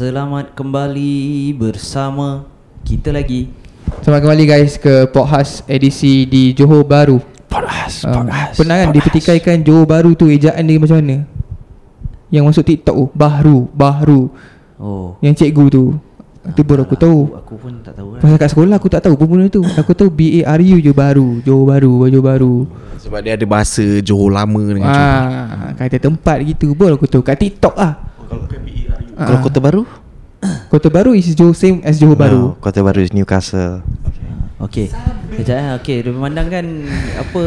Selamat 0.00 0.56
kembali 0.56 1.52
bersama 1.60 2.48
kita 2.88 3.12
lagi 3.12 3.52
Selamat 4.00 4.24
kembali 4.24 4.44
guys 4.48 4.80
ke 4.80 5.04
podcast 5.12 5.60
edisi 5.68 6.24
di 6.24 6.56
Johor 6.56 6.88
Baru. 6.88 7.20
Podcast, 7.44 8.08
Ah, 8.08 8.24
podcast. 8.24 8.56
pernah 8.56 8.80
kan 8.80 8.96
dipetikaikan 8.96 9.60
Johor 9.60 9.84
Baru 9.84 10.16
tu 10.16 10.32
ejaan 10.32 10.64
dia 10.64 10.80
macam 10.80 11.04
mana? 11.04 11.28
Yang 12.32 12.44
masuk 12.48 12.64
TikTok 12.64 12.96
tu, 12.96 13.04
Bahru, 13.12 13.68
Bahru. 13.76 14.32
Oh 14.80 15.20
Yang 15.20 15.44
cikgu 15.44 15.64
tu. 15.68 15.84
Itu 16.48 16.64
baru 16.64 16.88
aku 16.88 16.96
tahu. 16.96 17.20
Aku, 17.28 17.36
aku 17.36 17.54
pun 17.60 17.72
tak 17.84 17.92
tahu 18.00 18.16
kan 18.16 18.20
Pasal 18.24 18.36
kat 18.40 18.48
sekolah 18.56 18.76
aku 18.80 18.88
tak 18.88 19.02
tahu 19.04 19.14
pun 19.20 19.26
benda 19.28 19.52
tu. 19.52 19.60
Aku 19.60 19.92
tahu 19.92 20.08
B 20.08 20.40
A 20.40 20.56
R 20.56 20.64
U 20.64 20.80
je 20.80 20.96
baru, 20.96 21.44
Johor 21.44 21.76
Baru, 21.76 22.08
Johor 22.08 22.24
Baru. 22.24 22.54
Sebab 23.04 23.20
dia 23.20 23.36
ada 23.36 23.44
bahasa 23.44 23.84
Johor 24.00 24.32
lama 24.32 24.64
dengan 24.64 24.88
Johor. 24.96 24.96
Ah, 24.96 25.76
kata 25.76 26.00
tempat 26.00 26.40
gitu. 26.48 26.72
Baru 26.72 26.96
aku 26.96 27.04
tahu 27.04 27.20
kat 27.20 27.36
TikTok 27.36 27.76
ah. 27.76 28.00
Kalau 28.16 28.48
Ah. 29.20 29.38
Kota 29.38 29.60
Baru? 29.60 29.84
Kota 30.68 30.88
Baru 30.88 31.12
is 31.12 31.28
Johor 31.30 31.52
same 31.52 31.84
as 31.84 32.00
Johor 32.00 32.16
Baru. 32.16 32.56
No, 32.56 32.58
Kota 32.58 32.80
Baru 32.80 32.98
is 32.98 33.12
Newcastle. 33.12 33.84
Okey 34.60 34.92
Sekejap 35.32 35.56
eh 35.56 35.68
Okey 35.80 35.96
Dia 36.04 36.12
memandangkan 36.12 36.84
Apa 37.16 37.42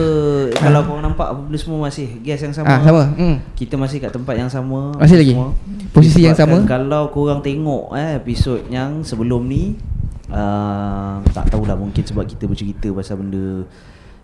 Kalau 0.50 0.82
korang 0.82 1.06
nampak 1.06 1.30
Apa 1.30 1.46
benda 1.46 1.62
semua 1.62 1.86
masih 1.86 2.10
Gas 2.26 2.42
yang 2.42 2.50
sama 2.50 2.74
Ah, 2.74 2.82
sama. 2.82 3.06
Hmm. 3.14 3.38
Kita 3.54 3.78
masih 3.78 4.02
kat 4.02 4.10
tempat 4.10 4.34
yang 4.34 4.50
sama 4.50 4.98
Masih 4.98 5.22
lagi? 5.22 5.38
semua. 5.38 5.54
Posisi 5.94 6.26
yang 6.26 6.34
Disebabkan 6.34 6.66
sama? 6.66 6.70
Kalau 6.74 7.14
korang 7.14 7.46
tengok 7.46 7.94
eh, 7.94 8.18
Episod 8.18 8.66
yang 8.66 9.06
sebelum 9.06 9.46
ni 9.46 9.78
uh, 10.34 11.22
Tak 11.30 11.54
tahulah 11.54 11.78
Mungkin 11.78 12.02
sebab 12.02 12.26
kita 12.26 12.50
bercerita 12.50 12.90
Pasal 12.90 13.22
benda 13.22 13.62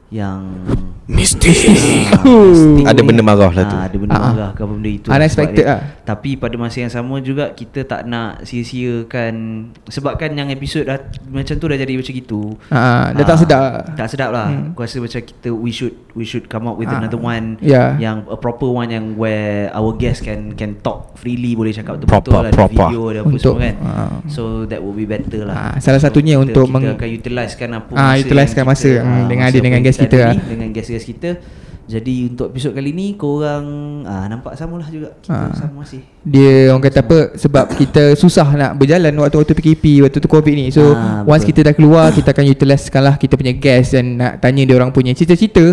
Yang 0.10 0.42
Mistik. 1.10 1.58
Mistik 2.22 2.86
Ada 2.86 3.02
benda 3.02 3.22
marah 3.22 3.50
lah 3.50 3.64
tu. 3.64 3.74
Ah, 3.74 3.84
Ada 3.86 3.98
benda 3.98 4.14
ah. 4.14 4.22
marah 4.28 4.50
ke 4.54 4.62
apa 4.62 4.72
benda 4.72 4.90
itu 4.92 5.08
Unexpected 5.08 5.66
lah. 5.66 5.82
Tapi 6.04 6.30
pada 6.34 6.54
masa 6.56 6.78
yang 6.80 6.90
sama 6.92 7.18
juga 7.18 7.50
Kita 7.50 7.82
tak 7.84 8.06
nak 8.06 8.42
sia-siakan 8.44 9.34
Sebabkan 9.86 10.34
yang 10.34 10.50
episod 10.50 10.86
dah 10.86 10.98
Macam 11.26 11.56
tu 11.56 11.66
dah 11.66 11.74
jadi 11.76 11.94
macam 11.94 12.14
gitu 12.16 12.42
Ah, 12.70 13.10
dah 13.12 13.22
tak 13.24 13.38
sedap. 13.40 13.94
Tak 13.96 14.08
sedap 14.08 14.30
lah 14.30 14.48
Hmm. 14.50 14.72
Aku 14.72 14.82
rasa 14.82 14.98
macam 14.98 15.20
kita 15.20 15.50
We 15.50 15.70
should 15.70 15.94
We 16.14 16.24
should 16.24 16.46
come 16.46 16.66
up 16.66 16.76
with 16.76 16.90
Ah, 16.90 16.98
another 16.98 17.18
one 17.18 17.58
yeah. 17.60 17.94
Yang 17.98 18.26
a 18.28 18.38
proper 18.38 18.66
one 18.68 18.90
Yang 18.90 19.14
where 19.14 19.70
Our 19.72 19.94
guest 19.94 20.22
can 20.22 20.54
Can 20.54 20.78
talk 20.80 21.14
freely 21.16 21.54
Boleh 21.54 21.70
cakap 21.70 21.98
Proper, 22.00 22.10
betul-betul 22.22 22.38
lah 22.40 22.52
proper. 22.52 22.86
Video 22.88 23.02
ada 23.08 23.20
apa 23.20 23.30
Untuk, 23.30 23.42
semua 23.52 23.62
kan 23.64 23.76
ah. 23.84 24.12
So 24.26 24.42
that 24.66 24.80
will 24.80 24.94
be 24.94 25.06
better 25.06 25.42
lah 25.44 25.74
Ah, 25.74 25.76
salah 25.78 25.98
satunya 25.98 26.34
kita, 26.36 26.46
untuk 26.46 26.66
Kita 26.66 26.74
meng- 26.76 26.94
akan 26.94 27.08
utilisekan 27.16 27.70
apa 27.72 27.92
Ah, 27.92 28.14
masa 28.14 28.22
utilisekan 28.22 28.58
yang 28.60 28.70
masa, 28.70 28.90
hmm, 28.92 29.22
dengan 29.26 29.44
masa 29.44 29.52
ada 29.52 29.60
dengan 29.60 29.80
guest 29.82 29.99
kita 30.00 30.18
lah. 30.18 30.32
ni, 30.32 30.40
Dengan 30.48 30.68
guest-guest 30.72 31.08
kita. 31.08 31.30
Jadi 31.90 32.30
untuk 32.30 32.54
episod 32.54 32.70
kali 32.70 32.94
ni 32.94 33.18
korang 33.18 33.66
ah, 34.06 34.30
nampak 34.30 34.54
samalah 34.54 34.86
juga. 34.88 35.10
Kita 35.18 35.34
Ah. 35.34 35.50
sama 35.52 35.82
masih. 35.82 36.06
Dia 36.22 36.70
orang 36.70 36.86
kata 36.86 37.02
apa? 37.02 37.20
Sebab 37.34 37.66
kita 37.82 38.14
susah 38.14 38.46
nak 38.54 38.78
berjalan 38.78 39.10
Waktu-waktu 39.16 39.58
PKP 39.58 40.06
Waktu 40.06 40.22
tu 40.22 40.30
COVID 40.30 40.54
ni. 40.54 40.70
So 40.70 40.94
Ah, 40.94 41.26
once 41.26 41.42
betul. 41.42 41.50
kita 41.50 41.60
dah 41.66 41.74
keluar 41.74 42.06
Kita 42.12 42.30
akan 42.30 42.46
utilisekan 42.46 43.02
lah 43.02 43.16
Kita 43.18 43.34
punya 43.34 43.50
guest 43.52 43.98
Dan 43.98 44.22
nak 44.22 44.38
tanya 44.38 44.62
dia 44.62 44.76
orang 44.78 44.94
punya 44.94 45.18
cerita-cerita. 45.18 45.66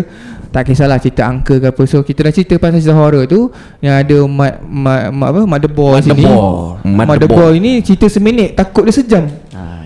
Tak 0.49 0.65
kisahlah 0.65 0.97
cerita 0.97 1.21
angka 1.21 1.61
ke 1.61 1.67
apa. 1.69 1.83
So 1.85 2.01
kita 2.01 2.25
dah 2.25 2.33
cerita 2.33 2.57
pasal 2.57 2.81
cerita 2.81 2.97
horror 2.97 3.29
tu. 3.29 3.53
Yang 3.77 3.95
ada 4.01 4.17
mat, 4.25 4.53
mat, 4.57 5.01
mat, 5.11 5.27
apa, 5.29 5.41
Motherboard 5.45 6.01
sini. 6.01 6.25
Motherboard. 6.25 6.97
Motherboard 7.05 7.53
ini 7.53 7.71
cerita 7.85 8.09
seminit. 8.09 8.57
Takut 8.57 8.81
dia 8.81 8.95
sejam 8.95 9.29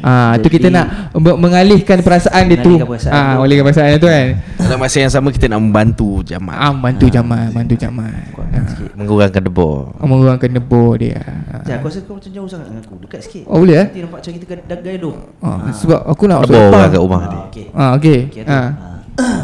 Ah, 0.02 0.34
Ah, 0.34 0.34
tu 0.36 0.48
kita 0.48 0.68
nak 0.68 0.86
me- 1.14 1.40
mengalihkan 1.40 1.98
perasaan 2.00 2.44
dia 2.46 2.58
tu. 2.58 2.74
Mengalihkan 2.74 2.90
perasaan 2.90 3.14
Ah, 3.14 3.32
mengalihkan 3.36 3.64
perasaan 3.64 3.88
dia 3.88 3.98
tu 3.98 4.10
kan. 4.10 4.26
Dalam 4.58 4.80
masa 4.80 4.98
yang 4.98 5.12
sama 5.12 5.28
kita 5.30 5.46
nak 5.46 5.60
membantu 5.60 6.10
Jamal. 6.22 6.54
Ah, 6.54 6.72
bantu 6.72 7.06
Jamal, 7.08 7.46
bantu 7.50 7.76
Jamal. 7.76 8.14
Kuatkan 8.32 8.58
Ah, 8.58 8.68
sikit. 8.68 8.90
Mengurangkan 8.94 9.42
debor. 9.42 9.78
mengurangkan 9.98 10.50
debur 10.52 10.92
dia. 10.96 11.22
Sekejap, 11.62 11.76
aku 11.76 11.86
rasa 11.88 12.00
kau 12.02 12.16
macam 12.16 12.32
jauh 12.32 12.48
sangat 12.48 12.66
dengan 12.68 12.82
aku. 12.82 12.96
Dekat 13.00 13.20
sikit. 13.22 13.44
Oh, 13.46 13.58
boleh, 13.60 13.76
eh? 13.76 13.86
Nanti 13.88 14.00
nampak 14.02 14.18
macam 14.20 14.31
kita 14.34 14.46
dah 14.59 14.80
gaduh. 14.80 15.16
Ah, 15.40 15.58
sebab 15.72 16.00
aku 16.04 16.24
nak 16.25 16.38
Debor 16.44 16.66
lah 16.72 16.88
kat 16.88 17.00
rumah 17.00 17.22
dia. 17.24 17.31
Ah, 17.31 17.46
okey. 17.46 17.66
Ah, 17.72 17.90
okey. 17.96 18.20
Okey, 18.28 18.44
Ah. 18.44 18.70
ah. 19.16 19.42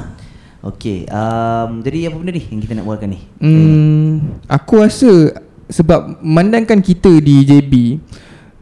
Okey, 0.60 1.08
um, 1.08 1.80
jadi 1.80 2.12
apa 2.12 2.16
benda 2.18 2.32
ni 2.34 2.44
yang 2.44 2.60
kita 2.60 2.74
nak 2.76 2.84
buatkan 2.84 3.08
ni? 3.08 3.20
Hmm, 3.40 4.12
aku 4.48 4.84
rasa 4.84 5.32
sebab 5.66 6.20
memandangkan 6.20 6.82
kita 6.82 7.08
di 7.18 7.40
JB 7.42 7.74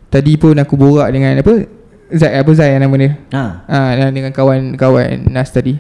tadi 0.08 0.36
pun 0.36 0.54
aku 0.54 0.76
borak 0.76 1.10
dengan 1.10 1.34
apa 1.36 1.66
Zai 2.14 2.38
apa 2.38 2.52
Zai 2.54 2.78
nama 2.78 2.96
dia. 2.98 3.18
Ha. 3.34 3.44
Ah, 3.66 3.92
dan 3.98 4.14
dengan 4.14 4.30
kawan-kawan 4.30 5.26
Nas 5.30 5.50
tadi. 5.50 5.78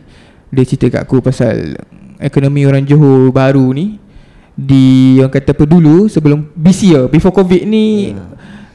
Dia 0.49 0.63
cerita 0.65 0.97
kat 0.97 1.01
aku 1.05 1.21
pasal 1.21 1.77
ekonomi 2.17 2.63
orang 2.65 2.85
Johor 2.87 3.29
baru 3.29 3.75
ni 3.75 3.99
di 4.55 5.19
orang 5.19 5.35
kata 5.35 5.51
apa 5.51 5.67
dulu 5.67 6.07
sebelum 6.07 6.47
BC 6.55 6.95
ya 6.95 7.01
before 7.11 7.35
covid 7.35 7.67
ni 7.67 8.15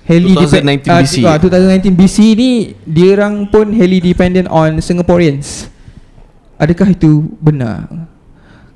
Heli 0.04 0.34
2019 0.34 0.90
ah, 0.90 1.00
BC. 1.00 1.16
ah, 1.24 1.36
2019 1.38 1.94
BC 1.94 2.16
ni 2.34 2.50
dia 2.82 3.14
orang 3.14 3.46
pun 3.46 3.70
heli 3.70 4.02
dependent 4.02 4.50
on 4.50 4.82
Singaporeans. 4.82 5.70
Adakah 6.58 6.92
itu 6.92 7.30
benar? 7.38 7.86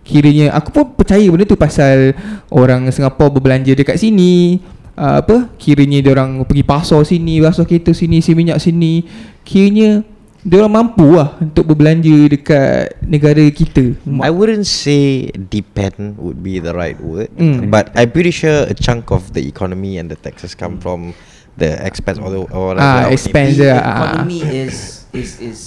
Kiranya 0.07 0.55
aku 0.55 0.71
pun 0.71 0.85
percaya 0.95 1.25
benda 1.27 1.43
tu 1.43 1.59
pasal 1.59 2.15
orang 2.49 2.87
Singapura 2.95 3.35
berbelanja 3.35 3.75
dekat 3.75 3.99
sini 3.99 4.63
uh, 4.95 5.21
apa 5.21 5.49
kiranya 5.57 5.99
dia 6.01 6.13
orang 6.13 6.43
pergi 6.45 6.63
pasar 6.63 7.03
sini 7.03 7.39
pasar 7.39 7.65
kereta 7.65 7.91
sini 7.91 8.19
si 8.19 8.33
minyak 8.33 8.59
sini 8.59 9.05
kiranya 9.43 10.03
dia 10.45 10.61
orang 10.61 10.85
mampu 10.85 11.09
lah 11.17 11.41
untuk 11.41 11.65
berbelanja 11.65 12.29
dekat 12.29 13.01
negara 13.01 13.41
kita 13.49 13.97
I 14.21 14.29
wouldn't 14.29 14.69
say 14.69 15.33
depend 15.33 16.21
would 16.21 16.45
be 16.45 16.61
the 16.61 16.77
right 16.77 17.01
word, 17.01 17.33
Mm. 17.33 17.73
but 17.73 17.89
I'm 17.97 18.13
pretty 18.13 18.29
sure 18.29 18.69
a 18.69 18.77
chunk 18.77 19.09
of 19.09 19.33
the 19.33 19.41
economy 19.41 19.97
and 19.97 20.13
the 20.13 20.21
taxes 20.21 20.53
come 20.53 20.77
from 20.77 21.17
the 21.57 21.81
expats 21.81 22.21
or, 22.21 22.29
the, 22.29 22.41
or 22.53 22.77
Ah, 22.77 23.09
whatever. 23.09 23.17
expense 23.17 23.57
The 23.57 23.73
dia, 23.73 23.81
ah. 23.81 24.21
economy 24.21 24.45
is 24.45 25.09
is 25.17 25.31
is 25.41 25.59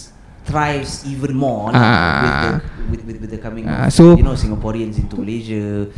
thrives 0.45 1.01
even 1.09 1.33
more 1.33 1.73
Ah. 1.73 1.81
with, 2.21 2.37
the, 2.37 2.51
with, 2.85 3.01
with, 3.01 3.17
with 3.25 3.31
the 3.33 3.41
coming 3.41 3.65
Ah, 3.65 3.89
of 3.89 3.91
so- 3.91 4.13
you 4.13 4.21
know 4.21 4.37
Singaporeans 4.37 5.01
into 5.01 5.17
Malaysia 5.17 5.89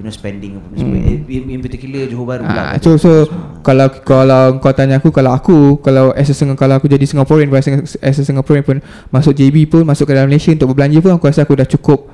you 0.00 0.02
know 0.02 0.08
spending 0.10 0.56
apa 0.56 0.80
Hmm. 0.80 1.28
in, 1.28 1.44
in 1.50 1.60
particular 1.60 2.08
Johor 2.08 2.24
Bahru 2.24 2.42
Ah, 2.42 2.72
lah 2.72 2.80
so 2.80 2.96
so 2.96 3.28
kalau 3.60 3.92
kalau 4.00 4.56
kau 4.56 4.72
tanya 4.72 4.96
aku 4.96 5.12
kalau 5.12 5.30
aku 5.30 5.76
kalau 5.78 6.16
as 6.16 6.24
a 6.24 6.32
Sing- 6.32 6.56
kalau 6.56 6.80
aku 6.80 6.88
jadi 6.88 7.04
Singaporean 7.04 7.52
as 7.52 7.68
a- 7.68 7.84
as 8.00 8.16
a 8.16 8.24
Singaporean 8.24 8.64
pun 8.64 8.80
masuk 9.08 9.36
JB 9.36 9.68
pun 9.68 9.84
masuk 9.84 10.08
ke 10.08 10.16
dalam 10.16 10.26
Malaysia 10.26 10.48
untuk 10.48 10.72
berbelanja 10.72 10.98
pun 10.98 11.12
aku 11.12 11.24
rasa 11.26 11.44
aku 11.44 11.52
dah 11.54 11.68
cukup 11.68 12.08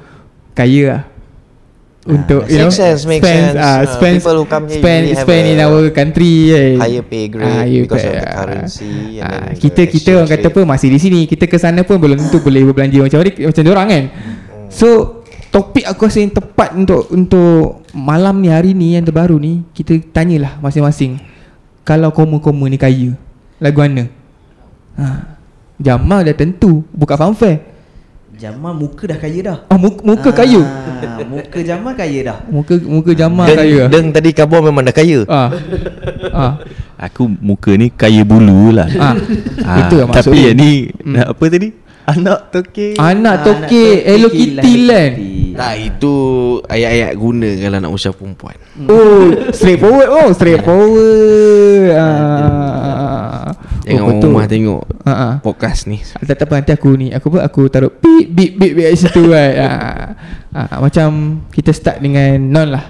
kaya 0.52 0.82
lah. 0.84 1.02
Untuk 2.06 2.46
you 2.46 2.56
know 2.56 2.70
Makes 2.70 2.78
sense, 2.78 3.02
makes 3.02 3.18
spend, 3.20 3.44
sense. 3.50 3.58
ah, 3.58 3.66
Ah, 3.76 3.80
spend, 3.84 4.14
people 4.16 4.36
who 4.36 4.46
come 4.46 4.64
here 4.64 4.78
spend, 4.78 5.02
have 5.08 5.22
spend 5.22 5.44
in 5.44 5.58
our 5.58 5.90
country 5.90 6.34
eh. 6.48 6.74
higher 6.76 7.02
pay 7.02 7.26
grade 7.26 7.42
higher 7.44 7.82
because 7.82 7.98
of 8.00 8.06
pay, 8.08 8.14
the 8.16 8.22
ah. 8.24 8.34
currency 8.36 8.90
and 9.16 9.22
Ah, 9.22 9.26
then 9.28 9.42
the 9.44 9.58
kita 9.60 9.82
kita 9.88 10.10
orang 10.14 10.28
kata 10.28 10.46
apa 10.48 10.60
masih 10.64 10.88
di 10.88 10.98
sini 10.98 11.20
kita 11.24 11.44
ke 11.44 11.54
sana 11.56 11.82
pun 11.82 11.98
belum 11.98 12.14
tentu 12.16 12.38
boleh 12.40 12.62
berbelanja 12.64 12.98
macam 13.00 13.18
macam 13.20 13.58
dia 13.60 13.72
orang 13.72 13.88
kan 13.88 14.04
so 14.68 15.15
topik 15.56 15.88
aku 15.88 16.04
rasa 16.04 16.20
yang 16.20 16.36
tepat 16.36 16.76
untuk 16.76 17.08
untuk 17.08 17.80
malam 17.96 18.44
ni 18.44 18.52
hari 18.52 18.76
ni 18.76 18.92
yang 18.92 19.08
terbaru 19.08 19.40
ni 19.40 19.64
kita 19.72 19.96
tanyalah 20.12 20.60
masing-masing. 20.60 21.16
Kalau 21.80 22.12
koma-koma 22.12 22.68
ni 22.68 22.76
kaya 22.76 23.16
lagu 23.56 23.80
mana? 23.80 24.04
Ha. 25.00 25.32
Jamal 25.80 26.28
dah 26.28 26.36
tentu 26.36 26.84
buka 26.92 27.16
fanfare. 27.16 27.72
Jamal 28.36 28.76
muka 28.76 29.08
dah 29.08 29.16
kaya 29.16 29.38
dah. 29.40 29.58
Oh 29.72 29.80
muka, 29.80 30.00
muka 30.04 30.28
kaya? 30.28 30.60
ah, 30.60 31.24
muka 31.24 31.58
Jamal 31.64 31.96
kaya 31.96 32.20
dah. 32.20 32.38
Muka 32.52 32.76
muka 32.84 33.16
Jamal 33.16 33.48
Deng, 33.48 33.56
kaya. 33.56 33.80
Deng 33.88 34.06
tadi 34.12 34.28
khabar 34.36 34.60
memang 34.60 34.84
dah 34.84 34.92
kaya. 34.92 35.24
ah. 35.24 35.48
Ah. 36.36 36.52
Aku 37.00 37.32
muka 37.40 37.72
ni 37.80 37.88
kaya 37.88 38.20
bulu 38.28 38.76
lah 38.76 38.92
ah. 39.00 39.16
Ah, 39.64 39.88
Itu 39.88 40.04
yang 40.04 40.12
maksud 40.12 40.36
Tapi 40.36 40.52
yang 40.52 40.56
ni 40.60 40.92
Hmm. 41.00 41.16
Apa 41.32 41.44
tadi? 41.48 41.72
Anak 42.06 42.54
toke 42.54 42.94
anak 43.02 43.42
tokek 43.42 43.98
Anak 43.98 44.06
Hello 44.06 44.28
Kitty 44.30 44.74
lah. 44.86 45.06
Nah 45.58 45.74
itu 45.74 46.14
ayat-ayat 46.70 47.12
guna 47.18 47.50
kalau 47.58 47.78
nak 47.82 47.90
usah 47.90 48.14
perempuan. 48.14 48.54
Oh, 48.86 49.34
straightforward 49.50 50.08
oh, 50.14 50.28
straightforward. 50.30 51.90
Ah. 51.98 53.50
Jangan 53.82 54.02
oh, 54.06 54.08
betul. 54.14 54.28
rumah 54.30 54.46
tengok 54.46 54.82
ah. 55.02 55.42
podcast 55.42 55.90
ni. 55.90 55.98
Tak 55.98 56.38
tak 56.38 56.46
apa 56.46 56.62
nanti 56.62 56.72
aku 56.78 56.90
ni 56.94 57.10
aku 57.10 57.26
apa 57.34 57.38
aku 57.42 57.60
taruh 57.66 57.90
beep 57.90 58.30
beep 58.30 58.52
beep 58.54 58.72
beep 58.78 58.86
kat 58.86 59.02
situ 59.02 59.22
kan. 59.26 59.50
Ah. 59.58 60.06
Ah, 60.54 60.76
macam 60.78 61.42
kita 61.50 61.74
start 61.74 61.98
dengan 61.98 62.38
non 62.38 62.70
lah. 62.70 62.86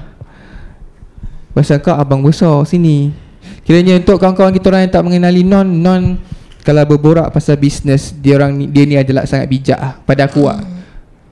Pasal 1.56 1.80
kau 1.80 1.96
abang 1.96 2.20
besar 2.20 2.68
sini. 2.68 3.16
Kiranya 3.64 3.96
untuk 3.96 4.20
kawan-kawan 4.20 4.52
kita 4.52 4.68
orang 4.68 4.84
yang 4.84 4.92
tak 4.92 5.04
mengenali 5.08 5.40
non 5.40 5.64
non 5.64 6.35
kalau 6.66 6.82
berborak 6.84 7.30
pasal 7.30 7.54
bisnes 7.54 8.10
dia 8.12 8.34
orang 8.34 8.50
ni, 8.52 8.66
dia 8.66 8.82
ni 8.82 8.98
adalah 8.98 9.22
sangat 9.22 9.46
bijak 9.46 9.78
ah 9.78 9.94
pada 9.96 10.26
aku 10.26 10.44
ah. 10.44 10.58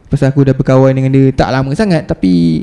Pasal 0.04 0.30
aku 0.30 0.46
dah 0.46 0.54
berkawan 0.54 0.94
dengan 0.94 1.10
dia 1.10 1.34
tak 1.34 1.50
lama 1.50 1.74
sangat 1.74 2.06
Tapi 2.06 2.62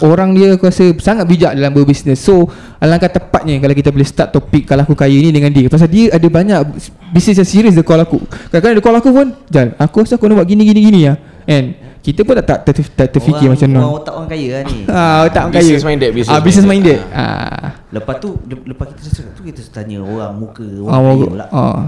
Orang 0.00 0.38
dia 0.38 0.54
aku 0.54 0.70
rasa 0.70 0.86
sangat 0.94 1.26
bijak 1.26 1.50
dalam 1.50 1.72
berbisnes 1.72 2.14
So 2.14 2.46
Alangkah 2.78 3.10
tepatnya 3.10 3.58
kalau 3.58 3.74
kita 3.74 3.90
boleh 3.90 4.06
start 4.06 4.30
topik 4.30 4.70
Kalau 4.70 4.86
aku 4.86 4.94
kaya 4.94 5.10
ni 5.10 5.34
dengan 5.34 5.50
dia 5.50 5.66
Pasal 5.66 5.90
dia 5.90 6.14
ada 6.14 6.22
banyak 6.22 6.62
Bisnes 7.10 7.34
yang 7.34 7.48
serius 7.48 7.74
dia 7.74 7.82
call 7.82 7.98
aku 7.98 8.22
Kadang-kadang 8.46 8.76
dia 8.76 8.84
call 8.84 8.96
aku 9.02 9.10
pun 9.10 9.26
Jal 9.50 9.74
aku 9.74 9.96
rasa 9.98 10.14
aku 10.14 10.30
nak 10.30 10.36
buat 10.36 10.46
gini 10.46 10.62
gini 10.62 10.80
gini 10.84 11.00
lah 11.02 11.16
And 11.42 11.74
Kita 11.98 12.22
pun 12.22 12.38
tak, 12.38 12.46
tak, 12.60 12.70
ter, 12.70 12.84
tak 12.86 13.08
terfikir 13.10 13.50
orang, 13.50 13.56
macam 13.56 13.68
mana 13.68 13.80
Orang 13.80 13.94
otak 13.98 14.14
orang 14.14 14.28
kaya 14.30 14.46
lah 14.46 14.62
ni 14.62 14.78
Ah, 14.92 15.22
tak 15.26 15.40
orang 15.40 15.54
kaya. 15.54 15.64
Business 15.64 15.82
minded, 15.82 16.10
business 16.12 16.30
ah, 16.30 16.40
business 16.40 16.66
minded. 16.68 16.98
minded. 17.00 17.18
Ah. 17.18 17.66
Lepas 17.90 18.14
tu 18.20 18.28
le- 18.44 18.64
Lepas 18.64 18.84
kita 18.92 19.00
cakap 19.10 19.32
tu 19.32 19.42
Kita 19.42 19.60
tanya 19.72 19.98
orang 19.98 20.32
muka 20.36 20.62
Ah, 20.86 21.00
Orang 21.00 21.08
kaya 21.08 21.24
ah. 21.24 21.30
pula 21.32 21.46
ah. 21.50 21.80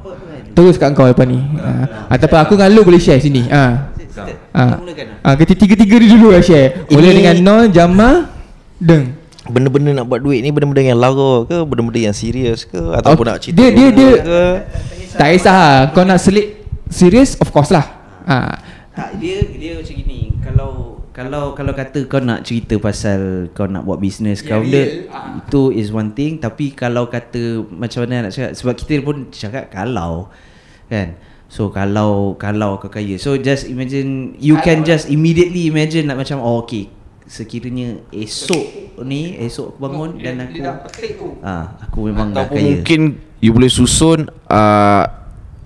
Kan 0.00 0.52
Terus 0.52 0.74
kat 0.76 0.92
kau 0.92 1.04
lepas 1.04 1.24
ni. 1.24 1.40
Ah. 1.58 2.08
Ataupun 2.12 2.38
aku 2.38 2.52
dengan 2.56 2.70
lu 2.72 2.80
boleh 2.84 3.00
share 3.00 3.20
sini. 3.20 3.48
Ah. 3.48 3.92
Ah. 4.52 4.76
kita 4.76 4.80
mulakan 4.80 5.04
lah. 5.08 5.16
Ah, 5.24 5.34
kita 5.36 5.52
tiga-tiga 5.56 5.96
ni 5.96 6.06
dulu 6.12 6.28
lah 6.32 6.44
share. 6.44 6.84
Boleh 6.92 7.12
Ini- 7.12 7.18
dengan 7.24 7.36
Nol, 7.40 7.62
Jama, 7.72 8.28
Deng. 8.76 9.16
Benda-benda 9.42 9.90
nak 9.90 10.06
buat 10.06 10.22
duit 10.22 10.38
ni 10.38 10.54
benda-benda 10.54 10.86
yang 10.86 11.02
lara 11.02 11.42
ke 11.50 11.66
Benda-benda 11.66 11.98
yang 11.98 12.14
serius 12.14 12.62
ke 12.62 12.78
Ataupun 12.78 13.26
Oh, 13.26 13.34
nak 13.34 13.42
cerita 13.42 13.58
dia- 13.58 13.74
dia- 13.74 13.90
dia- 13.90 14.22
ke 14.22 14.40
Tak 15.18 15.28
kisah 15.34 15.50
lah. 15.50 15.78
Kau 15.90 16.06
nak 16.06 16.22
selit 16.22 16.62
serius 16.86 17.34
of 17.42 17.50
course 17.50 17.74
lah. 17.74 17.82
Ah. 18.22 18.60
Tak 18.92 19.18
dia 19.18 19.40
dia 19.56 19.80
macam 19.80 19.94
gini 19.96 20.36
kalau 20.44 20.91
kalau 21.12 21.52
kalau 21.52 21.76
kata 21.76 22.08
kau 22.08 22.24
nak 22.24 22.40
cerita 22.48 22.80
pasal 22.80 23.52
kau 23.52 23.68
nak 23.68 23.84
buat 23.84 24.00
bisnes 24.00 24.40
Ya, 24.40 24.56
kau 24.56 24.64
benda 24.64 24.80
real. 24.80 25.12
Ah. 25.12 25.44
itu 25.44 25.62
is 25.76 25.92
one 25.92 26.16
thing. 26.16 26.40
Tapi 26.40 26.72
kalau 26.72 27.12
kata 27.12 27.68
macam 27.68 28.08
mana 28.08 28.28
nak 28.28 28.32
cakap 28.32 28.56
sebab 28.56 28.74
kita 28.80 29.04
pun 29.04 29.28
cakap 29.28 29.68
kalau 29.68 30.32
kan? 30.88 31.20
So 31.52 31.68
kalau 31.68 32.40
kalau 32.40 32.80
kau 32.80 32.88
kaya. 32.88 33.20
So 33.20 33.36
just 33.36 33.68
imagine 33.68 34.40
you 34.40 34.56
can 34.64 34.88
just 34.88 35.12
immediately 35.12 35.68
imagine 35.68 36.08
like 36.08 36.16
macam 36.16 36.40
oh 36.40 36.64
okay. 36.64 36.88
Sekiranya 37.28 38.00
esok 38.12 38.96
ni 39.04 39.36
esok 39.40 39.76
aku 39.76 39.80
bangun 39.80 40.10
dan 40.20 40.42
aku 40.42 40.60
ah 41.40 41.80
aku 41.80 42.12
memang 42.12 42.34
dah 42.34 42.44
kaya. 42.44 42.60
mungkin 42.60 43.20
You 43.42 43.50
boleh 43.50 43.72
susun 43.72 44.30
uh, 44.52 45.04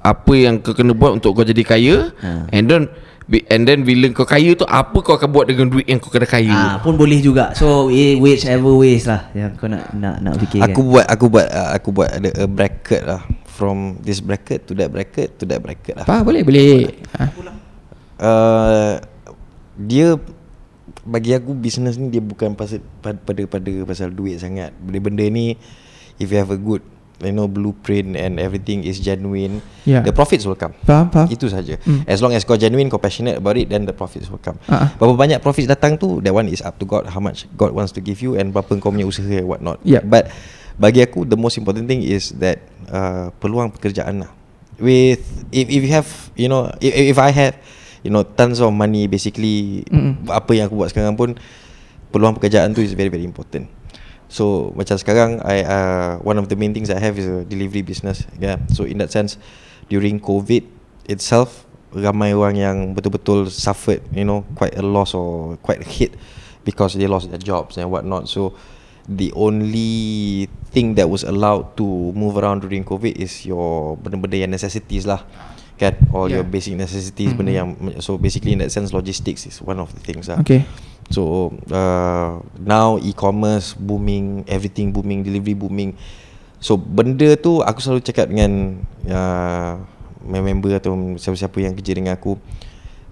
Apa 0.00 0.32
yang 0.32 0.64
kau 0.64 0.72
kena 0.72 0.96
buat 0.96 1.20
Untuk 1.20 1.36
kau 1.36 1.44
jadi 1.44 1.60
kaya 1.60 1.96
Ha. 2.22 2.48
And 2.54 2.64
then 2.70 2.82
And 3.26 3.66
then 3.66 3.82
bila 3.82 4.06
kau 4.14 4.22
kaya 4.22 4.54
tu 4.54 4.62
Apa 4.62 5.02
kau 5.02 5.18
akan 5.18 5.28
buat 5.34 5.50
dengan 5.50 5.66
duit 5.66 5.82
Yang 5.82 6.06
kau 6.06 6.14
kena 6.14 6.30
kaya 6.30 6.54
Ah 6.54 6.74
pun 6.78 6.94
boleh 6.94 7.18
juga. 7.18 7.50
So 7.58 7.90
eh, 7.90 8.14
whichever 8.14 8.70
ways 8.78 9.10
lah 9.10 9.34
yang 9.34 9.50
kau 9.58 9.66
nak 9.66 9.90
nak 9.98 10.22
nak 10.22 10.38
fikirkan. 10.38 10.70
Aku 10.70 10.80
buat 10.86 11.06
Aku 11.10 11.26
buat 11.26 11.48
uh, 11.50 11.70
Aku 11.74 11.88
buat 11.90 12.08
ada 12.14 12.30
a 12.38 12.46
bracket 12.46 13.02
lah 13.02 13.26
From 13.50 13.98
this 14.06 14.22
bracket 14.22 14.70
to 14.70 14.78
that 14.78 14.94
bracket 14.94 15.42
To 15.42 15.44
that 15.50 15.58
bracket 15.58 15.98
lah 15.98 16.06
Apa 16.06 16.22
boleh 16.22 16.46
boleh. 16.46 16.86
Ah. 17.18 17.28
uh, 18.22 18.94
Dia 19.74 20.14
Bagi 21.02 21.34
aku 21.34 21.50
Business 21.50 21.98
ni 21.98 22.14
dia 22.14 22.22
bukan 22.22 22.54
pasal 22.54 22.78
pada 23.02 23.18
pada, 23.18 23.42
pada 23.50 23.72
pasal 23.82 24.14
duit 24.14 24.38
sangat 24.38 24.70
Benda-benda 24.78 25.26
ni 25.26 25.58
If 26.22 26.30
you 26.30 26.38
have 26.38 26.54
a 26.54 26.60
good 26.62 26.86
You 27.16 27.32
know 27.32 27.48
blueprint 27.48 28.12
and 28.12 28.36
everything 28.36 28.84
is 28.84 29.00
genuine 29.00 29.64
Yeah. 29.86 30.02
The 30.02 30.10
profits 30.10 30.42
will 30.42 30.58
come 30.58 30.74
Faham, 30.82 31.14
faham. 31.14 31.30
Itu 31.30 31.46
saja. 31.46 31.78
Hmm. 31.86 32.02
As 32.10 32.18
long 32.18 32.34
as 32.34 32.42
kau 32.42 32.58
genuine, 32.58 32.90
kau 32.90 32.98
passionate 32.98 33.38
about 33.38 33.54
it, 33.54 33.70
then 33.70 33.86
the 33.86 33.94
profits 33.94 34.26
will 34.26 34.42
come. 34.42 34.58
Ah. 34.66 34.90
Berapa 34.98 35.14
banyak 35.14 35.38
profits 35.38 35.70
datang 35.70 35.94
tu, 35.94 36.18
that 36.26 36.34
one 36.34 36.50
is 36.50 36.58
up 36.58 36.74
to 36.82 36.84
God. 36.84 37.06
How 37.06 37.22
much 37.22 37.46
God 37.54 37.70
wants 37.70 37.94
to 37.94 38.02
give 38.02 38.18
you 38.18 38.34
and 38.34 38.50
berapa 38.50 38.82
kau 38.82 38.90
punya 38.90 39.06
usaha 39.06 39.30
and 39.38 39.46
what 39.46 39.62
not. 39.62 39.78
Yep. 39.86 40.10
But 40.10 40.34
bagi 40.74 41.06
aku, 41.06 41.22
the 41.22 41.38
most 41.38 41.54
important 41.54 41.86
thing 41.86 42.02
is 42.02 42.34
that 42.42 42.66
uh, 42.90 43.30
peluang 43.38 43.70
pekerjaan 43.70 44.26
lah. 44.26 44.30
With 44.82 45.22
if 45.54 45.70
if 45.70 45.80
you 45.86 45.92
have, 45.94 46.10
you 46.34 46.50
know, 46.50 46.68
if 46.82 47.14
if 47.14 47.18
I 47.22 47.30
have, 47.30 47.54
you 48.02 48.10
know, 48.10 48.26
tons 48.26 48.58
of 48.58 48.74
money, 48.74 49.06
basically 49.06 49.86
Mm-mm. 49.86 50.26
apa 50.28 50.50
yang 50.52 50.66
aku 50.66 50.82
buat 50.82 50.90
sekarang 50.90 51.14
pun 51.14 51.38
peluang 52.10 52.34
pekerjaan 52.34 52.74
tu 52.74 52.82
is 52.82 52.92
very 52.92 53.08
very 53.08 53.22
important. 53.24 53.70
So 54.36 54.68
macam 54.76 55.00
sekarang 55.00 55.40
I 55.40 55.64
uh, 55.64 56.20
one 56.20 56.36
of 56.36 56.52
the 56.52 56.60
main 56.60 56.76
things 56.76 56.92
I 56.92 57.00
have 57.00 57.16
is 57.16 57.24
a 57.24 57.40
delivery 57.48 57.80
business. 57.80 58.28
Yeah. 58.36 58.60
So 58.68 58.84
in 58.84 59.00
that 59.00 59.08
sense 59.08 59.40
during 59.88 60.20
COVID 60.20 60.68
itself 61.08 61.64
ramai 61.96 62.36
orang 62.36 62.60
yang 62.60 62.76
betul-betul 62.92 63.48
suffered, 63.48 64.04
you 64.12 64.28
know, 64.28 64.44
quite 64.52 64.76
a 64.76 64.84
loss 64.84 65.16
or 65.16 65.56
quite 65.64 65.80
a 65.80 65.88
hit 65.88 66.12
because 66.68 66.92
they 66.92 67.08
lost 67.08 67.32
their 67.32 67.40
jobs 67.40 67.80
and 67.80 67.88
whatnot. 67.88 68.28
So 68.28 68.52
the 69.08 69.32
only 69.32 70.52
thing 70.68 71.00
that 71.00 71.08
was 71.08 71.24
allowed 71.24 71.72
to 71.80 71.86
move 72.12 72.36
around 72.36 72.60
during 72.60 72.84
COVID 72.84 73.16
is 73.16 73.48
your 73.48 73.96
benda-benda 73.96 74.44
yang 74.44 74.52
necessities 74.52 75.08
lah. 75.08 75.24
Kan 75.76 75.92
all 76.08 76.32
your 76.32 76.40
Yeah. 76.40 76.52
basic 76.56 76.72
necessities 76.72 77.36
benda 77.36 77.52
yang 77.52 77.76
so 78.00 78.16
basically 78.16 78.56
in 78.56 78.64
that 78.64 78.72
sense 78.72 78.96
logistics 78.96 79.44
is 79.44 79.60
one 79.60 79.76
of 79.76 79.92
the 79.92 80.00
things 80.00 80.28
lah. 80.28 80.40
Okay. 80.40 80.64
So 81.12 81.52
uh, 81.70 82.42
now 82.58 82.98
e-commerce 82.98 83.76
booming, 83.78 84.48
everything 84.50 84.90
booming, 84.90 85.22
delivery 85.22 85.54
booming. 85.54 85.94
So 86.58 86.74
benda 86.80 87.36
tu 87.36 87.60
aku 87.60 87.78
selalu 87.78 88.00
cakap 88.02 88.32
dengan 88.32 88.82
uh, 89.06 89.84
my 90.26 90.40
member 90.42 90.74
atau 90.74 90.96
siapa-siapa 91.20 91.62
yang 91.62 91.76
kerja 91.78 91.92
dengan 91.94 92.18
aku, 92.18 92.40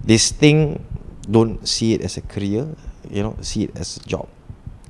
this 0.03 0.33
thing 0.35 0.81
don't 1.23 1.63
see 1.63 1.95
it 1.95 2.03
as 2.03 2.19
a 2.19 2.23
career, 2.25 2.67
you 3.07 3.23
know, 3.23 3.37
see 3.39 3.69
it 3.69 3.71
as 3.79 3.95
a 3.95 4.03
job. 4.03 4.27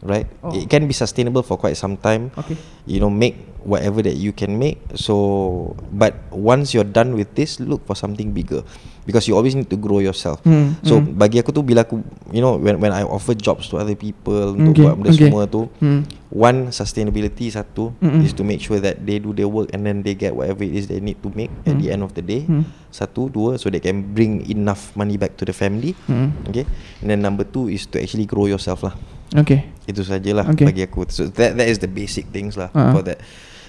Right? 0.06 0.30
Oh. 0.46 0.54
It 0.54 0.70
can 0.70 0.86
be 0.86 0.94
sustainable 0.94 1.42
for 1.42 1.58
quite 1.58 1.74
some 1.76 1.98
time. 1.98 2.30
Okay. 2.38 2.54
You 2.86 3.02
know, 3.02 3.10
make 3.10 3.34
whatever 3.66 4.06
that 4.06 4.14
you 4.14 4.30
can 4.30 4.62
make. 4.62 4.78
So, 4.94 5.74
but 5.90 6.14
once 6.30 6.78
you're 6.78 6.86
done 6.86 7.18
with 7.18 7.34
this, 7.34 7.58
look 7.58 7.82
for 7.90 7.98
something 7.98 8.30
bigger, 8.30 8.62
because 9.10 9.26
you 9.26 9.34
always 9.34 9.58
need 9.58 9.74
to 9.74 9.80
grow 9.82 9.98
yourself. 9.98 10.38
Hmm, 10.46 10.78
So 10.86 11.02
hmm. 11.02 11.18
bagi 11.18 11.42
aku 11.42 11.50
tu 11.50 11.66
bila 11.66 11.82
aku 11.82 12.06
you 12.30 12.46
know 12.46 12.62
when 12.62 12.78
when 12.78 12.94
I 12.94 13.02
offer 13.02 13.34
jobs 13.34 13.66
to 13.74 13.82
other 13.82 13.98
people 13.98 14.54
untuk 14.54 14.78
Okay, 14.78 14.84
buat 14.86 14.94
benda 15.02 15.10
okay. 15.10 15.26
semua 15.26 15.50
tu 15.50 15.66
Hmm. 15.82 16.06
one 16.30 16.70
sustainability 16.70 17.50
satu 17.50 17.90
Mm-mm. 17.98 18.22
is 18.22 18.38
to 18.38 18.46
make 18.46 18.62
sure 18.62 18.78
that 18.78 19.02
they 19.02 19.18
do 19.18 19.34
their 19.34 19.50
work 19.50 19.74
and 19.74 19.82
then 19.82 20.06
they 20.06 20.14
get 20.14 20.38
whatever 20.38 20.62
it 20.62 20.78
is 20.78 20.86
they 20.86 21.02
need 21.02 21.18
to 21.26 21.34
make 21.34 21.50
at 21.66 21.74
Hmm. 21.74 21.82
the 21.82 21.88
end 21.90 22.06
of 22.06 22.14
the 22.14 22.22
day 22.22 22.46
Hmm. 22.46 22.70
satu 22.94 23.34
dua 23.34 23.58
so 23.58 23.74
they 23.74 23.82
can 23.82 24.14
bring 24.14 24.46
enough 24.46 24.94
money 24.94 25.18
back 25.18 25.42
to 25.42 25.48
the 25.48 25.56
family 25.56 25.98
Hmm. 26.06 26.36
okay 26.46 26.70
and 27.02 27.10
then 27.10 27.26
number 27.26 27.48
two 27.48 27.66
is 27.66 27.90
to 27.90 27.98
actually 27.98 28.30
grow 28.30 28.46
yourself 28.46 28.86
lah 28.86 28.94
Okay. 29.34 29.72
itu 29.86 30.02
sajalah 30.02 30.46
Okay. 30.52 30.66
bagi 30.66 30.82
aku 30.84 31.06
so 31.10 31.26
that 31.32 31.54
that 31.54 31.66
is 31.66 31.78
the 31.78 31.90
basic 31.90 32.30
things 32.30 32.54
lah 32.54 32.70
Ah. 32.74 32.94
for 32.94 33.02
that 33.02 33.18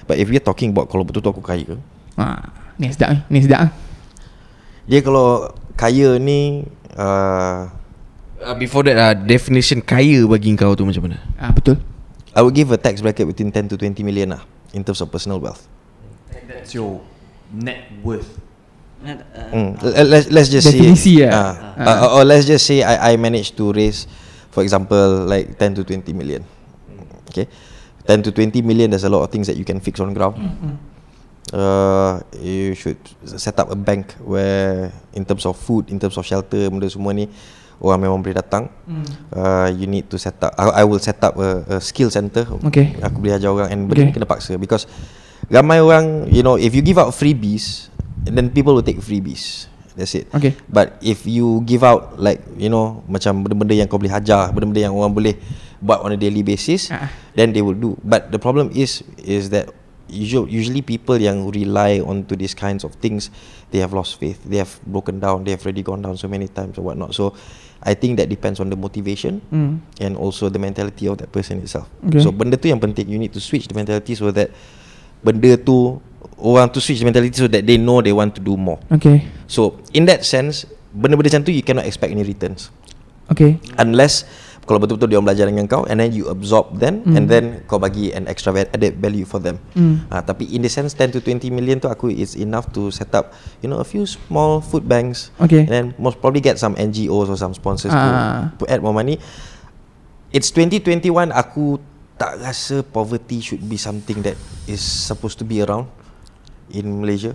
but 0.04 0.16
if 0.16 0.26
we're 0.26 0.42
talking 0.42 0.72
about 0.72 0.88
kalau 0.88 1.04
betul-betul 1.04 1.32
aku 1.32 1.44
kaya 1.44 1.76
Ah, 2.16 2.48
ni 2.76 2.88
sedap 2.88 3.12
ni. 3.12 3.20
Ni 3.30 3.38
sedap. 3.44 3.72
dia 4.84 5.00
kalau 5.00 5.52
kaya 5.74 6.16
ni 6.16 6.64
uh, 6.96 7.68
uh, 8.40 8.54
Before 8.56 8.84
that 8.84 8.96
uh, 8.96 9.12
Definition 9.12 9.80
kaya 9.80 10.24
bagi 10.24 10.52
kau 10.54 10.72
tu 10.72 10.84
macam 10.84 11.04
mana 11.04 11.20
Ah, 11.36 11.52
betul. 11.52 11.76
I 12.32 12.40
would 12.40 12.52
give 12.52 12.68
a 12.68 12.76
tax 12.76 13.00
bracket 13.00 13.24
between 13.24 13.48
10 13.48 13.72
to 13.72 13.76
20 13.76 14.00
million 14.00 14.32
lah 14.32 14.44
in 14.72 14.80
terms 14.80 15.00
of 15.00 15.08
personal 15.08 15.40
wealth. 15.40 15.64
That's 16.44 16.72
your 16.72 17.00
net 17.48 17.88
worth. 18.00 18.28
Nak, 19.00 19.24
uh, 19.32 19.52
Mm. 19.52 19.70
Let's 20.04 20.26
let's 20.28 20.48
just 20.48 20.68
Definisi 20.68 21.20
say 21.20 21.28
lah. 21.28 21.32
ah, 21.32 21.52
Ah. 21.76 21.84
uh, 22.08 22.16
or 22.16 22.22
let's 22.24 22.44
just 22.44 22.64
say 22.64 22.80
I 22.80 23.12
I 23.12 23.20
managed 23.20 23.56
to 23.56 23.72
raise 23.72 24.04
for 24.56 24.64
example 24.64 25.28
like 25.28 25.60
10 25.60 25.76
to 25.76 25.82
20 25.84 26.16
million. 26.16 26.40
Okay. 27.28 27.44
10 28.08 28.24
to 28.24 28.30
20 28.32 28.64
million 28.64 28.88
there's 28.88 29.04
a 29.04 29.12
lot 29.12 29.20
of 29.20 29.28
things 29.28 29.44
that 29.52 29.60
you 29.60 29.68
can 29.68 29.84
fix 29.84 30.00
on 30.00 30.16
ground. 30.16 30.40
Uh, 31.52 32.24
you 32.40 32.72
should 32.72 32.96
set 33.36 33.60
up 33.60 33.68
a 33.70 33.76
bank 33.76 34.16
where 34.24 34.88
in 35.12 35.28
terms 35.28 35.44
of 35.44 35.54
food, 35.60 35.92
in 35.92 36.00
terms 36.00 36.16
of 36.16 36.24
shelter, 36.24 36.66
benda 36.72 36.88
semua 36.88 37.12
ni 37.12 37.28
orang 37.78 38.00
memang 38.02 38.18
boleh 38.24 38.34
datang. 38.40 38.66
Uh, 39.30 39.68
you 39.76 39.84
need 39.86 40.08
to 40.08 40.16
set 40.16 40.40
up. 40.42 40.56
I, 40.56 40.80
I 40.80 40.84
will 40.88 40.98
set 40.98 41.20
up 41.20 41.36
a, 41.36 41.76
a 41.76 41.78
skill 41.78 42.08
center. 42.08 42.48
Okay. 42.66 42.96
Aku 43.04 43.20
boleh 43.20 43.36
ajar 43.36 43.52
orang 43.52 43.68
and 43.68 43.80
Okay. 43.92 44.10
kena 44.10 44.24
paksa 44.26 44.56
because 44.56 44.88
ramai 45.52 45.78
orang, 45.84 46.26
you 46.32 46.40
know, 46.42 46.56
if 46.58 46.72
you 46.74 46.80
give 46.82 46.96
out 46.98 47.12
freebies, 47.14 47.92
then 48.26 48.50
people 48.50 48.74
will 48.74 48.82
take 48.86 48.98
freebies. 48.98 49.70
That's 49.96 50.12
it. 50.12 50.28
Okay. 50.30 50.52
But 50.68 51.00
if 51.00 51.24
you 51.24 51.64
give 51.64 51.80
out 51.80 52.20
like 52.20 52.44
you 52.60 52.68
know 52.68 53.00
macam 53.08 53.40
benda-benda 53.40 53.72
yang 53.72 53.88
kau 53.88 53.96
boleh 53.96 54.12
hajar, 54.12 54.52
benda-benda 54.52 54.84
yang 54.84 54.94
orang 54.94 55.16
boleh 55.16 55.34
buat 55.80 56.04
on 56.04 56.12
a 56.12 56.20
daily 56.20 56.44
basis, 56.44 56.92
Ah. 56.92 57.08
then 57.32 57.56
they 57.56 57.64
will 57.64 57.76
do. 57.76 57.96
But 58.04 58.28
the 58.28 58.36
problem 58.36 58.68
is 58.76 59.00
is 59.16 59.48
that 59.56 59.72
usually 60.06 60.52
usually 60.52 60.84
people 60.84 61.16
yang 61.16 61.48
rely 61.48 61.98
onto 61.98 62.36
these 62.36 62.52
kinds 62.52 62.84
of 62.84 62.92
things, 63.00 63.32
they 63.72 63.80
have 63.80 63.96
lost 63.96 64.20
faith. 64.20 64.36
They 64.44 64.60
have 64.60 64.76
broken 64.84 65.16
down. 65.16 65.48
They 65.48 65.56
have 65.56 65.64
already 65.64 65.80
gone 65.82 66.04
down 66.04 66.20
so 66.20 66.28
many 66.28 66.46
times 66.46 66.76
or 66.76 66.84
whatnot. 66.84 67.16
So 67.16 67.32
I 67.80 67.96
think 67.96 68.20
that 68.20 68.28
depends 68.28 68.60
on 68.60 68.68
the 68.68 68.76
motivation 68.76 69.40
Hmm. 69.48 69.80
and 69.96 70.16
also 70.16 70.52
the 70.52 70.60
mentality 70.60 71.08
of 71.08 71.16
that 71.24 71.32
person 71.32 71.64
itself. 71.64 71.88
Okay. 72.04 72.20
So 72.20 72.36
benda 72.36 72.60
tu 72.60 72.68
yang 72.68 72.80
penting. 72.80 73.08
You 73.08 73.16
need 73.16 73.32
to 73.32 73.40
switch 73.40 73.64
the 73.64 73.76
mentality 73.76 74.12
so 74.12 74.28
that 74.28 74.52
benda 75.24 75.56
tu 75.56 75.98
orang 76.36 76.68
tu 76.68 76.78
switch 76.78 77.00
mentality 77.00 77.32
so 77.32 77.48
that 77.48 77.64
they 77.64 77.76
know 77.76 78.00
they 78.00 78.12
want 78.12 78.36
to 78.36 78.40
do 78.40 78.54
more. 78.54 78.76
Okay. 78.92 79.24
So 79.46 79.80
in 79.92 80.04
that 80.06 80.22
sense, 80.22 80.68
benda-benda 80.92 81.32
macam 81.32 81.42
tu 81.42 81.52
you 81.52 81.62
cannot 81.62 81.84
expect 81.84 82.12
any 82.12 82.24
returns 82.24 82.68
Okay. 83.26 83.58
unless 83.76 84.22
Kalau 84.66 84.82
betul-betul 84.82 85.06
dia 85.06 85.14
orang 85.14 85.30
belajar 85.30 85.46
dengan 85.46 85.70
kau 85.70 85.86
And 85.86 86.02
then 86.02 86.10
you 86.10 86.26
absorb 86.26 86.82
them 86.82 87.06
And 87.06 87.30
then 87.30 87.62
kau 87.66 87.78
bagi 87.78 88.10
an 88.10 88.26
extra 88.26 88.50
added 88.50 88.98
value 88.98 89.22
for 89.22 89.38
them 89.38 89.62
Mm. 89.78 90.10
Ah, 90.10 90.18
Tapi 90.20 90.42
in 90.50 90.58
the 90.58 90.66
sense 90.66 90.90
10 90.90 91.14
to 91.14 91.18
20 91.22 91.54
million 91.54 91.78
tu 91.78 91.86
Aku 91.86 92.10
is 92.10 92.34
enough 92.34 92.66
to 92.74 92.90
set 92.90 93.14
up 93.14 93.30
You 93.62 93.70
know 93.70 93.78
a 93.78 93.86
few 93.86 94.02
small 94.04 94.58
food 94.58 94.82
banks 94.84 95.30
Okay. 95.38 95.62
And 95.62 95.70
then 95.70 95.86
most 95.96 96.18
probably 96.18 96.38
get 96.40 96.58
some 96.58 96.74
NGOs 96.74 97.30
or 97.30 97.38
some 97.38 97.54
sponsors 97.54 97.94
Ah. 97.94 98.50
to, 98.58 98.66
to 98.66 98.74
add 98.74 98.82
more 98.82 98.90
money 98.90 99.22
It's 100.30 100.50
2021 100.50 101.30
Aku 101.30 101.78
tak 102.18 102.34
rasa 102.36 102.82
poverty 102.82 103.38
should 103.38 103.62
be 103.62 103.78
something 103.78 104.18
that 104.22 104.34
is 104.66 104.82
supposed 104.82 105.38
to 105.38 105.46
be 105.46 105.62
around 105.62 105.86
in 106.70 107.02
Malaysia. 107.02 107.34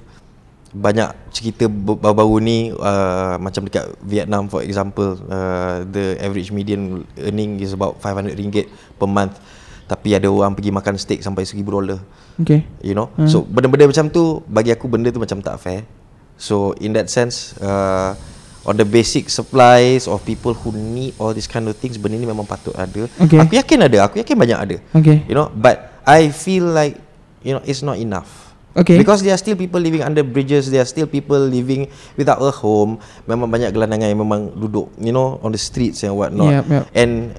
Banyak 0.72 1.36
cerita 1.36 1.68
baru-baru 1.68 2.40
ni 2.40 2.58
uh, 2.72 3.36
macam 3.36 3.68
dekat 3.68 3.92
Vietnam 4.08 4.48
for 4.48 4.64
example 4.64 5.20
uh, 5.28 5.84
the 5.84 6.16
average 6.24 6.48
median 6.48 7.04
earning 7.20 7.60
is 7.60 7.76
about 7.76 8.00
500 8.00 8.40
ringgit 8.40 8.72
per 8.96 9.04
month 9.04 9.36
tapi 9.84 10.16
ada 10.16 10.32
orang 10.32 10.56
pergi 10.56 10.72
makan 10.72 10.96
steak 10.96 11.20
sampai 11.20 11.44
1000 11.44 11.68
dolar 11.68 12.00
Okay. 12.40 12.64
you 12.80 12.96
know 12.96 13.12
hmm. 13.20 13.28
so 13.28 13.44
benda-benda 13.44 13.92
macam 13.92 14.08
tu 14.08 14.40
bagi 14.48 14.72
aku 14.72 14.88
benda 14.88 15.12
tu 15.12 15.20
macam 15.20 15.44
tak 15.44 15.60
fair 15.60 15.84
so 16.40 16.72
in 16.80 16.96
that 16.96 17.12
sense 17.12 17.52
uh, 17.60 18.16
on 18.64 18.80
the 18.80 18.88
basic 18.88 19.28
supplies 19.28 20.08
of 20.08 20.24
people 20.24 20.56
who 20.56 20.72
need 20.72 21.12
all 21.20 21.36
these 21.36 21.52
kind 21.52 21.68
of 21.68 21.76
things 21.76 22.00
benda 22.00 22.16
ni 22.16 22.24
memang 22.24 22.48
patut 22.48 22.72
ada 22.80 23.12
Okay. 23.20 23.44
aku 23.44 23.60
yakin 23.60 23.92
ada 23.92 24.08
aku 24.08 24.24
yakin 24.24 24.40
banyak 24.40 24.56
ada 24.56 24.78
Okay. 24.96 25.28
you 25.28 25.36
know 25.36 25.52
but 25.52 26.00
i 26.08 26.32
feel 26.32 26.64
like 26.64 26.96
you 27.44 27.52
know 27.52 27.60
it's 27.68 27.84
not 27.84 28.00
enough 28.00 28.50
Okay. 28.72 28.96
Because 28.96 29.20
there 29.20 29.36
are 29.36 29.42
still 29.42 29.60
people 29.60 29.84
living 29.84 30.00
under 30.00 30.24
bridges, 30.24 30.72
there 30.72 30.82
are 30.82 30.88
still 30.88 31.08
people 31.08 31.40
living 31.40 31.92
without 32.16 32.40
a 32.40 32.51
home. 32.51 33.04
Memang 33.28 33.51
banyak 33.51 33.75
gelandangan 33.75 34.08
yang 34.08 34.22
memang 34.24 34.56
duduk, 34.56 34.88
you 34.96 35.12
know, 35.12 35.40
on 35.44 35.51
the 35.51 35.60
streets 35.60 36.08
and 36.08 36.16
what 36.16 36.32
not. 36.32 36.63
Yup, 36.63 36.66
yup. 36.72 36.84
And 36.96 37.36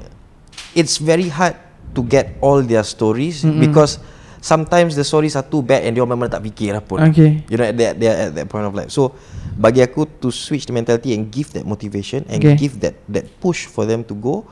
it's 0.76 1.00
very 1.00 1.32
hard 1.32 1.56
to 1.96 2.00
get 2.04 2.36
all 2.44 2.60
their 2.60 2.84
stories 2.84 3.44
mm-hmm. 3.44 3.60
because 3.60 3.96
sometimes 4.44 4.96
the 4.96 5.04
stories 5.04 5.36
are 5.36 5.46
too 5.46 5.64
bad 5.64 5.84
and 5.88 5.96
dia 5.96 6.04
memang 6.04 6.28
tak 6.28 6.44
fikir 6.44 6.76
lah 6.76 6.84
pun. 6.84 7.00
Okay. 7.08 7.40
You 7.48 7.56
know, 7.56 7.64
at 7.64 7.76
that, 7.80 7.92
they 7.96 8.08
are 8.12 8.18
at 8.28 8.32
that 8.36 8.46
point 8.52 8.68
of 8.68 8.76
life. 8.76 8.92
So, 8.92 9.16
bagi 9.56 9.80
aku 9.80 10.04
to 10.20 10.28
switch 10.28 10.68
the 10.68 10.74
mentality 10.76 11.16
and 11.16 11.32
give 11.32 11.52
that 11.56 11.64
motivation 11.64 12.28
and 12.28 12.40
Okay. 12.44 12.56
give 12.60 12.80
that 12.84 12.96
that 13.08 13.24
push 13.40 13.64
for 13.68 13.88
them 13.88 14.04
to 14.04 14.12
go, 14.16 14.44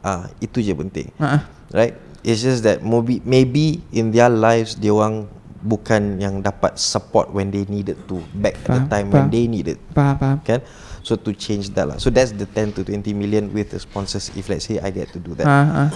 ah 0.00 0.24
uh, 0.24 0.40
itu 0.40 0.64
je 0.64 0.72
penting. 0.72 1.12
Ah, 1.20 1.44
Right? 1.72 1.96
It's 2.22 2.44
just 2.46 2.62
that 2.62 2.86
maybe, 2.86 3.18
maybe 3.26 3.82
in 3.90 4.14
their 4.14 4.30
lives 4.30 4.78
dia 4.78 4.94
orang 4.94 5.26
bukan 5.62 6.18
yang 6.18 6.42
dapat 6.42 6.74
support 6.74 7.30
when 7.30 7.48
they 7.48 7.62
needed 7.70 7.94
to 8.04 8.18
back 8.34 8.58
at 8.66 8.82
the 8.82 8.82
time 8.90 9.06
faham. 9.08 9.14
when 9.14 9.26
they 9.30 9.46
needed 9.46 9.78
faham, 9.94 10.18
faham. 10.18 10.38
kan 10.42 10.58
so 11.00 11.14
to 11.14 11.30
change 11.30 11.70
that 11.72 11.86
lah 11.86 11.96
so 11.96 12.10
that's 12.10 12.34
the 12.34 12.46
10 12.46 12.74
to 12.74 12.82
20 12.82 13.14
million 13.14 13.46
with 13.50 13.70
the 13.70 13.78
sponsors 13.78 14.30
if 14.34 14.50
let's 14.50 14.66
say 14.66 14.82
I 14.82 14.90
get 14.90 15.14
to 15.14 15.22
do 15.22 15.38
that 15.38 15.46
Ah, 15.46 15.86
ah. 15.86 15.88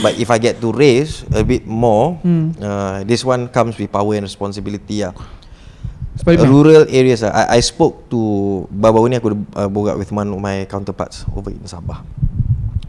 but 0.00 0.16
if 0.16 0.28
I 0.28 0.36
get 0.36 0.60
to 0.60 0.70
raise 0.70 1.24
a 1.32 1.40
bit 1.40 1.64
more 1.64 2.20
Hmm. 2.20 2.52
uh, 2.56 3.00
this 3.04 3.24
one 3.24 3.48
comes 3.48 3.76
with 3.76 3.88
power 3.88 4.14
and 4.14 4.24
responsibility 4.24 5.00
lah 5.02 5.16
Sebab 6.14 6.46
rural 6.46 6.86
areas 6.94 7.26
lah. 7.26 7.34
I, 7.34 7.58
I 7.58 7.60
spoke 7.60 8.06
to 8.06 8.20
baru-baru 8.70 9.10
ni 9.10 9.16
aku 9.18 9.34
uh, 9.34 9.66
borak 9.66 9.98
with 9.98 10.14
one 10.14 10.30
of 10.30 10.38
my 10.38 10.62
counterparts 10.70 11.26
over 11.34 11.50
in 11.50 11.58
Sabah. 11.66 12.06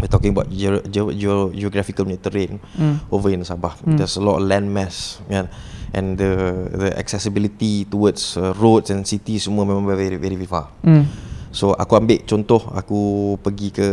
We're 0.05 0.13
talking 0.13 0.37
about 0.37 0.53
geo, 0.53 0.85
geo, 0.85 1.09
geo, 1.09 1.49
geographical 1.49 2.05
punya 2.05 2.21
terrain 2.21 2.61
Hmm. 2.77 3.01
over 3.09 3.33
in 3.33 3.41
Sabah. 3.41 3.73
There's 3.81 4.21
a 4.21 4.23
lot 4.23 4.37
of 4.37 4.45
land 4.45 4.69
mass 4.69 5.17
kan? 5.25 5.49
and 5.97 6.13
the 6.13 6.29
the 6.77 6.89
accessibility 6.93 7.89
towards 7.89 8.37
uh, 8.37 8.53
roads 8.53 8.93
and 8.93 9.01
cities 9.01 9.49
semua 9.49 9.65
memang 9.65 9.81
very 9.89 10.13
very, 10.13 10.37
very 10.37 10.45
far. 10.45 10.69
Hmm. 10.85 11.09
So 11.49 11.73
aku 11.73 11.97
ambil 11.97 12.21
contoh 12.21 12.61
aku 12.69 12.99
pergi 13.41 13.73
ke 13.73 13.87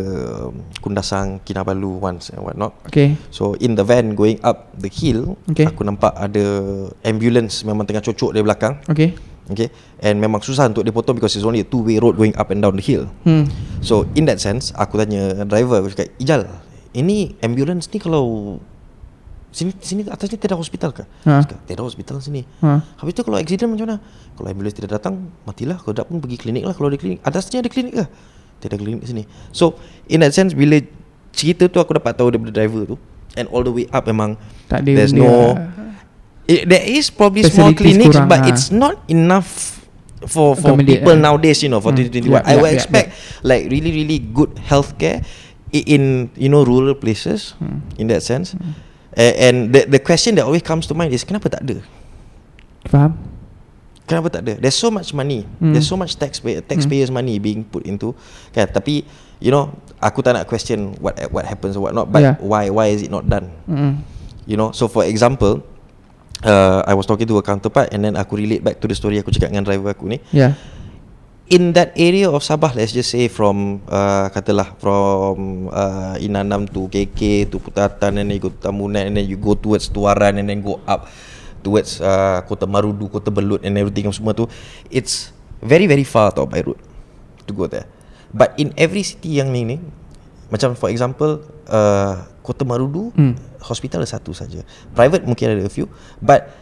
um, 0.52 0.68
Kundasang 0.84 1.40
Kinabalu 1.48 1.96
once 1.96 2.28
and 2.28 2.44
what 2.44 2.60
not. 2.60 2.76
Okay. 2.92 3.16
So 3.32 3.56
in 3.56 3.72
the 3.72 3.86
van 3.86 4.12
going 4.12 4.36
up 4.44 4.68
the 4.76 4.92
hill 4.92 5.40
Okay. 5.48 5.64
aku 5.64 5.80
nampak 5.80 6.12
ada 6.12 6.44
ambulance 7.08 7.64
memang 7.64 7.88
tengah 7.88 8.04
cocok 8.04 8.36
dari 8.36 8.44
belakang. 8.44 8.84
Okay. 8.84 9.16
Okay 9.50 9.74
And 9.98 10.22
memang 10.22 10.38
susah 10.38 10.70
untuk 10.70 10.86
dipotong 10.86 11.18
Because 11.18 11.34
it's 11.34 11.42
only 11.42 11.62
a 11.62 11.66
two 11.66 11.82
way 11.82 11.98
road 11.98 12.14
Going 12.14 12.30
up 12.38 12.54
and 12.54 12.62
down 12.62 12.78
the 12.78 12.84
hill 12.84 13.10
Hmm. 13.26 13.50
So 13.82 14.06
in 14.14 14.30
that 14.30 14.38
sense 14.38 14.70
Aku 14.78 14.94
tanya 14.94 15.42
driver 15.42 15.82
Aku 15.82 15.90
cakap 15.90 16.14
Ijal 16.22 16.46
Ini 16.94 17.42
ambulance 17.42 17.90
ni 17.90 17.98
kalau 17.98 18.22
Sini 19.52 19.74
sini 19.82 20.06
atas 20.06 20.30
ni 20.30 20.38
tiada 20.38 20.54
hospital 20.56 20.94
ke? 20.94 21.04
Ha. 21.26 21.42
Dia 21.42 21.44
Cakap, 21.44 21.58
tiada 21.66 21.82
hospital 21.82 22.16
sini 22.22 22.46
Ha. 22.62 22.86
Habis 23.02 23.12
tu 23.12 23.26
kalau 23.26 23.36
accident 23.36 23.68
macam 23.74 23.84
mana? 23.90 23.96
Kalau 24.38 24.46
ambulance 24.46 24.76
tidak 24.78 25.02
datang 25.02 25.28
Matilah 25.42 25.76
Kalau 25.82 25.94
tak 25.98 26.06
pun 26.06 26.22
pergi 26.22 26.38
klinik 26.38 26.62
lah 26.62 26.72
Kalau 26.78 26.86
ada 26.86 26.96
klinik 26.96 27.18
Atasnya 27.26 27.66
ada 27.66 27.68
klinik 27.68 27.98
ke? 27.98 28.04
Tiada 28.62 28.78
klinik 28.78 29.02
sini 29.02 29.26
So 29.50 29.74
in 30.06 30.22
that 30.22 30.30
sense 30.32 30.54
Bila 30.54 30.78
cerita 31.34 31.66
tu 31.66 31.82
aku 31.82 31.98
dapat 31.98 32.14
tahu 32.14 32.30
daripada 32.30 32.54
driver 32.54 32.94
tu 32.94 32.96
And 33.34 33.50
all 33.50 33.66
the 33.66 33.74
way 33.74 33.90
up 33.90 34.06
memang 34.06 34.38
Tak 34.70 34.86
ada 34.86 34.90
There's 35.02 35.10
no 35.10 35.56
lah. 35.58 35.81
It, 36.52 36.68
There 36.68 36.84
is 36.84 37.08
probably 37.08 37.42
small 37.44 37.72
clinics 37.72 38.12
kurang, 38.12 38.28
But 38.28 38.40
ah. 38.44 38.50
it's 38.52 38.68
not 38.68 39.00
enough 39.08 39.80
For 40.22 40.54
for 40.54 40.76
Accommodate, 40.76 41.00
people 41.00 41.16
ah. 41.16 41.24
nowadays 41.32 41.64
You 41.64 41.72
know 41.72 41.80
For 41.80 41.90
Hmm. 41.90 42.04
2021 42.12 42.30
Yup, 42.30 42.44
I 42.44 42.54
would 42.54 42.70
yup, 42.70 42.78
expect 42.78 43.06
Like 43.42 43.66
really 43.66 43.90
really 43.90 44.20
good 44.20 44.54
healthcare 44.60 45.24
In 45.72 46.28
you 46.36 46.46
know 46.46 46.62
rural 46.62 46.92
places 46.94 47.56
Hmm. 47.56 47.80
In 47.96 48.06
that 48.12 48.20
sense 48.22 48.52
A- 49.16 49.36
And 49.48 49.72
the 49.72 49.88
the 49.88 49.98
question 49.98 50.36
that 50.36 50.44
always 50.44 50.62
comes 50.62 50.84
to 50.88 50.94
mind 50.94 51.10
is 51.10 51.24
Kenapa 51.24 51.48
tak 51.48 51.64
ada? 51.64 51.80
Faham? 52.86 53.16
Kenapa 54.08 54.28
tak 54.28 54.42
ada? 54.44 54.54
There's 54.58 54.74
so 54.76 54.90
much 54.90 55.14
money. 55.14 55.46
Hmm. 55.62 55.72
There's 55.72 55.86
so 55.86 55.94
much 55.96 56.18
taxpayer 56.18 56.58
taxpayers 56.60 57.08
money 57.08 57.38
being 57.38 57.62
put 57.62 57.86
into 57.86 58.12
kan 58.50 58.66
tapi 58.68 59.06
you 59.38 59.54
know 59.54 59.70
aku 60.02 60.20
tak 60.20 60.34
nak 60.34 60.44
question 60.50 60.92
what 60.98 61.14
what 61.30 61.46
happens 61.46 61.78
or 61.78 61.86
what 61.86 61.94
not 61.94 62.10
but 62.10 62.20
Yeah. 62.20 62.34
why 62.42 62.66
why 62.68 62.90
is 62.90 63.00
it 63.00 63.14
not 63.14 63.30
done? 63.30 63.54
Hmm. 63.70 64.02
You 64.44 64.58
know 64.58 64.74
so 64.74 64.90
for 64.90 65.06
example 65.06 65.62
uh, 66.44 66.82
I 66.86 66.94
was 66.94 67.06
talking 67.06 67.26
to 67.26 67.38
a 67.38 67.44
counterpart 67.44 67.90
and 67.90 68.04
then 68.04 68.14
aku 68.14 68.38
relate 68.38 68.62
back 68.62 68.78
to 68.78 68.86
the 68.86 68.94
story 68.94 69.18
aku 69.18 69.30
cakap 69.30 69.50
dengan 69.54 69.66
driver 69.66 69.94
aku 69.94 70.06
ni 70.06 70.18
Yeah. 70.34 70.54
in 71.50 71.76
that 71.76 71.92
area 71.94 72.30
of 72.32 72.40
Sabah 72.40 72.72
let's 72.72 72.96
just 72.96 73.12
say 73.12 73.28
from 73.28 73.82
uh, 73.86 74.32
katalah 74.32 74.72
from 74.80 75.68
uh, 75.68 76.16
Inanam 76.16 76.64
to 76.70 76.88
KK 76.88 77.50
to 77.52 77.60
Putatan 77.60 78.16
and 78.16 78.26
then 78.30 78.36
you 78.36 78.40
go 78.40 78.48
to 78.48 78.56
Tamunan 78.56 79.10
and 79.10 79.14
then 79.20 79.26
you 79.28 79.36
go 79.36 79.52
towards 79.52 79.92
Tuaran 79.92 80.40
and 80.40 80.48
then 80.48 80.64
go 80.64 80.80
up 80.88 81.10
towards 81.60 82.00
uh, 82.00 82.40
Kota 82.48 82.64
Marudu, 82.66 83.06
Kota 83.06 83.30
Belut 83.30 83.62
and 83.62 83.76
everything 83.76 84.08
semua 84.10 84.32
tu 84.32 84.48
it's 84.88 85.30
very 85.60 85.84
very 85.86 86.02
far 86.02 86.32
tau 86.32 86.48
by 86.48 86.58
road 86.64 86.78
to 87.46 87.52
go 87.52 87.68
there 87.70 87.86
but 88.32 88.50
in 88.56 88.72
every 88.74 89.04
city 89.04 89.38
yang 89.38 89.52
ni 89.52 89.62
ni 89.62 89.76
macam 90.52 90.76
for 90.76 90.92
example 90.92 91.40
uh, 91.72 92.28
Kota 92.44 92.68
Marudu 92.68 93.08
Hmm. 93.16 93.32
hospital 93.64 94.04
ada 94.04 94.10
satu 94.12 94.36
saja 94.36 94.60
private 94.92 95.24
mungkin 95.24 95.56
ada 95.56 95.64
a 95.64 95.72
few 95.72 95.88
but 96.20 96.52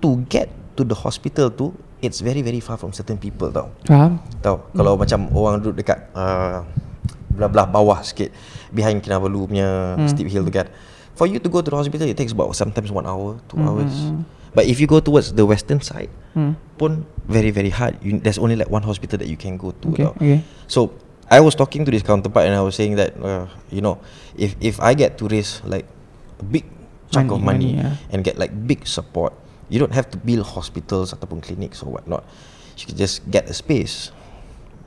to 0.00 0.24
get 0.32 0.48
to 0.72 0.88
the 0.88 0.96
hospital 0.96 1.52
tu 1.52 1.76
it's 2.00 2.24
very 2.24 2.40
very 2.40 2.64
far 2.64 2.80
from 2.80 2.96
certain 2.96 3.20
people 3.20 3.52
tau 3.52 3.68
Faham? 3.84 4.16
Hmm. 4.40 4.58
kalau 4.72 4.96
macam 4.96 5.28
orang 5.36 5.60
duduk 5.60 5.84
dekat 5.84 6.08
uh, 6.16 6.64
belah-belah 7.36 7.68
bawah 7.68 8.00
sikit 8.00 8.32
behind 8.72 9.04
Kinabalu 9.04 9.44
punya 9.52 9.94
hmm. 10.00 10.08
steep 10.08 10.26
hill 10.32 10.42
tu 10.48 10.50
kan. 10.50 10.66
For 11.16 11.28
you 11.28 11.36
to 11.40 11.48
go 11.52 11.60
to 11.60 11.68
the 11.68 11.76
hospital 11.76 12.08
it 12.08 12.16
takes 12.16 12.32
about 12.32 12.52
sometimes 12.56 12.88
one 12.88 13.04
hour, 13.04 13.36
two 13.48 13.60
hmm. 13.60 13.68
hours. 13.68 13.92
But 14.56 14.64
if 14.64 14.80
you 14.80 14.88
go 14.88 15.04
towards 15.04 15.36
the 15.36 15.44
western 15.44 15.84
side 15.84 16.08
Hmm. 16.36 16.52
pun 16.76 17.08
very 17.24 17.48
very 17.48 17.72
hard. 17.72 17.96
You, 18.04 18.20
there's 18.20 18.36
only 18.36 18.56
like 18.60 18.68
one 18.68 18.84
hospital 18.84 19.16
that 19.16 19.28
you 19.28 19.40
can 19.40 19.56
go 19.56 19.72
to. 19.72 19.86
Okay, 19.92 20.04
tau. 20.04 20.12
okay. 20.16 20.38
So 20.68 20.92
I 21.26 21.40
was 21.42 21.54
talking 21.58 21.84
to 21.84 21.90
this 21.90 22.02
counterpart 22.06 22.46
and 22.46 22.54
I 22.54 22.62
was 22.62 22.78
saying 22.78 22.94
that 22.96 23.18
uh, 23.18 23.46
you 23.70 23.82
know 23.82 23.98
if 24.38 24.54
if 24.62 24.78
I 24.78 24.94
get 24.94 25.18
to 25.18 25.26
raise 25.26 25.58
like 25.66 25.86
a 26.38 26.44
big 26.46 26.64
chunk 27.10 27.30
Money, 27.30 27.38
of 27.38 27.42
money, 27.42 27.70
money, 27.74 27.82
yeah. 27.82 27.92
and 28.14 28.22
get 28.22 28.38
like 28.38 28.54
big 28.66 28.86
support, 28.86 29.34
you 29.70 29.78
don't 29.82 29.94
have 29.94 30.06
to 30.14 30.18
build 30.18 30.46
hospitals 30.46 31.10
ataupun 31.14 31.42
clinics 31.42 31.82
or 31.82 31.90
whatnot. 31.98 32.22
You 32.78 32.86
can 32.92 32.96
just 32.98 33.24
get 33.30 33.48
a 33.50 33.54
space, 33.54 34.10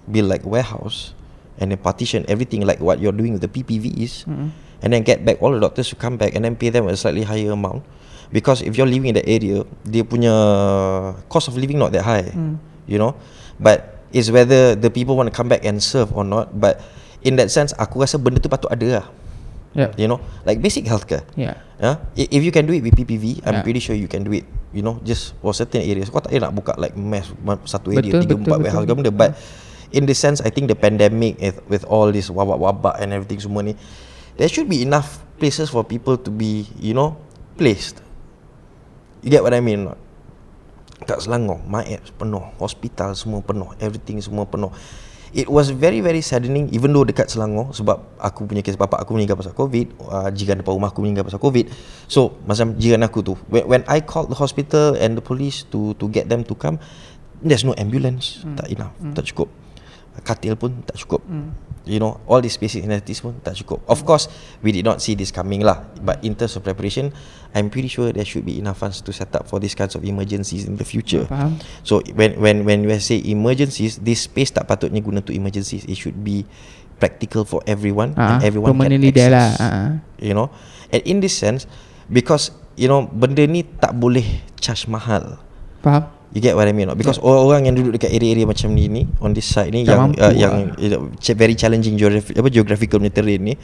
build 0.08 0.28
like 0.32 0.44
a 0.46 0.50
warehouse, 0.52 1.12
and 1.60 1.72
then 1.72 1.80
partition 1.82 2.24
everything 2.32 2.64
like 2.64 2.80
what 2.80 3.00
you're 3.04 3.16
doing 3.16 3.34
with 3.36 3.44
the 3.44 3.52
PPVs, 3.52 4.24
Mm. 4.30 4.52
and 4.84 4.88
then 4.94 5.04
get 5.04 5.24
back 5.28 5.42
all 5.44 5.52
the 5.52 5.60
doctors 5.60 5.90
to 5.92 5.98
come 6.00 6.16
back 6.16 6.36
and 6.38 6.44
then 6.48 6.56
pay 6.56 6.70
them 6.72 6.88
a 6.88 6.96
slightly 6.96 7.24
higher 7.28 7.52
amount. 7.52 7.84
Because 8.32 8.62
if 8.62 8.78
you're 8.78 8.88
living 8.88 9.12
in 9.12 9.18
that 9.20 9.28
area, 9.28 9.66
dia 9.84 10.06
punya 10.08 10.32
cost 11.28 11.50
of 11.52 11.58
living 11.60 11.82
not 11.82 11.92
that 11.92 12.06
high, 12.08 12.30
Mm. 12.32 12.62
you 12.88 12.96
know. 13.02 13.18
But 13.60 13.99
it's 14.12 14.30
whether 14.30 14.74
the 14.76 14.90
people 14.90 15.16
want 15.18 15.30
to 15.30 15.36
come 15.36 15.50
back 15.50 15.66
and 15.66 15.82
serve 15.82 16.14
or 16.16 16.24
not. 16.24 16.54
But 16.56 16.82
in 17.22 17.36
that 17.38 17.50
sense, 17.52 17.74
aku 17.78 18.02
rasa 18.02 18.18
benda 18.18 18.40
tu 18.42 18.50
patut 18.50 18.70
ada 18.72 19.02
lah. 19.02 19.06
Yeah. 19.78 19.94
You 20.02 20.10
know, 20.10 20.20
like 20.50 20.60
basic 20.66 20.90
healthcare. 20.90 21.22
Yeah. 21.38 21.62
Yeah? 21.78 22.02
If 22.18 22.42
you 22.42 22.50
can 22.50 22.66
do 22.66 22.74
it 22.74 22.82
with 22.82 22.98
PPV, 22.98 23.46
I'm 23.46 23.62
Yeah. 23.62 23.66
pretty 23.66 23.80
sure 23.80 23.94
you 23.94 24.10
can 24.10 24.26
do 24.26 24.34
it. 24.34 24.46
You 24.74 24.82
know, 24.82 24.98
just 25.06 25.38
for 25.42 25.54
certain 25.54 25.86
areas. 25.86 26.10
Kau 26.10 26.22
tak 26.22 26.34
payah 26.34 26.50
nak 26.50 26.54
buka 26.58 26.74
like 26.78 26.98
mass 26.98 27.30
ma- 27.42 27.62
satu 27.66 27.94
area 27.94 28.18
Betul, 28.18 28.22
tiga 28.26 28.36
betul, 28.38 28.46
empat 28.50 28.58
warehouse 28.66 28.86
benda. 28.90 29.12
But 29.14 29.38
in 29.94 30.10
the 30.10 30.18
sense, 30.18 30.42
I 30.42 30.50
think 30.50 30.70
the 30.70 30.78
pandemic 30.78 31.38
with, 31.42 31.58
with 31.70 31.84
all 31.86 32.10
this 32.10 32.30
wabak-wabak 32.34 32.98
and 33.02 33.14
everything 33.14 33.42
semua 33.42 33.62
ni, 33.66 33.74
there 34.42 34.50
should 34.50 34.70
be 34.70 34.82
enough 34.82 35.22
places 35.38 35.70
for 35.70 35.86
people 35.86 36.18
to 36.18 36.30
be, 36.34 36.66
you 36.82 36.94
know, 36.98 37.18
placed. 37.58 38.02
You 39.22 39.30
get 39.30 39.42
what 39.46 39.54
I 39.54 39.62
mean? 39.62 39.86
or 39.86 39.94
not? 39.94 40.00
Kat 41.08 41.24
Selangor, 41.24 41.64
my 41.64 41.84
apps 41.88 42.12
penuh, 42.12 42.44
hospital 42.60 43.16
semua 43.16 43.40
penuh, 43.40 43.72
everything 43.80 44.20
semua 44.20 44.44
penuh. 44.44 44.72
it 45.30 45.46
was 45.46 45.70
very 45.70 46.02
very 46.02 46.22
saddening 46.26 46.70
even 46.74 46.90
though 46.90 47.06
dekat 47.06 47.30
Selangor 47.30 47.70
sebab 47.70 48.02
aku 48.18 48.50
punya 48.50 48.66
kes 48.66 48.74
bapak 48.74 49.06
aku 49.06 49.14
meninggal 49.14 49.38
pasal 49.38 49.54
covid 49.54 49.94
uh, 50.10 50.30
jiran 50.34 50.62
depan 50.62 50.74
rumah 50.74 50.90
aku 50.90 51.06
meninggal 51.06 51.26
pasal 51.26 51.38
covid. 51.38 51.70
So 52.10 52.42
macam 52.50 52.74
jiran 52.82 53.06
aku 53.06 53.22
tu 53.22 53.34
when, 53.50 53.66
when 53.70 53.82
I 53.86 54.02
called 54.02 54.34
the 54.34 54.38
hospital 54.38 54.98
and 54.98 55.14
the 55.14 55.24
police 55.24 55.66
to 55.70 55.94
to 56.02 56.10
get 56.10 56.28
them 56.30 56.42
to 56.50 56.54
come 56.58 56.82
there's 57.46 57.64
no 57.64 57.78
ambulance. 57.78 58.42
Tak 58.58 58.68
enough 58.74 58.94
tak 59.14 59.30
cukup. 59.34 59.50
Katil 60.20 60.58
pun 60.60 60.84
tak 60.84 61.00
cukup 61.00 61.22
you 61.90 61.98
know 61.98 62.22
all 62.30 62.38
these 62.38 62.54
basic 62.62 62.86
necessities 62.86 63.26
pun 63.26 63.34
tak 63.42 63.58
cukup 63.58 63.82
of 63.90 64.06
course 64.06 64.30
we 64.62 64.70
did 64.70 64.86
not 64.86 65.02
see 65.02 65.18
this 65.18 65.34
coming 65.34 65.66
lah 65.66 65.82
but 66.06 66.22
in 66.22 66.38
terms 66.38 66.54
of 66.54 66.62
preparation 66.62 67.10
I'm 67.50 67.74
pretty 67.74 67.90
sure 67.90 68.14
there 68.14 68.26
should 68.30 68.46
be 68.46 68.62
enough 68.62 68.78
funds 68.86 69.02
to 69.02 69.10
set 69.10 69.34
up 69.34 69.50
for 69.50 69.58
these 69.58 69.74
kinds 69.74 69.98
of 69.98 70.06
emergencies 70.06 70.70
in 70.70 70.78
the 70.78 70.86
future 70.86 71.26
Faham. 71.26 71.58
So 71.82 72.06
when 72.14 72.38
when 72.38 72.62
when 72.62 72.86
we 72.86 72.94
say 73.02 73.18
emergencies, 73.26 73.98
this 74.06 74.30
space 74.30 74.54
tak 74.54 74.70
patutnya 74.70 75.02
guna 75.02 75.26
untuk 75.26 75.34
emergencies. 75.34 75.82
It 75.90 75.98
should 75.98 76.22
be 76.22 76.46
practical 77.02 77.50
for 77.50 77.66
everyone 77.66 78.14
Ah, 78.14 78.38
and 78.38 78.46
everyone 78.46 78.78
can 78.78 78.86
permanently 78.86 79.10
there 79.10 79.34
lah. 79.34 79.50
access. 79.50 79.66
Ah. 79.66 79.90
You 80.22 80.38
know, 80.38 80.54
and 80.94 81.02
in 81.10 81.26
this 81.26 81.34
sense, 81.34 81.66
because 82.06 82.54
you 82.78 82.86
know 82.86 83.10
benda 83.10 83.50
ni 83.50 83.66
tak 83.66 83.98
boleh 83.98 84.46
charge 84.62 84.86
mahal. 84.86 85.42
Faham? 85.82 86.19
You 86.30 86.40
get 86.40 86.54
what 86.54 86.66
I 86.66 86.74
mean? 86.74 86.86
Not? 86.86 86.98
Because 86.98 87.18
orang-orang 87.18 87.66
yang 87.66 87.76
duduk 87.76 87.98
dekat 87.98 88.14
area-area 88.14 88.46
macam 88.46 88.70
ni 88.72 88.86
ni 88.86 89.10
on 89.18 89.34
this 89.34 89.50
side 89.50 89.74
ni 89.74 89.82
Tak 89.82 89.98
yang 89.98 90.02
uh, 90.14 90.22
lah. 90.22 90.32
yang 90.32 90.56
ch- 91.18 91.34
very 91.34 91.58
challenging 91.58 91.98
geography 91.98 92.38
apa 92.38 92.54
geographical 92.54 93.02
punya 93.02 93.10
terrain 93.10 93.42
ni, 93.42 93.58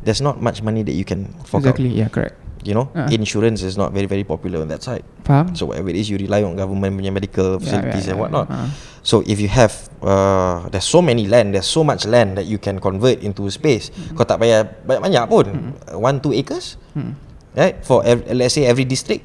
there's 0.00 0.24
not 0.24 0.40
much 0.40 0.64
money 0.64 0.80
that 0.80 0.96
you 0.96 1.04
can 1.04 1.28
fork 1.44 1.68
exactly. 1.68 1.92
out. 1.92 2.00
Yeah, 2.00 2.08
correct. 2.08 2.36
You 2.64 2.72
know, 2.74 2.88
Ah. 2.90 3.06
insurance 3.12 3.60
is 3.60 3.76
not 3.76 3.92
very 3.92 4.08
very 4.08 4.24
popular 4.24 4.58
on 4.58 4.72
that 4.72 4.80
side. 4.80 5.04
Faham? 5.22 5.52
So 5.52 5.68
whatever 5.68 5.92
it 5.92 5.96
is, 5.96 6.08
you 6.08 6.16
rely 6.16 6.40
on 6.42 6.56
government 6.56 6.96
punya 6.96 7.12
medical 7.12 7.54
Yeah, 7.54 7.62
facilities 7.62 8.04
yeah, 8.04 8.10
and 8.10 8.16
yeah, 8.16 8.22
whatnot. 8.24 8.46
uh. 8.48 8.68
So 9.04 9.20
if 9.22 9.36
you 9.36 9.46
have, 9.48 9.72
uh, 10.00 10.66
there's 10.68 10.84
so 10.84 10.98
many 10.98 11.28
land, 11.28 11.52
there's 11.52 11.68
so 11.68 11.80
much 11.80 12.02
land 12.04 12.34
that 12.34 12.44
you 12.44 12.56
can 12.56 12.80
convert 12.80 13.20
into 13.20 13.46
space. 13.48 13.92
Kau 14.12 14.24
tak 14.24 14.40
payah 14.40 14.64
banyak-banyak 14.82 15.24
pun, 15.28 15.46
uh, 15.86 15.96
one 15.98 16.18
two 16.18 16.32
acres, 16.32 16.80
Hmm. 16.92 17.14
right? 17.52 17.78
For 17.80 18.00
ev- 18.02 18.26
let's 18.32 18.52
say 18.52 18.64
every 18.64 18.84
district, 18.84 19.22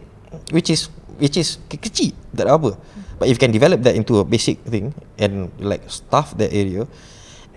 which 0.52 0.68
is 0.68 0.88
which 1.18 1.38
is 1.38 1.60
ke- 1.70 1.82
kecil, 1.82 2.14
tak 2.34 2.48
ada 2.50 2.58
apa. 2.58 2.78
But 3.22 3.30
if 3.30 3.38
you 3.38 3.42
can 3.42 3.54
develop 3.54 3.86
that 3.86 3.94
into 3.94 4.20
a 4.20 4.26
basic 4.26 4.62
thing 4.66 4.92
and 5.22 5.54
like 5.62 5.86
staff 5.88 6.34
that 6.42 6.52
area, 6.52 6.90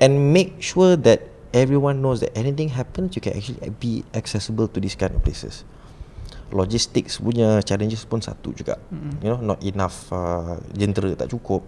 and 0.00 0.32
make 0.32 0.60
sure 0.60 0.94
that 0.94 1.26
everyone 1.56 2.04
knows 2.04 2.20
that 2.20 2.36
anything 2.36 2.76
happens, 2.76 3.16
you 3.16 3.22
can 3.24 3.34
actually 3.34 3.58
be 3.80 4.04
accessible 4.12 4.68
to 4.68 4.78
these 4.78 4.94
kind 4.94 5.16
of 5.16 5.24
places 5.24 5.64
logistics 6.54 7.18
punya 7.18 7.58
challenges 7.66 8.06
pun 8.06 8.22
satu 8.22 8.54
juga 8.54 8.78
mm-hmm. 8.78 9.12
you 9.22 9.28
know 9.30 9.40
not 9.42 9.58
enough 9.66 10.06
uh, 10.14 10.54
jentera 10.78 11.10
tak 11.18 11.26
cukup 11.34 11.66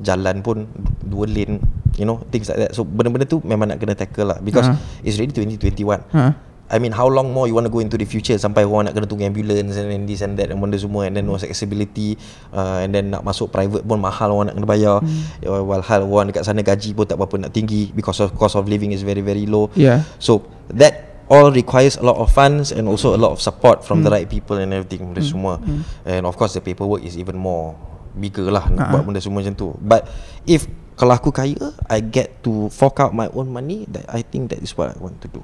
jalan 0.00 0.40
pun 0.40 0.66
dua 1.04 1.28
lane 1.28 1.60
you 1.94 2.08
know 2.08 2.18
things 2.32 2.48
like 2.48 2.58
that 2.58 2.72
so 2.72 2.82
benda-benda 2.82 3.28
tu 3.28 3.38
memang 3.44 3.70
nak 3.70 3.78
kena 3.78 3.94
tackle 3.94 4.32
lah 4.32 4.38
because 4.40 4.66
uh-huh. 4.66 5.04
it's 5.04 5.20
already 5.20 5.36
2021 5.36 6.00
Ha. 6.10 6.34
I 6.70 6.78
mean 6.78 6.94
how 6.94 7.10
long 7.10 7.34
more 7.34 7.50
you 7.50 7.54
want 7.58 7.66
to 7.66 7.72
go 7.74 7.82
into 7.82 7.98
the 7.98 8.06
future 8.06 8.38
sampai 8.38 8.62
orang 8.62 8.86
nak 8.86 8.94
kena 8.94 9.10
tunggu 9.10 9.26
ambulance 9.26 9.74
and 9.74 9.90
then 9.90 10.06
this 10.06 10.22
and 10.22 10.38
that 10.38 10.54
and 10.54 10.62
benda 10.62 10.78
semua 10.78 11.10
and 11.10 11.18
then 11.18 11.26
no 11.26 11.34
accessibility 11.34 12.14
uh, 12.54 12.78
and 12.78 12.94
then 12.94 13.10
nak 13.10 13.26
masuk 13.26 13.50
private 13.50 13.82
pun 13.82 13.98
mahal 13.98 14.30
orang 14.30 14.54
nak 14.54 14.54
kena 14.54 14.68
bayar 14.70 14.96
mm. 15.02 15.50
walhal 15.66 16.06
orang 16.06 16.30
dekat 16.30 16.46
sana 16.46 16.62
gaji 16.62 16.94
pun 16.94 17.10
tak 17.10 17.18
berapa 17.18 17.42
nak 17.42 17.50
tinggi 17.50 17.90
because 17.90 18.22
of 18.22 18.30
cost 18.38 18.54
of 18.54 18.70
living 18.70 18.94
is 18.94 19.02
very 19.02 19.18
very 19.20 19.50
low 19.50 19.66
Yeah. 19.74 20.06
So 20.22 20.46
that 20.70 21.26
all 21.26 21.50
requires 21.50 21.94
a 21.94 22.02
lot 22.02 22.18
of 22.18 22.30
funds 22.30 22.70
and 22.70 22.86
also 22.86 23.14
a 23.14 23.20
lot 23.20 23.30
of 23.34 23.38
support 23.42 23.82
from 23.82 24.02
Hmm. 24.02 24.06
the 24.06 24.10
right 24.14 24.26
people 24.26 24.58
and 24.58 24.70
everything 24.70 25.10
benda 25.10 25.22
semua. 25.22 25.58
And 26.02 26.22
of 26.22 26.34
course 26.34 26.54
the 26.54 26.62
paperwork 26.62 27.02
is 27.02 27.14
even 27.14 27.34
more 27.34 27.74
bigger 28.14 28.50
lah 28.50 28.66
Ah. 28.66 28.74
nak 28.74 28.84
buat 28.90 29.02
benda 29.06 29.22
semua 29.22 29.38
macam 29.38 29.54
tu. 29.54 29.70
But 29.78 30.10
if 30.42 30.66
kalau 30.98 31.14
aku 31.16 31.30
kaya, 31.32 31.56
I 31.86 32.02
get 32.02 32.42
to 32.44 32.66
fork 32.68 32.98
out 33.00 33.14
my 33.14 33.30
own 33.32 33.48
money, 33.48 33.86
that 33.88 34.04
I 34.10 34.20
think 34.20 34.52
that 34.52 34.60
is 34.60 34.74
what 34.76 34.92
I 34.92 34.98
want 35.00 35.22
to 35.24 35.32
do. 35.32 35.40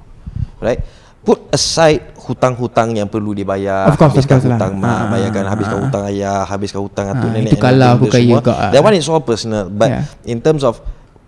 Right? 0.61 0.83
Put 1.27 1.51
aside 1.51 2.15
hutang-hutang 2.15 2.95
yang 2.95 3.05
perlu 3.05 3.35
dibayar 3.35 3.91
Of 3.91 3.99
course, 3.99 4.15
of 4.15 4.23
Habiskan 4.23 4.39
course 4.39 4.47
lah. 4.47 4.55
hutang 4.55 4.73
mak 4.79 4.87
Ah, 4.87 4.97
Habiskan, 5.11 5.43
ah, 5.43 5.51
habiskan 5.51 5.75
ah. 5.75 5.81
hutang 5.83 6.03
ayah 6.07 6.39
Habiskan 6.41 6.79
hutang 6.81 7.05
atuk 7.09 7.27
Ah, 7.27 7.33
nenek 7.35 7.51
itu 7.51 7.57
kalau 7.57 7.75
everything 7.85 7.91
aku 7.91 8.05
tu 8.05 8.13
kaya 8.15 8.23
semua. 8.39 8.55
ah. 8.55 8.71
That 8.71 8.81
one 8.81 8.95
is 8.95 9.07
all 9.07 9.19
personal 9.21 9.63
But 9.67 9.89
Yeah. 9.89 10.03
in 10.25 10.39
terms 10.39 10.63
of 10.63 10.79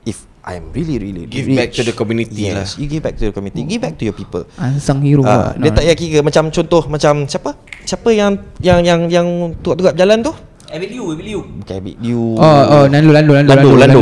If 0.02 0.24
I'm 0.42 0.72
really 0.72 0.96
really 0.98 1.28
Give 1.28 1.46
rich, 1.46 1.60
back 1.60 1.70
to 1.74 1.84
the 1.84 1.92
community 1.92 2.48
lah. 2.48 2.64
Yes, 2.64 2.80
you 2.80 2.88
give 2.88 3.04
back 3.04 3.16
to 3.16 3.28
the 3.28 3.36
community 3.36 3.68
Give 3.68 3.78
back 3.78 3.96
to 3.96 4.04
your 4.04 4.16
people 4.16 4.48
Unsung 4.56 5.04
hero 5.04 5.22
Ah, 5.22 5.52
lah. 5.52 5.60
dia 5.60 5.70
tak 5.70 5.84
payah 5.84 5.96
kira 5.96 6.20
macam 6.22 6.44
contoh 6.48 6.84
macam 6.88 7.14
siapa? 7.26 7.52
Siapa 7.84 8.10
yang 8.10 8.32
yang 8.58 8.80
yang 8.80 9.00
yang 9.06 9.28
tukar-tukar 9.58 9.92
berjalan 9.94 10.20
tu? 10.22 10.32
Abid 10.70 10.90
Liu, 10.90 11.04
Abid 11.10 11.26
Liu. 11.26 11.42
Bukan 11.60 11.76
Abid 11.76 11.98
Liu. 11.98 12.38
Oh, 12.38 12.46
oh, 12.46 12.86
Lando, 12.86 13.10
Lando, 13.10 13.32
Lando, 13.34 13.50
Lando, 13.52 13.70
Lando. 13.76 14.02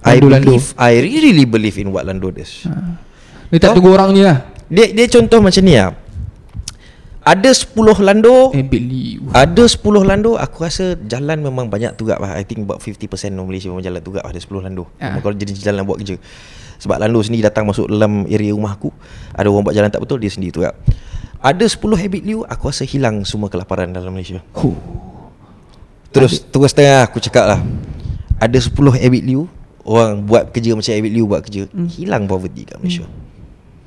I 0.00 0.14
Lando, 0.14 0.26
Lando. 0.30 0.46
believe 0.54 0.66
I 0.76 0.92
really 0.96 1.42
believe 1.44 1.76
in 1.76 1.90
what 1.90 2.06
Lando 2.06 2.30
does. 2.30 2.64
Dia 3.50 3.58
tak 3.58 3.74
Oh. 3.74 3.82
tunggu 3.82 3.90
orang 3.92 4.14
ni 4.14 4.22
lah. 4.22 4.51
Dia 4.72 4.88
dia 4.88 5.04
contoh 5.12 5.44
macam 5.44 5.60
ni 5.60 5.76
ah. 5.76 5.92
Ada 7.22 7.54
10 7.54 7.76
Lando 8.02 8.50
Eh. 8.50 8.66
Ada 9.30 9.68
10 9.70 10.02
lando 10.02 10.34
Aku 10.34 10.66
rasa 10.66 10.98
jalan 11.06 11.38
memang 11.38 11.70
banyak 11.70 11.94
tugak 11.94 12.18
lah. 12.18 12.34
I 12.34 12.42
think 12.42 12.66
about 12.66 12.82
50% 12.82 13.06
of 13.38 13.46
Malaysia 13.46 13.70
memang 13.70 13.84
jalan 13.84 14.02
tugak 14.02 14.26
lah 14.26 14.34
Ada 14.34 14.42
10 14.42 14.58
lando. 14.64 14.90
Memang 14.98 15.22
kalau 15.22 15.36
jenis 15.38 15.62
jalan 15.62 15.86
buat 15.86 16.02
kerja. 16.02 16.18
Sebab 16.82 16.98
lando 16.98 17.22
sendiri 17.22 17.46
datang 17.46 17.62
masuk 17.68 17.86
dalam 17.86 18.26
area 18.26 18.50
rumah 18.50 18.74
aku. 18.74 18.90
Ada 19.38 19.46
orang 19.46 19.62
buat 19.62 19.76
jalan 19.76 19.92
tak 19.92 20.02
betul 20.02 20.18
Dia 20.18 20.34
sendiri 20.34 20.50
tugak 20.50 20.74
Ada 21.38 21.62
10 21.62 21.78
habit 21.78 22.22
liu 22.26 22.42
Aku 22.42 22.66
rasa 22.66 22.82
hilang 22.82 23.22
semua 23.22 23.46
kelaparan 23.46 23.94
dalam 23.94 24.10
Malaysia. 24.10 24.42
Huh. 24.58 24.74
Terus 26.10 26.42
terus 26.42 26.74
tengah 26.74 27.06
aku 27.06 27.22
cakap 27.22 27.44
lah. 27.44 27.60
Ada 28.42 28.58
10 28.58 28.98
habit 28.98 29.22
liu 29.22 29.46
Orang 29.86 30.26
buat 30.26 30.50
kerja 30.50 30.74
macam 30.74 30.90
habit 30.90 31.12
liu 31.14 31.30
buat 31.30 31.46
kerja 31.46 31.70
Hilang 31.70 32.26
poverty 32.26 32.66
kat 32.66 32.82
Malaysia. 32.82 33.06
The 33.06 33.31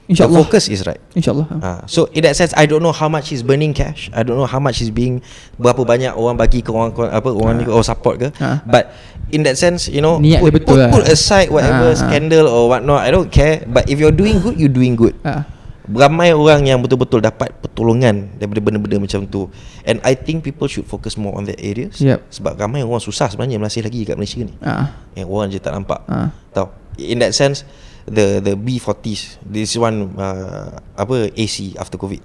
InsyaAllah. 0.05 0.37
focus 0.45 0.69
is 0.69 0.85
right 0.85 1.01
InsyaAllah. 1.17 1.47
Ha, 1.61 1.69
so 1.89 2.05
in 2.13 2.21
that 2.21 2.37
sense 2.37 2.53
I 2.53 2.69
don't 2.69 2.85
know 2.85 2.93
how 2.93 3.09
much 3.09 3.33
is 3.33 3.41
burning 3.41 3.73
cash. 3.73 4.13
I 4.13 4.21
don't 4.21 4.37
know 4.37 4.45
how 4.45 4.61
much 4.61 4.77
is 4.77 4.93
being 4.93 5.25
berapa 5.57 5.81
banyak 5.81 6.13
orang 6.13 6.37
bagi 6.37 6.61
ke 6.61 6.69
orang 6.69 6.93
apa 6.93 7.29
orang 7.33 7.61
ni 7.61 7.65
orang 7.65 7.85
support 7.85 8.21
ke. 8.21 8.29
Ha. 8.37 8.61
But 8.69 8.93
in 9.33 9.41
that 9.49 9.57
sense, 9.57 9.89
you 9.89 10.05
know, 10.05 10.21
Niat 10.21 10.45
put, 10.45 10.53
betul 10.53 10.77
put, 10.77 10.79
lah. 10.85 10.91
put 10.93 11.05
aside 11.09 11.49
whatever 11.49 11.89
Ha, 11.89 11.97
ha. 11.97 12.01
scandal 12.05 12.45
or 12.45 12.69
what 12.69 12.85
not. 12.85 13.01
I 13.01 13.09
don't 13.09 13.33
care. 13.33 13.65
But 13.65 13.89
if 13.89 13.97
you're 13.97 14.13
doing 14.13 14.37
good, 14.41 14.61
you 14.61 14.69
doing 14.69 14.93
good. 14.93 15.17
Ah. 15.25 15.49
Ramai 15.85 16.33
orang 16.33 16.65
yang 16.65 16.81
betul-betul 16.81 17.21
dapat 17.21 17.53
pertolongan 17.61 18.33
daripada 18.41 18.57
benda-benda 18.57 18.97
macam 19.05 19.21
tu. 19.29 19.53
And 19.85 20.01
I 20.01 20.17
think 20.17 20.41
people 20.41 20.65
should 20.65 20.89
focus 20.89 21.13
more 21.13 21.37
on 21.37 21.45
that 21.45 21.61
areas. 21.61 22.01
Yep. 22.01 22.25
Sebab 22.41 22.57
ramai 22.57 22.81
orang 22.81 23.01
susah 23.01 23.29
sebenarnya 23.29 23.61
masih 23.61 23.85
lagi 23.85 24.01
kat 24.01 24.17
Malaysia 24.17 24.41
ni. 24.41 24.53
Ah. 24.65 24.97
Yang 25.13 25.27
orang 25.29 25.47
je 25.53 25.57
tak 25.61 25.73
nampak. 25.77 26.01
Ah. 26.09 26.33
Tahu. 26.53 26.69
In 27.01 27.21
that 27.21 27.37
sense 27.37 27.65
the 28.05 28.41
the 28.41 28.53
B40s 28.53 29.41
this 29.45 29.73
one 29.77 30.13
uh, 30.17 30.77
apa 30.97 31.29
AC 31.33 31.73
after 31.77 31.97
covid. 31.97 32.21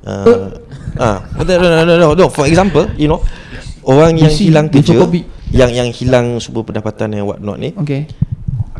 Uh, 0.00 0.56
ah, 1.02 1.20
no, 1.36 1.44
no, 1.44 1.66
no, 1.68 1.82
no, 1.84 1.94
no, 2.00 2.06
no, 2.16 2.26
for 2.32 2.48
example, 2.48 2.88
you 2.96 3.04
know, 3.04 3.20
orang 3.84 4.16
yang 4.16 4.32
BC, 4.32 4.48
hilang 4.48 4.66
kerja, 4.72 4.96
yang 5.52 5.70
yang 5.76 5.88
hilang 5.92 6.40
sumber 6.40 6.64
pendapatan 6.64 7.12
yang 7.12 7.28
what 7.28 7.36
not 7.44 7.60
ni, 7.60 7.76
Okay. 7.76 8.08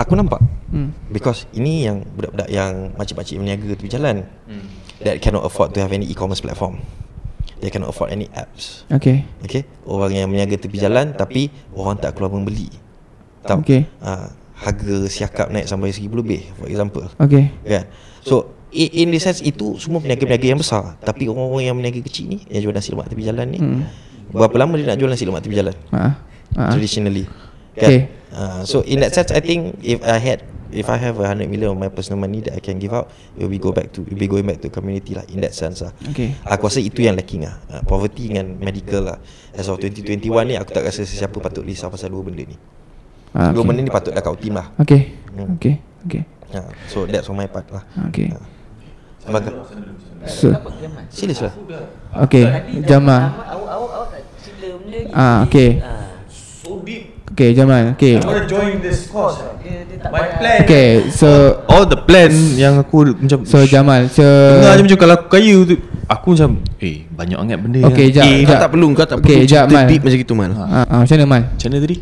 aku 0.01 0.17
nampak. 0.17 0.41
Hmm. 0.73 0.95
Because 1.13 1.45
ini 1.53 1.85
yang 1.85 2.07
budak-budak 2.17 2.49
yang 2.49 2.95
makcik-makcik 2.97 3.37
meniaga 3.37 3.75
tepi 3.77 3.91
jalan 3.91 4.25
that 5.05 5.21
cannot 5.21 5.45
afford 5.45 5.77
to 5.77 5.83
have 5.83 5.93
any 5.93 6.09
e-commerce 6.09 6.41
platform. 6.41 6.81
They 7.61 7.69
cannot 7.69 7.93
afford 7.93 8.17
any 8.17 8.25
apps. 8.33 8.89
Okay. 8.89 9.29
Okay 9.45 9.69
Orang 9.85 10.17
yang 10.17 10.33
meniaga 10.33 10.57
tepi 10.57 10.81
jalan 10.81 11.13
Tapi 11.13 11.53
orang 11.77 12.01
tak 12.01 12.17
keluar 12.17 12.33
membeli 12.33 12.73
Tahu 13.45 13.61
Okay. 13.61 13.85
ha, 14.01 14.33
Harga 14.61 15.09
siakap 15.09 15.49
naik 15.49 15.65
sampai 15.65 15.89
seribu 15.89 16.21
lebih 16.21 16.53
For 16.61 16.69
example 16.69 17.09
Okay. 17.17 17.49
Kan 17.65 17.89
So 18.21 18.53
In 18.71 19.11
this 19.11 19.25
sense 19.25 19.41
Itu 19.41 19.81
semua 19.81 19.99
peniaga-peniaga 19.99 20.47
yang 20.47 20.61
besar 20.61 21.01
Tapi 21.01 21.27
orang-orang 21.27 21.65
yang 21.65 21.77
meniaga 21.77 22.05
kecil 22.05 22.29
ni 22.29 22.45
Yang 22.47 22.69
jual 22.69 22.75
nasi 22.77 22.89
lemak 22.93 23.09
tepi 23.09 23.25
jalan 23.25 23.47
ni 23.49 23.59
Hmm. 23.59 23.83
Berapa 24.31 24.55
lama 24.63 24.79
dia 24.79 24.87
nak 24.87 24.99
jual 25.01 25.11
nasi 25.11 25.25
lemak 25.25 25.43
tepi 25.43 25.57
jalan 25.57 25.75
Ah. 25.91 26.21
Ah. 26.55 26.71
Traditionally 26.71 27.25
Okay. 27.75 28.13
kan? 28.31 28.37
Ha, 28.37 28.63
So 28.69 28.85
in 28.85 29.01
that 29.01 29.11
sense 29.11 29.33
I 29.33 29.41
think 29.41 29.81
If 29.81 30.05
I 30.05 30.21
had 30.21 30.45
If 30.71 30.87
I 30.87 31.03
have 31.03 31.19
a 31.19 31.27
hundred 31.27 31.51
million 31.51 31.75
of 31.75 31.79
my 31.83 31.91
personal 31.91 32.23
money 32.23 32.47
that 32.47 32.55
I 32.55 32.63
can 32.63 32.79
give 32.79 32.95
out, 32.95 33.11
it 33.35 33.43
will 33.43 33.51
be 33.51 33.59
go 33.59 33.75
back 33.75 33.91
to, 33.91 34.07
it 34.07 34.15
will 34.15 34.23
be 34.23 34.31
going 34.31 34.47
back 34.47 34.63
to 34.63 34.71
community 34.71 35.19
lah. 35.19 35.27
In 35.27 35.43
that 35.43 35.51
sense 35.51 35.83
lah. 35.83 35.91
Okay. 36.15 36.39
Aku 36.47 36.71
rasa 36.71 36.79
itu 36.79 37.03
yang 37.03 37.19
lacking 37.19 37.43
lah 37.43 37.59
uh, 37.75 37.83
Poverty 37.83 38.31
dengan 38.31 38.55
medical 38.55 39.03
lah 39.03 39.19
As 39.51 39.67
of 39.67 39.83
2021 39.83 40.23
ni 40.47 40.55
Aku 40.55 40.71
tak 40.71 40.87
rasa 40.87 41.03
sesiapa 41.03 41.35
patut 41.43 41.67
risau 41.67 41.91
pasal 41.91 42.15
dua 42.15 42.23
benda 42.23 42.47
ni 42.47 42.55
Ah, 43.31 43.55
Dua 43.55 43.63
okay. 43.63 43.69
benda 43.71 43.81
ni 43.81 43.91
patut 43.91 44.11
dah 44.11 44.21
kau 44.21 44.35
team 44.35 44.59
lah 44.59 44.67
Okay. 44.77 45.15
Hmm. 45.31 45.55
Okay. 45.55 45.75
Okay. 46.05 46.23
uh, 46.51 46.67
So 46.87 47.07
that's 47.07 47.31
on 47.31 47.39
my 47.39 47.47
part 47.47 47.67
lah 47.71 47.87
Okay. 48.11 48.35
Sebagai 49.21 49.53
So. 50.27 50.53
Sila 51.09 51.33
sila 51.33 51.51
Okay. 52.27 52.45
Jamal. 52.85 53.31
Ah, 55.11 55.47
okay. 55.47 55.81
Okay, 57.31 57.57
Jamal. 57.57 57.95
Okay. 57.97 58.19
I 58.19 58.27
want 58.27 58.43
to 58.43 58.47
join 58.47 58.83
this 58.83 59.09
course. 59.09 59.39
My 60.01 60.27
plan. 60.37 60.65
Okay, 60.65 61.13
so 61.13 61.61
All 61.69 61.85
the 61.85 61.97
plan 61.97 62.33
yang 62.57 62.81
aku 62.81 63.13
macam 63.15 63.45
so 63.45 63.61
Jamal, 63.65 64.09
so 64.09 64.25
Dengar 64.25 64.75
je 64.75 64.83
macam 64.83 64.99
kalau 64.99 65.15
aku 65.15 65.27
kaya 65.31 65.57
tu 65.63 65.77
Aku 66.09 66.27
macam 66.33 66.51
Eh 66.81 67.05
banyak 67.07 67.37
sangat 67.37 67.59
benda 67.61 67.79
Okay, 67.87 68.09
yang- 68.09 68.17
jap, 68.17 68.25
Eh, 68.25 68.37
jap. 68.41 68.49
kau 68.49 68.57
tak 68.59 68.71
perlu 68.73 68.87
Kau 68.91 69.05
tak 69.05 69.17
Okay, 69.21 69.45
perlu 69.45 69.53
jap, 69.53 69.65
Mal. 69.69 69.87
deep 69.87 70.01
macam 70.01 70.19
gitu 70.19 70.33
Mal 70.33 70.51
Ah, 70.57 70.89
ah, 70.89 70.99
macam 71.05 71.15
mana 71.15 71.27
Mal? 71.29 71.43
Macam 71.53 71.69
mana 71.69 71.79
tadi? 71.85 71.97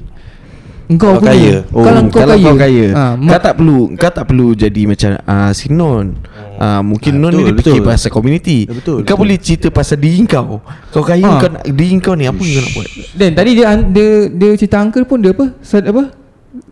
Engkau 0.89 1.21
punya. 1.21 1.29
kaya. 1.31 1.55
Oh, 1.69 1.85
kalau 1.85 2.01
kau 2.09 2.19
kalau 2.19 2.33
kaya, 2.33 2.45
kau 2.45 2.57
kaya 2.57 2.87
ah, 2.93 3.13
Kau 3.15 3.39
tak 3.39 3.55
perlu 3.55 3.79
Kau 3.93 4.09
tak 4.09 4.25
perlu 4.25 4.47
jadi 4.53 4.83
macam 4.85 5.09
uh, 5.19 5.51
Si 5.53 5.69
Non 5.69 6.17
uh, 6.57 6.81
Mungkin 6.81 7.13
Ah, 7.13 7.21
Non 7.21 7.29
betul, 7.29 7.37
ni 7.37 7.45
dia 7.45 7.55
fikir 7.55 7.73
betul. 7.77 7.85
pasal 7.87 8.09
community 8.09 8.59
Ya, 8.63 8.73
betul, 8.73 8.97
Kau 8.99 9.05
betul. 9.05 9.17
boleh 9.21 9.37
cerita 9.37 9.69
pasal 9.69 9.97
diri 9.97 10.25
kau 10.25 10.65
Kau 10.89 11.03
kaya 11.03 11.23
Ah. 11.23 11.37
kau 11.37 11.51
nak, 11.51 11.63
Diri 11.63 11.93
kau 11.99 12.13
ni 12.13 12.25
Apa 12.25 12.37
kau 12.37 12.49
nak 12.59 12.73
buat 12.73 12.89
Dan 13.13 13.31
tadi 13.33 13.51
dia 13.53 13.67
dia 13.79 14.09
dia 14.31 14.51
cerita 14.55 14.81
uncle 14.81 15.05
pun 15.05 15.21
dia 15.21 15.31
apa? 15.31 15.45
Sad 15.61 15.85
apa? 15.85 16.09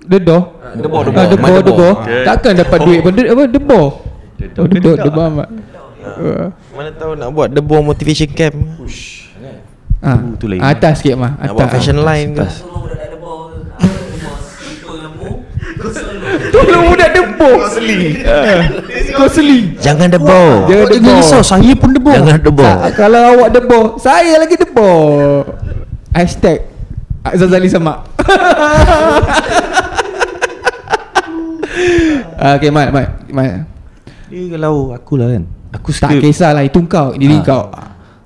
Debor, 0.02 0.40
debor. 0.72 1.12
Ah, 1.12 1.26
debor, 1.26 1.36
Main 1.42 1.52
debor. 1.52 1.62
debor. 1.62 1.94
Ah. 2.00 2.24
Takkan 2.26 2.52
dapat 2.56 2.78
duit 2.80 3.00
pun 3.00 3.12
dia 3.12 3.28
apa? 3.28 3.44
Debor. 3.44 3.86
Dedoh 4.34 4.62
Oh, 4.62 4.66
debor, 4.66 4.94
dedak? 4.94 5.04
debor 5.04 5.24
amat. 5.28 5.48
Ah. 6.00 6.46
Mana 6.72 6.90
tahu 6.90 7.12
nak 7.12 7.28
buat 7.30 7.48
Debor 7.50 7.82
motivation 7.82 8.30
camp 8.30 8.56
Ah, 9.98 10.16
Tu- 10.16 10.36
tu 10.38 10.46
lain. 10.46 10.60
atas 10.62 11.00
sikit 11.00 11.16
mah. 11.16 11.34
Nak 11.34 11.52
buat 11.52 11.66
Atas. 11.66 11.72
fashion 11.74 11.98
line 11.98 12.28
ke 12.32 12.44
Tolong 16.48 16.84
budak 16.88 17.10
debor. 17.10 17.54
Kau 17.58 17.70
seling. 17.70 18.02
Kau 19.12 19.28
seling. 19.28 19.64
Jangan 19.78 20.08
debor 20.08 20.66
Jangan 20.66 20.86
debor. 20.90 21.42
Saya 21.42 21.72
pun 21.74 21.90
debor 21.92 22.14
Jangan 22.14 22.38
debor 22.38 22.66
Sa- 22.66 22.92
kalau 22.92 23.20
awak 23.32 23.48
debor, 23.50 23.84
saya 23.96 24.34
lagi 24.36 24.54
debor. 24.54 25.46
Hashtag 26.10 26.64
Zazali 27.32 27.66
Samak. 27.66 28.06
Ah, 32.38 32.54
okay, 32.56 32.70
Mat, 32.70 32.88
Mat, 32.90 33.08
Mat. 33.28 33.66
Dia 34.26 34.42
kalau 34.50 34.90
aku 34.90 35.14
lah 35.14 35.30
kan 35.30 35.44
Aku 35.70 35.94
suka 35.94 36.10
Tak 36.10 36.18
kisahlah 36.18 36.62
itu 36.62 36.78
kau, 36.86 37.14
diri 37.14 37.36
Ah. 37.36 37.42
kau. 37.42 37.64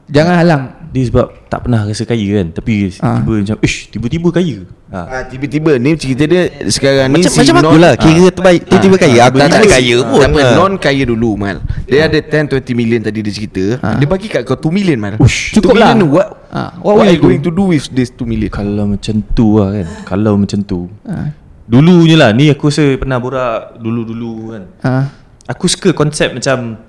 Jangan 0.08 0.34
halang. 0.38 0.62
Dia 0.90 1.06
sebab 1.06 1.46
tak 1.46 1.62
pernah 1.62 1.82
rasa 1.82 2.02
kaya 2.02 2.26
kan 2.36 2.50
Tapi 2.50 2.90
Ah. 2.98 3.18
tiba 3.18 3.32
macam 3.38 3.56
Ish 3.60 3.76
tiba-tiba 3.88 4.28
kaya 4.28 4.56
ha. 4.90 5.00
Ah, 5.00 5.22
tiba-tiba 5.22 5.78
ni 5.78 5.94
cerita 5.94 6.26
dia 6.26 6.42
sekarang 6.66 7.14
ni 7.14 7.22
Macam, 7.22 7.30
si 7.30 7.38
macam 7.40 7.56
aku 7.56 7.66
Non- 7.70 7.78
lah 7.80 7.92
Ah. 7.92 8.02
Kira 8.02 8.24
terbaik 8.28 8.60
Tiba-tiba 8.64 8.96
kaya 8.98 9.18
Aku 9.22 9.36
tak 9.36 9.48
ada 9.48 9.66
kaya 9.70 9.96
pun 10.02 10.18
Tak 10.18 10.28
apa 10.28 10.40
Ah. 10.40 10.54
Non 10.56 10.72
kaya 10.76 11.02
dulu 11.04 11.30
Mal 11.34 11.56
Dia 11.84 12.00
ada 12.04 12.18
10-20 12.18 12.74
million 12.74 12.98
tadi 13.00 13.18
dia 13.20 13.30
cerita 13.30 13.64
Ah. 13.78 13.94
Dia 13.94 14.06
bagi 14.06 14.26
kat 14.26 14.42
kau 14.42 14.58
2 14.58 14.66
million 14.68 14.98
Mal 14.98 15.14
Ush, 15.16 15.52
2 15.52 15.62
cukup 15.62 15.74
million 15.74 15.94
lah. 15.94 15.94
tu 15.96 16.08
What, 16.08 16.28
Ah, 16.50 16.70
what, 16.76 16.94
what 16.96 17.04
are 17.04 17.12
you 17.12 17.20
going 17.20 17.38
to 17.38 17.50
do 17.50 17.70
with 17.70 17.86
this 17.88 18.10
2 18.10 18.24
million 18.24 18.50
Kalau 18.50 18.84
macam 18.88 19.14
tu 19.30 19.56
lah 19.56 19.70
kan 19.72 19.86
Kalau 20.04 20.34
macam 20.34 20.58
tu 20.60 20.90
Ah. 21.02 21.30
Dulunya 21.64 22.18
lah 22.18 22.30
Ni 22.32 22.50
aku 22.50 22.66
rasa 22.66 22.82
pernah 22.94 23.16
borak 23.16 23.78
Dulu-dulu 23.78 24.32
kan 24.50 24.62
Ah. 24.82 25.04
Aku 25.46 25.66
suka 25.66 25.90
konsep 25.92 26.30
macam 26.32 26.82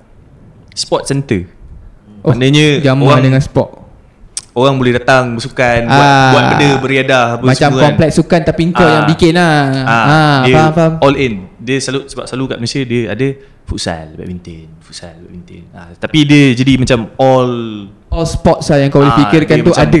Sport 0.72 1.06
center 1.06 1.46
Oh, 2.22 2.30
Maknanya 2.30 2.78
Jamah 2.80 3.06
orang, 3.08 3.22
dengan 3.24 3.42
sport. 3.42 3.81
Orang 4.52 4.74
boleh 4.76 4.92
datang 4.94 5.32
bersukan 5.32 5.78
buat, 5.82 5.96
Ah. 6.04 6.30
buat 6.30 6.44
benda 6.50 6.70
beriadah 6.78 7.24
apa 7.34 7.44
Macam 7.46 7.70
semua 7.70 7.82
kompleks 7.82 8.14
sukan 8.14 8.40
tapi 8.42 8.62
kau 8.68 8.80
Ah. 8.80 8.92
yang 8.94 9.06
bikin 9.06 9.32
lah. 9.32 9.56
Ah, 9.82 9.92
Ah, 9.92 10.36
dia 10.42 10.54
faham 10.54 10.72
faham. 10.72 10.92
All 11.00 11.16
in 11.16 11.32
Dia 11.56 11.76
selalu 11.78 12.00
Sebab 12.06 12.24
selalu 12.26 12.44
kat 12.46 12.56
Malaysia 12.58 12.82
Dia 12.82 13.02
ada 13.08 13.28
Futsal 13.62 14.06
Badminton 14.12 14.66
Futsal 14.78 15.14
Badminton 15.16 15.62
ah, 15.72 15.88
Tapi 15.94 16.18
dia 16.22 16.44
jadi 16.52 16.72
macam 16.76 16.98
All 17.16 17.52
All 18.08 18.26
sports 18.26 18.68
lah 18.68 18.78
yang 18.78 18.88
kau 18.88 19.00
boleh 19.00 19.10
ah, 19.10 19.20
fikirkan 19.20 19.56
dia 19.56 19.64
tu 19.64 19.72
ada. 19.72 20.00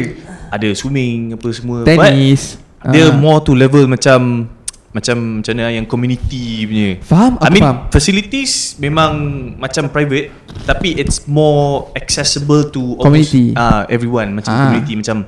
Ada 0.50 0.68
swimming 0.74 1.32
Apa 1.32 1.48
semua 1.50 1.76
Tenis. 1.82 2.60
But 2.76 2.90
Dia 2.90 3.04
Ah. 3.06 3.14
more 3.14 3.40
to 3.40 3.54
level 3.54 3.86
macam 3.86 4.50
Macam 4.92 5.40
Macam 5.40 5.52
mana 5.54 5.72
Yang 5.72 5.86
community 5.86 6.44
punya 6.62 6.88
Faham, 7.00 7.32
I 7.34 7.40
aku 7.40 7.50
mean 7.50 7.62
faham. 7.62 7.76
Facilities 7.88 8.52
Memang 8.76 9.10
Macam 9.56 9.88
private 9.88 10.28
Tapi 10.62 10.94
it's 10.94 11.24
more 11.24 11.88
Accessible 11.92 12.68
to 12.68 13.00
Community. 13.00 13.52
ah 13.54 13.88
Everyone 13.88 14.36
Macam 14.36 14.52
Ah. 14.52 14.58
community 14.68 14.92
Macam 14.94 15.24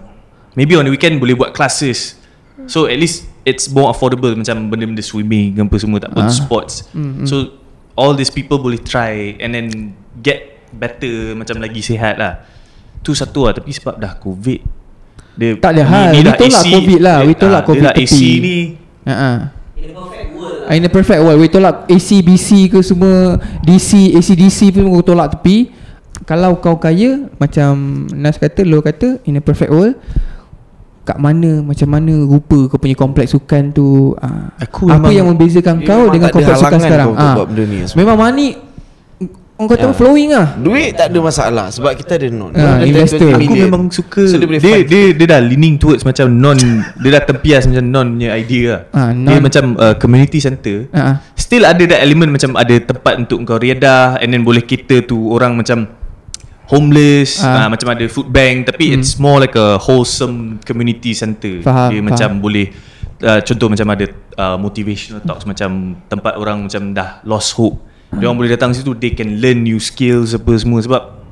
Maybe 0.53 0.77
on 0.77 0.85
the 0.85 0.93
weekend 0.93 1.17
Boleh 1.17 1.33
buat 1.33 1.51
classes 1.51 2.21
So 2.67 2.85
at 2.85 2.95
least 2.95 3.25
It's 3.43 3.67
more 3.67 3.89
affordable 3.89 4.33
Macam 4.33 4.69
benda-benda 4.69 5.01
swimming 5.01 5.57
Apa 5.57 5.77
semua 5.77 5.97
Tak 5.99 6.13
pun 6.13 6.23
Ah. 6.23 6.31
sports 6.31 6.85
Mm, 6.93 7.25
mm. 7.25 7.27
So 7.27 7.37
All 7.95 8.13
these 8.13 8.29
people 8.29 8.59
boleh 8.59 8.79
try 8.79 9.41
And 9.41 9.51
then 9.51 9.67
Get 10.15 10.69
better 10.71 11.33
Macam 11.35 11.57
lagi 11.57 11.81
sihat 11.81 12.21
lah 12.21 12.45
Tu 13.01 13.13
satu 13.13 13.49
lah 13.49 13.53
Tapi 13.53 13.73
sebab 13.73 13.97
dah 13.97 14.15
covid 14.15 14.61
dia, 15.35 15.59
Tak 15.59 15.73
ada 15.73 15.83
hal. 15.83 16.11
We 16.13 16.23
dah 16.23 16.35
tolak 16.37 16.63
COVID 16.63 17.01
lah. 17.01 17.19
We 17.23 17.35
tolak 17.35 17.61
ah, 17.61 17.67
COVID 17.67 17.81
Dia 17.81 17.91
dah 17.91 17.95
AC 17.97 18.19
ni 18.39 18.59
Ha 19.05 19.53
In 20.73 20.81
a 20.85 20.91
perfect 20.91 21.21
world 21.21 21.39
We 21.39 21.53
tolak 21.53 21.85
AC, 21.93 22.25
BC 22.25 22.73
ke 22.73 22.81
semua 22.81 23.37
DC, 23.63 24.17
AC, 24.17 24.33
DC 24.33 24.73
pun 24.73 24.89
kau 24.89 25.05
tolak 25.05 25.37
tepi. 25.37 25.69
Kalau 26.25 26.57
kau 26.63 26.81
kaya 26.81 27.29
Macam 27.37 28.07
Nas 28.17 28.41
kata, 28.41 28.65
Lo 28.65 28.81
kata 28.81 29.21
In 29.29 29.37
a 29.37 29.43
perfect 29.45 29.69
world 29.69 29.99
Kat 31.05 31.21
mana 31.21 31.61
Macam 31.61 31.89
mana 31.91 32.15
rupa 32.25 32.71
Kau 32.71 32.81
punya 32.81 32.97
kompleks 32.97 33.37
sukan 33.37 33.75
tu 33.77 34.17
ah, 34.23 34.57
Aku 34.57 34.89
Apa 34.89 35.13
yang 35.13 35.29
membezakan 35.29 35.85
kau 35.85 36.09
Dengan 36.09 36.33
kompleks 36.33 36.65
sukan 36.65 36.81
sekarang? 36.81 37.09
Ah. 37.19 37.45
Memang 37.99 38.17
money 38.17 38.74
Orang 39.55 39.71
kata 39.71 39.87
Ya. 39.87 39.95
flowing 39.95 40.31
lah 40.31 40.59
Duit 40.59 40.99
tak 40.99 41.15
ada 41.15 41.19
masalah 41.21 41.67
Sebab 41.71 41.95
kita 41.95 42.19
ada 42.19 42.27
non 42.27 42.51
ada 42.51 42.83
investor. 42.83 43.31
20 43.31 43.39
Aku 43.39 43.43
million. 43.47 43.67
memang 43.71 43.83
suka 43.87 44.27
So 44.27 44.35
dia 44.35 44.51
dia, 44.51 44.83
dia, 44.83 45.03
dia 45.15 45.27
dah 45.29 45.39
leaning 45.39 45.79
towards 45.79 46.03
macam 46.03 46.27
non 46.29 46.59
Dia 46.99 47.11
dah 47.13 47.23
tempias 47.23 47.63
macam 47.65 47.85
non 47.85 48.07
punya 48.11 48.35
idea 48.35 48.65
lah 48.67 48.81
Ah, 48.91 49.11
Dia 49.15 49.39
macam 49.39 49.79
uh, 49.79 49.95
community 49.95 50.43
center 50.43 50.91
Ah. 50.91 51.23
Still 51.35 51.63
ada 51.63 51.79
that 51.85 52.03
element 52.03 52.35
macam 52.35 52.55
ada 52.55 52.75
tempat 52.77 53.15
untuk 53.17 53.47
kau 53.47 53.55
riadah 53.55 54.19
And 54.19 54.35
then 54.35 54.43
boleh 54.43 54.59
cater 54.61 55.07
to 55.07 55.31
orang 55.31 55.55
macam 55.55 55.87
Homeless 56.67 57.39
Ah. 57.39 57.63
uh, 57.63 57.69
Macam 57.71 57.89
ada 57.91 58.05
food 58.07 58.27
bank 58.29 58.67
Tapi 58.67 58.91
it's 58.93 59.15
more 59.17 59.39
like 59.39 59.55
a 59.55 59.79
wholesome 59.79 60.59
community 60.61 61.13
center 61.13 61.61
Faham, 61.61 61.95
Dia 61.95 61.95
faham. 61.95 62.05
macam 62.05 62.31
boleh 62.41 62.75
uh, 63.21 63.39
Contoh 63.39 63.71
macam 63.71 63.87
ada 63.87 64.05
uh, 64.35 64.57
motivational 64.57 65.21
talks 65.21 65.45
Macam 65.45 65.95
tempat 66.05 66.35
orang 66.35 66.67
macam 66.67 66.91
dah 66.91 67.23
lost 67.23 67.55
hope 67.55 67.94
Dia 68.19 68.31
orang 68.31 68.39
boleh 68.39 68.53
datang 68.53 68.71
situ 68.71 68.95
They 68.95 69.13
can 69.13 69.43
learn 69.43 69.67
new 69.67 69.83
skills 69.83 70.33
apa 70.33 70.53
semua 70.57 70.81
Sebab 70.85 71.25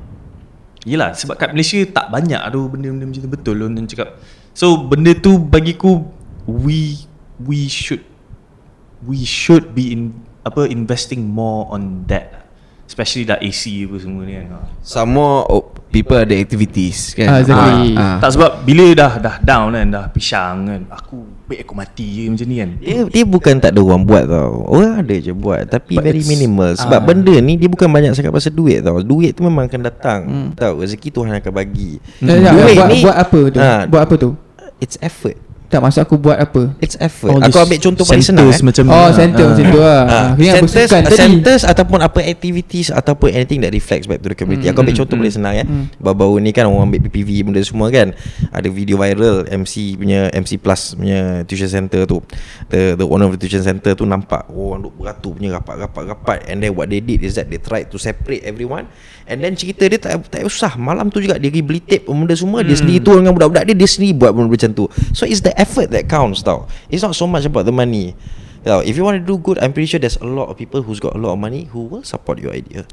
Yelah 0.83 1.15
sebab 1.15 1.39
kat 1.39 1.55
Malaysia 1.55 1.79
tak 1.87 2.11
banyak 2.11 2.39
tu 2.51 2.67
benda-benda 2.67 3.07
macam 3.07 3.21
tu 3.23 3.31
betul 3.31 3.55
lo 3.55 3.71
yang 3.71 3.87
cakap. 3.87 4.19
So 4.51 4.75
benda 4.75 5.15
tu 5.15 5.39
bagiku 5.39 6.03
we 6.43 7.07
we 7.39 7.71
should 7.71 8.03
we 9.07 9.23
should 9.23 9.71
be 9.71 9.95
in 9.95 10.11
apa 10.43 10.67
investing 10.67 11.23
more 11.23 11.71
on 11.71 12.03
that. 12.11 12.51
Especially 12.83 13.23
dah 13.23 13.39
AC 13.39 13.87
apa 13.87 13.95
semua 13.95 14.27
ni 14.27 14.35
kan. 14.43 14.59
Some 14.83 15.15
more 15.15 15.47
oh, 15.47 15.71
People 15.93 16.17
ada 16.17 16.33
activities 16.33 17.13
kan 17.13 17.29
Ah, 17.29 17.37
exactly. 17.39 17.93
Ah, 17.95 18.01
ah. 18.01 18.17
Tak 18.17 18.29
sebab 18.33 18.51
bila 18.67 18.85
dah 18.97 19.11
dah 19.21 19.35
down 19.39 19.77
kan 19.77 19.87
dah 19.87 20.05
pisang 20.11 20.65
kan 20.67 20.81
aku 20.89 21.42
baik 21.43 21.59
aku 21.67 21.73
mati 21.75 22.05
je 22.07 22.21
macam 22.31 22.47
ni 22.47 22.55
kan. 22.59 22.69
Dia, 22.79 23.01
dia 23.11 23.23
bukan 23.27 23.53
tak 23.59 23.75
ada 23.75 23.79
orang 23.83 24.03
buat 24.07 24.23
tau 24.25 24.63
Orang 24.71 25.03
ada 25.03 25.15
je 25.19 25.31
buat 25.35 25.67
Tapi 25.67 25.99
But 25.99 26.07
very 26.07 26.23
minimal 26.23 26.71
Sebab 26.79 26.99
ah. 26.99 27.03
benda 27.03 27.35
ni 27.43 27.59
Dia 27.59 27.67
bukan 27.67 27.91
banyak 27.91 28.15
cakap 28.15 28.31
pasal 28.31 28.55
duit 28.55 28.79
tau 28.79 29.03
Duit 29.03 29.35
tu 29.35 29.43
memang 29.43 29.67
akan 29.67 29.81
datang 29.83 30.21
hmm. 30.23 30.49
Tahu 30.55 30.87
rezeki 30.87 31.09
Tuhan 31.11 31.35
akan 31.43 31.51
bagi 31.51 31.99
tak, 32.23 32.39
Duit 32.39 32.75
buat, 32.79 32.87
ni 32.87 32.99
buat 33.03 33.17
apa 33.19 33.39
tu? 33.51 33.59
ha, 33.59 33.83
Buat 33.85 34.01
apa 34.07 34.15
tu? 34.15 34.29
It's 34.79 34.95
effort 35.03 35.52
Tak 35.73 35.81
maksud 35.81 36.05
aku 36.05 36.21
buat 36.21 36.37
apa? 36.37 36.69
It's 36.77 36.93
effort 37.01 37.33
All 37.33 37.41
Aku 37.41 37.57
ambil 37.65 37.81
contoh 37.81 38.05
paling 38.05 38.21
senang 38.21 38.45
centers 38.45 38.61
eh. 38.61 38.65
macam 38.69 38.83
Oh, 38.93 38.93
ah, 38.93 39.09
center 39.09 39.41
ah. 39.41 39.49
macam 39.49 39.65
tu 39.65 39.79
lah. 39.81 40.01
Ah, 40.05 40.13
Ah, 40.13 40.29
centers, 40.37 40.61
bersukan 40.61 41.01
tadi. 41.01 41.17
centers 41.17 41.63
ataupun 41.65 41.99
apa 42.05 42.19
activities 42.21 42.87
ataupun 42.93 43.33
anything 43.33 43.65
that 43.65 43.73
reflects 43.73 44.05
back 44.05 44.21
to 44.21 44.29
the 44.29 44.37
community. 44.37 44.69
Aku 44.69 44.85
ambil 44.85 44.93
hmm, 44.93 45.01
contoh 45.01 45.17
hmm, 45.17 45.21
paling 45.25 45.33
senang 45.33 45.53
ya. 45.57 45.65
hmm. 45.65 45.97
Baru-baru 45.97 46.45
ni 46.45 46.53
kan 46.53 46.69
orang 46.69 46.93
ambil 46.93 47.09
PPV 47.09 47.29
benda 47.49 47.61
semua 47.65 47.89
kan. 47.89 48.13
Ada 48.53 48.69
video 48.69 49.01
viral 49.01 49.49
MC 49.49 49.97
punya 49.97 50.29
MC 50.29 50.61
Plus 50.61 50.93
punya 50.93 51.41
tuition 51.49 51.71
center 51.73 52.05
tu. 52.05 52.21
The 52.69 52.93
the 52.93 53.05
owner 53.09 53.25
of 53.25 53.33
the 53.33 53.41
tuition 53.41 53.65
center 53.65 53.97
tu 53.97 54.05
nampak 54.05 54.45
oh, 54.53 54.77
orang 54.77 54.85
duk 54.85 54.93
beratur 54.93 55.33
punya 55.33 55.57
rapat-rapat-rapat 55.57 56.45
and 56.53 56.61
then 56.61 56.77
what 56.77 56.85
they 56.85 57.01
did 57.01 57.25
is 57.25 57.33
that 57.33 57.49
they 57.49 57.57
tried 57.57 57.89
to 57.89 57.97
separate 57.97 58.45
everyone 58.45 58.85
and 59.25 59.39
then 59.39 59.55
cerita 59.55 59.87
dia 59.87 59.99
tak 59.99 60.27
tak 60.27 60.43
usah 60.43 60.75
malam 60.75 61.07
tu 61.07 61.19
juga 61.19 61.39
dia 61.39 61.47
rehabilitate 61.47 62.03
benda 62.03 62.35
semua 62.35 62.59
dia 62.61 62.75
sendiri 62.75 62.99
tu 62.99 63.15
dengan 63.15 63.31
budak-budak 63.31 63.63
dia 63.67 63.75
dia 63.75 63.89
sendiri 63.89 64.13
buat 64.15 64.31
benda 64.31 64.49
macam 64.49 64.71
tu. 64.73 64.85
So 65.11 65.23
it's 65.23 65.41
the 65.41 65.51
effort 65.55 65.91
that 65.91 66.07
counts 66.07 66.43
tau. 66.43 66.67
It's 66.87 67.01
not 67.01 67.15
so 67.15 67.25
much 67.25 67.43
about 67.43 67.63
the 67.63 67.75
money. 67.75 68.15
Tau, 68.63 68.79
if 68.79 68.95
you 68.95 69.03
want 69.03 69.19
to 69.19 69.23
do 69.23 69.35
good, 69.35 69.59
I'm 69.59 69.75
pretty 69.75 69.91
sure 69.91 69.99
there's 69.99 70.15
a 70.17 70.27
lot 70.27 70.47
of 70.47 70.55
people 70.55 70.79
who's 70.81 71.03
got 71.03 71.13
a 71.13 71.19
lot 71.19 71.35
of 71.35 71.39
money 71.39 71.67
who 71.67 71.83
will 71.83 72.03
support 72.03 72.39
your 72.39 72.55
idea. 72.55 72.87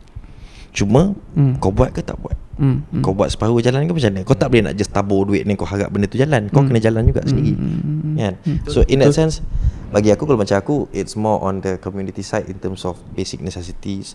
Cuma 0.70 1.14
Hmm. 1.34 1.58
kau 1.58 1.74
buat 1.74 1.90
ke 1.90 2.02
tak 2.02 2.18
buat? 2.18 2.34
Hmm, 2.58 2.86
hmm. 2.90 3.02
Kau 3.02 3.10
buat 3.10 3.30
separuh 3.30 3.58
jalan 3.58 3.86
ke 3.86 3.94
macam 3.94 4.10
mana? 4.14 4.22
Kau 4.22 4.36
tak 4.38 4.50
boleh 4.50 4.70
nak 4.70 4.74
just 4.74 4.94
tabur 4.94 5.26
duit 5.26 5.42
ni 5.42 5.54
kau 5.54 5.66
harap 5.66 5.90
benda 5.90 6.06
tu 6.06 6.14
jalan. 6.14 6.46
Kau 6.50 6.62
Hmm. 6.62 6.70
kena 6.70 6.78
jalan 6.78 7.02
juga 7.06 7.26
sendiri. 7.26 7.54
hmm, 7.58 8.14
Kan? 8.14 8.34
So 8.66 8.86
in 8.86 9.02
that 9.02 9.10
sense 9.10 9.42
bagi 9.90 10.14
aku 10.14 10.22
kalau 10.22 10.38
macam 10.38 10.54
aku 10.54 10.86
it's 10.94 11.18
more 11.18 11.42
on 11.42 11.66
the 11.66 11.74
community 11.82 12.22
side 12.22 12.46
in 12.46 12.62
terms 12.62 12.86
of 12.86 12.94
basic 13.10 13.42
necessities 13.42 14.14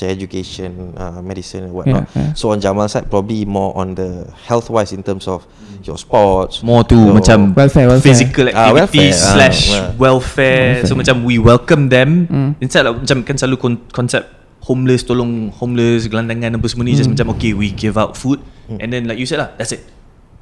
macam 0.00 0.16
education, 0.16 0.70
uh, 0.96 1.20
medicine 1.20 1.68
and 1.68 1.76
whatnot. 1.76 2.08
Yeah, 2.16 2.32
yeah. 2.32 2.32
So 2.32 2.48
on 2.50 2.58
Jamal 2.58 2.88
side 2.88 3.12
probably 3.12 3.44
more 3.44 3.76
on 3.76 3.92
the 3.92 4.24
health 4.48 4.72
wise 4.72 4.96
in 4.96 5.04
terms 5.04 5.28
of 5.28 5.44
your 5.84 6.00
sports. 6.00 6.64
More 6.64 6.80
to 6.88 6.96
your- 6.96 7.12
macam 7.12 7.52
Welfare, 7.52 7.92
welfare. 7.92 8.08
physical 8.08 8.48
Ah, 8.52 8.72
activities 8.72 9.20
welfare. 9.20 9.28
Ah, 9.28 9.32
slash 9.36 9.60
well. 9.68 9.88
welfare. 10.00 10.88
So 10.88 10.96
macam 10.96 11.28
we 11.28 11.36
welcome 11.36 11.92
them 11.92 12.24
Hmm. 12.26 12.50
instead 12.58 12.88
of 12.88 13.04
macam 13.04 13.20
kan 13.28 13.36
selalu 13.36 13.56
kon- 13.60 13.84
konsep 13.92 14.24
homeless 14.64 15.04
tolong 15.04 15.52
homeless 15.56 16.08
gelandangan 16.08 16.56
apa 16.56 16.66
semua 16.68 16.84
ni 16.84 16.96
just 16.96 17.08
macam 17.08 17.32
okay 17.32 17.52
we 17.52 17.72
give 17.72 17.96
out 17.96 18.12
food 18.16 18.40
and 18.68 18.92
then 18.92 19.04
like 19.04 19.16
you 19.20 19.24
said 19.28 19.40
lah 19.40 19.52
that's 19.60 19.72
it. 19.72 19.84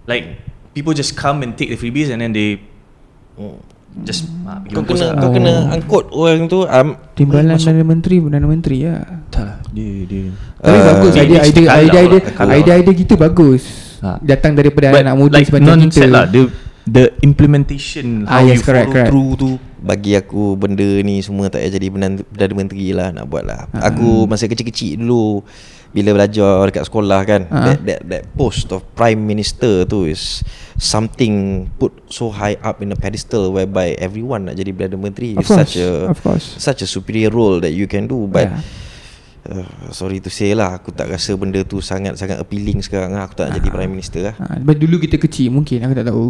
Like 0.06 0.38
people 0.74 0.94
just 0.94 1.18
come 1.18 1.42
and 1.42 1.58
take 1.58 1.70
the 1.70 1.78
freebies 1.78 2.10
and 2.10 2.22
then 2.22 2.30
they 2.30 2.62
Just 3.98 4.30
ah, 4.44 4.58
pergi 4.58 4.72
Kau 4.72 4.84
kena 4.84 5.06
lah. 5.06 5.18
kau 5.18 5.30
kena 5.32 5.54
angkut 5.70 6.04
orang 6.10 6.46
tu 6.46 6.62
um, 6.62 6.88
Timbalan 7.12 7.56
Perdana 7.56 7.82
Menteri 7.82 8.16
Perdana 8.18 8.46
Menteri 8.46 8.76
lah 8.82 9.02
Tak 9.26 9.68
Dia 9.68 9.92
dia 10.04 10.24
Tapi 10.56 10.70
Uh, 10.70 10.84
bagus 10.84 11.10
dia 11.12 11.22
idea 11.22 11.40
idea 11.40 11.68
idea 11.78 12.00
idea 12.00 12.20
idea 12.52 12.74
idea 12.76 12.92
gitu 12.92 13.14
bagus. 13.14 13.62
Ha. 13.98 14.18
Datang 14.20 14.54
daripada 14.54 14.90
But 14.90 15.02
anak 15.02 15.16
muda 15.16 15.34
like 15.34 15.46
sepanjang 15.46 15.86
kita. 15.86 16.06
lah 16.06 16.26
The 16.26 16.50
the 16.84 17.04
implementation 17.20 18.24
Ah, 18.24 18.38
How 18.38 18.46
yes, 18.46 18.58
you 18.58 18.62
correct, 18.62 18.86
follow 18.86 18.94
correct. 18.96 19.08
through 19.08 19.30
tu 19.34 19.50
bagi 19.78 20.12
aku 20.12 20.54
benda 20.54 20.82
ni 20.98 21.18
semua 21.18 21.46
tak 21.46 21.60
payah 21.60 21.72
jadi 21.72 21.86
Perdana 21.88 22.18
Perdana 22.20 22.54
Menteri 22.54 22.86
lah 22.90 23.08
nak 23.10 23.24
buat 23.24 23.42
lah. 23.42 23.66
Ha. 23.68 23.86
Aku 23.88 24.24
masa 24.24 24.44
kecil-kecil 24.44 24.98
dulu 24.98 25.42
bila 25.88 26.12
belajar 26.14 26.44
dekat 26.64 26.84
sekolah 26.84 27.20
kan 27.22 27.42
Ha. 27.44 27.58
that, 27.64 27.78
that 27.80 28.00
that 28.04 28.22
post 28.32 28.68
of 28.68 28.82
prime 28.92 29.20
minister 29.20 29.82
tu 29.84 30.04
is 30.04 30.42
something 30.78 31.34
put 31.74 31.90
so 32.06 32.30
high 32.30 32.56
up 32.60 32.78
in 32.78 32.88
a 32.88 32.96
pedestal 32.96 33.50
whereby 33.50 33.92
everyone 33.96 34.46
nak 34.46 34.54
jadi 34.54 34.70
Perdana 34.70 34.96
Menteri 34.96 35.34
Of 35.34 35.44
course, 35.44 35.58
such 35.68 35.74
a 35.76 35.90
of 36.08 36.18
course. 36.18 36.46
such 36.56 36.80
a 36.80 36.88
superior 36.88 37.28
role 37.28 37.58
that 37.58 37.70
you 37.70 37.84
can 37.84 38.06
do 38.06 38.24
but 38.24 38.48
Yeah. 38.48 38.62
Uh, 39.40 39.64
sorry 39.90 40.18
to 40.18 40.28
say 40.28 40.52
lah 40.52 40.76
Aku 40.76 40.92
tak 40.92 41.08
rasa 41.08 41.32
benda 41.32 41.62
tu 41.62 41.80
Sangat-sangat 41.80 42.36
appealing 42.36 42.78
sekarang 42.78 43.10
lah 43.10 43.24
Aku 43.24 43.32
tak 43.32 43.48
nak 43.48 43.56
jadi 43.56 43.68
prime 43.70 43.88
minister 43.88 44.20
lah 44.20 44.34
Ha, 44.36 44.60
sebab 44.60 44.76
dulu 44.76 45.00
kita 45.00 45.16
kecil 45.16 45.48
mungkin 45.48 45.80
aku 45.80 45.94
tak 45.94 46.06
tahu. 46.06 46.26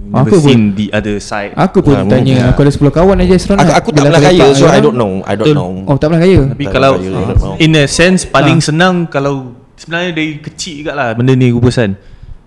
Never 0.00 0.16
Aku 0.24 0.34
pun 0.38 0.46
seen 0.46 0.62
the 0.72 0.88
other 0.88 1.20
side 1.20 1.52
aku 1.52 1.84
pun 1.84 1.92
Ah, 1.92 2.06
tanya 2.06 2.32
mungkin. 2.32 2.48
aku 2.48 2.58
ada 2.62 2.72
10 2.72 2.88
kawan 2.88 3.16
aja 3.18 3.34
seronok. 3.36 3.60
Aku, 3.60 3.72
aku 3.74 3.88
tak 3.92 4.02
pernah 4.08 4.22
kaya 4.22 4.44
So 4.48 4.64
I 4.64 4.68
orang- 4.70 4.80
don't 4.80 4.96
know 4.96 5.12
I 5.20 5.34
don't 5.36 5.52
know 5.52 5.70
Oh 5.84 5.96
tak 5.98 6.06
pernah 6.08 6.22
kaya. 6.22 6.40
Tapi 6.48 6.64
Tak 6.64 6.72
kalau 6.72 6.92
kaya, 6.96 7.10
know. 7.36 7.54
In 7.58 7.72
a 7.74 7.84
sense 7.84 8.24
Paling 8.24 8.58
Ah. 8.58 8.64
senang 8.64 8.94
Kalau 9.04 9.34
Sebenarnya 9.76 10.10
dari 10.10 10.30
kecil 10.38 10.74
juga 10.80 10.92
lah 10.92 11.08
Benda 11.12 11.36
ni 11.36 11.50
aku 11.50 11.60
pesan 11.60 11.98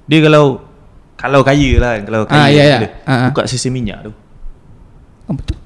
Dia 0.07 0.19
kalau 0.23 0.68
Kalau 1.19 1.43
kaya 1.43 1.71
lah 1.75 1.99
Kalau 1.99 2.23
kaya 2.23 2.39
Ah, 2.39 2.47
ya, 2.47 2.63
ya. 2.63 2.77
dia, 2.79 2.89
Ah, 3.03 3.11
ah. 3.11 3.27
Buka 3.27 3.43
sistem 3.43 3.75
minyak 3.75 4.07
tu. 4.07 4.11
Oh, 5.27 5.35
betul. 5.35 5.59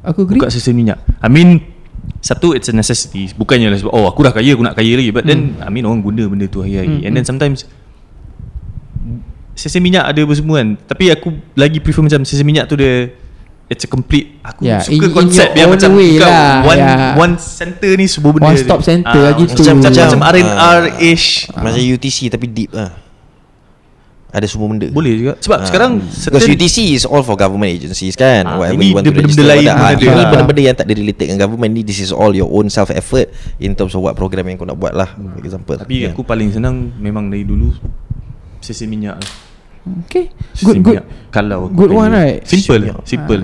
Aku 0.00 0.22
agree. 0.22 0.38
Buka 0.38 0.46
sistem 0.48 0.74
minyak. 0.76 1.02
I 1.18 1.26
mean 1.26 1.58
Satu 2.18 2.50
it's 2.52 2.66
a 2.66 2.72
necessity. 2.72 3.26
Bukannya 3.32 3.66
lah 3.66 3.76
sebab 3.76 3.90
Oh 3.90 4.06
aku 4.06 4.22
dah 4.22 4.30
kaya 4.30 4.52
Aku 4.52 4.62
nak 4.62 4.72
kaya 4.72 4.94
lagi. 4.94 5.10
But 5.10 5.24
then 5.24 5.58
I 5.58 5.68
mean 5.68 5.82
orang 5.82 6.00
guna 6.00 6.24
benda 6.24 6.46
tu 6.46 6.62
hari-hari. 6.62 6.96
Hmm, 6.96 7.04
And 7.04 7.12
then 7.12 7.24
sometimes 7.24 7.66
Sistem 9.52 9.84
minyak 9.84 10.06
ada 10.06 10.16
apa 10.18 10.32
semua 10.32 10.58
kan. 10.58 10.78
Tapi 10.80 11.10
aku 11.10 11.28
Lagi 11.52 11.78
prefer 11.78 12.00
macam 12.00 12.22
Sistem 12.22 12.46
minyak 12.46 12.66
tu 12.66 12.74
dia 12.74 13.10
It's 13.66 13.82
a 13.82 13.88
complete 13.88 14.38
Aku 14.40 14.62
Yeah, 14.62 14.80
suka 14.80 14.92
in- 14.92 15.02
in 15.02 15.12
konsep 15.12 15.48
your 15.48 15.58
yang 15.58 15.68
macam 15.72 15.90
way 15.92 16.10
kau 16.14 16.24
lah, 16.24 16.60
One 16.62 16.78
yeah. 16.78 17.12
one 17.16 17.34
center 17.36 17.90
ni 17.94 18.06
semua 18.06 18.30
benda 18.30 18.48
One 18.48 18.58
stop 18.58 18.80
center 18.80 19.22
Ah, 19.24 19.32
gitu. 19.34 19.58
Macam 19.58 19.74
macam, 19.78 19.90
Macam- 19.90 20.08
macam 20.12 20.20
R&R-ish 20.28 21.26
Macam 21.50 21.80
UTC 21.80 22.18
tapi 22.28 22.46
deep 22.46 22.70
lah 22.70 23.01
Ada 24.32 24.48
semua 24.48 24.64
benda 24.66 24.88
Boleh 24.88 25.12
juga 25.14 25.32
Sebab 25.38 25.58
Ah. 25.58 25.64
sekarang 25.64 26.00
Because 26.00 26.48
UTC 26.48 26.76
is 26.90 27.04
all 27.04 27.20
for 27.20 27.36
government 27.36 27.68
agencies 27.70 28.12
kan 28.12 28.42
Ah, 28.42 28.56
Whatever 28.56 28.74
ini 28.74 28.86
you 28.86 28.96
want 28.96 29.04
to 29.04 29.12
register 29.12 29.44
lain 29.44 29.68
ada. 29.68 29.92
Ini 29.92 30.08
Ah. 30.10 30.24
benda-benda 30.26 30.62
yang 30.62 30.72
tak 30.74 30.84
ada 30.84 30.94
related 30.94 31.26
dengan 31.26 31.40
government 31.42 31.70
ni 31.70 31.82
This 31.82 32.00
is 32.00 32.10
all 32.10 32.32
your 32.32 32.48
own 32.48 32.66
self 32.66 32.88
effort 32.88 33.28
In 33.58 33.72
terms 33.72 33.92
of 33.92 34.00
what 34.00 34.14
program 34.14 34.44
yang 34.46 34.56
kau 34.56 34.64
nak 34.64 34.74
buat 34.74 34.92
lah 34.92 35.12
For 35.12 35.38
example 35.38 35.76
Tapi 35.76 35.92
Yeah. 35.98 36.10
aku 36.10 36.24
paling 36.24 36.48
senang 36.48 36.96
Memang 36.96 37.28
dari 37.28 37.44
dulu 37.44 37.76
Sistem 38.58 38.88
minyak 38.90 39.16
lah 39.16 39.30
Okay. 40.06 40.30
Sistem 40.52 40.64
Good 40.64 40.76
good. 40.80 40.94
minyak. 40.96 41.06
Kalau 41.28 41.58
aku 41.66 41.74
Good 41.76 41.92
one, 41.92 42.10
right? 42.10 42.38
Simple 42.42 42.80
Minyak. 42.80 43.02
Simple 43.04 43.42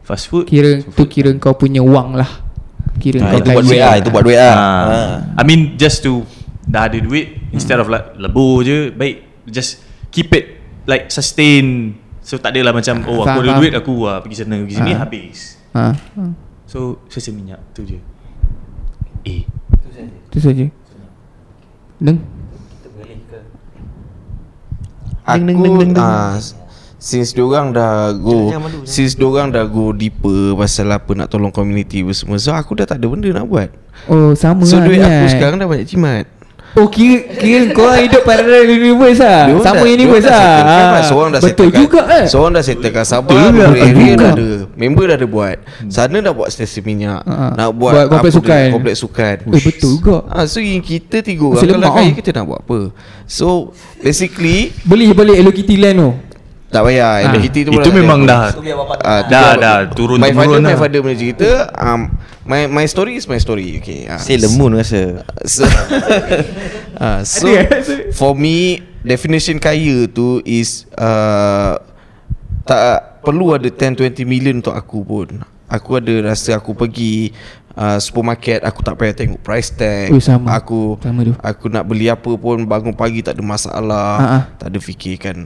Fast 0.00 0.24
food 0.26 0.46
Kira 0.46 0.80
tu 0.80 1.04
kira 1.04 1.34
kau 1.36 1.52
punya 1.52 1.82
wang 1.82 2.14
lah. 2.14 2.30
Kira 2.96 3.20
Ah, 3.20 3.34
kau 3.34 3.38
Itu 3.38 3.48
buat 3.50 3.64
duit 3.66 3.80
lah 3.80 3.94
Itu 3.98 4.08
buat 4.08 4.22
duit 4.22 4.38
lah 4.38 4.54
Ah. 4.54 4.84
Ah. 4.86 5.16
I 5.34 5.42
mean 5.42 5.74
just 5.74 6.00
to 6.00 6.22
Dah 6.62 6.86
ada 6.86 6.96
duit 6.96 7.50
Instead 7.50 7.76
of 7.76 7.86
like 7.86 8.14
Lebur 8.16 8.62
je 8.62 8.88
Baik 8.88 9.26
Just 9.44 9.82
Keep 10.10 10.28
it 10.32 10.46
Like 10.84 11.08
sustain 11.08 11.94
So 12.20 12.36
tak 12.36 12.52
adalah 12.52 12.70
macam 12.72 13.02
Oh 13.04 13.22
Faham, 13.22 13.30
aku 13.32 13.38
ada 13.40 13.50
duit 13.56 13.72
Aku 13.72 13.92
ah, 14.04 14.18
pergi 14.18 14.36
sana 14.38 14.58
Pergi 14.58 14.74
sini 14.76 14.92
Ah. 14.92 14.98
habis 15.00 15.38
Ha. 15.70 15.84
So 16.66 16.98
Sistem 17.06 17.38
minyak 17.38 17.62
tu 17.70 17.82
je 17.82 17.98
Eh 19.22 19.46
Tu 20.28 20.38
saja. 20.38 20.66
Deng. 21.98 22.18
Aku 25.22 25.36
Deng, 25.36 25.58
deng, 25.58 25.74
deng, 25.76 25.92
deng. 25.92 26.02
ah, 26.02 26.34
Since 26.96 27.32
diorang 27.32 27.70
dah 27.70 28.12
go 28.12 28.50
Jangan 28.50 28.60
malu, 28.60 28.76
jangan 28.78 28.88
Since 28.88 29.12
diorang 29.14 29.48
dah 29.50 29.64
go 29.64 29.90
deeper 29.90 30.52
Pasal 30.54 30.90
apa 30.90 31.10
nak 31.14 31.28
tolong 31.28 31.48
community 31.48 32.02
semua 32.10 32.36
So 32.36 32.50
aku 32.50 32.74
dah 32.74 32.84
tak 32.84 32.98
ada 32.98 33.06
benda 33.06 33.28
nak 33.30 33.46
buat 33.46 33.70
Oh 34.06 34.32
sama 34.34 34.64
So 34.64 34.76
lah 34.76 34.84
duit 34.84 34.98
aku 34.98 35.26
sekarang 35.30 35.56
dah 35.56 35.68
banyak 35.68 35.86
jimat 35.86 36.26
Oh 36.70 36.86
kira 36.86 37.26
Kira 37.34 37.74
kau 37.74 37.90
hidup 37.90 38.22
parallel 38.22 38.62
universe 38.68 39.18
lah. 39.18 39.50
Diorang 39.50 39.64
Sama 39.64 39.82
dah- 39.82 39.90
universe 39.90 40.22
dah 40.22 40.30
lah. 40.30 40.38
settlekan 40.40 40.86
lah. 40.86 41.02
Seorang 41.02 41.28
dah 41.28 41.40
Betul 41.40 41.50
settlekan- 41.50 41.80
juga 41.80 42.00
eh. 42.06 42.26
Seorang 42.26 42.52
dah 42.52 42.62
settlekan. 42.62 43.04
Sabah 43.04 43.26
Betul 43.26 43.42
juga, 43.42 43.64
Area 43.66 43.90
betul 43.90 44.14
dah 44.16 44.30
ada. 44.30 44.48
Member 44.76 45.04
dah 45.04 45.16
ada 45.16 45.26
buat. 45.26 45.56
Sana 45.88 46.16
dah 46.20 46.32
buat 46.32 46.48
stesen 46.48 46.82
minyak. 46.82 47.20
Ha, 47.20 47.32
ha. 47.32 47.46
Nak 47.52 47.68
buat, 47.74 47.92
Buat 47.92 48.06
kompleks 48.08 48.32
apa 48.32 48.38
dia, 48.38 48.38
sukan. 48.38 48.66
Kompleks 48.70 48.98
sukan. 49.00 49.36
Eh 49.50 49.62
betul 49.62 49.90
juga. 49.92 50.16
Ah, 50.26 50.46
so 50.46 50.58
yang 50.58 50.78
kita 50.80 51.16
tiga 51.20 51.44
orang 51.44 51.58
Kalau 51.60 51.90
kaya 51.90 52.06
ah. 52.06 52.14
kita 52.14 52.30
nak 52.32 52.44
buat 52.46 52.60
apa? 52.62 52.80
So 53.26 53.46
basically 53.98 54.70
Boleh 54.82 55.10
balik 55.10 55.36
Hello 55.36 55.50
Kitty 55.50 55.74
Land 55.74 55.98
tu 55.98 56.10
Tak 56.70 56.82
payah 56.86 57.10
Ah. 57.20 57.34
ha. 57.34 57.42
Kita 57.42 57.58
tu 57.66 57.70
pun 57.70 57.82
Itu 57.82 57.90
dah 57.90 57.98
memang 57.98 58.20
dah. 58.22 58.42
Dah, 58.54 58.54
Ah, 59.02 59.20
tu 59.26 59.60
dah, 59.60 59.76
turun 59.90 60.16
My 60.16 60.30
father 60.30 60.58
My 60.58 60.70
lah. 60.70 60.78
father 60.78 60.98
punya 61.02 61.18
cerita 61.18 61.50
um, 61.74 62.14
my, 62.46 62.70
my 62.70 62.86
story 62.86 63.18
is 63.18 63.26
my 63.26 63.36
story 63.36 63.82
Okay 63.82 64.06
ah. 64.06 64.22
Sailor 64.22 64.54
Moon 64.54 64.78
rasa 64.78 65.26
So, 65.42 65.66
uh, 66.96 67.20
so 67.28 67.46
for 68.14 68.32
me 68.32 68.80
definition 69.02 69.58
kaya 69.58 70.06
tu 70.06 70.38
is 70.44 70.86
uh, 70.94 71.74
tak 72.62 73.18
perlu 73.26 73.56
ada 73.56 73.66
10 73.66 73.98
20 73.98 74.22
million 74.24 74.62
untuk 74.62 74.72
aku 74.72 75.02
pun. 75.02 75.42
Aku 75.66 75.96
ada 75.96 76.12
rasa 76.22 76.54
aku 76.54 76.70
pergi 76.70 77.34
uh, 77.74 77.98
supermarket 77.98 78.62
aku 78.62 78.82
tak 78.82 78.94
payah 78.94 79.14
tengok 79.16 79.40
price 79.40 79.72
tag. 79.72 80.12
Oh, 80.12 80.22
sama. 80.22 80.54
Aku 80.54 81.00
Sama 81.00 81.24
tu. 81.24 81.34
aku 81.34 81.66
nak 81.66 81.82
beli 81.82 82.06
apa 82.06 82.30
pun 82.36 82.62
bangun 82.62 82.94
pagi 82.94 83.22
tak 83.22 83.34
ada 83.34 83.42
masalah. 83.42 84.12
Ha, 84.16 84.26
ha. 84.26 84.38
Tak 84.54 84.70
ada 84.70 84.78
fikirkan 84.78 85.36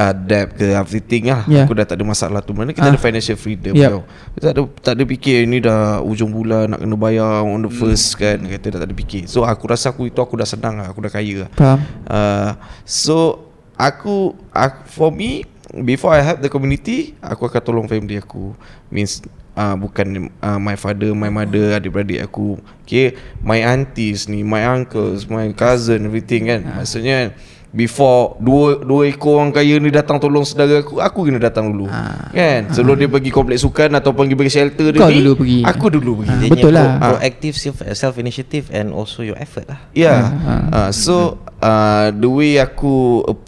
uh, 0.00 0.12
debt 0.16 0.56
ke 0.56 0.72
everything 0.72 1.28
lah. 1.28 1.44
Yeah. 1.44 1.68
Aku 1.68 1.76
dah 1.76 1.84
tak 1.84 2.00
ada 2.00 2.04
masalah 2.08 2.40
tu. 2.40 2.56
Mana 2.56 2.72
kita 2.72 2.88
Ah. 2.88 2.92
ada 2.96 3.00
financial 3.00 3.36
freedom 3.36 3.76
Yep. 3.76 3.90
tau. 3.92 4.02
Kita 4.32 4.44
tak 4.48 4.54
ada 4.56 4.62
tak 4.80 4.92
ada 4.96 5.02
fikir 5.04 5.38
ni 5.44 5.60
dah 5.60 6.00
ujung 6.00 6.32
bulan 6.32 6.72
nak 6.72 6.80
kena 6.80 6.96
bayar 6.96 7.44
on 7.44 7.60
the 7.60 7.70
first 7.70 8.16
kan. 8.16 8.40
Kata 8.40 8.66
dah 8.72 8.78
tak 8.80 8.88
ada 8.88 8.96
fikir. 8.96 9.28
So 9.28 9.44
aku 9.44 9.68
rasa 9.68 9.92
aku 9.92 10.08
itu 10.08 10.16
aku 10.16 10.40
dah 10.40 10.48
senang 10.48 10.80
lah. 10.80 10.88
Aku 10.88 11.04
dah 11.04 11.12
kaya 11.12 11.44
lah. 11.44 11.50
Faham 11.52 11.78
Uh, 12.08 12.56
so 12.82 13.44
aku, 13.76 14.34
aku 14.50 14.80
for 14.88 15.10
me 15.12 15.44
before 15.70 16.10
I 16.10 16.20
help 16.20 16.42
the 16.42 16.50
community 16.50 17.14
aku 17.22 17.46
akan 17.46 17.62
tolong 17.62 17.86
family 17.86 18.18
aku 18.18 18.58
means 18.90 19.22
uh, 19.54 19.78
bukan 19.78 20.26
uh, 20.42 20.58
my 20.58 20.74
father 20.74 21.14
my 21.14 21.30
mother 21.30 21.78
adik-beradik 21.78 22.18
aku 22.20 22.58
okay 22.82 23.14
my 23.38 23.62
aunties 23.62 24.26
ni 24.26 24.42
my 24.42 24.66
uncles 24.66 25.30
my 25.30 25.46
cousin 25.54 26.10
everything 26.10 26.50
kan 26.50 26.66
maksudnya 26.66 27.30
before 27.70 28.34
dua 28.36 28.80
dua 28.80 29.06
ekor 29.06 29.38
orang 29.38 29.50
kaya 29.50 29.78
ni 29.78 29.88
datang 29.88 30.18
tolong 30.18 30.42
saudara 30.42 30.80
aku 30.80 30.98
aku 30.98 31.18
kena 31.22 31.38
datang 31.38 31.70
dulu 31.70 31.86
Ah. 31.86 32.26
kan 32.28 32.66
sebelum 32.68 32.96
dia 32.96 33.06
pergi 33.06 33.30
kompleks 33.30 33.62
sukan 33.62 33.94
atau 33.94 34.10
pergi 34.10 34.34
bagi 34.34 34.50
shelter 34.50 34.90
dia 34.90 34.98
Kau 34.98 35.06
ni 35.06 35.18
dulu 35.20 35.32
pergi. 35.38 35.60
aku 35.62 35.86
dulu 35.88 36.10
pergi 36.18 36.30
Ah, 36.30 36.38
Dia 36.40 36.50
betul 36.50 36.72
lah. 36.72 36.88
pro- 36.92 37.08
Proactive 37.16 37.54
self, 37.54 37.76
self 37.92 38.14
initiative 38.16 38.64
And 38.70 38.90
also 38.90 39.22
your 39.22 39.36
effort 39.36 39.66
lah 39.66 39.80
Ya. 39.92 40.02
Yeah. 40.02 40.22
Ah, 40.42 40.62
Uh, 40.70 40.90
so 40.90 41.14
uh, 41.58 42.10
the 42.10 42.26
way 42.26 42.56
aku 42.56 43.22
uh, 43.22 43.38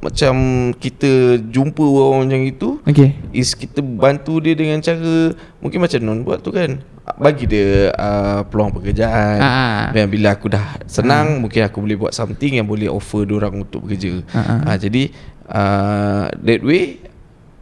macam 0.00 0.34
kita 0.74 1.10
jumpa 1.44 1.84
orang 1.84 2.24
macam 2.24 2.40
itu 2.40 2.68
Okay 2.82 3.20
is 3.30 3.52
kita 3.52 3.78
bantu 3.78 4.40
dia 4.40 4.56
dengan 4.56 4.80
cara 4.80 5.36
mungkin 5.60 5.78
macam 5.78 5.98
non 6.00 6.24
buat 6.24 6.40
tu 6.40 6.50
kan 6.50 6.80
bagi 7.16 7.44
dia 7.44 7.92
uh, 7.92 8.40
peluang 8.44 8.72
pekerjaan 8.72 9.38
Ah. 9.38 9.92
dan 9.92 10.08
bila 10.08 10.32
aku 10.32 10.48
dah 10.48 10.80
senang 10.86 11.38
mungkin 11.38 11.62
aku 11.62 11.78
boleh 11.78 11.98
buat 11.98 12.12
something 12.12 12.56
yang 12.56 12.64
boleh 12.64 12.86
offer 12.86 13.22
dia 13.22 13.36
orang 13.36 13.60
untuk 13.60 13.84
bekerja 13.84 14.24
Ah, 14.30 14.40
ah. 14.40 14.58
uh, 14.66 14.76
jadi 14.76 15.02
uh, 15.46 16.24
that 16.34 16.60
way 16.60 17.02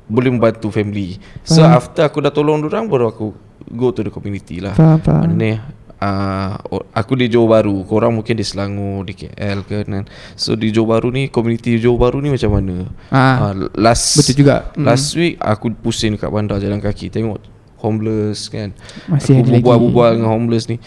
boleh 0.06 0.30
membantu 0.30 0.70
family 0.70 1.18
so 1.42 1.60
Faham. 1.60 1.74
after 1.74 2.02
aku 2.02 2.18
dah 2.20 2.30
tolong 2.30 2.60
dia 2.60 2.70
orang 2.70 2.86
baru 2.86 3.10
aku 3.10 3.26
go 3.68 3.90
to 3.90 4.00
the 4.00 4.08
community 4.08 4.56
lah 4.58 4.72
Faham, 4.72 5.00
faham. 5.00 5.28
Maknanya 5.28 5.64
uh, 6.02 6.58
Aku 6.94 7.14
di 7.14 7.30
Johor 7.30 7.58
Baru 7.58 7.82
Korang 7.86 8.14
mungkin 8.18 8.34
di 8.38 8.44
Selangor 8.46 9.06
Di 9.06 9.14
KL 9.14 9.66
ke 9.66 9.86
kan. 9.86 10.04
So 10.34 10.54
di 10.54 10.70
Johor 10.70 10.98
Baru 10.98 11.08
ni 11.14 11.30
Community 11.30 11.78
Johor 11.78 11.98
Baru 11.98 12.18
ni 12.22 12.32
macam 12.32 12.50
mana? 12.54 12.88
Ah, 13.10 13.52
uh, 13.52 13.70
Last 13.78 14.18
betul 14.18 14.46
juga. 14.46 14.70
Mm. 14.74 14.84
Last 14.86 15.08
week 15.14 15.38
Aku 15.38 15.70
pusing 15.74 16.16
dekat 16.16 16.30
bandar 16.30 16.58
Jalan 16.58 16.82
kaki. 16.82 17.10
Tengok 17.10 17.38
homeless 17.78 18.50
kan. 18.50 18.74
Masih 19.06 19.38
Aku 19.38 19.54
berbual-bual 19.54 20.18
dengan 20.18 20.34
homeless 20.34 20.66
ni 20.66 20.82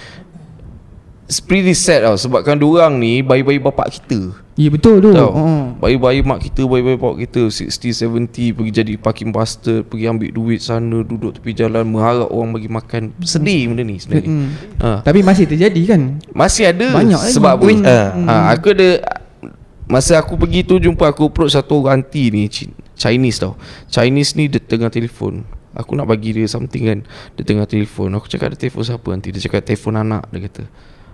pretty 1.39 1.71
sad 1.71 2.03
tau 2.03 2.19
Sebabkan 2.19 2.59
diorang 2.59 2.99
ni 2.99 3.23
Bayi-bayi 3.23 3.61
bapak 3.61 3.87
kita. 3.93 4.35
Ya 4.59 4.67
betul 4.67 4.99
tu. 4.99 5.13
Oh. 5.15 5.71
Bayi-bayi 5.79 6.19
mak 6.25 6.43
kita 6.43 6.67
Bayi-bayi 6.67 6.99
bapak 6.99 7.23
kita 7.23 7.47
60, 7.47 7.71
70 8.27 8.57
Pergi 8.57 8.71
jadi 8.73 8.93
parking 8.99 9.31
buster 9.31 9.85
Pergi 9.87 10.11
ambil 10.11 10.33
duit 10.33 10.59
sana 10.59 10.99
Duduk 11.05 11.39
tepi 11.39 11.55
jalan 11.55 11.87
Mengharap 11.87 12.27
orang 12.27 12.51
bagi 12.57 12.67
makan. 12.67 13.15
Sedih 13.23 13.71
benda 13.71 13.87
ni 13.87 13.95
sebenarnya. 13.95 14.27
Mm. 14.27 14.47
ha. 14.83 14.89
Tapi 15.05 15.19
masih 15.23 15.45
terjadi 15.47 15.81
kan? 15.87 16.19
Masih 16.35 16.67
ada 16.67 16.91
Banyak 16.91 17.21
lagi. 17.21 17.33
Sebab 17.37 17.51
apa? 17.55 17.63
Win- 17.63 17.85
uh, 17.87 18.07
uh, 18.27 18.43
Aku 18.51 18.75
ada 18.75 18.89
Masa 19.87 20.19
aku 20.19 20.35
pergi 20.35 20.67
tu 20.67 20.79
Jumpa 20.79 21.15
aku 21.15 21.31
approach 21.31 21.55
satu 21.55 21.79
orang 21.79 22.03
aunty 22.03 22.27
ni 22.27 22.51
Chi- 22.51 22.75
Chinese 22.99 23.41
tau. 23.41 23.57
Chinese 23.89 24.37
ni 24.37 24.45
dia 24.45 24.61
tengah 24.61 24.93
telefon. 24.93 25.41
Aku 25.73 25.97
nak 25.97 26.05
bagi 26.05 26.37
dia 26.37 26.45
something 26.45 26.83
kan. 26.85 26.99
Dia 27.33 27.43
tengah 27.43 27.65
telefon. 27.65 28.13
Aku 28.13 28.29
cakap 28.29 28.53
ada 28.53 28.57
telefon 28.59 28.85
siapa? 28.85 29.07
Nanti 29.09 29.33
Dia 29.33 29.41
cakap 29.41 29.65
telefon 29.65 29.97
anak 29.97 30.29
Dia 30.29 30.45
kata 30.45 30.63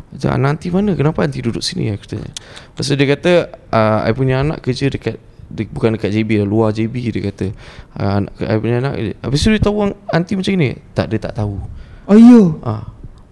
Macam 0.08 0.30
anak 0.40 0.64
mana? 0.72 0.96
Kenapa 0.96 1.20
nanti 1.28 1.44
duduk 1.44 1.60
sini? 1.60 1.92
Aku 1.92 2.08
tanya. 2.08 2.32
Lepas 2.32 2.88
dia 2.88 3.08
kata 3.08 3.32
uh, 3.76 4.08
I 4.08 4.12
punya 4.16 4.40
anak 4.40 4.64
kerja 4.64 4.88
dekat 4.88 5.20
dia, 5.48 5.64
Bukan 5.68 5.96
dekat 5.96 6.12
JB 6.12 6.44
lah 6.44 6.48
Luar 6.48 6.70
JB 6.72 7.12
dia 7.12 7.22
kata. 7.28 7.52
Uh, 7.96 8.24
anak, 8.24 8.32
I 8.40 8.56
punya 8.60 8.78
anak 8.80 8.94
Habis 9.24 9.40
tu 9.44 9.52
dia 9.52 9.60
tahu 9.60 9.92
Aunty 10.12 10.34
macam 10.36 10.52
ni? 10.56 10.76
Tak 10.96 11.12
dia 11.12 11.20
tak 11.20 11.36
tahu. 11.36 11.60
Ayo 12.08 12.56
Ah. 12.64 12.88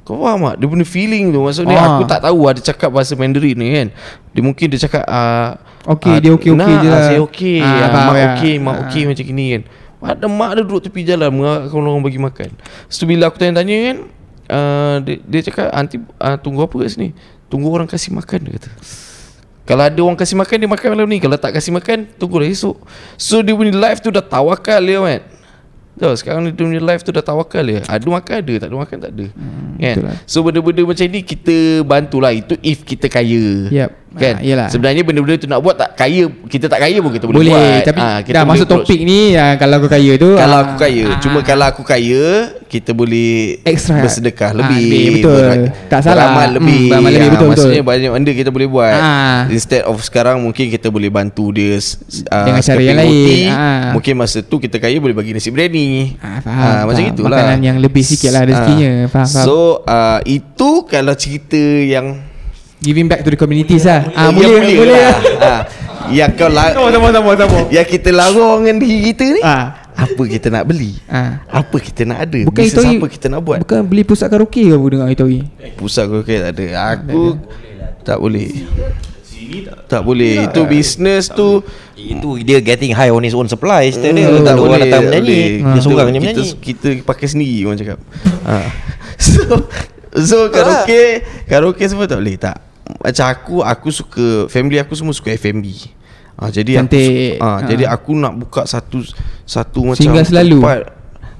Kau 0.05 0.21
faham 0.21 0.51
tak? 0.53 0.61
Dia 0.61 0.67
punya 0.69 0.85
feeling 0.85 1.31
tu. 1.31 1.39
Maksudnya 1.41 1.75
Ah. 1.79 1.87
aku 1.95 2.03
tak 2.05 2.21
tahu 2.21 2.39
Ada 2.45 2.61
cakap 2.61 2.91
bahasa 2.91 3.15
Mandarin 3.15 3.55
ni 3.55 3.67
kan? 3.71 3.87
Dia 4.35 4.41
mungkin 4.43 4.65
dia 4.67 4.79
cakap 4.83 5.03
uh, 5.07 5.55
Okey, 5.85 6.17
dia 6.17 6.33
okey-okey 6.33 6.75
je 6.81 6.87
lah. 6.89 7.01
Saya 7.07 7.19
okey. 7.23 7.59
Ah, 7.61 7.71
ah, 7.71 7.89
faham 7.93 8.07
Mak 8.11 8.15
ya. 8.17 8.27
okey 8.35 8.53
Mak 8.59 8.73
Ah. 8.75 8.81
okey 8.87 9.01
macam 9.07 9.23
gini 9.25 9.45
kan? 9.55 9.63
Ada 10.05 10.25
mak 10.29 10.49
dia 10.53 10.61
duduk 10.61 10.81
tepi 10.85 11.01
jalan 11.01 11.29
Mengarahkan 11.33 11.81
orang 11.81 12.03
bagi 12.05 12.19
makan. 12.21 12.49
Lepas 12.53 12.95
tu 12.99 13.05
bila 13.09 13.25
aku 13.25 13.41
tanya-tanya 13.41 13.75
kan 13.89 13.97
uh, 14.47 14.95
dia, 14.99 15.15
dia 15.21 15.41
cakap 15.43 15.69
Nanti 15.69 15.97
uh, 15.99 16.37
tunggu 16.37 16.61
apa 16.61 16.75
kat 16.77 16.89
sini? 16.91 17.09
Tunggu 17.45 17.69
orang 17.69 17.85
kasih 17.85 18.11
makan 18.11 18.39
dia 18.41 18.53
kata. 18.55 18.69
Kalau 19.65 19.81
ada 19.81 19.97
orang 19.97 20.13
kasih 20.15 20.37
makan 20.37 20.55
Dia 20.57 20.69
makan 20.69 20.87
malam 20.93 21.07
ni. 21.07 21.17
Kalau 21.17 21.35
tak 21.35 21.53
kasih 21.53 21.71
makan 21.71 22.05
Tunggulah 22.15 22.45
esok. 22.45 22.77
So 23.15 23.41
dia 23.41 23.53
punya 23.53 23.73
life 23.73 23.99
tu 23.99 24.09
dah 24.09 24.21
tawakal 24.21 24.77
dia 24.79 24.99
kan 24.99 25.21
Tahu 25.95 26.11
sekarang 26.11 26.43
dia 26.43 26.51
punya 26.51 26.83
life 26.83 27.01
tu 27.01 27.15
dah 27.15 27.23
tawakal 27.23 27.63
dia. 27.63 27.79
Ada 27.81 28.03
makan 28.03 28.35
ada 28.35 28.53
Tak 28.59 28.67
ada 28.67 28.75
makan 28.75 28.97
tak 28.99 29.11
ada. 29.15 29.25
Hmm, 29.31 29.79
kan? 29.79 29.95
betul 29.95 30.03
lah. 30.03 30.17
So 30.27 30.37
benda-benda 30.43 30.81
macam 30.83 31.05
ni 31.07 31.19
Kita 31.23 31.55
bantulah. 31.81 32.35
Itu 32.35 32.53
if 32.59 32.83
kita 32.83 33.07
kaya. 33.07 33.71
Yep. 33.71 33.89
Kan? 34.15 34.35
Yelah. 34.43 34.67
Sebenarnya 34.67 35.07
benda-benda 35.07 35.39
tu 35.39 35.47
nak 35.47 35.59
buat 35.59 35.75
tak 35.75 35.95
kaya 35.95 36.27
Kita 36.45 36.67
tak 36.67 36.83
kaya 36.83 36.99
pun 36.99 37.09
kita 37.09 37.25
boleh, 37.25 37.39
Boleh, 37.41 37.55
buat. 37.55 37.83
Tapi 37.87 37.99
Ah, 37.99 38.19
kita 38.19 38.31
dah 38.31 38.43
boleh 38.43 38.51
masuk 38.53 38.67
approach. 38.67 38.87
topik 38.87 38.99
ni 39.01 39.19
ah, 39.33 39.53
Kalau 39.55 39.75
aku 39.79 39.87
kaya 39.87 40.11
tu 40.15 40.29
Kalau 40.35 40.57
aku 40.61 40.75
kaya. 40.77 41.03
Ah, 41.07 41.17
Cuma 41.23 41.39
kalau 41.41 41.65
aku 41.65 41.81
kaya 41.81 42.23
Kita 42.75 42.91
boleh 42.91 43.63
Extra. 43.63 43.97
Bersedekah 43.97 44.49
Ah, 44.49 44.57
lebih 44.57 44.83
lebih, 44.83 45.05
betul. 45.17 45.31
berat- 45.39 45.71
Tak 45.87 45.99
salah. 46.01 46.15
Beramal 46.27 46.43
Hmm, 46.45 46.55
lebih 46.57 46.81
beramal 46.85 47.07
lebih, 47.09 47.21
Ah, 47.21 47.31
betul, 47.31 47.47
Maksudnya 47.47 47.71
betul. 47.77 47.89
banyak 47.89 48.09
benda 48.11 48.31
kita 48.33 48.49
boleh 48.49 48.67
buat 48.67 48.95
Ah. 48.95 49.39
Instead 49.47 49.83
of 49.83 49.97
sekarang 49.99 50.35
Mungkin 50.37 50.65
kita 50.67 50.87
boleh 50.87 51.07
bantu 51.07 51.45
dia 51.49 51.79
uh, 51.79 52.43
Dengan 52.43 52.59
cara 52.61 52.81
yang 52.81 52.97
lain. 52.97 53.47
Ah. 53.47 53.91
Mungkin 53.91 54.13
masa 54.13 54.37
tu 54.39 54.55
kita 54.57 54.75
kaya 54.75 54.97
Boleh 54.97 55.13
bagi 55.13 55.31
nasi 55.31 55.47
biryani 55.47 56.19
Ah, 56.19 56.39
faham, 56.39 56.83
Macam 56.83 56.99
faham. 56.99 57.13
itulah 57.13 57.39
Makanan 57.39 57.59
yang 57.61 57.77
lebih 57.77 58.03
sikit 58.03 58.29
lah 58.29 58.43
rezekinya. 58.43 59.07
Faham, 59.07 59.23
faham. 59.25 59.45
So 59.45 59.55
uh, 59.81 60.19
Itu 60.21 60.83
kalau 60.83 61.15
cerita 61.15 61.55
yang 61.81 62.19
Giving 62.77 63.07
back 63.07 63.21
to 63.21 63.29
the 63.29 63.37
communities 63.37 63.83
lah 63.83 64.03
ah, 64.11 64.27
yang 64.27 64.35
Boleh 64.35 64.51
boleh 64.53 64.75
Boleh 64.77 64.97
lah. 64.99 65.15
lah 65.15 65.17
Ah, 65.39 65.61
Yang 66.07 66.31
kau 66.35 66.49
la- 66.49 66.69
Sama 66.69 67.07
sama 67.09 67.31
sama 67.33 67.59
Yang 67.71 67.87
kita 67.89 68.09
larang 68.11 68.59
dengan 68.61 68.77
diri 68.77 68.99
kita 69.07 69.25
ni 69.31 69.41
Ah. 69.41 69.84
Apa 69.95 70.21
kita 70.27 70.47
nak 70.51 70.67
beli? 70.67 70.99
Ah. 71.07 71.39
Apa 71.47 71.79
kita 71.79 72.03
nak 72.03 72.27
ada? 72.27 72.39
Bukan 72.43 72.61
Bisnes 72.61 72.83
itu 72.83 72.99
apa 72.99 73.07
kita 73.07 73.25
nak 73.31 73.41
buat? 73.41 73.57
Bukan 73.63 73.79
beli 73.87 74.03
pusat 74.03 74.27
karaoke 74.27 74.67
ke 74.67 74.73
aku 74.75 74.87
dengar 74.91 75.07
itu 75.07 75.23
Pusat 75.75 76.05
okay, 76.19 76.37
tak 76.43 76.51
ada. 76.59 76.65
Aku 76.93 77.39
Tak 78.03 78.17
boleh. 78.19 78.51
Tak? 79.87 80.01
Boleh. 80.03 80.49
Itu 80.49 80.65
bisnes 80.67 81.29
tu. 81.29 81.61
Itu 81.95 82.35
dia 82.41 82.59
getting 82.59 82.91
high 82.91 83.13
on 83.13 83.23
his 83.23 83.31
own 83.31 83.47
supply 83.47 83.87
Setiap 83.87 84.11
dia 84.11 84.27
Hmm, 84.27 84.43
tak 84.43 84.57
ada 84.57 84.59
orang 84.59 84.67
boleh, 84.67 84.81
datang 84.83 85.01
tak 85.01 85.09
menyanyi. 85.15 85.31
boleh. 85.31 85.45
Dia 85.47 85.63
Kita- 85.65 85.81
seorang 85.81 85.95
je 85.95 86.11
kita, 86.11 86.19
menyanyi. 86.19 86.47
Kita 86.59 86.87
pakai 87.05 87.27
sendiri 87.29 87.57
orang 87.65 87.79
cakap. 87.79 87.99
Ha. 88.45 88.55
So 89.25 89.41
So 90.11 90.37
karaoke 90.51 91.01
Karaoke 91.47 91.83
semua 91.87 92.03
tak 92.03 92.19
boleh 92.19 92.35
tak? 92.35 92.57
Macam 92.99 93.25
aku 93.25 93.55
Aku 93.63 93.87
suka 93.89 94.25
Family 94.47 94.75
aku 94.75 94.91
semua 94.91 95.15
suka 95.15 95.31
F&B 95.31 95.65
ha, 96.37 96.47
Jadi 96.47 96.71
aku, 96.73 96.79
Cantik. 96.81 97.07
su- 97.33 97.37
ha, 97.37 97.49
Ha. 97.53 97.65
Jadi 97.65 97.83
aku 97.83 98.11
nak 98.13 98.33
buka 98.35 98.61
satu 98.63 98.99
Satu 99.43 99.79
macam 99.85 99.97
Singgah 99.97 100.23
selalu. 100.23 100.57
tempat, 100.57 100.79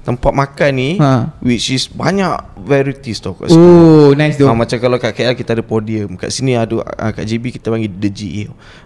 tempat 0.02 0.32
makan 0.32 0.72
ni 0.72 0.90
Ha. 0.96 1.36
Which 1.40 1.70
is 1.70 1.88
banyak 1.88 2.30
varieties 2.60 3.18
tau 3.18 3.34
kat 3.34 3.50
situ 3.50 3.58
Oh 3.58 4.12
nice 4.12 4.36
tu 4.36 4.44
Ha, 4.44 4.54
macam 4.54 4.76
kalau 4.76 4.96
kat 4.96 5.12
KL 5.12 5.34
kita 5.34 5.52
ada 5.52 5.62
podium 5.62 6.14
Kat 6.14 6.30
sini 6.30 6.54
ada 6.54 6.78
uh, 6.78 7.12
Kat 7.12 7.24
JB 7.24 7.50
kita 7.52 7.68
panggil 7.68 7.90
The 7.90 8.10
GA 8.10 8.44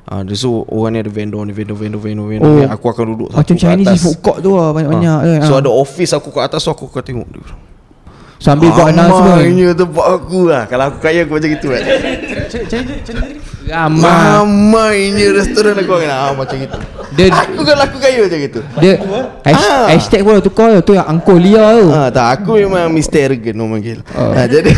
uh, 0.09 0.21
So 0.33 0.63
orang 0.65 0.93
ni 0.93 0.99
ada 0.99 1.09
vendor 1.09 1.41
ni 1.41 1.51
Vendor 1.51 1.75
vendor 1.75 1.99
vendor 1.99 2.25
vendor 2.25 2.47
Oh. 2.47 2.57
ni. 2.57 2.65
Aku 2.65 2.85
akan 2.87 3.03
duduk 3.09 3.27
satu 3.29 3.37
Macam 3.37 3.53
kat 3.53 3.61
Chinese 3.61 3.87
atas. 3.89 4.01
food 4.01 4.17
court 4.19 4.39
tu 4.39 4.51
lah 4.51 4.69
Banyak-banyak 4.71 5.17
Ah. 5.17 5.37
kan 5.37 5.45
So 5.45 5.53
Ah. 5.53 5.59
ada 5.59 5.69
office 5.69 6.11
aku 6.11 6.29
kat 6.29 6.43
atas 6.45 6.61
So 6.61 6.71
aku 6.71 6.87
akan 6.87 7.03
tengok 7.03 7.27
dia 7.29 7.43
Sambil 8.37 8.71
buat 8.71 8.87
announcement 8.87 9.35
Ramainya 9.37 9.75
tempat 9.75 10.05
aku 10.09 10.39
lah 10.45 10.63
Kalau 10.65 10.83
aku 10.87 10.97
kaya 10.99 11.19
aku 11.21 11.35
macam 11.35 11.49
gitu 11.51 11.67
kan 11.69 11.83
Ramai. 13.69 14.09
Ramainya 14.09 15.27
restoran 15.37 15.77
aku 15.77 15.93
akan 15.93 16.09
ah, 16.09 16.33
Macam 16.33 16.55
gitu. 16.57 16.77
Dia 17.13 17.29
Aku 17.29 17.61
kalau 17.61 17.83
aku 17.85 17.97
kaya 18.01 18.25
macam 18.25 18.39
gitu. 18.41 18.59
Dia 18.81 18.93
hash, 19.45 19.65
Ah. 19.69 19.85
Hashtag 19.93 20.21
pun 20.25 20.41
tukar 20.41 20.81
tu 20.81 20.97
yang 20.97 21.05
angkor 21.05 21.37
Lia 21.37 21.77
tu. 21.77 21.87
Ah, 21.93 22.09
tak, 22.09 22.41
aku 22.41 22.57
memang 22.57 22.89
Mr. 22.89 23.29
Arrogant 23.29 23.57
orang 23.61 23.71
panggil. 23.77 23.99
Oh. 24.17 24.33
Ah, 24.33 24.45
jadi 24.49 24.71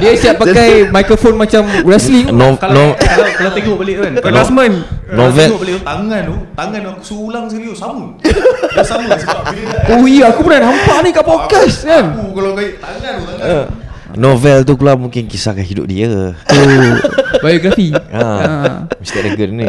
Dia 0.00 0.10
siap 0.16 0.36
pakai 0.42 0.88
mikrofon 0.88 1.34
macam 1.36 1.68
wrestling. 1.84 2.32
No, 2.32 2.56
Kalau, 2.56 2.72
no, 2.72 2.84
kalau, 2.96 3.28
kalau 3.36 3.50
tengok 3.52 3.76
balik 3.76 3.94
tu 3.96 4.02
kan 4.02 4.12
Announcement 4.30 4.74
Kalau 4.80 5.18
Novel 5.18 5.48
tengok 5.48 5.60
balik 5.60 5.74
tu 5.74 5.82
Tangan 5.84 6.20
tu 6.22 6.36
Tangan 6.56 6.80
aku 6.86 7.00
suruh 7.02 7.24
ulang 7.28 7.44
sekali 7.50 7.66
tu 7.66 7.76
Sama. 7.76 8.06
Dah 8.76 8.84
sama 8.86 9.10
sebab 9.18 9.42
bila 9.50 9.74
Oh 9.90 10.04
iya 10.06 10.24
aku 10.30 10.40
pernah 10.46 10.70
nampak 10.70 10.98
ni 11.02 11.10
kat 11.10 11.24
podcast 11.26 11.76
kan. 11.84 12.04
Aku 12.14 12.32
kalau 12.32 12.52
kaya 12.54 12.70
Tangan 12.78 13.12
tu 13.12 13.24
tangan 13.26 13.89
Novel 14.16 14.66
tu 14.66 14.74
pula 14.74 14.96
mungkin 14.98 15.26
kisahkan 15.26 15.62
hidup 15.62 15.86
dia. 15.86 16.34
Oh. 16.34 16.94
Biografi? 17.44 17.88
Ha. 17.94 18.20
Ah. 18.20 18.74
Mr. 19.00 19.20
Regan 19.24 19.50
ni. 19.56 19.64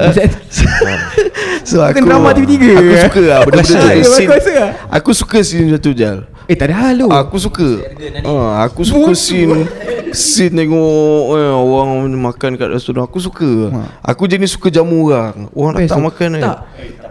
So 1.62 1.80
Bukan 1.80 2.04
drama 2.04 2.34
TV3 2.34 2.58
Aku 2.73 2.97
suka 2.97 3.21
lah 3.21 3.39
Benda-benda 3.45 3.80
Aku 3.86 4.01
tu 4.01 4.10
Aku 4.17 4.34
rasa 4.34 4.51
lah. 4.51 4.71
Aku 4.89 5.10
suka 5.13 5.38
scene 5.45 5.69
satu 5.71 5.93
jal. 5.93 6.25
Eh 6.49 6.58
tak 6.58 6.73
ada 6.73 6.89
hal 6.89 7.06
tu. 7.06 7.08
Aku 7.08 7.38
suka. 7.38 7.67
Ah, 8.25 8.65
Aku 8.67 8.82
suka 8.84 9.13
scene 9.13 9.69
Scene 10.12 10.51
tengok 10.51 11.23
eh, 11.38 11.54
Orang 11.56 12.12
makan 12.12 12.60
kat 12.60 12.67
restoran. 12.67 13.06
Aku 13.08 13.21
suka. 13.21 13.71
Aku 14.04 14.25
jenis 14.27 14.58
suka 14.58 14.67
jamu 14.67 15.08
orang. 15.08 15.47
Orang 15.56 15.73
Eh, 15.80 15.88
datang 15.88 16.04
so- 16.04 16.08
makan 16.12 16.27
kan 16.36 16.41
Tak. 16.41 16.58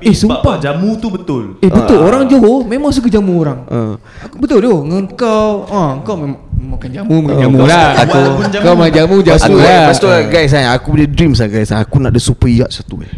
Eh 0.00 0.16
sumpah. 0.16 0.56
Jamu 0.58 0.98
tu 0.98 1.08
betul. 1.08 1.56
Eh 1.62 1.70
betul. 1.70 2.04
Orang 2.04 2.26
Johor 2.28 2.66
memang 2.66 2.90
suka 2.92 3.08
jamu 3.08 3.40
orang. 3.40 3.64
Ah. 3.70 3.94
Aku 4.28 4.36
betul 4.36 4.60
tu. 4.60 4.74
Engkau 4.92 5.64
ah, 5.70 5.96
Kau 6.04 6.18
memang 6.18 6.49
makan 6.62 6.88
jamu. 6.90 7.08
Makan 7.18 7.32
Oh, 7.32 7.40
jamu 7.40 7.56
kau 7.56 7.66
lah 7.66 7.86
Aku 7.98 8.18
jamu. 8.46 8.62
Kau 8.62 8.74
makan 8.74 8.92
jamu. 8.92 9.16
jamu 9.20 9.56
lah 9.56 9.78
lepas 9.82 9.96
tu 9.96 10.08
guys 10.26 10.52
eh, 10.52 10.66
Aku 10.68 10.86
punya 10.92 11.06
dreams 11.06 11.38
lah 11.38 11.48
guys. 11.48 11.70
Aku 11.70 11.96
nak 11.96 12.10
ada 12.10 12.20
super 12.20 12.46
yacht 12.46 12.70
satu 12.70 13.00
eh. 13.00 13.12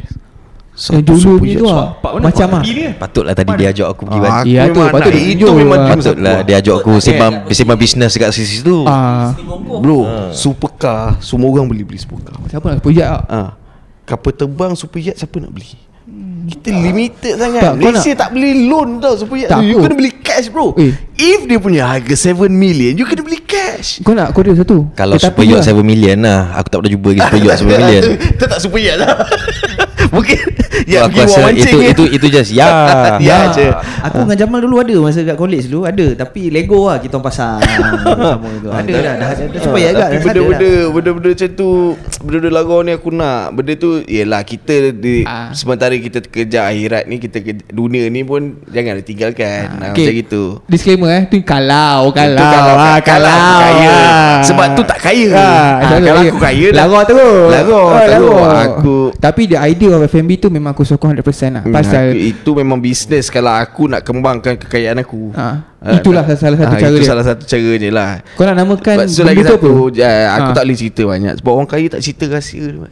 Eh 0.72 1.04
dulu 1.04 1.36
punya 1.36 1.54
tu 1.54 1.66
lah 1.66 1.86
Macam 2.18 2.48
ah. 2.54 2.62
Ni 2.62 2.88
Patutlah 2.92 3.34
tadi 3.34 3.52
dia 3.54 3.68
ajak 3.68 3.88
aku 3.88 4.02
pergi 4.04 4.18
Ah, 4.22 4.40
aku 4.40 4.48
Ya, 4.48 4.62
tu, 4.66 4.80
patut 4.88 5.12
dia 5.12 5.24
Itu 5.28 5.46
memang 5.52 5.78
lah. 5.78 5.86
dreams 5.86 6.04
Patutlah 6.06 6.36
dia 6.40 6.54
ajak 6.58 6.76
aku. 6.78 6.92
sembang 6.96 7.32
sembang 7.50 7.76
bisnes 7.76 8.10
dekat 8.10 8.30
sisi 8.32 8.62
tu 8.62 8.86
Ah, 8.86 9.36
Bro 9.58 10.32
Super 10.32 10.70
car. 10.72 11.02
Semua 11.18 11.50
orang 11.50 11.66
boleh 11.66 11.82
beli 11.82 11.98
super 11.98 12.22
car. 12.22 12.38
Siapa 12.46 12.64
nak 12.68 12.80
tak 12.80 12.94
Ah, 13.26 13.48
Kapal 14.02 14.32
terbang 14.32 14.72
super 14.72 14.98
yacht 14.98 15.18
Siapa 15.18 15.36
nak 15.38 15.50
beli 15.50 15.76
kita 16.52 16.68
limited 16.70 17.34
sangat 17.34 17.60
Tak, 17.62 17.74
Malaysia 17.74 18.12
tak 18.14 18.28
boleh 18.30 18.52
loan 18.64 18.88
tau 18.98 19.14
super 19.14 19.36
yacht 19.36 19.50
Tak. 19.50 19.60
You 19.60 19.72
aku- 19.72 19.82
kena 19.82 19.94
beli 19.94 20.12
cash 20.16 20.46
bro 20.46 20.66
Eh. 20.74 20.92
If 21.14 21.40
dia 21.44 21.58
punya 21.58 21.82
harga 21.86 22.14
7 22.14 22.48
million 22.48 22.92
You 22.92 23.04
kena 23.04 23.20
beli 23.20 23.40
cash 23.40 24.00
Kau 24.00 24.12
nak 24.12 24.30
kau 24.30 24.40
ada 24.40 24.52
satu 24.54 24.86
Kalau 24.92 25.14
Eh, 25.14 25.22
super 25.22 25.42
yacht 25.42 25.64
lah. 25.64 25.72
7 25.72 25.82
million 25.82 26.18
lah 26.18 26.40
Aku 26.54 26.66
tak 26.66 26.78
pernah 26.78 26.92
jumpa 26.92 27.08
lagi 27.08 27.20
super 27.22 27.40
yacht 27.40 27.58
7 27.58 27.70
million 27.70 28.02
Itu 28.28 28.44
tak 28.44 28.60
super 28.60 28.78
yacht 28.78 28.98
lah 28.98 29.14
Mungkin 30.12 30.38
Tu 30.52 30.64
Ya 30.92 31.06
Aku 31.06 31.14
rasa 31.16 31.48
itu, 31.50 31.78
je. 31.78 31.88
itu 31.88 32.04
itu 32.12 32.26
just 32.28 32.52
Ya. 32.52 32.68
Ya 33.22 33.48
je. 33.48 33.72
Aku 34.02 34.22
dengan 34.22 34.36
Jamal 34.36 34.60
dulu 34.60 34.76
ada 34.78 34.96
Masa 34.98 35.22
kat 35.22 35.34
college 35.34 35.66
dulu 35.66 35.84
Ada. 35.84 36.06
Tapi 36.14 36.48
Lego 36.48 36.84
lah 36.84 36.98
Kita 36.98 37.16
orang 37.16 37.24
pasang 37.24 37.58
Sama 38.28 38.48
tu 38.58 38.68
Ada 38.68 38.92
dah 38.92 39.14
Dah, 39.14 39.30
dah, 39.30 39.46
dah 39.48 39.60
supaya 39.62 39.86
agak 39.88 40.08
Tapi 40.10 40.16
dah 40.18 40.28
ada 40.28 40.40
benda-benda 40.42 40.68
dah. 40.68 40.84
Benda-benda 40.90 41.28
macam 41.30 41.50
tu 41.54 41.70
Benda-benda 42.20 42.50
larang 42.52 42.82
ni 42.82 42.92
aku 42.92 43.08
nak. 43.10 43.42
Benda 43.52 43.72
tu 43.74 43.90
Yelah 44.04 44.42
kita 44.42 44.74
di, 44.92 45.16
Ah. 45.22 45.48
Sementara 45.52 45.94
kita 45.94 46.18
kejar 46.20 46.66
akhirat 46.66 47.04
ni 47.04 47.16
Kita 47.16 47.38
kerja, 47.38 47.62
Dunia 47.66 48.04
ni 48.06 48.20
pun 48.22 48.58
Jangan 48.66 48.98
ditinggalkan. 48.98 49.64
Ah, 49.72 49.90
Okay. 49.92 50.04
Macam 50.04 50.14
gitu. 50.18 50.42
Disclaimer 50.66 51.10
eh. 51.10 51.22
Tu 51.26 51.40
kalau 51.42 52.10
Kalau. 52.10 52.32
Itu 52.34 52.44
kalau, 52.44 52.74
ah, 52.76 52.98
kaya. 52.98 53.92
ah. 53.92 54.40
Sebab 54.42 54.66
tu 54.72 54.82
tak 54.82 54.98
kaya. 55.00 55.30
Ah, 55.30 55.40
Ah, 55.78 55.98
Kalau 55.98 56.20
aku 56.22 56.38
kaya 56.38 56.66
dah- 56.68 56.78
Larang 56.82 57.04
terus. 57.04 57.48
Larang 57.48 57.86
Ah, 57.86 58.02
terus. 58.02 58.30
larang. 58.32 58.70
Aku- 58.74 59.10
Tapi 59.14 59.42
the 59.46 59.58
idea 59.58 59.92
of 60.02 60.08
FMB 60.08 60.30
tu 60.36 60.48
Memang 60.48 60.70
aku 60.70 60.82
sokong 60.82 61.14
100% 61.14 61.22
lah. 61.50 61.62
Hmm, 61.62 61.70
Pasal 61.70 62.10
aku, 62.10 62.18
Itu 62.18 62.50
memang 62.52 62.76
bisnes 62.76 63.26
Kalau 63.26 63.50
aku 63.50 63.86
nak 63.86 64.02
kembangkan 64.02 64.54
kekayaan 64.56 64.98
aku. 64.98 65.30
Ah, 65.32 65.62
Ah, 65.78 65.96
itulah 65.96 66.22
nak- 66.22 66.36
salah 66.36 66.54
satu 66.56 66.68
ah, 66.68 66.78
cara 66.78 66.88
Itu 66.88 66.98
dia. 66.98 67.08
salah 67.08 67.24
satu 67.24 67.42
cara 67.44 67.70
je 67.76 67.90
lah. 67.90 68.10
Kau 68.32 68.44
nak 68.44 68.54
namakan 68.54 68.96
so 69.04 69.20
benda 69.20 69.22
lagi 69.28 69.40
tu 69.40 69.46
satu 69.48 69.58
apa? 69.58 69.70
Aku 70.32 70.48
Ah. 70.48 70.54
tak 70.54 70.62
boleh 70.62 70.76
cerita 70.76 71.02
banyak. 71.04 71.32
Sebab 71.38 71.52
orang 71.52 71.68
kaya 71.68 71.86
tak 71.88 72.00
cerita 72.00 72.24
rahsia 72.28 72.62
dia 72.64 72.86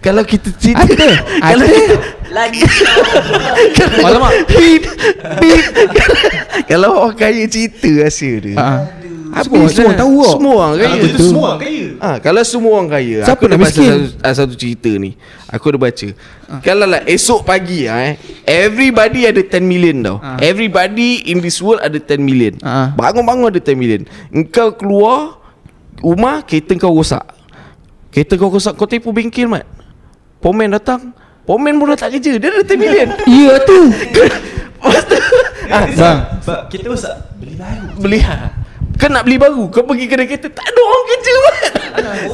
Kalau 0.00 0.22
kita 0.22 0.48
cerita 0.54 0.80
Ada? 0.82 1.08
Kalau 1.50 1.60
Ada? 1.60 1.74
kita 1.74 1.96
Lagi. 2.30 2.60
Alamak. 4.06 4.32
Beep 4.48 4.82
Beep. 5.38 5.64
Kalau 6.70 6.88
orang 6.98 7.14
kaya 7.14 7.44
cerita 7.46 7.88
rahsia 7.98 8.34
dia 8.38 8.56
Ah. 8.56 8.80
Semua- 9.34 9.66
Habis 9.66 9.74
semua 9.74 9.90
dah. 9.90 9.98
tahu 9.98 10.12
kok. 10.14 10.32
Semua 10.32 10.54
orang 10.54 10.74
kaya 10.74 10.86
Kalau 10.86 11.18
semua 11.18 11.44
orang 11.44 11.60
kaya. 11.60 11.86
Ah, 11.98 12.16
kalau 12.18 12.42
semua 12.44 12.72
orang 12.72 12.90
kaya, 12.90 13.18
Siapa 13.20 13.34
aku 13.34 13.44
nak 13.44 13.58
baca 13.58 13.66
miskin? 13.66 13.88
satu, 13.90 14.04
ah, 14.20 14.34
satu 14.34 14.54
cerita 14.54 14.90
ni. 14.94 15.10
Aku 15.48 15.66
dah 15.68 15.80
baca. 15.80 16.08
Kalau 16.60 16.86
lah 16.86 17.00
esok 17.04 17.40
pagi 17.42 17.78
ah, 17.84 17.98
eh, 18.04 18.14
everybody 18.44 19.20
ada 19.24 19.40
10 19.40 19.64
million 19.64 19.96
tau. 19.98 20.16
Ah. 20.18 20.38
Everybody 20.38 21.26
in 21.26 21.40
this 21.40 21.58
world 21.58 21.80
ada 21.80 21.96
10 21.96 22.20
million. 22.20 22.54
Ah. 22.60 22.92
Bangun-bangun 22.92 23.50
ada 23.50 23.58
10 23.58 23.74
million. 23.74 24.02
Engkau 24.28 24.70
keluar 24.72 25.42
rumah, 25.98 26.42
kereta 26.42 26.76
kau 26.76 26.92
rosak. 26.92 27.24
Kereta 28.08 28.36
kau 28.36 28.48
rosak, 28.48 28.74
kau 28.74 28.86
tipu 28.86 29.10
bengkel 29.10 29.48
mat. 29.48 29.66
Pomen 30.38 30.70
datang. 30.70 31.10
Pomen 31.42 31.74
pun 31.74 31.90
dah 31.90 31.98
tak 31.98 32.14
kerja. 32.14 32.38
Dia 32.38 32.48
ada 32.48 32.62
10 32.62 32.76
million. 32.76 33.08
Ya 33.28 33.58
tu 33.62 33.78
Lepas 34.84 35.04
tu, 35.08 35.16
ah, 35.72 35.84
Bang 36.44 36.68
kita 36.68 36.86
rosak 36.86 37.14
Beli 37.40 37.56
baru 37.56 37.88
Beli 37.96 38.20
ha. 38.20 38.52
Kau 38.94 39.10
nak 39.10 39.22
beli 39.26 39.36
baru 39.36 39.66
Kau 39.68 39.82
pergi 39.82 40.06
kedai 40.06 40.26
kereta 40.30 40.48
Tak 40.50 40.64
ada 40.64 40.80
orang 40.80 41.04
kerja 41.10 41.34
kan 41.34 41.54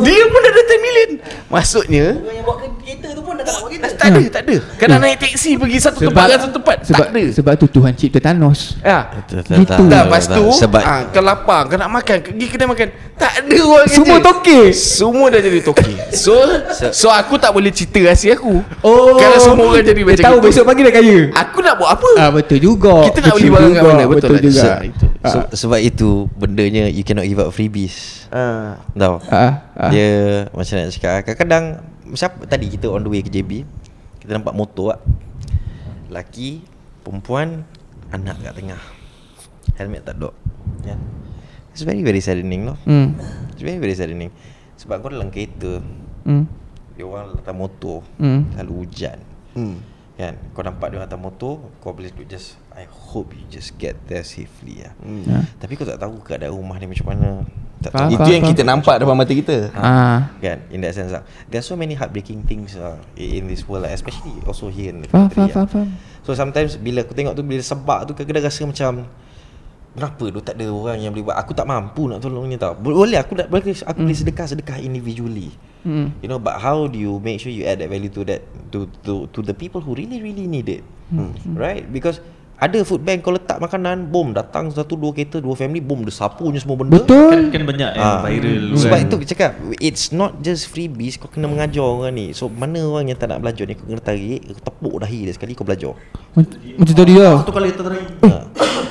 Dia 0.04 0.22
pun 0.28 0.40
dah 0.40 0.50
ada 0.52 0.62
10 0.70 0.84
million. 0.84 1.10
Maksudnya 1.48 2.06
Yang 2.20 2.44
bawa 2.44 2.56
kereta 2.60 3.08
tu 3.16 3.22
pun 3.24 3.32
dah 3.36 3.44
tak 3.44 3.54
bawa 3.56 3.66
kereta. 3.68 3.88
Tak 3.96 4.08
ada 4.08 4.22
Tak 4.28 4.42
ada. 4.44 4.56
Kau 4.76 4.86
nak 4.88 4.98
naik 5.00 5.16
teksi 5.20 5.50
Pergi 5.56 5.78
satu 5.80 5.98
tempat 6.04 6.24
ke 6.28 6.36
satu 6.36 6.52
tempat 6.60 6.76
sebab, 6.84 7.04
Tak 7.04 7.08
ada. 7.12 7.22
Sebab 7.32 7.52
tu 7.56 7.66
Tuhan 7.68 7.92
cipta 7.96 8.18
Thanos. 8.20 8.60
Ya. 8.84 9.00
Gitu. 9.28 9.34
Tak 9.64 10.02
lepas 10.06 10.24
tu 10.28 10.44
Sebab 10.52 10.82
ah, 10.84 11.00
Kau 11.08 11.22
lapar 11.24 11.60
Kau 11.68 11.76
nak 11.80 11.90
makan 11.90 12.16
Pergi 12.22 12.46
kedai 12.48 12.68
makan 12.68 12.88
Tak 13.16 13.32
ada 13.40 13.56
orang 13.64 13.86
kerja. 13.88 13.96
Semua 13.96 14.16
toke. 14.20 14.60
Semua 14.76 15.26
dah 15.32 15.40
jadi 15.40 15.60
toki 15.64 15.94
So 16.12 16.34
So 16.92 17.08
aku 17.08 17.40
tak 17.40 17.52
boleh 17.52 17.72
cerita 17.72 18.00
rahsia 18.04 18.36
aku. 18.36 18.62
Oh. 18.84 19.16
Kalau 19.16 19.38
semua 19.40 19.64
orang 19.72 19.84
jadi 19.84 20.02
macam 20.04 20.24
tahu 20.24 20.38
besok 20.40 20.64
pagi 20.68 20.80
dah 20.86 20.92
kaya. 20.92 21.18
Aku 21.36 21.58
nak 21.60 21.74
buat 21.76 21.90
apa? 21.98 22.10
Ah 22.16 22.30
betul 22.32 22.58
juga. 22.60 23.08
Kita 23.10 23.18
nak 23.26 23.34
beli 23.36 23.48
barang 23.52 23.72
kat 23.72 23.82
juga, 23.82 23.90
mana? 23.92 24.04
Betul, 24.08 24.36
juga 24.40 24.72
So, 25.20 25.44
so, 25.52 25.68
Sebab 25.68 25.80
itu 25.80 26.32
Bendanya 26.32 26.88
You 26.88 27.04
cannot 27.04 27.28
give 27.28 27.36
out 27.38 27.52
freebies 27.52 28.24
Ah. 28.32 28.80
Tahu 28.96 29.20
Ah, 29.28 29.68
ah. 29.76 29.90
Dia 29.92 30.08
Macam 30.48 30.74
nak 30.80 30.88
cakap 30.90 31.28
Kadang-kadang 31.28 31.64
Siapa 32.16 32.40
tadi 32.48 32.72
kita 32.72 32.88
on 32.88 33.04
the 33.04 33.10
way 33.12 33.20
ke 33.20 33.28
JB 33.28 33.68
Kita 34.16 34.32
nampak 34.32 34.56
motor 34.56 34.96
tak 34.96 35.00
Laki 36.08 36.64
Perempuan 37.04 37.68
Anak 38.10 38.40
kat 38.40 38.52
tengah 38.56 38.80
Helmet 39.76 40.02
tak 40.02 40.16
dok 40.16 40.34
yeah. 40.82 40.98
It's 41.70 41.84
very 41.84 42.00
very 42.00 42.18
saddening 42.18 42.66
no? 42.66 42.74
Hmm 42.82 43.14
It's 43.52 43.60
very 43.60 43.76
very 43.76 43.94
saddening 43.94 44.32
Sebab 44.74 45.04
kau 45.04 45.12
dalam 45.12 45.28
kereta 45.28 45.84
Hmm 46.24 46.48
Dia 46.96 47.04
orang 47.04 47.36
atas 47.36 47.54
motor 47.54 48.00
Hmm. 48.16 48.48
Selalu 48.56 48.72
hujan 48.80 49.18
Hmm. 49.50 49.82
Kan? 50.20 50.34
Kau 50.52 50.60
nampak 50.60 50.92
dia 50.92 51.00
orang 51.00 51.08
atas 51.08 51.16
motor 51.16 51.64
Kau 51.80 51.96
boleh 51.96 52.12
duduk 52.12 52.28
just 52.28 52.60
I 52.76 52.84
hope 52.84 53.32
you 53.32 53.44
just 53.48 53.80
get 53.80 53.96
there 54.04 54.20
safely 54.20 54.84
lah. 54.84 54.92
Hmm. 55.00 55.24
Ya. 55.24 55.40
Tapi 55.56 55.80
kau 55.80 55.88
tak 55.88 55.96
tahu 55.96 56.20
keadaan 56.20 56.52
rumah 56.52 56.76
dia 56.76 56.84
macam 56.88 57.06
mana. 57.08 57.30
Tak 57.80 57.96
Faham, 57.96 58.12
tahu. 58.12 58.20
Itu 58.20 58.30
yang 58.36 58.44
kita 58.44 58.62
nampak 58.68 59.00
depan 59.00 59.16
mata 59.16 59.32
kita. 59.32 59.72
Ah. 59.72 60.28
Kan? 60.36 60.60
In 60.68 60.84
that 60.84 60.92
sense 60.92 61.08
lah 61.08 61.24
There 61.48 61.64
are 61.64 61.66
so 61.66 61.80
many 61.80 61.96
heartbreaking 61.96 62.44
things 62.44 62.76
uh, 62.76 63.00
In 63.16 63.48
this 63.48 63.64
world 63.64 63.88
lah 63.88 63.92
Especially 63.96 64.36
also 64.44 64.68
here 64.68 64.92
in 64.92 65.00
the 65.00 65.08
Faham 65.08 65.32
country 65.32 65.48
faham 65.48 65.48
lah. 65.48 65.56
faham 65.56 65.68
faham. 65.72 65.88
So 66.20 66.36
sometimes 66.36 66.76
Bila 66.76 67.08
aku 67.08 67.16
tengok 67.16 67.32
tu 67.32 67.40
Bila 67.40 67.64
sebab 67.64 68.04
tu 68.04 68.12
Kadang-kadang 68.12 68.44
rasa 68.52 68.62
macam 68.68 69.08
Kenapa 69.90 70.24
tu 70.30 70.38
tak 70.38 70.54
ada 70.54 70.70
orang 70.70 71.02
yang 71.02 71.10
boleh 71.10 71.26
buat? 71.26 71.36
Aku 71.42 71.50
tak 71.50 71.66
mampu 71.66 72.06
nak 72.06 72.22
tolong 72.22 72.46
ni 72.46 72.54
tau. 72.54 72.78
Boleh 72.78 73.18
aku 73.18 73.34
nak 73.34 73.50
boleh, 73.50 73.74
Aku 73.74 74.06
boleh 74.06 74.14
sedekah-sedekah 74.14 74.78
individually. 74.78 75.50
Hmm. 75.82 76.14
You 76.20 76.28
know 76.28 76.36
But 76.36 76.60
how 76.60 76.86
do 76.86 77.00
you 77.00 77.18
make 77.24 77.40
sure 77.40 77.50
you 77.50 77.64
add 77.64 77.80
that 77.80 77.88
value 77.88 78.12
to 78.12 78.22
that 78.28 78.44
To 78.70 78.84
to 79.08 79.26
to 79.32 79.40
the 79.40 79.56
people 79.56 79.80
who 79.80 79.98
really 79.98 80.22
really 80.22 80.46
need 80.46 80.70
it? 80.70 80.86
Hmm. 81.10 81.34
Right? 81.58 81.82
Because 81.90 82.22
ada 82.60 82.78
food 82.80 83.00
bank 83.00 83.20
kau 83.20 83.32
letak 83.32 83.56
makanan 83.56 84.06
Boom 84.06 84.30
datang 84.30 84.68
satu 84.68 84.92
dua 84.92 85.10
kereta 85.10 85.36
Dua 85.36 85.52
family 85.54 85.80
Boom 85.80 86.04
dia 86.04 86.12
sapunya 86.12 86.56
semua 86.56 86.76
benda. 86.76 86.92
Betul. 86.94 87.48
Kan, 87.48 87.48
kan 87.50 87.62
banyak 87.64 87.90
yang 87.90 88.04
Ah. 88.04 88.20
viral 88.20 88.76
Sebab 88.76 88.92
kan. 88.92 89.02
itu 89.02 89.14
aku 89.14 89.26
cakap 89.26 89.50
It's 89.78 90.04
not 90.10 90.38
just 90.38 90.68
freebies 90.68 91.16
Kau 91.16 91.26
kena 91.26 91.46
mengajar 91.46 91.80
orang 91.80 92.12
ni. 92.12 92.26
So 92.30 92.46
mana 92.46 92.78
orang 92.78 93.08
yang 93.08 93.16
tak 93.16 93.28
nak 93.28 93.40
belajar 93.40 93.64
ni? 93.64 93.72
Kau 93.72 93.84
kena 93.86 93.98
tarik 93.98 94.44
Kau 94.54 94.62
tepuk 94.62 94.94
dahi 94.98 95.18
dia 95.22 95.32
sekali 95.32 95.52
Kau 95.52 95.64
belajar. 95.64 95.96
Mac- 96.30 96.60
Macam 96.76 96.94
tadi 96.94 97.14
lah. 97.16 97.36
Satu 97.40 97.50
kali 97.50 97.68
tertarik 97.70 98.04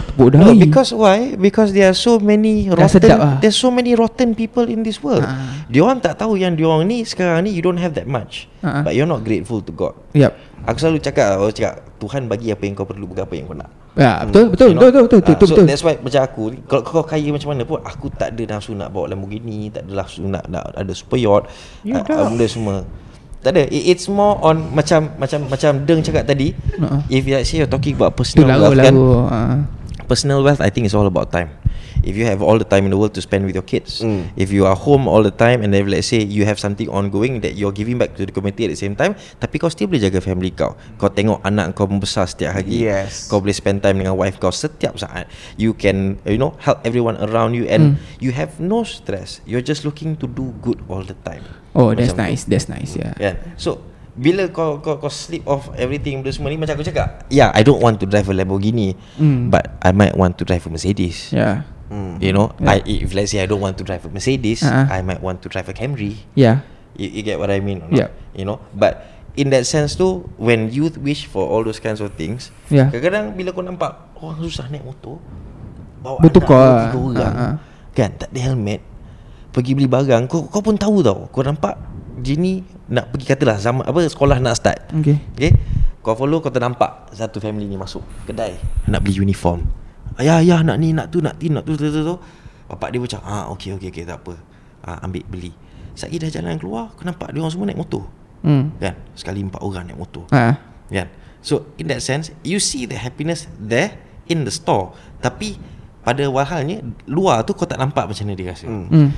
Tepuk 0.10 0.28
dah 0.28 0.40
No 0.42 0.52
because 0.52 0.90
why? 0.92 1.20
Because 1.34 1.70
there 1.70 1.86
are 1.86 1.96
so 1.96 2.18
many 2.18 2.68
rotten 2.68 2.90
lah. 3.08 3.38
There's 3.38 3.56
so 3.56 3.70
many 3.70 3.94
rotten 3.94 4.34
people 4.34 4.66
in 4.66 4.82
this 4.82 4.98
world. 5.00 5.22
Ah. 5.22 5.64
Dia 5.66 5.82
orang 5.82 6.00
tak 6.00 6.18
tahu 6.18 6.36
yang 6.36 6.54
dia 6.54 6.66
orang 6.66 6.84
ni 6.84 7.02
Sekarang 7.02 7.46
ni 7.46 7.54
you 7.54 7.62
don't 7.62 7.78
have 7.78 7.94
that 7.94 8.04
much. 8.04 8.50
Ah. 8.60 8.82
But 8.82 8.94
you're 8.94 9.06
not 9.06 9.22
grateful 9.22 9.62
to 9.62 9.72
God. 9.72 9.94
Yap 10.12 10.34
Aku 10.66 10.76
selalu 10.76 11.00
cakap 11.00 11.38
Aku 11.38 11.54
cakap 11.54 11.86
Tuhan 12.00 12.26
bagi 12.26 12.48
apa 12.48 12.64
yang 12.64 12.74
kau 12.74 12.84
perlu 12.84 13.06
Bukan 13.06 13.22
apa 13.22 13.34
yang 13.34 13.46
kau 13.46 13.54
nak 13.54 13.70
Ya 13.94 14.24
betul 14.24 14.50
betul 14.50 14.68
You 14.68 14.74
know? 14.74 14.82
betul 14.82 15.02
betul 15.04 15.20
betul 15.20 15.28
Ah, 15.28 15.36
betul 15.36 15.46
So 15.46 15.54
betul. 15.54 15.66
that's 15.68 15.84
why 15.84 15.96
macam 15.96 16.22
aku 16.24 16.44
ni, 16.50 16.58
Kalau 16.64 16.82
kau 16.82 17.04
kaya 17.04 17.30
macam 17.30 17.50
mana 17.50 17.64
pun 17.64 17.80
Aku 17.82 18.08
tak 18.10 18.32
ada 18.32 18.44
nafsu 18.50 18.72
nak 18.72 18.90
bawa 18.90 19.06
Lamborghini 19.08 19.68
Tak 19.68 19.84
ada 19.84 19.92
nafsu 19.94 20.24
nak, 20.24 20.44
nak 20.46 20.64
ada 20.72 20.92
super 20.92 21.16
yacht 21.16 21.52
Ya 21.84 22.00
dah. 22.02 22.26
Benda 22.26 22.48
semua 22.48 22.76
tak 23.40 23.52
ada 23.52 23.64
It- 23.66 23.88
It's 23.90 24.08
more 24.08 24.36
on 24.38 24.72
Macam 24.72 25.16
Macam 25.16 25.40
macam 25.46 25.72
Deng 25.82 26.00
cakap 26.00 26.24
tadi 26.26 26.52
Uh-uh. 26.76 27.00
If 27.08 27.24
let's 27.24 27.48
say 27.48 27.60
you're 27.60 27.68
talking 27.68 27.94
about 27.94 28.12
personal 28.14 28.48
lagu 28.48 28.64
wealth 28.66 28.80
kan 28.80 28.94
lagu. 28.94 29.08
ah. 29.28 29.58
Personal 30.10 30.42
wealth 30.42 30.60
I 30.60 30.74
think 30.74 30.90
it's 30.90 30.98
all 30.98 31.06
about 31.06 31.30
time 31.30 31.54
If 32.02 32.16
you 32.16 32.24
have 32.26 32.42
all 32.42 32.58
the 32.58 32.66
time 32.66 32.88
in 32.88 32.92
the 32.92 32.98
world 32.98 33.14
to 33.14 33.22
spend 33.22 33.46
with 33.46 33.54
your 33.54 33.64
kids 33.64 34.02
Mm. 34.02 34.32
If 34.34 34.50
you 34.50 34.64
are 34.66 34.74
home 34.74 35.06
all 35.06 35.22
the 35.22 35.30
time 35.30 35.62
And 35.62 35.70
then 35.70 35.86
let's 35.86 36.10
say 36.10 36.24
You 36.24 36.48
have 36.50 36.58
something 36.58 36.90
ongoing 36.90 37.46
That 37.46 37.54
you're 37.54 37.76
giving 37.76 38.02
back 38.02 38.16
to 38.18 38.26
the 38.26 38.34
community 38.34 38.66
at 38.66 38.72
the 38.74 38.80
same 38.80 38.96
time 38.98 39.14
Tapi 39.38 39.62
kau 39.62 39.70
still 39.70 39.86
boleh 39.92 40.02
jaga 40.02 40.18
family 40.24 40.50
kau 40.50 40.74
Kau 40.98 41.12
tengok 41.12 41.44
anak 41.46 41.78
kau 41.78 41.86
membesar 41.86 42.26
setiap 42.26 42.58
hari 42.58 42.88
Yes. 42.90 43.28
Kau 43.30 43.44
boleh 43.44 43.54
spend 43.54 43.86
time 43.86 44.00
dengan 44.02 44.16
wife 44.18 44.40
kau 44.42 44.50
setiap 44.50 44.98
saat 44.98 45.30
You 45.62 45.76
can 45.76 46.18
You 46.26 46.40
know 46.42 46.56
Help 46.58 46.82
everyone 46.88 47.20
around 47.22 47.54
you 47.54 47.70
And 47.70 48.00
you 48.18 48.32
have 48.34 48.58
no 48.58 48.82
stress 48.82 49.44
You're 49.46 49.62
just 49.62 49.86
looking 49.86 50.18
to 50.24 50.26
do 50.26 50.56
good 50.64 50.82
all 50.90 51.06
the 51.06 51.20
time 51.22 51.46
Oh 51.78 51.94
that's 51.94 52.16
Macam 52.16 52.18
tu. 52.18 52.24
nice 52.34 52.42
That's 52.50 52.68
nice 52.72 52.92
ya. 52.98 53.14
Kan 53.14 53.36
So 53.60 53.84
bila 54.20 54.52
kau 54.52 54.84
kau 54.84 55.00
kau 55.00 55.08
slip 55.08 55.48
off 55.48 55.72
everything 55.80 56.20
benda 56.20 56.36
semua 56.36 56.52
ni 56.52 56.60
macam 56.60 56.76
aku 56.76 56.84
cakap 56.84 57.24
yeah 57.32 57.56
I 57.56 57.64
don't 57.64 57.80
want 57.80 58.04
to 58.04 58.06
drive 58.06 58.28
a 58.28 58.36
Lamborghini 58.36 59.00
Mm. 59.16 59.48
but 59.48 59.72
I 59.80 59.96
might 59.96 60.12
want 60.14 60.36
to 60.38 60.44
drive 60.44 60.68
a 60.68 60.70
Mercedes 60.70 61.32
Ya. 61.32 61.64
you 62.20 62.36
know 62.36 62.52
Yeah. 62.60 62.84
I 62.84 62.84
if 62.84 63.16
let's 63.16 63.32
say 63.32 63.40
I 63.40 63.48
don't 63.48 63.64
want 63.64 63.80
to 63.80 63.88
drive 63.88 64.04
a 64.04 64.12
Mercedes 64.12 64.60
Uh-uh. 64.60 64.92
I 64.92 65.00
might 65.02 65.24
want 65.24 65.40
to 65.42 65.48
drive 65.48 65.72
a 65.72 65.74
Camry 65.74 66.20
Ya. 66.36 66.68
you, 67.00 67.08
you 67.08 67.22
get 67.24 67.40
what 67.40 67.48
I 67.48 67.64
mean 67.64 67.80
or 67.80 67.88
not? 67.88 67.96
Yeah. 67.96 68.10
you 68.36 68.44
know 68.44 68.60
but 68.76 69.08
in 69.40 69.56
that 69.56 69.64
sense 69.64 69.96
tu 69.96 70.28
when 70.36 70.68
youth 70.68 71.00
wish 71.00 71.24
for 71.24 71.48
all 71.48 71.64
those 71.64 71.80
kinds 71.80 72.04
of 72.04 72.12
things 72.20 72.52
Yeah. 72.68 72.92
kadang-kadang 72.92 73.40
bila 73.40 73.56
kau 73.56 73.64
nampak 73.64 73.96
orang 74.20 74.36
susah 74.44 74.68
naik 74.68 74.84
motor 74.84 75.16
bawa 76.04 76.20
Betul 76.20 76.44
anak 76.44 76.92
tiga 76.92 77.00
orang 77.00 77.34
ha. 77.36 77.48
kan 77.96 78.10
tak 78.20 78.36
ada 78.36 78.40
helmet 78.52 78.84
pergi 79.56 79.72
beli 79.74 79.88
barang 79.88 80.28
kau 80.28 80.44
kau 80.46 80.60
pun 80.60 80.76
tahu 80.76 81.00
tau 81.00 81.32
kau 81.32 81.40
nampak 81.40 81.80
dia 82.30 82.38
ni 82.38 82.62
nak 82.94 83.10
pergi 83.10 83.26
katalah 83.26 83.58
zaman 83.58 83.82
apa 83.82 84.06
sekolah 84.06 84.38
nak 84.38 84.54
start 84.54 84.94
Okay. 85.02 85.18
Okay 85.34 85.52
Kau 86.00 86.14
follow 86.14 86.38
kau 86.40 86.54
ternampak 86.54 87.10
Satu 87.10 87.42
family 87.42 87.66
ni 87.66 87.74
masuk 87.74 88.06
Kedai 88.30 88.54
Nak 88.86 89.02
beli 89.02 89.18
uniform 89.20 89.66
Ayah 90.16 90.46
ayah 90.46 90.62
nak 90.62 90.78
ni 90.78 90.94
nak 90.94 91.10
tu 91.10 91.26
nak 91.26 91.42
tin 91.42 91.58
nak 91.58 91.66
tu 91.66 91.74
tu 91.74 91.90
tu, 91.90 92.02
tu. 92.06 92.16
Bapak 92.70 92.94
dia 92.94 93.02
macam 93.02 93.20
Ah 93.26 93.50
okey 93.52 93.76
okey 93.82 93.90
okey 93.90 94.04
tak 94.06 94.22
apa 94.22 94.38
ah, 94.86 95.02
Ambil 95.02 95.26
beli 95.26 95.52
Saya 95.98 96.16
dah 96.22 96.30
jalan 96.30 96.56
keluar 96.56 96.94
Kau 96.94 97.04
nampak 97.04 97.34
dia 97.34 97.42
orang 97.42 97.50
semua 97.50 97.66
naik 97.66 97.82
motor 97.82 98.06
Hmm. 98.40 98.72
Kan 98.80 98.96
Sekali 99.20 99.44
empat 99.44 99.60
orang 99.60 99.92
naik 99.92 100.00
motor 100.00 100.24
Ah. 100.32 100.56
Kan 100.88 101.12
So 101.44 101.76
in 101.76 101.92
that 101.92 102.00
sense 102.00 102.32
You 102.48 102.64
see 102.64 102.88
the 102.88 102.96
happiness 102.96 103.52
there 103.60 104.00
In 104.32 104.48
the 104.48 104.54
store 104.56 104.96
Tapi 105.20 105.60
Pada 106.08 106.24
walhalnya 106.32 106.80
Luar 107.12 107.44
tu 107.44 107.52
kau 107.52 107.68
tak 107.68 107.76
nampak 107.76 108.08
macam 108.08 108.24
mana 108.24 108.40
dia 108.40 108.56
rasa 108.56 108.72
hmm. 108.72 108.86
Hmm. 108.88 109.10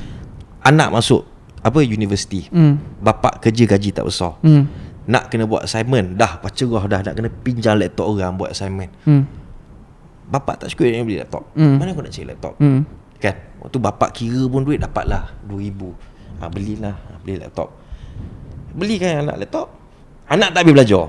Anak 0.65 0.89
masuk 0.89 1.29
Apa 1.61 1.85
universiti? 1.85 2.49
Hmm. 2.49 2.81
Bapak 3.01 3.41
kerja 3.41 3.69
gaji 3.69 3.89
tak 3.93 4.05
besar. 4.09 4.37
Hmm. 4.41 4.65
nak 5.09 5.33
kena 5.33 5.49
buat 5.49 5.65
assignment. 5.65 6.17
Dah 6.17 6.41
baca 6.41 6.63
roh 6.65 6.85
dah. 6.89 7.01
Nak 7.05 7.13
kena 7.17 7.29
pinjam 7.29 7.77
laptop 7.77 8.05
orang 8.09 8.37
Buat 8.37 8.53
assignment. 8.53 8.89
Hmm. 9.05 9.25
Bapak 10.31 10.63
tak 10.63 10.73
cukup 10.73 10.89
yang 10.89 11.05
beli 11.05 11.21
laptop. 11.21 11.43
Hmm. 11.53 11.77
Mana 11.77 11.93
kau 11.93 12.01
nak 12.01 12.13
cari 12.13 12.25
laptop? 12.25 12.53
Hmm. 12.57 12.81
Kan? 13.21 13.35
Waktu 13.61 13.77
bapak 13.77 14.09
kira 14.17 14.41
pun 14.49 14.65
duit 14.65 14.81
Dapat 14.81 15.05
lah 15.05 15.29
RM2,000 15.45 15.81
ha, 16.41 16.43
Belilah. 16.49 16.95
Ha, 16.97 17.17
Beli 17.21 17.35
laptop. 17.37 17.69
Belikan 18.73 19.27
anak 19.27 19.35
laptop. 19.45 19.67
Anak 20.31 20.55
tak 20.55 20.63
habis 20.63 20.73
belajar. 20.73 21.05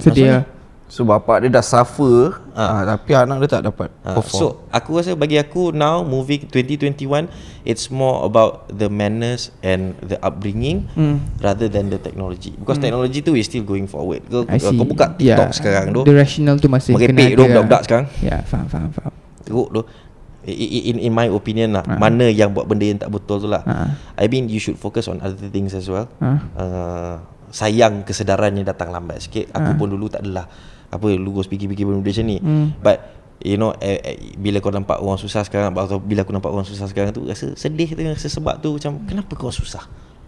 Sedih 0.00 0.26
lah. 0.32 0.55
So 0.86 1.02
bapak 1.02 1.42
dia 1.42 1.50
dah 1.50 1.60
suffer 1.60 2.38
Ah. 2.52 2.80
ah. 2.80 2.82
Tapi 2.88 3.10
anak 3.12 3.42
dia 3.42 3.50
tak 3.52 3.64
dapat 3.64 3.90
Ha, 4.00 4.14
perform 4.14 4.38
so 4.38 4.46
aku 4.70 4.96
rasa 4.96 5.12
bagi 5.12 5.34
aku 5.34 5.70
now 5.70 6.00
moving 6.00 6.46
2021 6.46 7.26
it's 7.62 7.90
more 7.90 8.22
about 8.22 8.70
the 8.70 8.86
manners 8.86 9.50
and 9.60 9.98
the 10.00 10.14
upbringing 10.20 10.86
Hmm. 10.92 11.26
rather 11.38 11.66
than 11.66 11.88
the 11.88 11.98
technology 11.98 12.54
because 12.54 12.78
technology 12.78 13.18
tu 13.18 13.34
is 13.34 13.44
still 13.44 13.62
going 13.62 13.84
forward 13.84 14.22
kau, 14.24 14.46
kau 14.46 14.72
buka 14.78 15.10
TikTok 15.12 15.50
sekarang 15.52 15.90
tu 15.90 16.00
The 16.02 16.14
rational 16.14 16.56
tu 16.56 16.68
masih 16.68 16.94
Merepek 16.94 17.10
kena 17.10 17.22
tu 17.28 17.42
budak-budak 17.44 17.82
sekarang. 17.82 18.06
Ya 18.20 18.36
faham 18.42 18.66
faham 18.66 18.90
faham 18.90 19.12
teruk 19.42 19.68
tu 19.68 19.82
in 20.44 20.96
in 21.00 21.10
my 21.10 21.26
opinion 21.28 21.70
lah 21.72 21.82
Ha. 21.82 21.98
mana 21.98 22.26
yang 22.26 22.50
buat 22.50 22.64
benda 22.64 22.82
yang 22.84 22.96
tak 22.96 23.10
betul 23.10 23.42
tu 23.42 23.48
lah 23.48 23.60
Ha. 23.60 23.90
I 24.14 24.26
mean 24.26 24.46
you 24.46 24.56
should 24.56 24.74
focus 24.76 25.06
on 25.06 25.18
other 25.18 25.50
things 25.50 25.74
as 25.74 25.90
well 25.90 26.06
Ha. 26.16 26.30
uh, 26.54 27.14
sayang 27.48 28.02
kesedarannya 28.02 28.62
datang 28.62 28.88
lambat 28.88 29.18
sikit 29.20 29.50
aku 29.50 29.70
Ha. 29.70 29.76
pun 29.76 29.88
dulu 29.88 30.06
tak 30.06 30.22
adalah 30.22 30.46
apa 30.96 31.08
lurus 31.12 31.46
fikir-fikir 31.46 31.84
benda 31.84 32.00
macam 32.00 32.24
ni 32.24 32.36
Hmm. 32.38 32.72
but 32.78 32.98
You 33.36 33.60
know 33.60 33.76
eh, 33.76 34.00
eh, 34.00 34.16
Bila 34.34 34.64
kau 34.64 34.72
nampak 34.72 34.96
orang 34.96 35.20
susah 35.20 35.44
sekarang 35.44 35.68
Atau 35.70 36.00
bila 36.00 36.24
aku 36.24 36.32
nampak 36.32 36.48
orang 36.48 36.64
susah 36.64 36.88
sekarang 36.88 37.12
tu 37.12 37.20
Rasa 37.20 37.52
sedih 37.52 37.92
tu 37.92 38.00
Rasa 38.00 38.32
sebab 38.32 38.64
tu 38.64 38.72
Macam 38.72 38.96
kenapa 39.04 39.36
kau 39.36 39.52
susah 39.52 39.84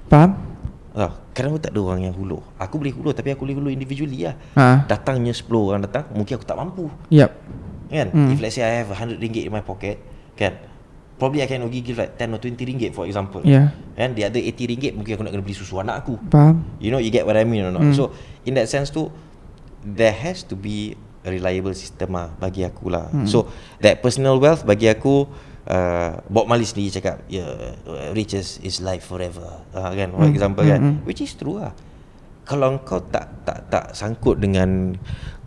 Faham? 0.06 0.36
Ah, 0.92 1.16
kenapa 1.32 1.56
tak 1.58 1.72
ada 1.72 1.80
orang 1.80 2.04
yang 2.04 2.12
hulur 2.12 2.44
Aku 2.60 2.76
boleh 2.76 2.92
hulur 2.92 3.16
Tapi 3.16 3.32
aku 3.32 3.48
boleh 3.48 3.56
hulur 3.56 3.72
individually 3.72 4.28
lah 4.28 4.36
Ha. 4.52 4.84
Datangnya 4.84 5.32
10 5.32 5.40
orang 5.48 5.80
datang 5.80 6.04
Mungkin 6.12 6.36
aku 6.36 6.44
tak 6.44 6.60
mampu 6.60 6.92
Yep. 7.08 7.30
Kan 7.88 8.06
Hmm. 8.12 8.28
If 8.28 8.44
let's 8.44 8.52
say 8.52 8.62
I 8.62 8.84
have 8.84 8.92
100 8.92 9.16
ringgit 9.16 9.48
in 9.48 9.56
my 9.56 9.64
pocket 9.64 10.04
Kan 10.36 10.60
Probably 11.16 11.40
I 11.40 11.48
can 11.48 11.64
only 11.64 11.80
give 11.80 11.96
like 11.96 12.12
10 12.14 12.28
or 12.28 12.38
20 12.38 12.60
ringgit 12.60 12.92
for 12.92 13.08
example 13.08 13.40
Yeah. 13.40 13.72
Kan 13.96 14.12
the 14.12 14.28
other 14.28 14.38
80 14.38 14.52
ringgit 14.68 14.92
Mungkin 14.92 15.16
aku 15.16 15.24
nak 15.24 15.32
kena 15.32 15.42
beli 15.42 15.56
susu 15.56 15.80
anak 15.80 16.04
aku 16.04 16.20
Faham? 16.28 16.60
You 16.76 16.92
know 16.92 17.00
you 17.00 17.08
get 17.08 17.24
what 17.24 17.34
I 17.34 17.48
mean 17.48 17.64
or 17.64 17.72
not 17.72 17.80
Hmm. 17.82 17.96
So 17.96 18.12
in 18.44 18.52
that 18.52 18.68
sense 18.68 18.92
tu 18.92 19.08
There 19.80 20.12
has 20.12 20.42
to 20.44 20.54
be 20.54 20.94
A 21.20 21.30
reliable 21.30 21.72
system 21.72 22.14
lah 22.14 22.30
Bagi 22.32 22.62
aku 22.62 22.88
lah 22.88 23.10
Hmm. 23.10 23.26
So 23.26 23.46
that 23.78 23.98
personal 23.98 24.36
wealth 24.36 24.62
Bagi 24.62 24.86
aku 24.86 25.26
uh, 25.64 26.10
Bob 26.24 26.46
Marley 26.46 26.62
sendiri 26.62 26.90
cakap 26.92 27.22
yeah, 27.26 27.74
Riches 28.10 28.58
is 28.58 28.78
life 28.78 29.02
forever 29.02 29.46
uh, 29.70 29.90
Kan 29.90 30.10
for 30.10 30.22
Hmm. 30.22 30.30
example 30.30 30.62
Hmm, 30.62 30.70
kan 30.70 30.80
hmm. 30.80 30.96
Which 31.02 31.18
is 31.18 31.32
true 31.32 31.58
lah 31.58 31.74
Kalau 32.42 32.78
kau 32.80 33.02
tak 33.02 33.42
tak 33.42 33.66
tak 33.68 33.84
sangkut 33.92 34.38
dengan 34.38 34.94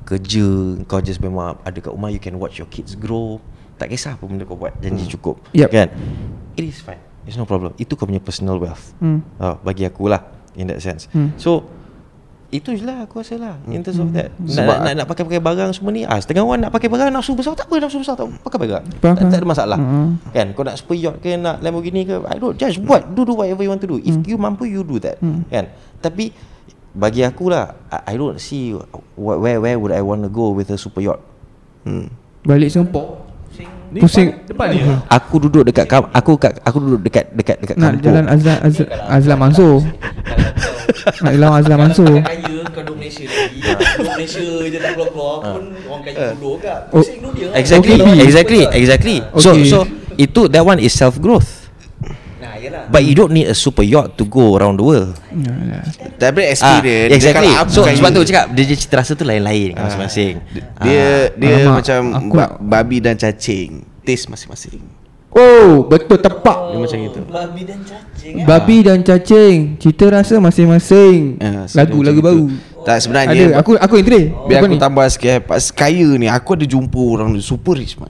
Kerja 0.01 0.47
Kau 0.85 0.99
just 0.99 1.19
memang 1.19 1.55
Ada 1.61 1.79
kat 1.79 1.91
rumah 1.91 2.07
You 2.07 2.19
can 2.19 2.35
watch 2.35 2.55
your 2.55 2.67
kids 2.67 2.93
grow 2.93 3.39
Tak 3.75 3.89
kisah 3.89 4.13
apa 4.13 4.23
benda 4.23 4.43
kau 4.43 4.55
buat 4.55 4.75
Janji 4.77 5.07
cukup 5.09 5.39
Yup. 5.51 5.69
Kan 5.69 5.87
It 6.53 6.65
is 6.65 6.79
fine 6.79 6.99
It's 7.23 7.35
no 7.35 7.43
problem 7.43 7.71
Itu 7.75 7.93
kau 7.93 8.03
punya 8.03 8.19
personal 8.19 8.57
wealth 8.57 8.91
Hmm. 8.97 9.23
uh, 9.37 9.55
Bagi 9.57 9.83
aku 9.83 10.07
lah 10.07 10.23
In 10.53 10.67
that 10.67 10.79
sense 10.79 11.07
Hmm. 11.09 11.31
So 11.35 11.80
itu 12.51 12.75
je 12.75 12.83
lah 12.83 13.07
aku 13.07 13.23
rasa 13.23 13.39
lah 13.39 13.55
In 13.63 13.79
terms 13.79 13.95
of 13.97 14.11
that. 14.11 14.27
Nak, 14.35 14.59
nak, 14.59 14.77
nak, 14.83 14.93
nak 14.93 15.05
pakai-pakai 15.07 15.39
barang 15.39 15.71
semua 15.71 15.95
ni 15.95 16.03
ah, 16.03 16.19
Setengah 16.19 16.43
orang 16.43 16.67
nak 16.67 16.71
pakai 16.71 16.91
barang 16.91 17.07
Nafsu 17.07 17.31
besar 17.31 17.55
tak 17.55 17.65
apa 17.65 17.79
Nafsu 17.79 18.03
besar 18.03 18.13
tak 18.13 18.27
apa 18.27 18.35
Pakai 18.43 18.59
barang. 18.59 18.83
Faham, 18.99 19.15
tak, 19.15 19.23
tak 19.31 19.39
ada 19.39 19.47
masalah. 19.47 19.79
Hmm. 19.79 20.19
Kan 20.29 20.51
kau 20.51 20.61
nak 20.61 20.75
super 20.75 20.93
yacht 20.93 21.23
ke 21.23 21.39
Nak 21.39 21.63
Lamborghini 21.63 22.03
ke 22.03 22.19
I 22.21 22.35
don't 22.35 22.59
Just 22.59 22.83
buat 22.83 23.07
Do 23.07 23.23
do 23.23 23.33
whatever 23.33 23.63
you 23.63 23.71
want 23.71 23.79
to 23.79 23.87
do. 23.87 23.97
If 23.97 24.19
you 24.27 24.35
mampu 24.35 24.67
you 24.67 24.83
do 24.83 24.99
that. 24.99 25.15
Kan 25.47 25.71
Tapi 25.97 26.35
Bagi 26.91 27.23
aku 27.23 27.47
lah 27.47 27.71
I, 27.87 28.11
I 28.11 28.19
don't 28.19 28.35
see 28.35 28.75
wh- 28.75 29.39
Where 29.39 29.63
where 29.63 29.79
would 29.79 29.95
I 29.95 30.03
want 30.03 30.21
to 30.21 30.29
go 30.29 30.51
With 30.51 30.67
a 30.69 30.77
super 30.77 30.99
yacht. 30.99 31.23
Hmm. 31.87 32.11
Balik 32.43 32.67
Singapore. 32.67 33.30
Ni 33.91 33.99
Pusing. 33.99 34.31
depan, 34.47 34.71
depan 34.71 34.87
ni. 34.87 34.95
Aku 35.09 35.35
duduk 35.37 35.63
dekat 35.63 35.83
kam- 35.85 36.07
Aku 36.09 36.35
kat, 36.35 36.55
aku 36.61 36.79
duduk 36.79 37.01
dekat 37.03 37.27
Dekat 37.29 37.59
dekat 37.59 37.75
Nak 37.75 37.91
kampung. 37.93 38.03
jalan 38.07 38.23
Azlan 38.25 38.57
Azlan, 38.61 38.87
Azlan 39.05 39.37
Mansur. 39.37 39.75
Nak 41.21 41.31
jalan 41.33 41.51
Azlan 41.53 41.77
Mansur. 41.77 42.13
kaya 42.17 42.39
kau 42.65 42.81
duduk 42.81 42.95
Malaysia 42.97 43.23
lagi. 43.25 43.59
Duduk 43.61 44.09
Malaysia 44.09 44.43
je 44.63 44.77
tak 44.77 44.91
keluar-keluar 44.93 45.35
pun 45.41 45.63
Orang 45.85 46.01
kaya 46.01 46.15
dulu 46.33 46.51
kat 46.57 46.79
Oh. 46.89 46.97
Pusing 46.97 47.19
dulu 47.19 47.31
dia 47.33 47.47
Exactly. 47.53 47.95
Exactly. 48.17 48.61
Exactly. 48.65 49.17
So 49.37 49.49
so 49.61 49.79
Itu 50.15 50.47
that 50.47 50.63
one 50.63 50.77
is 50.77 50.91
self 50.91 51.17
growth 51.17 51.47
Nah 51.47 51.60
yelah 52.71 52.83
But 52.87 53.03
you 53.03 53.13
don't 53.13 53.29
need 53.29 53.45
a 53.45 53.53
super 53.53 53.83
yacht 53.83 54.15
to 54.15 54.23
go 54.23 54.55
around 54.55 54.79
the 54.79 54.85
world. 54.85 55.13
Yalah. 55.29 55.83
Tapi 56.15 56.39
Ah, 56.41 56.49
experience 56.49 57.11
exactly. 57.11 57.51
dia 57.51 57.67
So 57.67 57.83
sebab 57.83 58.09
tu 58.09 58.23
cakap 58.23 58.45
dia 58.51 58.63
je 58.63 58.75
cita 58.77 58.95
rasa 58.97 59.11
tu 59.11 59.23
lain-lain 59.23 59.75
kan 59.75 59.85
masing-masing. 59.85 60.39
Dia 60.79 61.29
dia 61.31 61.55
Alamak, 61.61 61.75
macam 61.77 61.99
aku 62.13 62.33
ba- 62.33 62.55
babi 62.57 62.97
dan 62.97 63.15
cacing 63.15 63.83
Taste 64.01 64.27
masing-masing 64.27 64.79
Oh, 65.31 65.87
betul 65.87 66.19
tepak. 66.19 66.71
Dia 66.71 66.77
macam 66.77 66.99
itu 66.99 67.21
Babi 67.23 67.61
dan 67.63 67.79
cacing 67.81 68.33
kan 68.35 68.45
Babi 68.45 68.77
dan 68.81 68.99
cacing, 68.99 69.57
cita 69.77 70.05
rasa 70.09 70.35
masing-masing. 70.37 71.39
Ah, 71.39 71.63
so 71.63 71.75
lagu 71.75 71.99
dia 71.99 72.07
lagu 72.07 72.19
macam 72.19 72.27
baru. 72.27 72.43
itu. 72.45 72.55
Tak 72.81 72.97
sebenarnya 72.99 73.29
Ada, 73.29 73.45
aku 73.61 73.71
aku 73.77 73.93
tadi. 74.01 74.21
Biar 74.27 74.59
aku 74.59 74.75
tambah 74.75 75.05
sikit 75.07 75.29
eh. 75.29 75.39
Pas 75.39 75.63
kaya 75.69 76.17
ni 76.17 76.25
Aku 76.25 76.57
ada 76.57 76.65
jumpa 76.65 76.97
orang 76.97 77.29
ni 77.29 77.39
Super 77.39 77.77
rich 77.77 77.93
man 77.93 78.09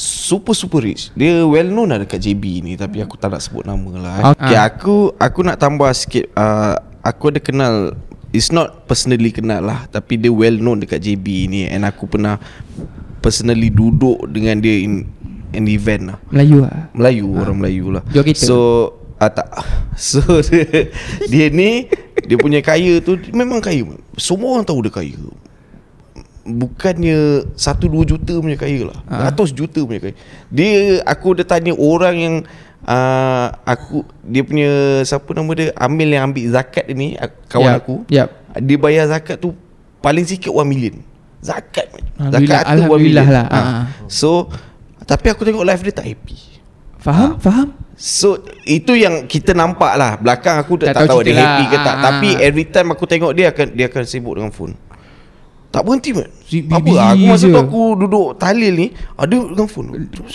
Super 0.00 0.56
super 0.56 0.80
rich 0.80 1.12
Dia 1.12 1.44
well 1.44 1.68
known 1.68 1.92
lah 1.92 2.00
dekat 2.00 2.24
JB 2.24 2.64
ni 2.64 2.72
Tapi 2.80 3.04
aku 3.04 3.20
tak 3.20 3.36
nak 3.36 3.44
sebut 3.44 3.68
nama 3.68 3.90
lah 4.00 4.14
eh. 4.16 4.24
Ah. 4.24 4.32
okay, 4.32 4.56
Aku 4.56 5.12
Aku 5.20 5.44
nak 5.44 5.60
tambah 5.60 5.92
sikit 5.92 6.32
uh, 6.32 6.80
Aku 7.04 7.28
ada 7.28 7.36
kenal 7.36 7.92
It's 8.32 8.48
not 8.48 8.88
personally 8.88 9.28
kenal 9.28 9.60
lah 9.60 9.84
Tapi 9.92 10.16
dia 10.16 10.32
well 10.32 10.56
known 10.56 10.80
dekat 10.80 11.04
JB 11.04 11.52
ni 11.52 11.68
And 11.68 11.84
aku 11.84 12.08
pernah 12.08 12.40
Personally 13.20 13.68
duduk 13.68 14.24
dengan 14.32 14.64
dia 14.64 14.80
In 14.80 15.04
an 15.52 15.68
event 15.68 16.16
lah 16.16 16.18
Melayu 16.32 16.64
ah. 16.64 16.88
Melayu 16.96 17.28
Orang 17.36 17.56
Melayu 17.60 17.86
lah 17.92 18.02
Jual 18.08 18.24
kereta? 18.24 18.48
So 18.48 18.56
ah, 19.20 19.28
tak 19.28 19.52
So 20.00 20.24
dia, 20.48 20.88
dia 21.28 21.46
ni 21.52 21.92
Dia 22.24 22.40
punya 22.40 22.64
kaya 22.64 23.04
tu 23.04 23.20
Memang 23.36 23.60
kaya 23.60 23.84
Semua 24.16 24.56
orang 24.56 24.64
tahu 24.64 24.80
dia 24.88 24.96
kaya 24.96 25.20
Bukannya 26.52 27.18
Satu 27.52 27.86
dua 27.86 28.02
juta 28.02 28.34
punya 28.34 28.54
kaya 28.54 28.84
lah 28.84 28.98
Ah. 29.04 29.26
Ratus 29.26 29.50
juta 29.50 29.80
punya 29.80 30.00
kaya 30.00 30.14
Dia 30.46 31.00
Aku 31.04 31.32
dah 31.32 31.44
tanya 31.44 31.72
orang 31.72 32.16
yang 32.16 32.34
uh, 32.82 33.46
Aku 33.64 34.02
Dia 34.20 34.42
punya 34.42 34.70
Siapa 35.02 35.30
nama 35.30 35.50
dia 35.52 35.70
Amil 35.74 36.10
yang 36.10 36.28
ambil 36.28 36.44
zakat 36.48 36.86
ni 36.88 37.14
Kawan 37.46 37.70
Yap, 37.70 37.80
aku 37.80 37.94
yap. 38.08 38.28
Dia 38.56 38.76
bayar 38.76 39.04
zakat 39.06 39.36
tu 39.36 39.54
Paling 39.98 40.24
sikit 40.24 40.50
1 40.50 40.64
million 40.64 40.96
Zakat 41.38 41.88
Zakat 42.18 42.62
tu 42.68 42.82
1 42.82 42.84
Alhamdulillah 42.84 42.98
million 43.22 43.26
lah. 43.30 43.46
Ah. 43.46 43.56
Ah. 43.56 43.82
So 44.06 44.50
Tapi 45.02 45.26
aku 45.28 45.42
tengok 45.42 45.62
live 45.62 45.82
dia 45.82 45.94
tak 45.94 46.06
happy 46.06 46.38
Faham? 46.96 47.40
Faham? 47.40 47.68
So 47.96 48.40
itu 48.62 48.92
yang 48.92 49.24
kita 49.24 49.52
nampak 49.52 49.92
lah 49.94 50.16
Belakang 50.16 50.56
aku 50.56 50.76
tak, 50.76 50.92
Tak 50.92 51.04
tahu 51.04 51.08
tahu 51.10 51.20
dia 51.20 51.32
cerita 51.32 51.44
happy 51.46 51.64
lah. 51.64 51.70
ke 51.70 51.76
tak 51.78 51.94
Ah, 51.94 52.02
Tapi 52.02 52.28
every 52.38 52.66
time 52.66 52.88
aku 52.90 53.04
tengok 53.04 53.32
dia 53.32 53.46
akan 53.48 53.66
Dia 53.72 53.86
akan 53.88 54.02
sibuk 54.04 54.36
dengan 54.36 54.48
phone 54.50 54.72
Tak 55.70 55.82
berhenti 55.82 56.10
man 56.10 56.26
Si- 56.42 56.62
Apa 56.62 56.82
busy 56.82 56.98
aku 56.98 57.24
masa 57.24 57.44
je. 57.44 57.48
tu 57.48 57.58
aku 57.60 57.80
duduk 57.96 58.34
talil 58.36 58.72
ni 58.72 58.86
Ada 59.14 59.36
dengan 59.38 59.66
phone 59.66 59.88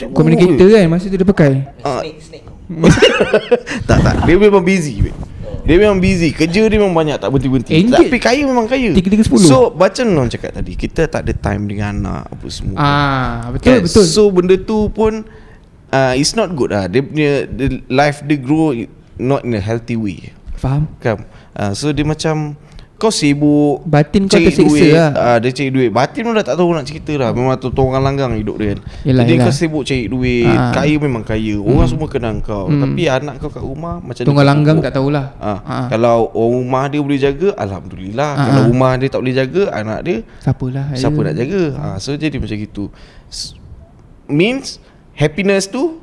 Communicator 0.09 0.63
kan 0.65 0.87
masa 0.87 1.05
tu 1.05 1.15
dia 1.15 1.27
pakai. 1.27 1.51
Ah. 1.81 1.99
Snake 1.99 2.19
snake 2.21 2.45
Tak 3.89 3.97
tak 3.99 4.15
Dia 4.23 4.35
memang 4.37 4.61
busy 4.61 4.95
man. 5.01 5.15
Dia 5.61 5.75
memang 5.75 5.97
busy 5.97 6.31
Kerja 6.31 6.61
dia 6.63 6.77
memang 6.77 6.93
banyak 6.93 7.17
Tak 7.17 7.27
berhenti-berhenti 7.27 7.71
Engage. 7.75 7.99
Tapi 8.05 8.17
kaya 8.17 8.41
memang 8.41 8.65
kaya 8.65 8.89
Tiga, 8.91 9.09
tiga, 9.09 9.23
sepuluh. 9.23 9.43
So 9.43 9.57
macam 9.71 10.05
Non 10.07 10.27
cakap 10.27 10.53
tadi 10.53 10.71
Kita 10.73 11.05
tak 11.05 11.21
ada 11.21 11.33
time 11.33 11.67
dengan 11.67 11.91
anak 11.99 12.23
Apa 12.31 12.45
semua 12.47 12.77
Ah, 12.77 13.51
betul 13.51 13.65
Kan? 13.65 13.79
betul. 13.81 14.05
So 14.05 14.29
benda 14.29 14.55
tu 14.55 14.87
pun 14.87 15.27
uh, 15.89 16.13
It's 16.13 16.31
not 16.31 16.53
good 16.53 16.69
lah 16.69 16.85
Dia 16.85 17.01
punya 17.01 17.31
the 17.45 17.83
Life 17.85 18.23
dia 18.23 18.37
grow 18.37 18.71
Not 19.15 19.43
in 19.43 19.51
a 19.51 19.59
healthy 19.59 19.95
way 19.95 20.31
Faham? 20.55 20.87
Kan 20.97 21.27
uh, 21.53 21.73
So 21.73 21.91
dia 21.91 22.03
macam 22.03 22.55
Kau 22.95 23.11
sibuk 23.11 23.83
Batin 23.83 24.23
kau 24.23 24.39
tersiksa 24.39 24.63
duit, 24.71 24.95
lah. 24.95 25.11
uh, 25.11 25.37
Dia 25.37 25.51
cari 25.51 25.67
duit 25.67 25.91
Batin 25.91 26.21
pun 26.21 26.31
dah 26.31 26.41
tak 26.41 26.55
tahu 26.55 26.71
nak 26.71 26.83
cerita 26.83 27.11
dah 27.13 27.29
Memang 27.29 27.53
tu 27.55 27.67
orang 27.75 27.99
langgang 28.01 28.31
hidup 28.33 28.55
dia 28.55 28.71
kan 28.71 28.79
Yelah, 29.03 29.21
Jadi 29.21 29.33
yelah. 29.33 29.43
kau 29.43 29.53
sibuk 29.53 29.83
cari 29.83 30.05
duit 30.05 30.47
Ah. 30.47 30.71
Kaya 30.71 30.95
memang 30.95 31.19
kaya 31.21 31.55
Orang 31.57 31.85
semua 31.85 32.07
kenal 32.07 32.39
kau 32.39 32.65
Hmm. 32.65 32.79
Tapi 32.79 33.01
anak 33.05 33.35
kau 33.37 33.49
kat 33.49 33.59
rumah 33.59 33.99
Macam 33.99 34.23
Tunggal 34.23 34.45
langgang 34.45 34.79
tak 34.79 34.95
tahulah. 34.95 35.35
Ah, 35.35 35.59
Ah. 35.59 35.85
Kalau 35.87 36.31
orang 36.31 36.55
rumah 36.57 36.83
dia 36.87 36.99
boleh 36.99 37.19
jaga 37.19 37.49
Alhamdulillah 37.53 38.31
Ah, 38.31 38.45
Kalau 38.45 38.61
ah. 38.61 38.67
rumah 38.69 38.91
dia 38.95 39.07
tak 39.07 39.19
boleh 39.19 39.35
jaga 39.35 39.63
Anak 39.69 39.99
dia 40.01 40.17
Siapalah. 40.39 40.85
Siapa 40.93 41.13
ayo. 41.13 41.25
nak 41.25 41.35
jaga 41.35 41.61
ha, 41.73 41.85
So 41.97 42.15
jadi 42.15 42.35
macam 42.35 42.55
gitu 42.57 42.83
S- 43.27 43.59
Means 44.25 44.79
Happiness 45.13 45.67
tu 45.67 45.99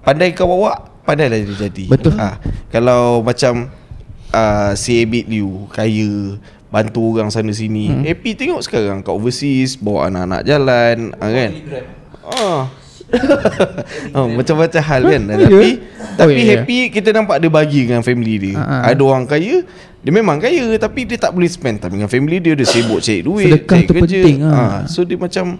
Pandai 0.00 0.30
kau 0.30 0.46
bawa 0.46 0.78
Pandailah 1.02 1.42
dia 1.42 1.56
jadi 1.60 1.84
Betul. 1.86 2.14
ha, 2.14 2.38
Kalau 2.68 3.18
macam 3.20 3.66
uh, 4.30 4.72
Si 4.74 5.02
Abid 5.02 5.26
Liu 5.26 5.66
Kaya 5.70 6.38
Bantu 6.70 7.18
orang 7.18 7.34
sana 7.34 7.50
sini 7.50 7.90
hmm. 7.90 8.02
Happy 8.06 8.38
tengok 8.38 8.62
sekarang 8.62 9.02
Kat 9.02 9.10
overseas 9.10 9.74
Bawa 9.74 10.06
anak-anak 10.06 10.42
jalan 10.46 10.96
ha, 11.18 11.24
Kan 11.26 11.52
Ah. 12.30 12.62
oh, 14.14 14.30
macam-macam 14.30 14.82
hal 14.86 15.02
kan 15.02 15.22
Ya. 15.34 15.34
Tapi 15.34 15.70
Oh, 15.98 16.14
Tapi 16.14 16.32
ya, 16.36 16.38
ya. 16.38 16.46
happy 16.62 16.78
Kita 16.94 17.10
nampak 17.10 17.42
dia 17.42 17.50
bagi 17.50 17.90
dengan 17.90 18.06
family 18.06 18.34
dia 18.38 18.54
ah. 18.60 18.86
Ada 18.86 19.02
orang 19.02 19.26
kaya 19.26 19.66
Dia 19.98 20.12
memang 20.14 20.38
kaya 20.38 20.78
Tapi 20.78 21.10
dia 21.10 21.18
tak 21.18 21.34
boleh 21.34 21.50
spend 21.50 21.82
time 21.82 21.98
dengan 21.98 22.06
family 22.06 22.38
dia 22.38 22.54
Dia 22.54 22.62
sibuk 22.62 23.02
cari 23.02 23.24
duit 23.26 23.50
Sedekah 23.50 23.82
cari 23.82 23.88
tu 23.88 23.94
penting, 23.98 24.36
ah. 24.46 24.54
Ah, 24.54 24.80
So 24.86 25.02
dia 25.02 25.18
macam 25.18 25.58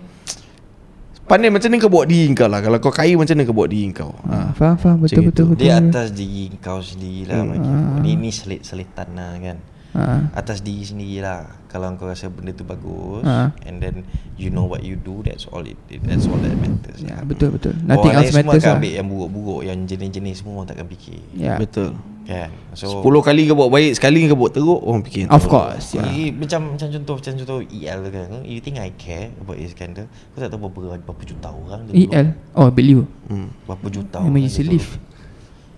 Pandai 1.31 1.47
macam 1.47 1.71
mana 1.71 1.79
kau 1.79 1.93
buat 1.93 2.07
diri 2.07 2.35
kau 2.35 2.51
lah 2.51 2.59
Kalau 2.59 2.79
kau 2.79 2.91
kaya 2.91 3.15
macam 3.15 3.33
mana 3.33 3.47
kau 3.47 3.55
buat 3.55 3.71
diri 3.71 3.95
kau 3.95 4.11
Ah, 4.27 4.35
ha. 4.35 4.39
faham 4.51 4.75
faham 4.75 4.97
betul 4.99 5.23
Macam 5.23 5.23
betul 5.25 5.31
itu. 5.31 5.45
betul. 5.49 5.63
Dia 5.63 5.75
atas 5.79 6.09
diri 6.11 6.57
kau 6.59 6.81
sendiri 6.83 7.23
lah 7.25 7.37
Hmm. 7.39 7.49
bagi 7.49 7.69
Ah. 7.69 7.79
aku. 7.79 7.95
Ni 8.01 8.13
ni 8.17 8.31
selit 8.31 8.61
selitan 8.63 9.09
lah 9.15 9.39
kan. 9.39 9.57
Ah. 9.91 10.31
Atas 10.33 10.61
diri 10.61 10.81
sendiri 10.81 11.19
lah. 11.19 11.51
Kalau 11.67 11.91
kau 11.95 12.07
rasa 12.07 12.27
benda 12.27 12.51
tu 12.51 12.63
bagus 12.63 13.23
Ah. 13.23 13.51
and 13.63 13.79
then 13.79 14.03
you 14.35 14.47
know 14.47 14.63
what 14.63 14.81
you 14.81 14.95
do 14.95 15.19
that's 15.21 15.47
all 15.47 15.63
it, 15.63 15.75
that's 16.01 16.25
all 16.25 16.35
that 16.37 16.55
matters. 16.55 16.99
Ya, 16.99 17.15
lah. 17.17 17.23
betul 17.25 17.51
betul. 17.51 17.75
Nothing 17.81 17.99
Orang 18.09 18.15
else 18.17 18.23
lain 18.25 18.31
semua 18.33 18.43
matters 18.45 18.59
akan 18.61 18.69
lah. 18.69 18.79
ambil 18.79 18.93
yang 18.93 19.07
buruk-buruk 19.07 19.61
Yang 19.63 19.79
jenis-jenis 19.89 20.35
semua 20.37 20.53
orang 20.53 20.67
takkan 20.67 20.87
fikir 20.89 21.19
Ya. 21.33 21.55
Betul 21.57 21.91
Kan 22.23 22.51
So 22.73 22.87
10 23.01 23.07
kali 23.21 23.43
kau 23.45 23.57
buat 23.57 23.71
baik 23.71 23.91
Sekali 23.93 24.19
kau 24.25 24.37
buat 24.37 24.53
teruk 24.53 24.81
Orang 24.81 25.03
fikir 25.03 25.27
Of 25.27 25.41
teruk. 25.41 25.51
course. 25.53 25.87
Yeah. 25.93 26.31
Macam 26.33 26.61
macam 26.75 26.89
contoh 26.91 27.15
Macam 27.17 27.33
contoh 27.37 27.59
EL 27.65 28.01
kan 28.05 28.29
You 28.43 28.59
think 28.59 28.77
I 28.77 28.91
care 28.93 29.31
About 29.37 29.57
Iskandar 29.57 30.07
Kau 30.07 30.39
tak 30.39 30.49
tahu 30.49 30.67
berapa, 30.69 30.99
berapa 30.99 31.23
juta 31.25 31.49
orang 31.49 31.81
EL. 31.89 32.27
Oh, 32.53 32.69
beliau. 32.69 33.07
hmm. 33.27 33.49
Berapa 33.65 33.87
juta 33.89 34.17
orang 34.19 34.39
dia 34.39 34.63
leave. 34.63 34.91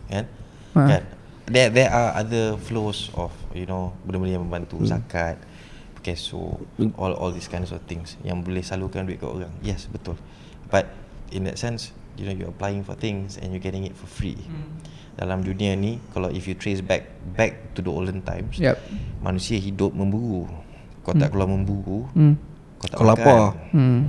Kan 0.07 0.25
Ha. 0.73 1.05
There, 1.47 1.71
there 1.71 1.91
are 1.91 2.15
other 2.23 2.55
flows 2.57 3.11
of 3.19 3.35
You 3.51 3.67
know 3.67 3.93
Benda-benda 4.07 4.39
yang 4.39 4.45
membantu 4.47 4.79
hmm. 4.81 4.89
Zakat 4.89 5.37
keso, 6.03 6.59
all 6.99 7.15
all 7.15 7.31
these 7.31 7.47
kinds 7.47 7.71
of 7.71 7.79
things 7.87 8.19
yang 8.27 8.43
boleh 8.43 8.59
salurkan 8.61 9.07
duit 9.07 9.23
ke 9.23 9.27
orang. 9.27 9.55
Yes, 9.63 9.87
betul. 9.87 10.19
But 10.67 10.91
in 11.31 11.47
that 11.47 11.63
sense, 11.63 11.95
you 12.19 12.27
know 12.27 12.35
you're 12.35 12.51
applying 12.51 12.83
for 12.83 12.99
things 12.99 13.39
and 13.39 13.55
you're 13.55 13.63
getting 13.63 13.87
it 13.87 13.95
for 13.95 14.11
free. 14.11 14.35
Dalam 15.15 15.47
dunia 15.47 15.79
ni, 15.79 16.03
kalau 16.11 16.27
if 16.27 16.51
you 16.51 16.59
trace 16.59 16.83
back 16.83 17.07
back 17.39 17.55
to 17.79 17.87
the 17.87 17.93
olden 17.93 18.19
times, 18.27 18.59
Yep. 18.59 18.83
manusia 19.23 19.63
hidup 19.63 19.95
memburu. 19.95 20.51
Kau 21.07 21.15
tak 21.15 21.31
keluar 21.31 21.47
memburu, 21.47 22.11
Hmm. 22.19 22.35
kau 22.83 22.91
tak 22.91 22.99
Kau 22.99 23.07
makan. 23.07 23.15
lapar. 23.23 23.43
Hmm. 23.71 24.01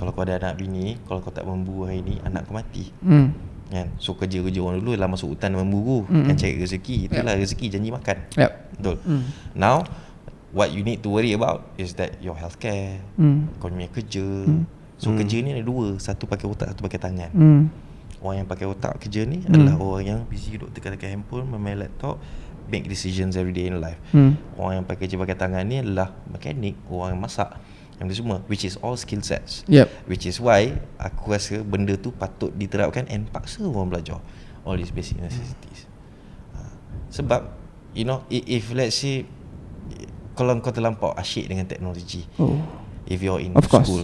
Kalau 0.00 0.10
kau 0.16 0.24
ada 0.24 0.40
anak 0.40 0.56
bini, 0.56 0.96
kalau 1.04 1.20
kau 1.20 1.28
tak 1.28 1.44
memburu 1.44 1.92
hari 1.92 2.00
ni, 2.00 2.16
anak 2.24 2.48
kau 2.48 2.56
mati. 2.56 2.88
Hmm. 3.04 3.36
Kan? 3.74 3.90
So 3.98 4.14
kerja-kerja 4.14 4.62
orang 4.62 4.78
dulu 4.78 4.94
ialah 4.94 5.10
masuk 5.10 5.34
hutan 5.34 5.58
memburu 5.58 6.06
Mm-mm. 6.06 6.30
kan 6.30 6.38
cari 6.38 6.54
rezeki. 6.54 7.10
Itulah 7.10 7.34
rezeki 7.34 7.66
janji 7.74 7.90
makan. 7.90 8.16
Yep. 8.38 8.52
Betul. 8.78 8.96
Mm. 9.02 9.22
Now 9.58 9.82
what 10.54 10.70
you 10.70 10.86
need 10.86 11.02
to 11.02 11.10
worry 11.10 11.34
about 11.34 11.66
is 11.74 11.98
that 11.98 12.14
your 12.22 12.38
healthcare, 12.38 13.02
Hmm. 13.18 13.50
kau 13.58 13.66
punya 13.66 13.90
kerja. 13.90 14.22
Mm. 14.22 14.62
So 14.94 15.10
kerja 15.10 15.42
ni 15.42 15.50
ada 15.50 15.66
dua, 15.66 15.98
satu 15.98 16.30
pakai 16.30 16.46
otak, 16.46 16.70
satu 16.70 16.86
pakai 16.86 17.02
tangan. 17.02 17.30
Hmm. 17.34 17.62
Orang 18.22 18.46
yang 18.46 18.48
pakai 18.48 18.70
otak 18.70 19.02
kerja 19.02 19.26
ni 19.26 19.42
Mm. 19.42 19.50
adalah 19.50 19.74
orang 19.82 20.04
yang 20.06 20.18
busy 20.30 20.54
duduk 20.54 20.70
tekan-tekan 20.70 21.18
handphone, 21.18 21.50
bermain 21.50 21.74
laptop, 21.74 22.22
make 22.70 22.86
decisions 22.86 23.34
every 23.34 23.50
day 23.50 23.66
in 23.66 23.82
life. 23.82 23.98
Hmm. 24.14 24.38
Orang 24.54 24.80
yang 24.80 24.84
pakai 24.86 25.10
kerja 25.10 25.18
pakai 25.18 25.34
tangan 25.34 25.66
ni 25.66 25.82
adalah 25.82 26.14
mekanik, 26.30 26.78
orang 26.86 27.18
yang 27.18 27.22
masak, 27.26 27.50
yang 27.96 28.06
tu 28.06 28.16
semua 28.16 28.42
which 28.44 28.62
is 28.62 28.74
all 28.78 28.94
skill 28.94 29.20
sets. 29.20 29.62
Yep. 29.66 29.86
Which 30.06 30.24
is 30.24 30.38
why 30.38 30.70
aku 30.96 31.30
rasa 31.30 31.60
benda 31.60 31.94
tu 31.94 32.10
patut 32.10 32.50
diterapkan 32.50 33.06
and 33.06 33.26
paksa 33.26 33.62
orang 33.62 33.88
belajar 33.88 34.18
all 34.62 34.74
these 34.74 34.90
basic 34.90 35.18
necessities. 35.18 35.86
Ha. 36.52 36.60
Sebab 37.10 37.54
you 37.92 38.02
know 38.02 38.26
i- 38.28 38.46
if 38.48 38.70
let's 38.70 38.96
say 38.96 39.22
kalau 40.34 40.58
kau 40.58 40.70
terlampau 40.70 41.14
asyik 41.14 41.46
dengan 41.46 41.64
teknologi 41.64 42.26
Oh. 42.36 42.58
if 43.04 43.20
you're 43.20 43.38
in 43.38 43.54
Of 43.54 43.68
course. 43.68 43.86
school 43.86 44.02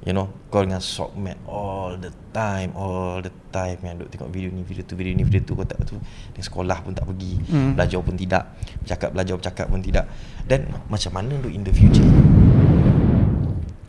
you 0.00 0.14
know 0.14 0.32
kau 0.48 0.64
dengan 0.64 0.80
sok 0.80 1.12
mat 1.12 1.36
all 1.44 1.98
the 1.98 2.08
time 2.32 2.72
all 2.72 3.20
the 3.20 3.28
time 3.50 3.76
yang 3.82 4.00
duk 4.00 4.08
tengok 4.08 4.30
video 4.30 4.48
ni 4.48 4.62
video 4.62 4.80
tu 4.80 4.96
video 4.96 5.12
ni 5.12 5.20
video 5.20 5.42
tu 5.42 5.52
kau 5.52 5.66
tak 5.66 5.84
tu 5.84 5.98
di 6.32 6.40
sekolah 6.40 6.80
pun 6.80 6.94
tak 6.94 7.04
pergi 7.04 7.36
Hmm. 7.44 7.76
belajar 7.76 8.00
pun 8.00 8.16
tidak 8.16 8.56
bercakap 8.80 9.10
belajar 9.12 9.34
bercakap 9.36 9.66
pun 9.68 9.82
tidak 9.82 10.08
dan 10.46 10.60
macam 10.88 11.12
mana 11.12 11.36
duk 11.36 11.52
in 11.52 11.60
the 11.60 11.74
future 11.74 12.06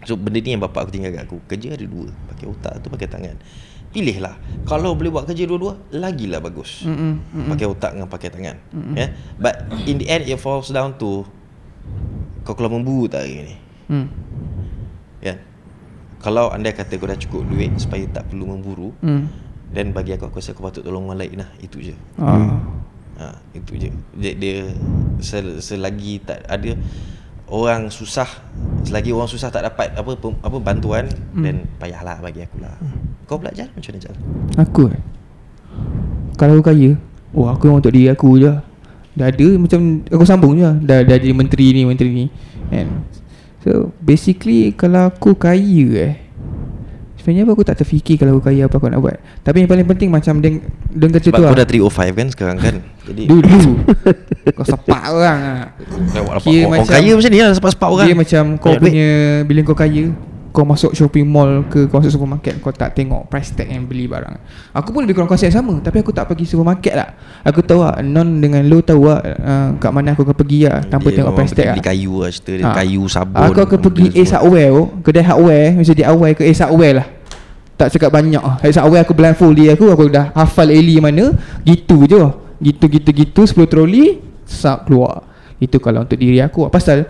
so 0.02 0.16
benda 0.16 0.38
ni 0.38 0.52
yang 0.52 0.62
bapak 0.62 0.86
aku 0.86 0.92
tinggal 0.92 1.12
kat 1.12 1.24
aku 1.24 1.38
kerja 1.46 1.74
ada 1.74 1.84
dua 1.84 2.08
pakai 2.28 2.46
otak 2.46 2.74
tu 2.80 2.88
pakai 2.88 3.08
tangan 3.08 3.36
pilihlah 3.90 4.38
kalau 4.64 4.94
boleh 4.94 5.10
buat 5.10 5.26
kerja 5.26 5.44
dua-dua 5.44 5.74
lagilah 5.92 6.40
bagus 6.40 6.86
Mm-mm. 6.86 7.14
Mm-mm. 7.26 7.50
pakai 7.50 7.66
otak 7.66 7.92
dengan 7.94 8.08
pakai 8.08 8.30
tangan 8.30 8.56
ya 8.94 8.98
yeah? 8.98 9.10
but 9.36 9.60
in 9.84 9.98
the 9.98 10.06
end 10.06 10.24
it 10.24 10.38
falls 10.38 10.70
down 10.70 10.94
to 10.96 11.26
kau 12.42 12.54
keluar 12.54 12.72
memburu 12.72 13.06
tak 13.06 13.26
hari 13.26 13.44
ni 13.46 13.58
Hmm. 13.90 14.06
Kan 15.18 15.42
Kalau 16.20 16.54
anda 16.54 16.70
kata 16.70 16.96
kau 16.96 17.10
dah 17.10 17.18
cukup 17.18 17.42
duit 17.44 17.74
Supaya 17.76 18.06
tak 18.06 18.30
perlu 18.30 18.46
memburu 18.48 18.94
Hmm. 19.02 19.26
Dan 19.66 19.90
bagi 19.90 20.14
aku 20.14 20.30
Aku 20.30 20.38
rasa 20.38 20.54
kau 20.54 20.62
patut 20.62 20.86
tolong 20.86 21.10
orang 21.10 21.26
lain 21.26 21.42
lah 21.42 21.50
Itu 21.58 21.82
je 21.82 21.98
Ah. 22.22 22.54
ha, 23.18 23.34
Itu 23.50 23.74
je 23.74 23.90
Dia, 24.14 24.38
dia 24.38 24.70
sel, 25.18 25.58
Selagi 25.58 26.22
tak 26.22 26.46
ada 26.46 26.78
Orang 27.50 27.90
susah 27.90 28.30
Selagi 28.86 29.10
orang 29.10 29.28
susah 29.28 29.50
tak 29.50 29.66
dapat 29.66 29.92
Apa 29.98 30.14
apa 30.46 30.58
bantuan 30.62 31.06
Hmm. 31.34 31.46
Dan 31.46 31.56
payahlah 31.78 32.18
bagi 32.22 32.42
aku 32.42 32.58
lah. 32.62 32.74
Kau 33.30 33.38
belajar 33.38 33.70
macam 33.74 33.90
mana 33.94 34.02
jalan 34.02 34.22
Aku 34.58 34.82
eh? 34.90 35.02
Kalau 36.38 36.58
aku 36.58 36.66
kaya 36.70 36.92
Oh 37.34 37.46
aku 37.50 37.70
yang 37.70 37.78
untuk 37.82 37.94
diri 37.94 38.10
aku 38.10 38.38
je 38.42 38.54
Dah 39.18 39.28
ada 39.30 39.48
macam 39.58 40.02
Aku 40.10 40.24
sambung 40.26 40.58
je 40.58 40.70
Dah, 40.86 41.02
dah 41.06 41.18
jadi 41.18 41.34
menteri 41.34 41.74
ni 41.74 41.86
Menteri 41.86 42.10
ni. 42.14 42.26
And 42.70 43.06
So 43.62 43.94
basically 44.02 44.74
Kalau 44.74 45.10
aku 45.10 45.34
kaya 45.38 45.88
eh 45.98 46.29
Sebenarnya 47.20 47.44
apa 47.44 47.52
aku 47.52 47.64
tak 47.64 47.78
terfikir 47.78 48.16
Kalau 48.16 48.32
aku 48.34 48.44
kaya 48.46 48.66
apa 48.66 48.74
aku 48.74 48.88
nak 48.88 49.00
buat. 49.00 49.20
Tapi 49.40 49.58
yang 49.60 49.70
paling 49.70 49.84
penting 49.86 50.08
Macam 50.08 50.40
Dia 50.40 50.56
kata 51.12 51.20
Sebab 51.22 51.36
tu 51.36 51.44
kau 51.44 51.52
lah. 51.52 51.60
dah 51.60 51.68
305 51.68 52.16
kan 52.16 52.28
sekarang 52.32 52.58
kan. 52.58 52.76
Jadi 53.04 53.24
Dulu 53.28 53.60
Kau 54.56 54.66
sepak 54.66 55.04
orang 55.06 55.40
lah. 55.40 55.60
Kau 55.78 56.00
dapat 56.00 56.16
Kira 56.16 56.24
orang, 56.24 56.42
orang 56.66 56.72
macam- 56.80 56.94
kaya 56.96 57.12
macam 57.14 57.30
ni 57.30 57.40
lah 57.40 57.52
Sepak-sepak 57.54 57.90
orang. 57.90 58.08
Dia 58.08 58.16
macam 58.16 58.44
kau 58.56 58.74
punya 58.74 59.10
Bila 59.44 59.60
kau 59.62 59.76
kaya 59.76 60.04
Kau 60.60 60.68
masuk 60.68 60.92
shopping 60.92 61.24
mall 61.24 61.64
ke 61.66 61.88
Kau 61.88 62.04
masuk 62.04 62.12
supermarket 62.12 62.60
Kau 62.60 62.68
tak 62.70 62.92
tengok 62.92 63.26
price 63.26 63.56
tag 63.56 63.66
yang 63.66 63.88
beli 63.88 64.06
barang. 64.06 64.36
Aku 64.76 64.92
pun 64.92 65.08
lebih 65.08 65.16
kurang 65.16 65.32
konsep 65.32 65.48
sama 65.48 65.80
Tapi 65.80 66.04
aku 66.04 66.12
tak 66.12 66.28
pergi 66.28 66.44
supermarket 66.44 67.00
lah. 67.00 67.16
Aku 67.42 67.64
tahu 67.64 67.80
lah 67.80 68.04
Non 68.04 68.28
dengan 68.38 68.60
lo 68.62 68.84
tahu 68.84 69.08
lah 69.08 69.24
uh, 69.24 69.68
Kat 69.74 69.88
mana 69.90 70.12
aku 70.12 70.22
akan 70.22 70.36
pergi 70.36 70.68
lah 70.68 70.84
Tanpa 70.84 71.08
Dia 71.08 71.24
tengok 71.24 71.32
price 71.34 71.54
tag 71.54 71.68
lah 71.70 71.76
kayu 71.80 72.12
lah 72.18 72.28
cerita 72.28 72.52
dia 72.52 72.66
Ha. 72.66 72.76
Kayu, 72.76 73.02
sabun 73.08 73.40
Aku 73.46 73.60
akan 73.62 73.80
pergi 73.80 74.06
Ace. 74.14 74.36
Hardware 74.36 74.70
tu 74.70 74.84
Kedai 75.02 75.24
hardware 75.24 75.68
Mesti 75.74 75.94
di 75.94 76.04
hardware 76.04 76.34
ke 76.34 76.44
Ace 76.44 76.60
Hardware 76.60 76.96
lah. 77.00 77.08
Tak 77.74 77.88
cakap 77.96 78.12
banyak 78.12 78.42
lah 78.42 78.56
Ace 78.60 78.76
Hardware 78.76 79.02
aku 79.02 79.16
blindfold 79.16 79.56
dia 79.56 79.72
aku 79.72 79.88
Aku 79.88 80.12
dah 80.12 80.36
hafal 80.36 80.68
alley 80.68 81.00
mana 81.00 81.32
Gitu 81.64 82.04
je. 82.04 82.20
Gitu 82.60 82.86
gitu 82.92 83.10
gitu 83.16 83.42
10 83.48 83.64
troli 83.66 84.20
Sap 84.44 84.84
keluar. 84.84 85.24
Itu 85.56 85.80
kalau 85.80 86.04
untuk 86.04 86.16
diri 86.16 86.44
aku. 86.44 86.68
Pasal 86.68 87.08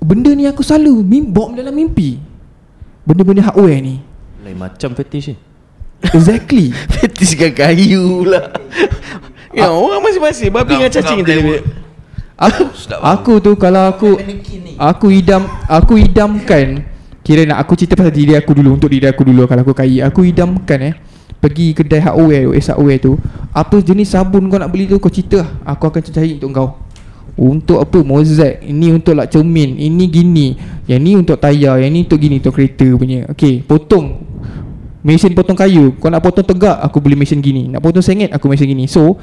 Benda 0.00 0.32
ni 0.32 0.48
aku 0.48 0.64
selalu 0.64 1.04
mim- 1.04 1.28
Bawa 1.28 1.52
dalam 1.52 1.70
mimpi 1.70 2.29
Benda-benda 3.04 3.48
hardware 3.48 3.80
ni. 3.80 4.04
Lain 4.44 4.56
macam 4.56 4.92
fetish 4.96 5.32
ni. 5.32 5.36
Exactly. 6.00 6.72
Fetiskan 6.96 7.52
kayu 7.52 8.24
lah 8.24 8.56
Ya 9.58 9.68
orang 9.68 10.00
masing-masing. 10.00 10.48
Babi 10.54 10.78
dengan 10.78 10.90
cacing 10.90 11.20
dia. 11.26 11.60
Aku 12.40 12.72
aku 13.04 13.32
tu 13.42 13.52
kalau 13.60 13.92
aku 13.92 14.16
aku 14.80 15.06
idam 15.12 15.44
aku 15.68 16.00
idamkan 16.00 16.88
kira 17.20 17.44
nak 17.44 17.60
aku 17.60 17.76
cerita 17.76 18.00
pasal 18.00 18.16
diri 18.16 18.32
aku 18.32 18.56
dulu 18.56 18.80
untuk 18.80 18.88
diri 18.88 19.04
aku 19.04 19.28
dulu 19.28 19.44
kalau 19.44 19.60
aku 19.60 19.76
kaya 19.76 20.08
aku 20.08 20.24
idamkan 20.24 20.80
eh. 20.80 20.94
Pergi 21.40 21.72
kedai 21.72 22.04
hardware 22.04 22.48
tu, 22.48 22.52
es 22.52 22.68
hardware 22.68 23.00
tu 23.00 23.12
apa 23.52 23.76
jenis 23.80 24.12
sabun 24.12 24.48
kau 24.48 24.60
nak 24.60 24.70
beli 24.72 24.88
tu 24.88 25.00
kau 25.00 25.12
cerita 25.12 25.40
lah. 25.40 25.48
aku 25.74 25.88
akan 25.88 26.00
cari 26.04 26.36
untuk 26.36 26.52
kau 26.52 26.68
untuk 27.40 27.80
apa 27.80 28.04
Mozart 28.04 28.60
ini 28.60 28.92
untuk 28.92 29.16
lak 29.16 29.32
cermin 29.32 29.80
ini 29.80 30.04
gini. 30.12 30.46
Yang 30.84 31.00
ni 31.00 31.12
untuk 31.16 31.40
tayar 31.40 31.80
yang 31.80 31.88
ni 31.88 32.04
untuk 32.04 32.20
gini 32.20 32.36
untuk 32.36 32.52
kereta 32.52 32.84
punya. 33.00 33.24
Okey 33.32 33.64
potong. 33.64 34.28
Mesin 35.00 35.32
potong 35.32 35.56
kayu. 35.56 35.96
Kau 35.96 36.12
nak 36.12 36.20
potong 36.20 36.44
tegak 36.44 36.76
aku 36.84 37.00
beli 37.00 37.16
mesin 37.16 37.40
gini. 37.40 37.64
Nak 37.72 37.80
potong 37.80 38.04
sengit 38.04 38.28
aku 38.28 38.44
mesin 38.44 38.68
gini. 38.68 38.84
So 38.84 39.16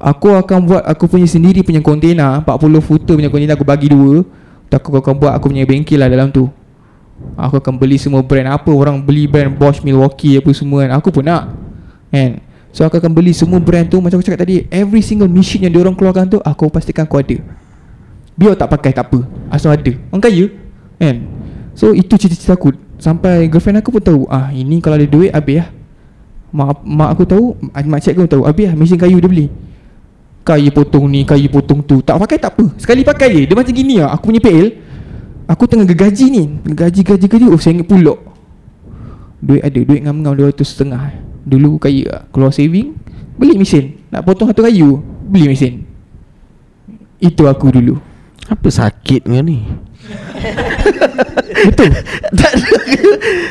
aku 0.00 0.32
akan 0.32 0.64
buat 0.64 0.82
aku 0.88 1.12
punya 1.12 1.28
sendiri 1.28 1.60
punya 1.60 1.84
kontainer 1.84 2.40
40 2.40 2.56
footer 2.80 3.14
punya 3.20 3.28
kontainer 3.28 3.52
aku 3.52 3.68
bagi 3.68 3.92
dua. 3.92 4.24
Tak 4.72 4.88
aku 4.88 5.04
akan 5.04 5.14
buat 5.20 5.32
aku 5.36 5.52
punya 5.52 5.68
bengkel 5.68 6.00
lah 6.00 6.08
dalam 6.08 6.32
tu. 6.32 6.48
Aku 7.36 7.60
akan 7.60 7.76
beli 7.76 8.00
semua 8.00 8.24
brand. 8.24 8.48
Apa 8.48 8.72
orang 8.72 8.96
beli 8.96 9.28
brand 9.28 9.52
Bosch 9.52 9.84
Milwaukee 9.84 10.40
apa 10.40 10.48
semua 10.56 10.88
kan 10.88 10.96
aku 10.96 11.12
pun 11.12 11.28
nak. 11.28 11.52
Kan? 12.08 12.40
So 12.72 12.88
aku 12.88 12.96
akan 12.96 13.12
beli 13.12 13.36
semua 13.36 13.60
brand 13.60 13.84
tu. 13.84 14.00
Macam 14.00 14.16
aku 14.16 14.24
cakap 14.24 14.48
tadi 14.48 14.64
every 14.72 15.04
single 15.04 15.28
machine 15.28 15.68
yang 15.68 15.76
diorang 15.76 15.92
keluarkan 15.92 16.32
tu 16.32 16.40
aku 16.40 16.72
pastikan 16.72 17.04
aku 17.04 17.20
ada 17.20 17.57
biar 18.38 18.54
tak 18.54 18.70
pakai 18.70 18.94
tak 18.94 19.10
apa. 19.10 19.26
Asal 19.50 19.74
ada. 19.74 19.92
Orang 20.14 20.22
kaya? 20.22 20.46
Kan? 21.02 21.26
So 21.74 21.90
itu 21.90 22.14
cita-cita 22.14 22.54
aku. 22.54 22.70
Sampai 23.02 23.50
girlfriend 23.50 23.82
aku 23.82 23.98
pun 23.98 24.02
tahu 24.02 24.20
ah 24.30 24.54
ini 24.54 24.78
kalau 24.78 24.94
ada 24.94 25.06
duit 25.10 25.34
habis 25.34 25.66
lah. 25.66 25.68
Mak, 26.48 26.80
mak 26.80 27.08
aku 27.12 27.22
tahu 27.28 27.44
ah, 27.74 27.84
mak 27.84 28.00
cik 28.00 28.14
aku 28.16 28.30
tahu 28.30 28.42
habis 28.46 28.70
lah 28.70 28.74
mesin 28.78 28.96
kayu 28.96 29.18
dia 29.18 29.28
beli. 29.28 29.46
Kayu 30.46 30.70
potong 30.72 31.10
ni 31.10 31.26
kayu 31.26 31.50
potong 31.50 31.82
tu. 31.82 31.98
Tak 32.00 32.16
pakai 32.16 32.38
tak 32.38 32.54
apa. 32.54 32.64
Sekali 32.78 33.02
pakai 33.02 33.28
je. 33.34 33.42
Dia 33.50 33.54
macam 33.58 33.74
gini 33.74 34.00
lah. 34.00 34.14
Aku 34.14 34.30
punya 34.30 34.40
PL 34.40 34.66
aku 35.50 35.62
tengah 35.66 35.86
gergaji 35.86 36.26
ni. 36.30 36.42
Gaji 36.62 37.02
gaji 37.02 37.26
gaji 37.26 37.46
oh 37.50 37.58
saya 37.58 37.82
ingat 37.82 37.90
pulak 37.90 38.18
duit 39.38 39.62
ada 39.62 39.78
duit 39.78 40.02
ngam-ngam 40.02 40.34
200 40.34 40.62
setengah. 40.62 41.02
Dulu 41.46 41.78
kaya 41.78 42.04
lah. 42.06 42.22
keluar 42.30 42.54
saving 42.54 42.94
beli 43.38 43.54
mesin. 43.58 43.98
Nak 44.10 44.22
potong 44.26 44.50
satu 44.50 44.62
kayu 44.66 44.98
beli 45.26 45.52
mesin. 45.52 45.86
Itu 47.18 47.46
aku 47.50 47.70
dulu 47.74 48.07
Apa 48.48 48.68
sakit 48.68 49.22
kau 49.22 49.40
ni 49.40 49.60
betul 51.66 51.90
Tak 52.32 52.50
ada 52.54 52.68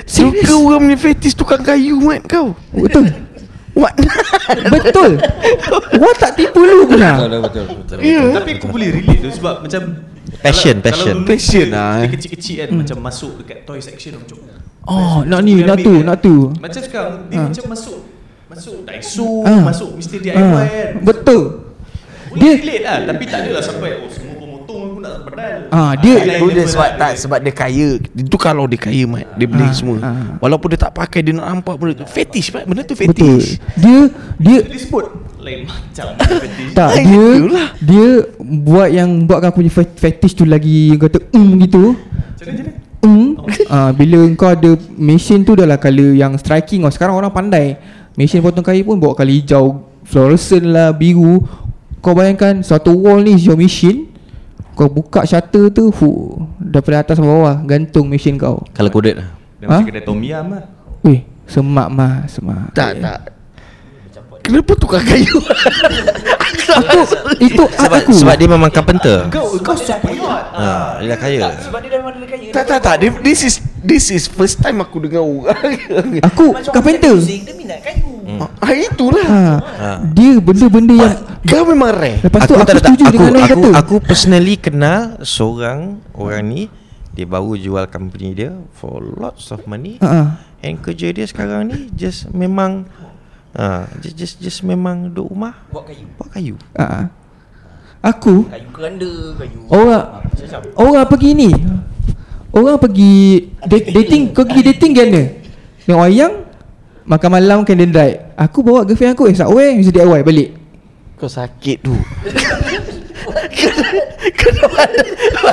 Suka 0.03 0.53
orang 0.55 0.79
punya 0.83 0.97
fetis 0.97 1.33
tukang 1.33 1.61
kayu 1.61 1.99
mat 1.99 2.25
kau 2.25 2.57
betul 2.71 3.05
What 3.71 3.93
betul 4.73 5.21
Wah 5.95 6.13
tak 6.17 6.33
tipu 6.33 6.59
lu 6.59 6.89
pula 6.89 7.29
betul 7.29 7.65
betul. 7.77 7.97
Tapi 8.33 8.49
aku 8.57 8.67
boleh 8.67 8.89
relate 8.91 9.21
tu 9.21 9.29
sebab 9.31 9.61
macam 9.61 9.81
Passion, 10.27 10.75
kalau, 10.75 10.85
passion. 10.91 11.15
Kalau 11.15 11.29
Passion 11.29 11.67
lah, 11.71 11.91
Dia 11.93 12.03
eh. 12.03 12.09
kecil-kecil 12.11 12.55
kan 12.57 12.69
Macam 12.75 12.97
masuk 12.99 13.31
dekat 13.39 13.57
toy 13.63 13.79
section 13.79 14.17
macam 14.17 14.37
Oh 14.83 15.23
nak 15.23 15.39
ni 15.39 15.61
nak 15.61 15.77
tu 15.77 15.93
kan. 15.93 16.03
nak 16.03 16.17
tu 16.19 16.35
Macam 16.57 16.81
sekarang 16.81 17.13
Dia 17.27 17.37
Ha. 17.37 17.43
macam 17.47 17.63
masuk 17.69 17.99
Masuk 18.47 18.75
Daiso 18.83 19.29
Ah. 19.45 19.61
Masuk 19.63 19.89
Mr. 19.95 20.19
DIY 20.19 20.35
Ah, 20.35 20.65
kan 20.65 20.89
Betul 20.99 21.43
Boleh 22.27 22.39
Dia 22.39 22.51
relate 22.55 22.83
lah 22.83 22.97
Tapi 23.05 23.23
tak 23.23 23.39
adalah 23.45 23.61
sampai 23.61 23.89
Oh 23.97 24.09
aku 24.97 25.05
nak 25.05 25.21
pedal 25.23 25.57
Ah, 25.69 25.93
dia- 25.93 26.17
Lain 26.17 26.41
Itu 26.41 26.45
dia 26.47 26.57
level 26.57 26.65
sebab 26.67 26.81
lah 26.81 26.97
tak 26.97 27.11
dia. 27.11 27.21
sebab 27.21 27.37
dia 27.39 27.53
kaya. 27.53 27.89
Itu 28.01 28.37
kalau 28.39 28.65
dia 28.65 28.79
kaya 28.81 29.03
mat, 29.05 29.25
dia 29.37 29.45
beli 29.45 29.61
Ah, 29.63 29.71
semua. 29.71 29.97
ah. 30.01 30.17
Walaupun 30.41 30.67
dia 30.73 30.79
tak 30.79 30.91
pakai 30.91 31.21
dia 31.21 31.37
nak 31.37 31.45
nampak 31.51 31.75
benda 31.77 31.93
tu. 32.01 32.05
Fetish 32.07 32.49
mat, 32.49 32.65
benda 32.65 32.81
tu 32.81 32.97
Betul. 32.97 33.13
fetish. 33.13 33.61
Dia 33.77 33.99
Dia 34.37 34.57
Dia 34.63 34.79
sebut 34.79 35.05
Lain 35.37 35.63
macam 35.63 36.05
Tak 36.77 36.91
dia 36.97 37.25
Dia 37.79 38.07
buat 38.41 38.89
yang 38.89 39.09
Buatkan 39.23 39.47
aku 39.47 39.61
punya 39.61 39.71
fet- 39.71 39.95
fetish 39.95 40.33
tu 40.33 40.43
lagi 40.43 40.91
Yang 40.91 41.01
kata 41.07 41.17
um 41.31 41.47
gitu. 41.61 41.83
Um. 42.99 43.37
Ah, 43.69 43.93
Bila 43.93 44.25
kau 44.33 44.49
ada 44.49 44.73
Mesin 44.91 45.45
tu 45.45 45.53
dah 45.53 45.63
lah 45.63 45.77
Colour 45.77 46.11
yang 46.11 46.33
striking. 46.35 46.81
Oh. 46.81 46.91
Sekarang 46.91 47.15
orang 47.15 47.29
pandai. 47.29 47.77
Mesin 48.13 48.41
potong 48.41 48.65
kayu 48.65 48.81
pun 48.81 48.97
Bawa 48.97 49.13
colour 49.13 49.29
hijau 49.31 49.65
Fluorescent 50.03 50.65
lah 50.65 50.89
Biru. 50.89 51.45
Kau 51.99 52.11
bayangkan 52.11 52.59
Satu 52.59 52.97
wall 52.97 53.21
ni 53.21 53.37
Your 53.37 53.55
machine 53.55 54.09
Kau 54.77 54.85
buka 54.85 55.25
shutter 55.25 55.73
tu 55.73 55.89
hu, 55.89 56.37
Daripada 56.61 57.01
atas 57.01 57.17
bawah 57.17 57.57
Gantung 57.65 58.05
mesin 58.05 58.37
kau. 58.37 58.61
Kalau 58.71 58.93
coded 58.93 59.17
lah. 59.17 59.29
Dia 59.57 59.65
macam 59.65 59.81
Ha? 59.81 59.87
kedai 59.89 60.03
tom 60.05 60.21
yam 60.21 60.53
lah. 60.53 60.63
Weh 61.01 61.25
Semak 61.43 61.89
mah 61.89 62.29
Semak. 62.29 62.69
Tak 62.71 63.01
tak. 63.01 63.19
Kenapa 64.45 64.77
tukar 64.77 65.01
kayu 65.01 65.33
Aku 66.69 66.99
Itu 67.39 67.63
sebab, 67.69 67.99
aku. 68.03 68.11
sebab 68.11 68.33
dia 68.35 68.47
memang 68.47 68.67
carpenter. 68.67 69.27
Kau 69.27 69.55
kau 69.59 69.73
support 69.73 70.17
ha, 70.53 70.99
Dia 70.99 71.07
dah 71.09 71.19
kaya. 71.19 71.39
Tak 72.51 72.63
tak 72.65 72.79
tak 72.79 72.95
Dia- 72.99 73.19
This 73.19 73.41
is 73.43 73.55
This 73.77 74.09
is 74.09 74.27
first 74.27 74.59
time 74.59 74.81
aku 74.81 74.99
dengar 74.99 75.23
orang. 75.23 75.55
Aku 76.27 76.51
Carpenter. 76.67 77.15
Ah 78.57 78.73
itulah. 78.73 79.23
Ha. 79.23 79.41
Ha. 79.55 79.89
Dia 80.11 80.37
benda-benda 80.37 80.93
yang 80.93 81.15
Kau 81.47 81.63
memang 81.63 81.95
rare. 81.95 82.19
Lepas 82.19 82.43
tu 82.43 82.53
aku 82.53 82.67
tak- 82.67 82.75
tak- 82.75 82.91
setuju 82.91 83.03
aku, 83.05 83.13
dengan 83.13 83.31
aku, 83.39 83.61
kata. 83.63 83.69
aku 83.77 83.95
personally 84.03 84.55
kenal 84.59 85.15
seorang 85.23 85.79
orang 86.11 86.43
ni. 86.43 86.61
Dia 87.13 87.25
baru 87.25 87.55
jual 87.55 87.87
company 87.87 88.35
dia 88.35 88.51
for 88.75 88.99
lots 89.01 89.49
of 89.49 89.63
money. 89.65 89.97
Ha. 89.99 90.43
and 90.57 90.81
kerja 90.81 91.13
dia 91.13 91.23
sekarang 91.23 91.69
ni 91.69 91.87
just 91.93 92.33
memang 92.33 92.89
ha, 93.57 93.89
just, 93.99 94.15
just 94.15 94.35
just 94.37 94.59
memang 94.61 95.09
duduk 95.09 95.33
rumah? 95.33 95.57
Buat 95.73 95.89
kayu. 95.89 96.05
Buat 96.15 96.29
kayu? 96.31 96.55
Ha. 96.77 97.09
Aku? 98.05 98.45
Kayu 98.45 98.69
keranda 98.69 99.09
Kayu 99.35 99.57
Orang 99.67 100.03
Orang 100.77 101.05
pergi 101.09 101.29
ni. 101.33 101.49
Orang 102.53 102.77
pergi 102.77 103.49
da- 103.65 103.89
Dating. 103.89 104.31
Kau 104.31 104.45
pergi 104.45 104.63
dating 104.63 104.91
kan 104.93 105.07
mana 105.09 105.23
Tengok 105.83 106.01
wayang 106.05 106.33
Makan 107.03 107.29
malam 107.33 107.57
candlelight 107.65 108.37
Aku 108.37 108.61
bawa 108.61 108.85
girlfriend 108.85 109.17
aku 109.17 109.27
Eh 109.27 109.35
subway 109.35 109.73
Mesti 109.73 109.91
DIY 109.91 110.21
balik. 110.21 110.49
Kau 111.17 111.25
sakit 111.27 111.77
tu. 111.81 111.97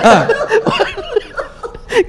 Ha. 0.04 0.28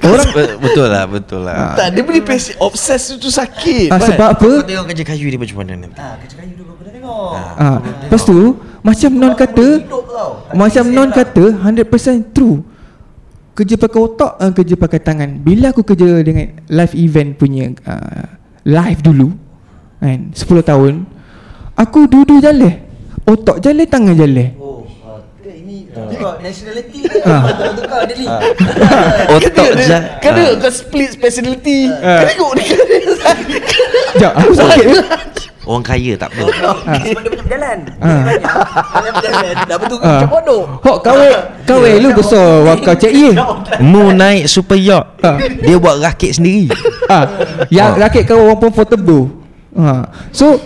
Orang 0.01 0.29
betul 0.57 0.87
lah 0.89 1.03
betul 1.05 1.41
lah. 1.45 1.77
Tak 1.77 1.87
dia 1.93 2.01
punya 2.01 2.21
passion 2.21 2.55
Obses 2.57 3.15
tu 3.15 3.29
sakit. 3.29 3.89
Ha, 3.93 3.97
Sebab 4.01 4.27
apa? 4.37 4.49
Kau 4.59 4.65
tengok 4.65 4.85
kerja 4.89 5.03
kayu 5.05 5.25
dia 5.29 5.39
macam 5.39 5.57
mana 5.61 5.71
nanti 5.77 5.99
Ah, 5.99 6.15
kerja 6.19 6.35
kayu 6.41 6.53
dulu 6.57 6.71
Pernah 6.79 6.93
tengok. 6.93 7.31
Ha. 7.37 7.67
Lepas 8.09 8.21
tu 8.23 8.39
Macam 8.81 9.09
non 9.13 9.33
kata 9.33 9.67
Macam 10.53 10.83
non 10.89 11.09
kata 11.09 11.45
100% 11.61 12.33
true. 12.33 12.57
Kerja 13.55 13.75
pakai 13.77 13.99
otak 14.01 14.31
uh, 14.35 14.51
Kerja 14.51 14.75
pakai 14.75 14.99
tangan. 14.99 15.29
Bila 15.39 15.71
aku 15.71 15.85
kerja 15.85 16.19
dengan 16.25 16.49
Live 16.67 16.93
event 16.97 17.29
punya 17.37 17.71
uh, 17.85 18.25
Live 18.65 19.05
dulu 19.05 19.29
kan 19.95 20.33
10 20.33 20.43
tahun 20.61 20.93
Aku 21.77 22.05
duduk 22.05 22.43
jalan 22.43 22.83
Otak 23.25 23.57
jalan 23.63 23.87
Tangan 23.87 24.13
jalan 24.13 24.49
ah, 24.53 24.64
Tukar 26.25 26.41
nationality. 26.41 26.99
Ah. 27.25 27.41
Tukar 27.77 28.01
dia 28.09 28.15
ni. 28.17 28.25
Otak 29.29 29.69
je 29.77 29.97
Kan 30.25 30.33
kau 30.57 30.71
split 30.73 31.13
speciality. 31.13 31.89
Kau 31.89 32.25
tengok 32.25 32.51
dia. 32.57 32.77
Sekejap 34.17 34.31
aku 34.33 34.53
sakit. 34.57 34.85
Orang 35.69 35.81
kaya 35.81 36.13
tak 36.13 36.29
apa. 36.29 36.45
Sebab 36.45 36.97
dia 37.01 37.13
banyak 37.17 37.33
berjalan. 37.41 37.77
Ah. 37.97 38.09
Dia 38.09 38.21
banyak. 38.25 38.53
Berjalan. 39.05 39.53
Dah 39.65 39.77
betul 39.77 39.97
Ah. 39.97 40.05
macam 40.09 40.29
bodoh. 40.33 40.61
Hok 40.81 40.97
kawe 41.01 41.29
Kawe 41.65 41.91
lu 42.01 42.09
besar. 42.13 42.49
Wakau 42.65 42.95
cek 42.97 43.13
ye 43.13 43.29
mu 43.81 44.09
naik 44.09 44.49
super 44.49 44.77
yacht. 44.77 45.21
Ha. 45.21 45.37
dia 45.61 45.77
buat 45.77 46.01
rakit 46.01 46.37
sendiri. 46.37 46.69
Ha. 47.09 47.19
Yang 47.69 47.91
rakit 48.01 48.23
kau 48.25 48.41
orang 48.41 48.57
pun 48.57 48.69
portable. 48.73 49.29
Ha. 49.77 50.09
So 50.33 50.57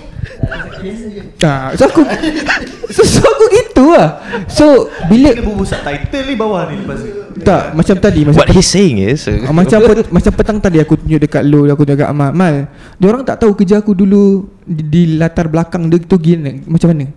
ha. 1.43 1.75
So 1.75 1.83
aku 1.87 2.01
so, 2.95 3.01
so 3.03 3.21
aku 3.23 3.45
gitu 3.51 3.95
lah 3.95 4.23
So 4.47 4.87
Bila 5.11 5.35
Dia 5.35 5.43
bubuh 5.43 5.67
subtitle 5.67 6.23
ni 6.27 6.33
bawah 6.35 6.67
ni 6.71 6.79
lepas 6.83 6.99
ni 7.03 7.09
Tak 7.43 7.75
macam 7.75 7.95
tadi 7.99 8.21
macam 8.27 8.39
what 8.39 8.49
he's 8.51 8.67
saying 8.67 8.99
is 8.99 9.27
Ah, 9.27 9.53
macam 9.55 9.79
pe, 9.79 9.93
macam 10.11 10.31
petang 10.35 10.57
tadi 10.59 10.77
aku 10.83 10.99
tunjuk 10.99 11.19
dekat 11.23 11.43
lu 11.47 11.67
aku 11.71 11.83
tunjuk 11.87 12.03
dekat 12.03 12.09
Amal. 12.11 12.31
Mal, 12.35 12.67
dia 12.99 13.07
orang 13.07 13.23
tak 13.23 13.39
tahu 13.43 13.55
kerja 13.55 13.79
aku 13.79 13.95
dulu 13.95 14.47
di, 14.63 14.81
di 14.83 15.01
latar 15.15 15.47
belakang 15.47 15.87
dia 15.87 15.99
tu 16.03 16.19
gini 16.19 16.63
macam 16.67 16.91
mana. 16.91 17.07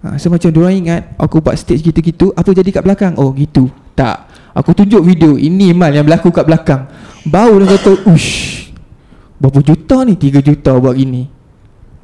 Ha, 0.00 0.16
so 0.16 0.32
macam 0.32 0.48
dia 0.48 0.60
orang 0.60 0.76
ingat 0.76 1.02
aku 1.20 1.44
buat 1.44 1.56
stage 1.60 1.84
gitu-gitu, 1.84 2.32
apa 2.32 2.48
jadi 2.56 2.68
kat 2.72 2.82
belakang? 2.84 3.12
Oh 3.20 3.32
gitu. 3.36 3.68
Tak. 3.92 4.32
Aku 4.56 4.72
tunjuk 4.72 5.04
video 5.04 5.36
ini 5.36 5.70
Mal 5.76 5.92
yang 5.92 6.08
berlaku 6.08 6.32
kat 6.32 6.44
belakang. 6.48 6.88
Baru 7.28 7.60
dia 7.60 7.76
kata, 7.76 8.08
"Ush. 8.08 8.72
Berapa 9.40 9.60
juta 9.60 10.04
ni? 10.04 10.16
3 10.16 10.40
juta 10.40 10.72
buat 10.76 10.96
gini." 10.96 11.39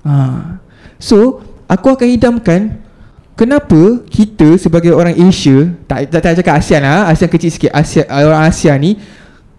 Ha. 0.06 0.16
So, 1.02 1.42
aku 1.66 1.90
akan 1.90 2.06
idamkan 2.06 2.78
Kenapa 3.36 4.00
kita 4.08 4.56
sebagai 4.56 4.94
orang 4.94 5.12
Asia 5.12 5.74
Tak 5.84 6.08
tak, 6.08 6.20
tak 6.24 6.32
cakap 6.40 6.54
ASEAN 6.56 6.82
lah 6.86 7.10
ASEAN 7.10 7.28
kecil 7.28 7.50
sikit 7.52 7.70
Asia, 7.74 8.06
Orang 8.08 8.46
ASEAN 8.46 8.78
ni 8.80 8.92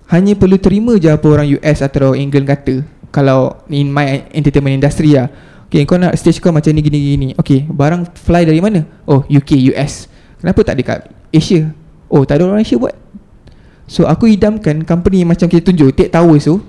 Hanya 0.10 0.34
perlu 0.40 0.56
terima 0.56 0.96
je 0.96 1.12
apa 1.12 1.28
orang 1.28 1.52
US 1.60 1.84
atau 1.84 2.16
orang 2.16 2.24
England 2.24 2.48
kata. 2.48 2.80
Kalau 3.12 3.60
in 3.68 3.92
my 3.92 4.32
entertainment 4.32 4.80
industry 4.80 5.20
lah. 5.20 5.28
Okay 5.68 5.84
kau 5.84 6.00
nak 6.00 6.16
stage 6.16 6.40
kau 6.40 6.56
macam 6.56 6.72
ni 6.72 6.80
gini 6.80 7.00
gini 7.12 7.28
Okay 7.36 7.68
barang 7.68 8.16
fly 8.16 8.48
dari 8.48 8.64
mana? 8.64 8.88
Oh 9.04 9.28
UK 9.28 9.76
US 9.76 10.08
Kenapa 10.40 10.64
tak 10.64 10.80
dekat 10.80 11.12
Asia? 11.28 11.76
Oh 12.08 12.24
tak 12.24 12.40
ada 12.40 12.48
orang 12.48 12.64
Asia 12.64 12.80
buat. 12.80 12.96
So 13.84 14.08
aku 14.08 14.32
idamkan 14.32 14.88
company 14.88 15.28
macam 15.28 15.52
kita 15.52 15.60
tunjuk 15.60 15.92
Take 15.92 16.08
Towers 16.08 16.48
tu 16.48 16.64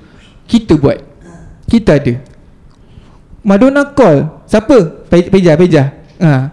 Kita 0.51 0.75
buat. 0.75 0.99
Kita 1.71 1.95
ada 1.95 2.38
Madonna 3.49 3.89
call. 3.97 4.45
Siapa? 4.45 5.09
Pe- 5.09 5.33
Peja 5.33 5.57
Peja 5.57 5.97
ha. 6.21 6.53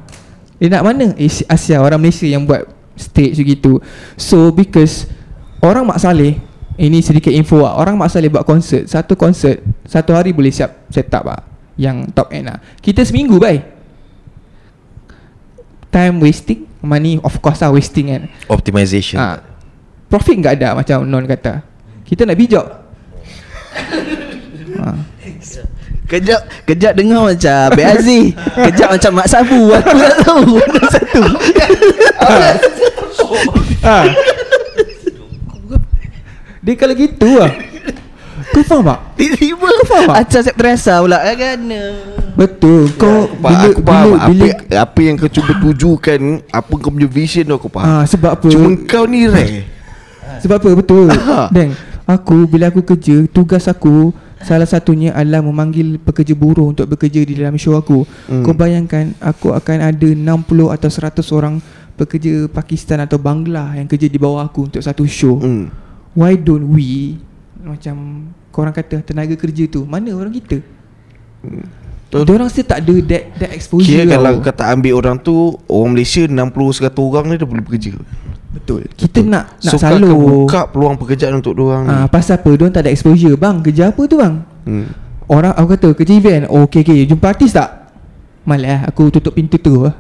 Dia 0.56 0.68
nak 0.72 0.84
mana? 0.88 1.12
Asia, 1.20 1.44
Asia 1.52 1.78
Orang 1.84 2.00
Malaysia 2.00 2.24
yang 2.24 2.48
buat 2.48 2.64
Stage 2.96 3.36
gitu 3.36 3.84
So 4.16 4.56
because 4.56 5.12
Orang 5.60 5.92
Mak 5.92 6.00
Saleh 6.00 6.40
Ini 6.80 7.04
sedikit 7.04 7.32
info 7.32 7.60
lah. 7.60 7.76
Orang 7.76 8.00
Mak 8.00 8.08
Saleh 8.08 8.32
buat 8.32 8.48
konsert. 8.48 8.88
Satu 8.88 9.20
konsert 9.20 9.60
Satu 9.84 10.16
hari 10.16 10.32
boleh 10.32 10.52
siap 10.52 10.88
Set 10.88 11.12
up 11.12 11.28
lah. 11.28 11.44
Yang 11.76 12.16
top 12.16 12.32
end 12.32 12.48
lah. 12.48 12.64
Kita 12.80 13.04
seminggu 13.04 13.36
bye. 13.36 13.60
Time 15.92 16.24
wasting 16.24 16.64
Money 16.80 17.20
of 17.20 17.36
course 17.44 17.60
lah 17.60 17.76
wasting 17.76 18.16
kan. 18.16 18.24
Optimization. 18.48 19.20
Ha. 19.20 19.44
Profit 20.08 20.36
enggak 20.40 20.64
ada 20.64 20.72
Macam 20.80 21.04
Non 21.04 21.28
kata. 21.28 21.60
Kita 22.08 22.24
nak 22.24 22.38
bijak. 22.40 22.68
ha. 24.80 24.96
Kejap 26.06 26.42
Kejap 26.66 26.94
dengar 26.94 27.26
macam 27.26 27.56
Abang 27.70 27.90
Aziz. 27.98 28.34
Kejap 28.54 28.90
macam 28.94 29.12
Mak 29.18 29.28
Sabu. 29.30 29.62
Aku 29.74 29.98
tak 29.98 30.18
tahu. 30.22 30.46
Mana 30.58 30.82
satu. 30.90 31.22
Ha. 33.86 33.98
Dia 36.66 36.74
kalau 36.74 36.96
gitu 36.98 37.30
lah 37.38 37.54
Kau 38.50 38.64
faham 38.66 38.82
tak? 38.88 39.00
Tiba-tiba. 39.18 39.68
Kau 39.70 39.86
faham 39.86 40.06
tak? 40.10 40.16
Acah 40.26 40.42
siap 40.42 40.56
terasa 40.58 40.94
pula. 41.02 41.18
Kan 41.22 41.62
Betul. 42.34 42.90
Kau 42.98 43.30
Pak, 43.38 43.50
bila, 43.50 43.66
aku 43.70 43.82
faham 43.82 44.08
bila, 44.10 44.26
bila, 44.30 44.48
apa, 44.50 44.76
apa 44.82 45.00
yang 45.02 45.16
kau 45.18 45.30
cuba 45.30 45.52
tujukan 45.62 46.20
Apa 46.50 46.74
kau 46.78 46.92
punya 46.94 47.10
vision 47.10 47.44
tu 47.46 47.54
aku 47.58 47.70
faham. 47.70 47.86
Ah, 47.86 48.04
Sebab 48.10 48.32
apa? 48.38 48.48
Cuma 48.50 48.70
kau 48.90 49.06
ni 49.06 49.30
rare. 49.30 49.66
Sebab 50.42 50.56
apa? 50.58 50.70
Betul. 50.74 51.08
Ah. 51.14 51.48
Deng 51.56 51.74
Aku 52.06 52.46
bila 52.46 52.70
aku 52.70 52.86
kerja 52.86 53.26
Tugas 53.30 53.66
aku 53.66 54.14
Salah 54.46 54.70
satunya 54.70 55.10
adalah 55.18 55.42
memanggil 55.42 55.98
pekerja 55.98 56.38
buruh 56.38 56.70
untuk 56.70 56.86
bekerja 56.86 57.26
di 57.26 57.34
dalam 57.34 57.58
show 57.58 57.74
aku. 57.74 58.06
Hmm. 58.30 58.46
Kau 58.46 58.54
bayangkan 58.54 59.18
aku 59.18 59.50
akan 59.58 59.82
ada 59.82 60.06
60 60.06 60.22
atau 60.70 60.90
100 60.94 61.38
orang 61.38 61.56
pekerja 61.98 62.46
Pakistan 62.54 63.02
atau 63.02 63.18
Bangla 63.18 63.74
yang 63.74 63.90
kerja 63.90 64.06
di 64.06 64.22
bawah 64.22 64.46
aku 64.46 64.70
untuk 64.70 64.86
satu 64.86 65.02
show. 65.10 65.42
hmm. 65.42 65.66
Why 66.14 66.38
don't 66.38 66.72
we 66.72 67.18
macam 67.60 68.30
korang 68.54 68.72
kata 68.72 69.02
tenaga 69.02 69.34
kerja 69.34 69.66
tu 69.66 69.84
mana 69.84 70.14
orang 70.14 70.32
kita? 70.32 70.62
Dia 72.14 72.32
orang 72.32 72.48
still 72.48 72.70
tak 72.70 72.86
ada 72.86 72.96
that 73.10 73.24
that 73.42 73.52
exposure. 73.52 73.92
Kira 73.92 74.08
kalau 74.08 74.40
kau 74.40 74.54
tak 74.54 74.70
ambil 74.72 74.94
orang 74.96 75.18
tu 75.20 75.58
Orang 75.68 75.98
Malaysia 75.98 76.24
60-100 76.24 76.96
orang 76.96 77.26
ni 77.28 77.36
dah 77.36 77.48
boleh 77.50 77.64
bekerja 77.66 77.98
betul. 78.56 78.82
Kita 78.90 79.20
nak 79.22 79.58
nak 79.58 79.68
So 79.68 79.76
kau 79.76 79.84
salur. 79.92 80.16
buka 80.46 80.66
peluang 80.66 80.96
pekerjaan 80.96 81.36
untuk 81.36 81.60
orang 81.60 81.84
ni 81.84 81.92
Ah, 81.94 82.08
pasal 82.08 82.38
apa? 82.38 82.50
Dia 82.50 82.72
tak 82.72 82.82
ada 82.82 82.90
exposure. 82.90 83.36
Bang, 83.36 83.60
kerja 83.60 83.90
apa 83.90 84.02
tu 84.04 84.16
bang? 84.16 84.42
hmm. 84.64 84.88
Orang 85.26 85.52
aku 85.52 85.68
kata 85.72 85.88
kerja 85.94 86.14
event. 86.14 86.44
Oh, 86.48 86.64
okey 86.64 86.82
okey. 86.82 87.00
Jumpa 87.06 87.26
artis 87.28 87.52
tak? 87.52 87.92
Malah 88.44 88.86
aku 88.86 89.10
tutup 89.10 89.34
pintu 89.34 89.58
tu 89.58 89.82
lah. 89.82 89.98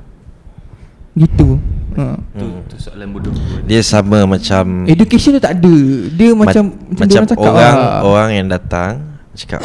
Gitu. 1.14 1.58
Ha. 1.95 2.12
Tu, 2.30 2.45
tu 2.68 2.76
soalan 2.78 3.08
bodoh 3.10 3.32
Dia 3.64 3.80
sama 3.80 4.28
macam 4.28 4.84
Education 4.86 5.32
tu 5.32 5.41
tak 5.41 5.56
ada. 5.56 5.76
Dia 6.12 6.36
macam 6.36 6.64
ma- 6.68 6.76
macam, 6.91 7.06
dia 7.08 7.16
orang 7.16 7.30
cakap 7.30 7.47
orang 7.47 7.74
lah. 7.74 7.99
orang 8.03 8.30
yang 8.34 8.47
datang 8.47 8.91
cakap 9.32 9.64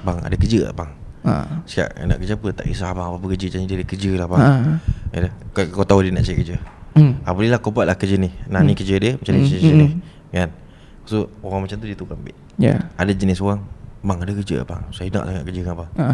bang 0.00 0.18
ada 0.20 0.34
kerja 0.34 0.58
tak 0.64 0.74
bang 0.76 0.90
Ha. 1.18 1.34
Cakap 1.62 1.88
nak 2.00 2.16
kerja 2.16 2.34
apa 2.34 2.48
Tak 2.52 2.64
kisah 2.64 2.88
abang 2.88 3.06
Apa-apa 3.10 3.26
kerja 3.30 3.46
Jangan 3.50 3.66
dia 3.68 3.84
kerja 3.84 4.10
lah 4.12 4.24
abang 4.24 4.40
Ha. 4.40 4.50
Ya 5.12 5.18
kau, 5.50 5.62
kau 5.68 5.84
tahu 5.84 6.00
dia 6.00 6.10
nak 6.10 6.22
cari 6.22 6.36
kerja 6.36 6.56
Hmm. 6.98 7.12
ah, 7.22 7.30
Boleh 7.30 7.46
lah 7.48 7.62
kau 7.62 7.70
buat 7.70 7.86
lah 7.86 7.94
kerja 7.94 8.18
ni. 8.18 8.34
Nah 8.50 8.58
ni 8.60 8.74
kerja 8.74 8.98
dia 8.98 9.14
Macam 9.14 9.32
ni 9.32 9.40
Hmm, 9.40 9.50
kerja, 9.54 9.70
hmm, 9.70 9.78
ni 9.78 9.86
Kan? 10.34 10.50
So 11.06 11.30
orang 11.40 11.64
macam 11.64 11.76
tu 11.78 11.86
dia 11.86 11.94
tu 11.94 12.04
ambil. 12.04 12.34
Ya. 12.58 12.90
Ada 12.98 13.14
jenis 13.14 13.38
orang 13.38 13.62
Bang 14.02 14.18
ada 14.18 14.34
kerja 14.34 14.66
abang 14.66 14.82
Saya 14.90 15.08
nak 15.14 15.30
sangat 15.30 15.42
kerja 15.46 15.60
dengan 15.62 15.74
abang. 15.78 15.90
Ha. 15.94 16.06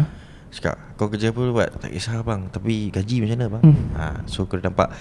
Cakap 0.53 0.75
kau 0.95 1.09
kerja 1.09 1.33
apa 1.33 1.41
buat? 1.51 1.69
Tak 1.81 1.89
kisah 1.91 2.21
bang. 2.21 2.47
Tapi 2.47 2.87
gaji 2.87 3.15
macam 3.19 3.35
mana 3.35 3.45
bang? 3.49 3.63
Hmm. 3.65 3.85
ha, 3.91 4.03
So 4.23 4.45
kau 4.45 4.55
nampak 4.55 4.93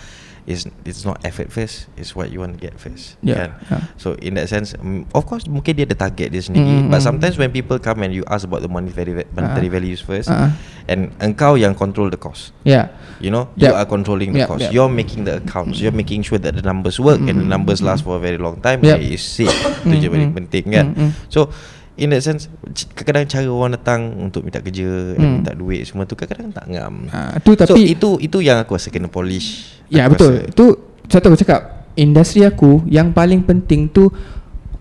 It's, 0.44 0.68
it's 0.84 1.08
not 1.08 1.24
effort 1.24 1.48
first 1.48 1.88
It's 1.96 2.12
what 2.12 2.28
you 2.28 2.44
want 2.44 2.52
to 2.52 2.60
get 2.60 2.76
first 2.76 3.16
Yeah, 3.24 3.36
kan? 3.36 3.50
yeah. 3.64 3.80
So 3.96 4.12
in 4.20 4.36
that 4.36 4.52
sense 4.52 4.76
mm, 4.76 5.08
Of 5.16 5.24
course 5.24 5.48
mungkin 5.48 5.72
dia 5.72 5.88
ada 5.88 5.96
target 5.96 6.36
dia 6.36 6.44
sendiri 6.44 6.84
Mm, 6.84 6.92
But 6.92 7.00
mm. 7.00 7.08
sometimes 7.08 7.40
when 7.40 7.48
people 7.48 7.80
come 7.80 8.04
And 8.04 8.12
you 8.12 8.28
ask 8.28 8.44
about 8.44 8.60
the 8.60 8.68
monetary, 8.68 9.24
monetary 9.32 9.68
Ah. 9.68 9.72
values 9.72 10.04
first 10.04 10.28
Ah. 10.28 10.52
And 10.84 11.16
engkau 11.16 11.56
yang 11.56 11.72
control 11.72 12.12
the 12.12 12.20
cost 12.20 12.52
Ya. 12.60 12.92
You 13.24 13.32
know 13.32 13.48
You 13.56 13.72
Yep. 13.72 13.80
are 13.80 13.88
controlling 13.88 14.36
the 14.36 14.44
Yep, 14.44 14.48
cost 14.52 14.60
yep. 14.68 14.76
You're 14.76 14.92
making 14.92 15.24
the 15.24 15.40
accounts 15.40 15.80
You're 15.80 15.96
making 15.96 16.28
sure 16.28 16.36
that 16.36 16.52
the 16.52 16.64
numbers 16.64 17.00
work 17.00 17.24
And 17.24 17.40
the 17.40 17.46
Mm, 17.48 17.52
numbers 17.56 17.80
mm, 17.80 17.88
last 17.88 18.04
for 18.04 18.20
a 18.20 18.22
very 18.22 18.36
long 18.36 18.60
time 18.60 18.84
Yep. 18.84 19.00
It 19.00 19.16
is 19.16 19.24
safe 19.24 19.48
Itu 19.88 19.96
je 19.96 20.08
paling 20.12 20.36
mm. 20.36 20.38
penting 20.44 20.64
kan 20.68 20.86
Mm, 20.92 21.08
mm. 21.08 21.10
So 21.32 21.48
In 21.94 22.10
that 22.10 22.20
sense 22.20 22.50
Kadang-kadang 22.90 23.26
cara 23.28 23.46
orang 23.46 23.72
datang 23.72 24.00
Untuk 24.20 24.42
minta 24.42 24.58
kerja 24.58 24.82
and 25.14 25.20
Mm. 25.20 25.32
Minta 25.40 25.52
duit 25.52 25.82
semua 25.84 26.02
tu 26.02 26.14
Kadang-kadang 26.14 26.50
tak 26.50 26.66
ngam 26.66 26.94
Ha, 27.08 27.38
tu 27.38 27.52
So 27.52 27.64
tapi 27.68 27.86
itu 27.88 28.18
itu 28.18 28.38
yang 28.38 28.58
aku 28.58 28.74
rasa 28.74 28.88
kena 28.88 29.06
polish 29.06 29.78
Ya 29.86 30.04
Aku 30.04 30.14
betul. 30.14 30.32
rasa. 30.36 30.50
Tu 30.50 30.64
satu 31.04 31.24
aku 31.28 31.38
cakap 31.38 31.60
industri 31.94 32.42
aku 32.42 32.82
yang 32.84 33.10
paling 33.10 33.40
penting 33.40 33.86
tu 33.86 34.10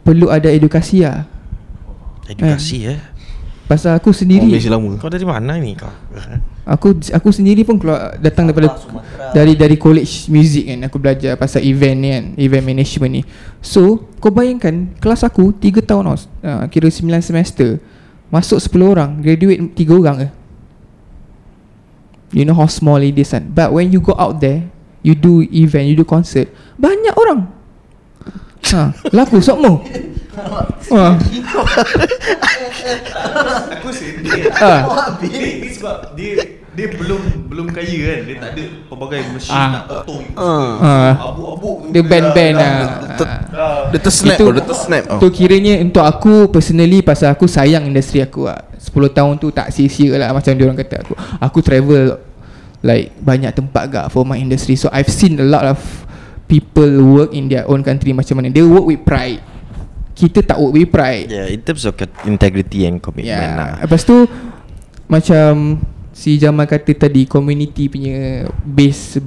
perlu 0.02 0.28
ada 0.28 0.48
edukasi 0.48 1.04
lah. 1.04 1.30
Edukasi 2.26 2.88
eh 2.88 3.00
Pasal 3.64 3.96
aku 3.96 4.10
sendiri 4.10 4.44
Malaysia 4.44 4.68
lama 4.68 4.98
Kau 4.98 5.08
dari 5.08 5.24
mana 5.24 5.56
ni 5.56 5.74
kau 5.74 5.92
Aku 6.64 6.96
aku 6.96 7.28
sendiri 7.36 7.68
pun 7.68 7.76
keluar 7.76 8.16
datang 8.24 8.48
daripada 8.48 8.72
dari 9.36 9.52
dari 9.52 9.76
college 9.76 10.32
music 10.32 10.72
kan 10.72 10.88
aku 10.88 10.96
belajar 10.96 11.36
pasal 11.36 11.60
event 11.60 11.98
ni 12.00 12.10
kan, 12.16 12.26
event 12.40 12.64
management 12.64 13.12
ni. 13.20 13.22
So, 13.60 14.08
kau 14.24 14.32
bayangkan 14.32 14.96
kelas 15.04 15.28
aku 15.28 15.52
3 15.52 15.84
tahun. 15.84 16.16
Uh, 16.40 16.64
kira 16.72 16.88
9 16.88 17.04
semester. 17.20 17.84
Masuk 18.32 18.64
10 18.64 18.96
orang, 18.96 19.10
graduate 19.20 19.60
3 19.76 19.92
orang 19.92 20.16
ke. 20.24 20.30
You 22.34 22.48
know 22.48 22.56
how 22.56 22.72
small 22.72 23.04
it 23.04 23.20
is 23.20 23.36
kan. 23.36 23.44
But 23.52 23.76
when 23.76 23.92
you 23.92 24.00
go 24.00 24.16
out 24.16 24.40
there, 24.40 24.64
you 25.04 25.20
do 25.20 25.44
event, 25.52 25.92
you 25.92 26.00
do 26.00 26.08
concert, 26.08 26.48
banyak 26.80 27.14
orang. 27.14 27.52
Ha, 28.72 28.96
laku 29.12 29.44
semua. 29.44 29.84
Ha. 30.34 31.06
Aku 33.74 33.90
sedih 33.90 34.50
Ha. 34.52 34.74
Dia, 35.22 35.30
dia 35.30 35.72
sebab 35.72 35.96
dia 36.14 36.32
dia 36.74 36.90
belum 36.90 37.22
belum 37.48 37.68
kaya 37.70 37.86
kan 38.02 38.20
Dia 38.26 38.36
tak 38.40 38.50
ada 38.52 38.64
pelbagai 38.90 39.20
mesin 39.30 39.54
Ah. 39.54 39.70
nak 39.72 39.84
potong 39.86 40.26
Ah. 40.34 41.12
Abuk-abuk 41.30 41.76
tu 41.80 41.88
Dia 41.94 42.02
band-band 42.02 42.54
lah. 42.56 42.74
Dia 43.94 44.00
tersnap 44.02 44.38
Itu- 44.38 44.50
Dia 44.52 44.66
tersnap 44.66 45.04
oh. 45.08 45.20
Tu 45.22 45.28
kiranya 45.32 45.78
untuk 45.80 46.02
aku 46.02 46.50
personally 46.50 47.00
pasal 47.00 47.30
aku 47.30 47.46
sayang 47.46 47.86
industri 47.86 48.20
aku 48.20 48.50
lah. 48.50 48.58
10 48.76 48.90
tahun 49.08 49.38
tu 49.38 49.48
tak 49.50 49.70
sia-sia 49.70 50.18
lah 50.18 50.34
macam 50.34 50.50
dia 50.52 50.66
orang 50.66 50.76
kata 50.76 50.96
aku. 51.00 51.14
Aku 51.40 51.62
travel 51.62 52.18
like 52.82 53.14
banyak 53.16 53.54
tempat 53.54 53.84
gak 53.88 54.06
for 54.10 54.26
my 54.26 54.36
industry. 54.36 54.74
So 54.74 54.90
I've 54.90 55.08
seen 55.08 55.38
a 55.38 55.46
lot 55.46 55.64
of 55.64 55.78
people 56.48 56.90
work 57.06 57.32
in 57.32 57.48
their 57.48 57.64
own 57.64 57.80
country 57.80 58.12
macam 58.12 58.36
mana. 58.36 58.50
They 58.50 58.66
work 58.66 58.84
with 58.84 59.06
pride. 59.06 59.53
Kita 60.14 60.46
tak 60.46 60.58
work 60.62 60.74
with 60.78 60.90
pride. 60.94 61.28
Yeah 61.30 61.48
in 61.50 61.62
terms 61.62 61.84
of 61.86 61.94
integrity 62.26 62.86
and 62.86 63.02
commitment 63.02 63.34
Yeah. 63.34 63.58
lah 63.58 63.72
Lepas 63.86 64.06
tu 64.06 64.26
macam 65.10 65.82
si 66.14 66.38
Jamal 66.38 66.70
kata 66.70 66.94
tadi 66.94 67.26
community 67.26 67.90
punya 67.90 68.46
base 68.62 69.18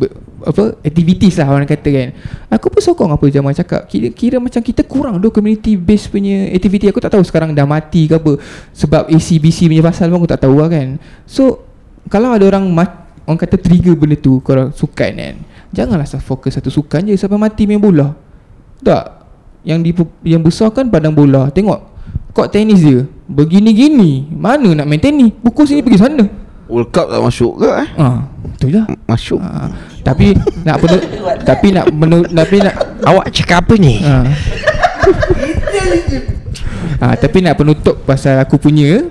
apa 0.46 0.78
activities 0.86 1.34
lah 1.42 1.50
orang 1.50 1.66
kata 1.66 1.88
kan. 1.90 2.08
Aku 2.54 2.70
pun 2.70 2.78
sokong 2.78 3.10
apa 3.10 3.26
Jamal 3.26 3.52
cakap. 3.52 3.90
Kira, 3.90 4.14
kira 4.14 4.36
macam 4.38 4.62
kita 4.62 4.86
kurang 4.86 5.18
tu 5.18 5.34
community 5.34 5.74
base 5.74 6.06
punya 6.06 6.46
activity. 6.54 6.86
Aku 6.88 7.02
tak 7.02 7.18
tahu 7.18 7.26
sekarang 7.26 7.50
dah 7.52 7.66
mati 7.66 8.06
ke 8.06 8.14
apa. 8.14 8.38
Sebab 8.70 9.10
ACBC 9.10 9.66
punya 9.66 9.82
pasal 9.82 10.08
pun 10.14 10.22
aku 10.22 10.30
tak 10.30 10.46
tahu 10.46 10.62
lah 10.62 10.70
kan. 10.70 11.02
So 11.26 11.66
kalau 12.06 12.30
ada 12.30 12.46
orang 12.46 12.70
mat, 12.70 12.90
orang 13.26 13.42
kata 13.42 13.58
trigger 13.58 13.98
benda 13.98 14.14
tu 14.14 14.38
korang 14.38 14.70
sukan 14.70 15.12
kan. 15.18 15.34
Janganlah 15.74 16.06
fokus 16.22 16.54
satu 16.54 16.70
sukan 16.70 17.10
je 17.10 17.18
sampai 17.18 17.36
mati 17.36 17.66
main 17.66 17.82
bola. 17.82 18.14
Tak. 18.80 19.15
Yang 19.66 19.78
di 19.82 19.90
yang 20.30 20.46
besar 20.46 20.70
kan 20.70 20.86
padang 20.86 21.10
bola. 21.10 21.50
Tengok 21.50 21.80
Kok 22.30 22.46
tenis 22.54 22.78
dia 22.78 23.02
Begini-gini 23.26 24.30
Mana 24.30 24.78
nak 24.78 24.86
main 24.86 25.02
tenis 25.02 25.34
Pukul 25.42 25.66
sini 25.66 25.82
pergi 25.82 25.98
sana. 25.98 26.22
World 26.70 26.90
Cup 26.94 27.10
tak 27.10 27.18
masuk 27.18 27.52
ke 27.58 27.68
eh? 27.82 27.88
Ah, 27.98 28.26
Betul 28.46 28.78
lah 28.78 28.86
Masuk. 29.06 29.42
Ah, 29.42 29.70
Tapi 30.06 30.38
nak 30.62 30.76
penuh 30.78 31.00
Tapi 31.42 31.66
nak 31.74 31.86
penuh 31.90 32.22
Tapi 32.30 32.56
nak 32.62 32.74
Awak 33.02 33.26
cakap 33.34 33.58
apa 33.66 33.74
ni? 33.74 33.94
ah. 34.06 34.22
ah, 37.02 37.14
Tapi 37.18 37.38
nak 37.42 37.58
penutup 37.58 37.96
Pasal 38.06 38.38
aku 38.38 38.62
punya 38.62 39.10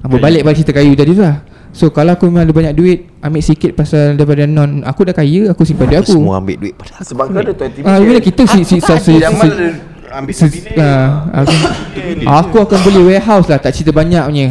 ah, 0.00 0.08
Berbalik 0.08 0.40
pada 0.40 0.56
cerita 0.56 0.72
kayu 0.72 0.96
tadi 0.96 1.12
tu 1.12 1.20
lah 1.20 1.51
So 1.72 1.88
kalau 1.88 2.12
aku 2.12 2.28
memang 2.28 2.44
ada 2.44 2.52
banyak 2.52 2.74
duit 2.76 3.08
Ambil 3.24 3.40
sikit 3.40 3.72
pasal 3.72 4.20
daripada 4.20 4.44
non 4.44 4.84
Aku 4.84 5.08
dah 5.08 5.16
kaya 5.16 5.56
Aku 5.56 5.64
simpan 5.64 5.88
duit 5.88 6.04
aku 6.04 6.20
Semua 6.20 6.36
ambil 6.36 6.60
duit 6.60 6.76
pada 6.76 7.00
Sebab 7.00 7.32
kau 7.32 7.40
ada 7.40 7.52
20 7.56 7.88
Ah, 7.88 7.96
bila 7.96 8.20
kita 8.20 8.44
si 8.44 8.60
si 8.60 8.76
si 8.76 8.92
si, 9.00 9.16
si, 9.16 9.72
ambil 10.12 10.36
ah, 10.76 12.44
aku, 12.44 12.56
akan 12.60 12.78
beli 12.84 13.00
warehouse 13.08 13.48
lah 13.48 13.56
tak 13.56 13.72
cerita 13.72 13.96
banyak 13.96 14.20
punya. 14.28 14.48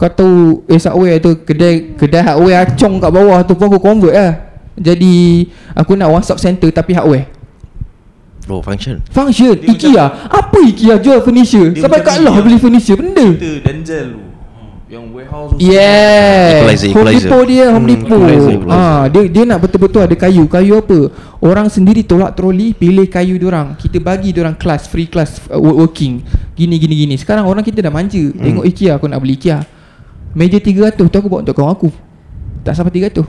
Kau 0.00 0.08
tahu 0.08 0.64
eh 0.66 0.80
Subway 0.80 1.20
tu 1.20 1.44
kedai 1.44 1.94
kedai 1.94 2.24
hardware 2.24 2.66
acong 2.66 2.98
kat 2.98 3.10
bawah 3.12 3.38
tu 3.44 3.52
pun 3.54 3.68
aku 3.68 3.78
convert 3.78 4.16
lah. 4.16 4.32
Jadi 4.80 5.46
aku 5.76 5.92
nak 5.94 6.08
one 6.08 6.24
stop 6.24 6.40
center 6.40 6.72
tapi 6.72 6.96
hardware. 6.96 7.28
Oh 8.50 8.58
function 8.58 8.98
Function 9.12 9.54
Dia 9.54 9.70
IKEA. 9.70 10.06
Apa 10.26 10.58
IKEA 10.66 10.98
jual 10.98 11.20
furniture? 11.22 11.76
Sampai 11.78 12.02
kat 12.02 12.24
lah 12.24 12.40
beli 12.40 12.58
furniture 12.58 12.98
benda. 12.98 13.28
Denzel 13.38 14.16
tu 14.16 14.31
Yang 14.92 15.04
warehouse 15.08 15.50
tu 15.50 15.64
Yeah. 15.64 16.60
Equalizer, 16.60 16.88
Home. 16.92 17.08
Depot 17.08 17.42
dia, 17.48 17.64
Home 17.66 17.80
Hmm, 17.80 17.92
Depot. 17.96 18.12
equalizer. 18.12 18.56
Ah, 18.68 19.02
dia 19.08 19.22
dia 19.24 19.42
nak 19.42 19.58
betul-betul 19.58 20.04
ada 20.04 20.12
kayu. 20.12 20.44
Kayu 20.46 20.72
apa? 20.76 20.98
Orang 21.40 21.66
sendiri 21.66 22.04
tolak 22.04 22.36
troli, 22.36 22.70
pilih 22.72 23.08
kayu 23.08 23.34
dia 23.34 23.48
orang. 23.48 23.72
Kita 23.74 23.96
bagi 23.98 24.30
dia 24.30 24.44
orang 24.44 24.52
kelas, 24.52 24.84
free 24.84 25.08
class 25.08 25.40
uh, 25.46 25.56
work- 25.56 25.88
working. 25.88 26.20
Gini 26.52 26.76
gini 26.76 26.92
gini. 26.98 27.14
Sekarang 27.16 27.48
orang 27.48 27.64
kita 27.64 27.80
dah 27.80 27.88
manja. 27.88 28.20
Hmm. 28.20 28.36
Tengok 28.36 28.64
IKEA 28.68 28.92
aku 28.92 29.08
nak 29.08 29.18
beli 29.18 29.34
IKEA. 29.34 29.64
Meja 30.32 30.56
300 30.56 30.92
tu 31.02 31.16
aku 31.18 31.26
bawa 31.26 31.40
untuk 31.40 31.52
kawan 31.54 31.72
aku. 31.72 31.88
Tak 32.60 32.72
sampai 32.74 32.92
300. 32.94 33.24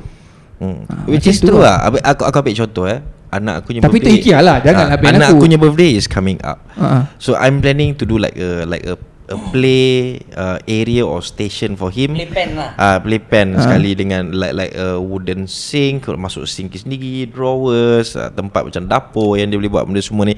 hmm. 0.60 0.78
Ah, 0.86 1.08
Which 1.08 1.26
is 1.26 1.38
tu 1.38 1.48
true 1.48 1.58
lah. 1.58 1.80
lah 1.80 1.88
Abi- 1.90 2.04
Aku, 2.06 2.22
aku 2.24 2.36
ambil 2.38 2.56
contoh 2.58 2.86
eh 2.86 3.00
Anak 3.30 3.54
aku 3.58 3.66
punya 3.72 3.80
Tapi 3.82 3.98
tu 3.98 4.06
birthday 4.06 4.16
IKEA 4.22 4.40
lah, 4.40 4.58
janganlah 4.60 4.94
Ah, 4.94 5.00
band 5.02 5.10
Anak 5.10 5.26
aku. 5.26 5.34
aku 5.34 5.44
punya 5.44 5.58
birthday 5.58 5.90
is 5.92 6.06
coming 6.06 6.38
up 6.40 6.60
Ah, 6.74 6.84
ah. 6.86 7.04
So 7.18 7.34
I'm 7.34 7.58
planning 7.58 7.98
to 7.98 8.06
do 8.06 8.16
like 8.16 8.36
a 8.36 8.64
Like 8.64 8.86
a 8.86 8.96
a 9.32 9.40
play 9.56 10.20
uh, 10.36 10.60
area 10.68 11.00
or 11.00 11.24
station 11.24 11.80
for 11.80 11.88
him 11.88 12.12
Playpen 12.12 12.60
lah. 12.60 12.76
Ah, 12.76 12.84
uh, 12.84 12.98
playpen 13.00 13.56
Ah. 13.56 13.64
sekali 13.64 13.96
dengan 13.96 14.36
like 14.36 14.52
like 14.52 14.74
a 14.76 15.00
wooden 15.00 15.48
sink 15.48 16.04
kalau 16.04 16.20
masuk 16.20 16.44
sink 16.44 16.76
sendiri, 16.76 17.24
drawers, 17.32 18.20
uh, 18.20 18.28
tempat 18.34 18.68
macam 18.68 18.84
dapur 18.84 19.40
yang 19.40 19.48
dia 19.48 19.56
boleh 19.56 19.72
buat 19.72 19.88
benda 19.88 20.04
semua 20.04 20.28
ni. 20.28 20.36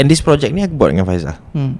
And 0.00 0.08
this 0.08 0.24
project 0.24 0.56
ni 0.56 0.64
aku 0.64 0.72
buat 0.72 0.96
dengan 0.96 1.04
Faizal. 1.04 1.36
Hmm. 1.52 1.76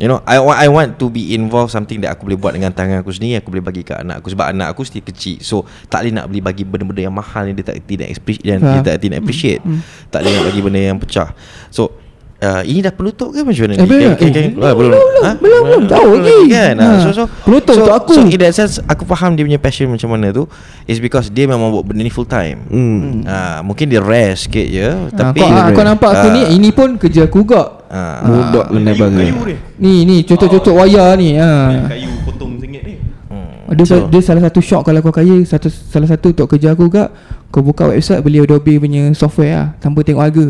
You 0.00 0.08
know, 0.08 0.24
I 0.24 0.40
want 0.40 0.58
I 0.58 0.68
want 0.72 0.90
to 0.98 1.12
be 1.12 1.36
involved 1.36 1.70
something 1.70 2.00
that 2.02 2.16
aku 2.16 2.26
boleh 2.26 2.40
buat 2.40 2.56
dengan 2.56 2.72
tangan 2.72 3.04
aku 3.04 3.12
sendiri, 3.12 3.38
aku 3.38 3.52
boleh 3.52 3.64
bagi 3.64 3.84
kat 3.84 4.00
anak 4.02 4.24
aku 4.24 4.32
sebab 4.32 4.50
anak 4.50 4.72
aku 4.72 4.82
still 4.88 5.04
kecil. 5.04 5.38
So 5.44 5.68
tak 5.88 6.02
boleh 6.02 6.12
nak 6.16 6.26
beli 6.32 6.40
bagi 6.40 6.64
benda-benda 6.64 7.06
yang 7.06 7.14
mahal 7.14 7.48
yang 7.48 7.56
dia 7.56 7.72
tak 7.72 7.80
tidak 7.84 8.08
appreciate 8.12 8.44
yang 8.44 8.60
dia 8.60 8.80
tak 8.82 8.96
tidak 8.98 9.20
appreciate. 9.20 9.60
Hmm. 9.62 9.80
Tak 10.08 10.24
boleh 10.24 10.32
nak 10.32 10.44
bagi 10.48 10.60
benda 10.64 10.80
yang 10.80 10.98
pecah. 10.98 11.30
So 11.68 12.01
uh, 12.42 12.62
ini 12.62 12.82
dah 12.82 12.90
penutup 12.90 13.30
ke 13.30 13.40
macam 13.40 13.62
mana? 13.64 13.74
Eh, 13.78 13.86
belum. 13.86 14.10
Kan- 14.12 14.18
kan- 14.18 14.32
kan- 14.34 14.50
Eh, 14.52 14.66
ah, 14.66 14.74
belum. 14.74 14.90
belum, 14.90 15.22
Ha? 15.22 15.32
belum, 15.38 15.60
belum. 15.62 15.82
Jauh 15.86 16.12
lagi. 16.18 16.38
Kan? 16.50 16.74
Ha. 16.76 16.84
Ah, 16.84 16.98
So 16.98 17.08
so 17.14 17.24
Penutup 17.46 17.72
so, 17.72 17.80
untuk 17.80 17.94
aku. 17.94 18.12
So 18.12 18.20
in 18.24 18.36
that 18.36 18.52
sense 18.52 18.82
aku 18.84 19.06
faham 19.06 19.32
dia 19.32 19.46
punya 19.46 19.56
passion 19.56 19.86
macam 19.86 20.10
mana 20.10 20.28
tu 20.28 20.44
is 20.84 20.98
because 20.98 21.30
dia 21.30 21.46
memang 21.46 21.70
buat 21.70 21.86
benda 21.86 22.02
ni 22.02 22.10
full 22.10 22.26
time. 22.26 22.58
Hmm. 22.66 23.22
Ah, 23.24 23.62
mungkin 23.62 23.86
dia 23.86 24.02
rest 24.02 24.50
sikit 24.50 24.66
je 24.66 24.88
tapi 25.14 25.38
Tapi 25.38 25.38
kau, 25.38 25.48
ah, 25.48 25.68
kau 25.70 25.84
nampak 25.86 26.10
aku 26.10 26.26
ah, 26.26 26.34
ni 26.34 26.42
Ini 26.58 26.68
pun 26.72 26.88
kerja 26.98 27.24
aku 27.24 27.40
juga 27.40 27.84
ah, 27.86 28.18
kena 28.66 28.90
Kayu, 28.90 28.98
bangun 28.98 29.20
kayu 29.22 29.34
dia 29.46 29.58
Ni 29.78 29.92
ni 30.02 30.16
cocok-cocok 30.26 30.74
wayar 30.74 31.14
ni 31.14 31.38
ha. 31.38 31.86
Kayu 31.86 32.10
potong 32.24 32.58
sengit 32.58 32.82
ni 32.82 32.94
hmm. 33.30 33.70
Dia, 33.72 33.84
So- 33.86 34.08
dia 34.08 34.20
salah 34.20 34.42
satu 34.42 34.58
shock 34.58 34.82
kalau 34.82 34.98
kau 35.00 35.14
kaya 35.14 35.38
satu 35.46 35.70
Salah 35.70 36.08
satu 36.10 36.32
untuk 36.32 36.50
kerja 36.50 36.74
aku 36.74 36.90
juga 36.90 37.12
Kau 37.48 37.62
buka 37.62 37.86
website 37.86 38.18
beli 38.20 38.42
Adobe 38.42 38.74
punya 38.76 39.12
software 39.12 39.52
lah 39.52 39.66
Tanpa 39.78 40.02
tengok 40.02 40.22
harga 40.22 40.46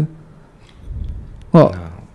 Oh, 1.53 1.71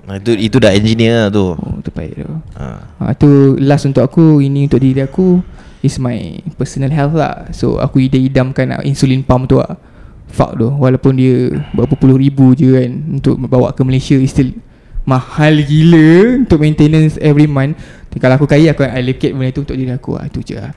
Nah, 0.07 0.15
itu 0.15 0.31
itu 0.33 0.55
dah 0.55 0.71
engineer 0.71 1.27
lah 1.27 1.29
tu. 1.29 1.51
oh 1.51 1.77
terbaik 1.83 2.15
tu 2.15 2.31
Ah. 2.55 2.79
ha, 2.97 3.11
Tu 3.11 3.27
last 3.59 3.83
untuk 3.83 4.01
aku 4.01 4.39
Ini 4.39 4.65
untuk 4.65 4.79
diri 4.79 5.03
aku 5.03 5.43
Is 5.83 5.99
my 5.99 6.15
personal 6.55 6.87
health 6.89 7.11
lah 7.11 7.51
So 7.51 7.75
aku 7.75 7.99
idam-idamkan 8.01 8.65
nak 8.67 8.81
insulin 8.81 9.19
pump 9.19 9.45
tu 9.45 9.59
lah 9.59 9.75
Fuck 10.27 10.55
tu 10.55 10.71
Walaupun 10.71 11.11
dia 11.13 11.51
Berapa 11.69 11.91
puluh 11.93 12.15
ribu 12.15 12.55
je 12.55 12.71
kan 12.71 12.91
Untuk 13.13 13.35
bawa 13.41 13.75
ke 13.75 13.83
Malaysia 13.83 14.15
is 14.15 14.31
Still 14.31 14.55
Mahal 15.03 15.59
gila 15.61 16.39
Untuk 16.39 16.63
maintenance 16.63 17.19
every 17.19 17.45
month 17.45 17.75
Tapi 18.07 18.17
Kalau 18.17 18.35
aku 18.35 18.47
kaya 18.47 18.71
Aku 18.71 18.81
akan 18.81 18.95
allocate 18.95 19.35
benda 19.35 19.51
tu 19.51 19.61
Untuk 19.61 19.75
diri 19.75 19.91
aku 19.91 20.15
lah 20.15 20.23
Itu 20.23 20.39
je 20.41 20.55
lah 20.55 20.71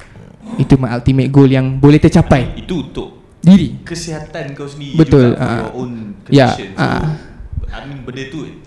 Itu 0.54 0.74
my 0.74 0.90
ultimate 0.90 1.30
goal 1.30 1.46
yang 1.46 1.78
boleh 1.78 1.96
tercapai 1.96 2.58
Itu 2.58 2.82
untuk 2.82 3.08
Diri 3.38 3.78
kesihatan 3.80 4.52
kau 4.52 4.66
sendiri 4.66 4.98
Betul, 4.98 5.32
juga 5.32 5.40
ah. 5.40 5.58
your 5.62 5.72
own 5.72 5.92
Ya, 6.28 6.50
condition. 6.50 6.70
So, 6.74 6.82
ah. 6.82 7.29
I 7.70 7.86
mean 7.86 8.02
benda 8.02 8.26
tu 8.28 8.46
eh, 8.46 8.58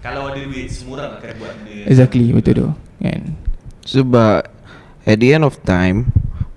kalau 0.00 0.32
ada 0.32 0.40
duit 0.40 0.72
semua 0.72 0.96
orang 1.02 1.10
akan 1.20 1.28
buat 1.36 1.52
benda. 1.60 1.84
Exactly 1.88 2.32
betul 2.32 2.54
tu 2.56 2.68
Kan? 3.02 3.22
Sebab 3.84 4.48
At 5.06 5.16
the 5.22 5.28
end 5.30 5.44
of 5.46 5.60
time 5.62 6.10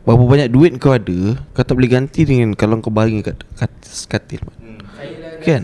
Berapa 0.08 0.24
banyak 0.26 0.50
duit 0.50 0.72
kau 0.80 0.95
ada 0.95 1.38
Kau 1.54 1.62
tak 1.62 1.76
boleh 1.76 1.91
ganti 1.91 2.26
dengan 2.26 2.56
Kalau 2.58 2.80
kau 2.82 2.89
baring 2.89 3.22
kat, 3.22 3.43
kat 3.56 3.72
katil 4.08 4.41
Hmm. 4.60 4.80
Kan? 5.43 5.62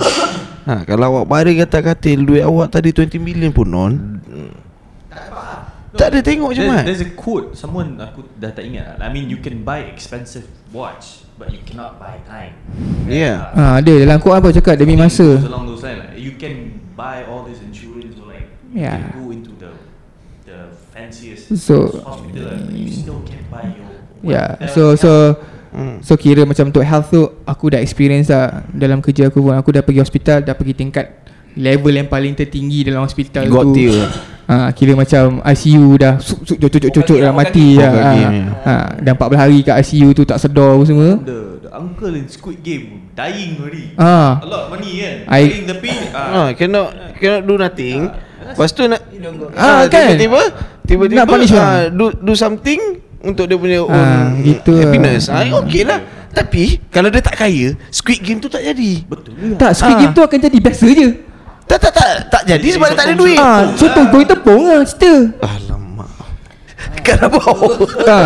Ha, 0.68 0.84
Kalau 0.86 1.04
awak 1.10 1.26
baring 1.26 1.58
kat 1.66 1.82
katil 1.82 2.22
Duit 2.22 2.44
awak 2.46 2.70
tadi 2.70 2.94
20 2.94 3.18
million 3.18 3.50
pun 3.50 3.68
non. 3.68 3.94
Tak 5.96 6.12
ada 6.12 6.20
tengok 6.20 6.52
je 6.52 6.62
There, 6.62 6.70
mat 6.70 6.84
There's 6.86 7.02
a 7.02 7.12
quote 7.16 7.56
Someone 7.56 7.98
aku 7.98 8.28
dah 8.36 8.52
tak 8.52 8.68
ingat. 8.68 9.00
I 9.00 9.08
mean 9.10 9.32
you 9.32 9.40
can 9.40 9.64
buy 9.64 9.88
expensive 9.88 10.46
watch 10.76 11.25
But 11.36 11.52
you 11.52 11.60
cannot 11.68 12.00
buy 12.00 12.24
time 12.24 12.56
Yeah 13.06 13.52
Ah, 13.52 13.84
ada 13.84 13.92
dalam 13.92 14.18
Quran 14.20 14.40
apa 14.40 14.50
cakap 14.52 14.80
demi 14.80 14.96
masa. 14.96 15.36
along 15.44 15.68
those 15.68 15.84
lines 15.84 16.00
like, 16.00 16.16
You 16.16 16.40
can 16.40 16.56
buy 16.96 17.28
all 17.28 17.44
this 17.44 17.60
insurance 17.60 18.16
Or 18.18 18.32
like 18.32 18.48
Yeah. 18.72 18.96
You 18.96 19.04
can 19.04 19.14
go 19.16 19.26
into 19.32 19.52
the 19.56 19.72
The 20.46 20.60
fanciest 20.92 21.52
So- 21.60 21.92
hospital 22.02 22.56
But 22.64 22.72
you 22.72 22.88
still 22.88 23.20
can 23.24 23.44
buy 23.48 23.68
your 23.68 23.92
Ya, 24.26 24.58
uh, 24.58 24.66
so 24.66 24.96
so 24.96 25.12
Hmm. 25.70 26.00
so 26.00 26.16
kira 26.16 26.48
macam 26.48 26.72
untuk 26.72 26.82
health 26.82 27.12
tu 27.12 27.20
aku 27.44 27.68
dah 27.68 27.84
experience 27.84 28.32
dah 28.32 28.64
dalam 28.72 29.04
kerja 29.04 29.28
aku 29.28 29.44
pun 29.44 29.52
aku 29.54 29.76
dah 29.76 29.84
pergi 29.84 30.00
hospital 30.00 30.40
dah 30.40 30.56
pergi 30.56 30.72
tingkat 30.72 31.25
level 31.56 31.94
yang 31.94 32.06
paling 32.06 32.32
tertinggi 32.32 32.84
dalam 32.84 33.02
hospital 33.02 33.48
God 33.48 33.66
tu. 33.66 33.76
tier. 33.76 34.06
Ha, 34.46 34.70
kira 34.72 34.94
macam 34.94 35.42
ICU 35.42 35.98
dah 35.98 36.22
suk 36.22 36.46
suk 36.46 36.58
cucuk 36.62 36.94
cucuk 36.94 37.18
dah 37.18 37.34
mati 37.34 37.74
dah. 37.74 37.90
Ha, 37.90 38.12
ya. 38.14 38.30
ha, 38.62 38.74
dah 38.96 39.14
14 39.16 39.34
hari 39.36 39.58
kat 39.60 39.76
ICU 39.82 40.14
tu 40.14 40.22
tak 40.22 40.38
sedar 40.38 40.78
apa 40.78 40.86
semua. 40.86 41.18
The, 41.18 41.40
the 41.60 41.72
uncle 41.74 42.14
in 42.14 42.30
Squid 42.30 42.62
Game 42.62 43.10
Dying 43.12 43.58
already 43.58 43.96
Ah. 43.96 44.38
A 44.38 44.46
lot 44.46 44.62
of 44.66 44.70
money 44.70 45.02
kan 45.02 45.16
I- 45.34 45.50
Dying 45.50 45.66
tapi 45.66 45.90
Ah, 46.14 46.54
cannot 46.54 46.88
cannot 47.16 47.42
do 47.42 47.54
nothing. 47.58 48.00
Lepas 48.46 48.70
tu 48.70 48.86
nak 48.86 49.02
Ah, 49.58 49.90
kan? 49.90 50.14
tiba-tiba 50.14 50.42
tiba-tiba 50.86 51.18
Nak 51.18 51.28
punish 51.28 51.50
ah, 51.50 51.58
orang. 51.58 51.98
do 51.98 52.06
do 52.14 52.34
something 52.38 52.82
untuk 53.20 53.50
dia 53.50 53.58
punya 53.58 53.82
own 53.82 53.90
Ah, 53.90 54.30
gitu 54.38 54.78
happiness. 54.78 55.26
Ah, 55.26 55.42
okey 55.58 55.82
lah. 55.82 55.98
Tapi 56.30 56.78
kalau 56.92 57.08
dia 57.08 57.18
tak 57.18 57.40
kaya, 57.40 57.74
Squid 57.90 58.22
Game 58.22 58.38
tu 58.38 58.46
tak 58.46 58.62
jadi. 58.62 59.02
Betul 59.02 59.58
Tak 59.58 59.74
Squid 59.74 59.96
Ah. 59.96 60.00
Game 60.00 60.14
tu 60.14 60.22
akan 60.22 60.38
jadi 60.38 60.58
biasa 60.60 60.86
je. 60.86 61.08
Tak 61.66 61.78
tak 61.82 61.92
tak 61.92 62.10
tak 62.30 62.42
jadi 62.46 62.68
sebab 62.78 62.88
dia 62.94 62.98
tak 62.98 63.06
ada 63.10 63.16
duit. 63.18 63.38
Ah, 63.38 63.66
contoh 63.74 64.04
going 64.08 64.28
tepung 64.30 64.62
lah 64.70 64.86
cerita. 64.86 65.12
Alamak. 65.42 66.10
Kalau 67.02 67.28
bawa 67.32 67.68
Ha. 68.06 68.20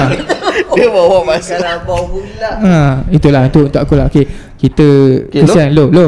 Dia 0.75 0.87
bawa 0.87 1.17
masa 1.23 1.55
Kalau 1.55 1.83
bau 1.83 2.03
pula 2.09 2.51
Ha, 2.59 2.75
itulah 3.07 3.47
untuk 3.47 3.71
untuk 3.71 3.79
aku 3.79 3.93
lah. 3.95 4.07
Okey, 4.11 4.27
kita 4.55 4.87
Okey, 5.27 5.43
kesian 5.43 5.71
lo 5.71 5.87
lo. 5.87 6.05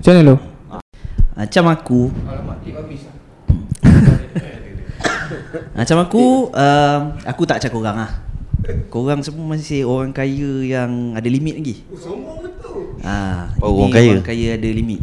Macam 0.00 0.12
mana 0.12 0.22
lo? 0.24 0.36
Macam 1.36 1.64
aku 1.68 2.00
Macam 5.76 5.96
aku 6.00 6.24
um, 6.52 7.00
Aku 7.24 7.42
tak 7.44 7.60
macam 7.60 7.70
korang 7.72 7.96
lah 7.96 8.10
Korang 8.88 9.20
semua 9.24 9.56
masih 9.56 9.88
orang 9.88 10.12
kaya 10.12 10.50
yang 10.62 11.16
ada 11.16 11.28
limit 11.28 11.56
lagi 11.56 11.76
Sombong 11.96 12.44
betul 12.44 13.00
ah, 13.00 13.48
Oh, 13.60 13.72
orang 13.80 13.92
kaya. 13.92 14.10
Orang 14.16 14.26
kaya 14.26 14.48
ada 14.56 14.68
limit 14.68 15.00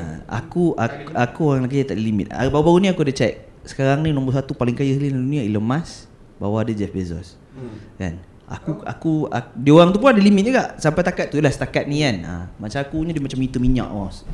ah, 0.00 0.18
aku, 0.42 0.74
aku 0.74 1.00
Aku 1.14 1.40
orang 1.54 1.70
kaya 1.70 1.84
tak 1.86 1.96
ada 1.96 2.02
limit. 2.02 2.26
Baru-baru 2.30 2.84
ni 2.84 2.88
aku 2.90 3.02
ada 3.06 3.14
check. 3.14 3.46
Sekarang 3.64 4.04
ni 4.04 4.12
nombor 4.12 4.36
satu 4.36 4.52
paling 4.52 4.76
kaya 4.76 4.92
sekali 4.92 5.10
dalam 5.12 5.24
dunia 5.24 5.42
Elon 5.44 5.64
Musk. 5.64 6.10
Bawah 6.36 6.66
ada 6.66 6.72
Jeff 6.74 6.92
Bezos. 6.92 7.38
Hmm. 7.54 7.78
Kan? 7.96 8.14
Aku, 8.44 8.84
aku, 8.84 9.12
aku 9.32 9.50
Dia 9.56 9.72
orang 9.72 9.88
tu 9.88 9.98
pun 10.02 10.12
ada 10.12 10.20
limit 10.20 10.44
juga. 10.44 10.76
Sampai 10.76 11.00
takat 11.00 11.32
tu 11.32 11.40
lah 11.40 11.48
Setakat 11.48 11.88
ni 11.88 12.04
kan. 12.04 12.16
Ah, 12.28 12.44
Macam 12.60 12.78
aku 12.84 13.00
ni 13.06 13.16
dia 13.16 13.22
macam 13.24 13.38
meter 13.40 13.58
minyak 13.62 13.88
bos. 13.88 14.26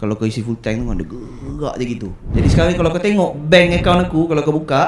Kalau 0.00 0.18
kau 0.18 0.26
isi 0.26 0.42
full 0.42 0.58
tank 0.58 0.82
tu 0.82 0.88
kan 0.88 0.96
dia 0.98 1.06
gerak 1.06 1.74
je 1.78 1.84
gitu. 1.94 2.08
Jadi 2.34 2.48
sekarang 2.50 2.70
ni 2.74 2.76
kalau 2.80 2.90
kau 2.90 3.02
tengok 3.02 3.30
bank 3.38 3.68
account 3.78 4.00
aku 4.08 4.20
Kalau 4.26 4.40
kau 4.42 4.54
buka 4.56 4.82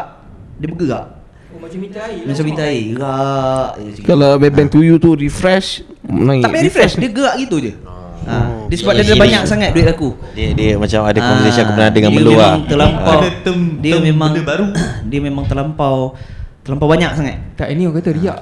Dia 0.58 0.66
bergerak. 0.72 1.06
Oh, 1.54 1.60
Macam 1.62 1.78
meter 1.78 2.00
air 2.02 2.22
Macam 2.26 2.44
meter 2.48 2.64
air 2.66 2.84
Gerak. 2.96 3.70
Je 3.78 3.82
macam 3.84 3.94
gitu. 4.00 4.06
Kalau 4.10 4.30
Bang 4.40 4.68
to 4.72 4.80
you 4.82 4.96
tu 4.98 5.10
refresh 5.14 5.84
naik. 6.02 6.42
Tak 6.42 6.50
payah 6.50 6.64
refresh 6.66 6.94
Dia 6.98 7.10
gerak 7.12 7.34
gitu 7.46 7.56
je. 7.62 7.72
Ha. 7.84 7.93
Dia 8.64 8.77
sebab 8.77 8.93
Dia 8.93 8.99
dia 8.99 9.05
ada 9.05 9.12
iri. 9.12 9.22
banyak 9.22 9.43
sangat 9.45 9.70
duit 9.70 9.87
aku 9.87 10.09
Dia 10.33 10.49
dia 10.53 10.70
macam 10.75 11.01
ada 11.03 11.18
conversation 11.18 11.62
aku 11.62 11.72
pernah 11.72 11.91
dengar 11.91 12.11
dia 12.11 12.16
Melu 12.16 12.31
lah. 12.31 12.37
memang 12.51 12.62
terlampau 12.66 13.18
Ada 13.18 13.31
term- 13.41 13.75
Dia 13.79 13.93
term 13.93 14.05
memang 14.05 14.31
benda 14.31 14.43
baru. 14.45 14.66
Dia 15.11 15.20
memang 15.20 15.45
terlampau 15.45 15.97
Terlampau 16.61 16.89
banyak 16.89 17.11
sangat 17.12 17.37
Tak 17.55 17.68
ini 17.68 17.85
orang 17.85 17.97
kata 17.99 18.11
riak. 18.12 18.39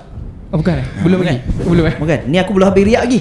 Oh 0.49 0.57
bukan 0.57 0.75
eh? 0.79 0.87
Belum 1.01 1.19
lagi. 1.21 1.41
Belum 1.65 1.85
eh? 1.85 1.95
Bukan 1.97 2.19
Ni 2.27 2.37
aku 2.37 2.51
belum 2.53 2.67
habis 2.67 2.85
riak 2.85 3.03
lagi 3.03 3.21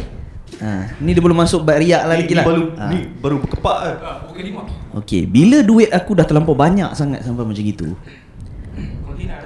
ha. 0.61 0.85
Ni 0.99 1.11
dia 1.11 1.21
belum 1.21 1.37
masuk 1.37 1.63
bab 1.63 1.77
riak 1.77 2.03
lah 2.03 2.13
Ni, 2.13 2.21
lagi 2.21 2.27
ni 2.27 2.37
lah 2.37 2.45
baru 2.45 2.63
ha. 2.75 2.85
ni 2.87 2.97
baru 3.17 3.35
berkepak 3.39 3.77
kan. 3.81 3.95
Okey, 4.93 5.23
bila 5.23 5.63
duit 5.63 5.87
aku 5.87 6.11
dah 6.13 6.21
terlampau 6.21 6.51
banyak 6.51 6.91
sangat 6.91 7.23
sampai 7.23 7.47
macam 7.47 7.63
itu. 7.63 7.95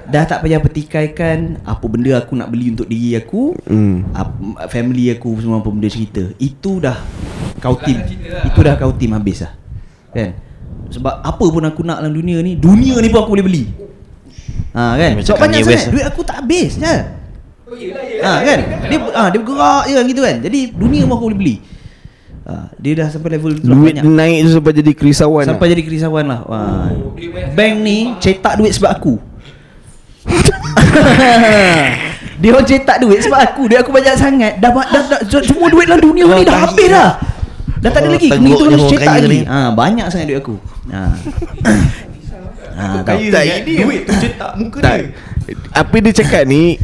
Dah 0.06 0.22
tak 0.22 0.46
payah 0.46 0.62
petikaikan 0.62 1.58
apa 1.66 1.84
benda 1.84 2.14
aku 2.16 2.38
nak 2.38 2.46
beli 2.46 2.70
untuk 2.70 2.86
diri 2.86 3.18
aku, 3.18 3.58
Hmm. 3.66 4.06
apa, 4.14 4.30
family 4.70 5.10
aku 5.10 5.34
semua 5.42 5.58
apa 5.58 5.66
benda 5.66 5.90
cerita. 5.90 6.22
Itu 6.38 6.78
dah 6.78 6.94
kau 7.58 7.74
tim. 7.76 7.98
Itu 8.46 8.58
dah 8.62 8.78
kau 8.78 8.94
tim 8.94 9.10
habis 9.10 9.42
lah. 9.42 9.52
Kan? 10.14 10.38
Sebab 10.86 11.20
apa 11.20 11.44
pun 11.44 11.62
aku 11.66 11.82
nak 11.82 11.98
dalam 11.98 12.14
dunia 12.14 12.38
ni, 12.38 12.54
dunia 12.54 12.94
ni 13.02 13.10
pun 13.10 13.18
aku 13.18 13.34
boleh 13.34 13.46
beli. 13.46 13.64
Ha 14.72 14.94
kan? 14.94 15.10
Sebab 15.18 15.38
banyak 15.42 15.60
sangat 15.64 15.82
lah. 15.82 15.92
duit 15.92 16.04
aku 16.06 16.20
tak 16.22 16.36
habis 16.38 16.70
je. 16.78 16.94
Ha 18.22 18.32
kan? 18.46 18.58
Dia 18.86 18.98
ah 19.10 19.26
dia 19.28 19.38
bergerak 19.42 19.82
je 19.90 19.92
kan 19.92 20.04
gitu 20.06 20.20
kan. 20.22 20.36
Jadi 20.38 20.60
dunia 20.70 21.02
pun 21.02 21.14
aku 21.18 21.26
boleh 21.34 21.40
beli. 21.40 21.56
Ha, 22.46 22.70
dia 22.78 22.94
dah 22.94 23.10
sampai 23.10 23.34
level 23.34 23.58
tu 23.58 23.66
Duit 23.66 23.98
banyak. 23.98 24.06
naik 24.06 24.46
tu 24.46 24.50
sampai 24.54 24.70
jadi 24.70 24.92
kerisauan. 24.94 25.50
Sampai 25.50 25.66
jadi 25.66 25.82
kerisauan 25.82 26.30
lah 26.30 26.46
Wah. 26.46 26.94
Bank 27.58 27.74
ni 27.82 28.14
cetak 28.22 28.62
duit 28.62 28.70
sebab 28.70 28.94
aku 28.94 29.18
Dia 32.36 32.52
orang 32.52 32.66
cetak 32.66 33.00
duit 33.00 33.20
sebab 33.20 33.40
aku 33.42 33.64
Duit 33.64 33.80
aku 33.80 33.90
banyak 33.90 34.12
sangat 34.14 34.60
Dah, 34.60 34.68
dah, 34.70 34.84
dah, 34.84 35.20
dah 35.20 35.40
Semua 35.40 35.66
duit 35.66 35.86
dalam 35.86 36.02
dunia 36.02 36.24
ni 36.26 36.42
dah 36.42 36.58
habis 36.62 36.86
dah 36.86 37.10
Dah 37.78 37.90
tak 37.90 38.00
ada 38.02 38.08
Oh, 38.08 38.12
lagi 38.12 38.28
teruk 38.28 38.42
Ni 38.42 38.50
tu 38.50 38.56
je 38.58 38.64
harus 38.66 38.76
orang 38.78 38.92
cetak 38.92 39.14
lagi 39.14 39.28
ni. 39.30 39.40
ha, 39.42 39.58
Banyak 39.70 40.06
sangat 40.08 40.26
duit 40.26 40.38
aku 40.38 40.54
ha. 40.90 41.02
ha, 42.74 42.84
tak, 43.02 43.14
sangat, 43.16 43.62
ini- 43.62 43.78
duit 43.78 44.00
tu 44.02 44.12
cetak 44.16 44.50
muka 44.54 44.78
Tak. 44.80 44.94
dia. 44.98 45.08
Apa 45.72 45.96
dia 45.96 46.12
cakap 46.12 46.42
ni 46.44 46.74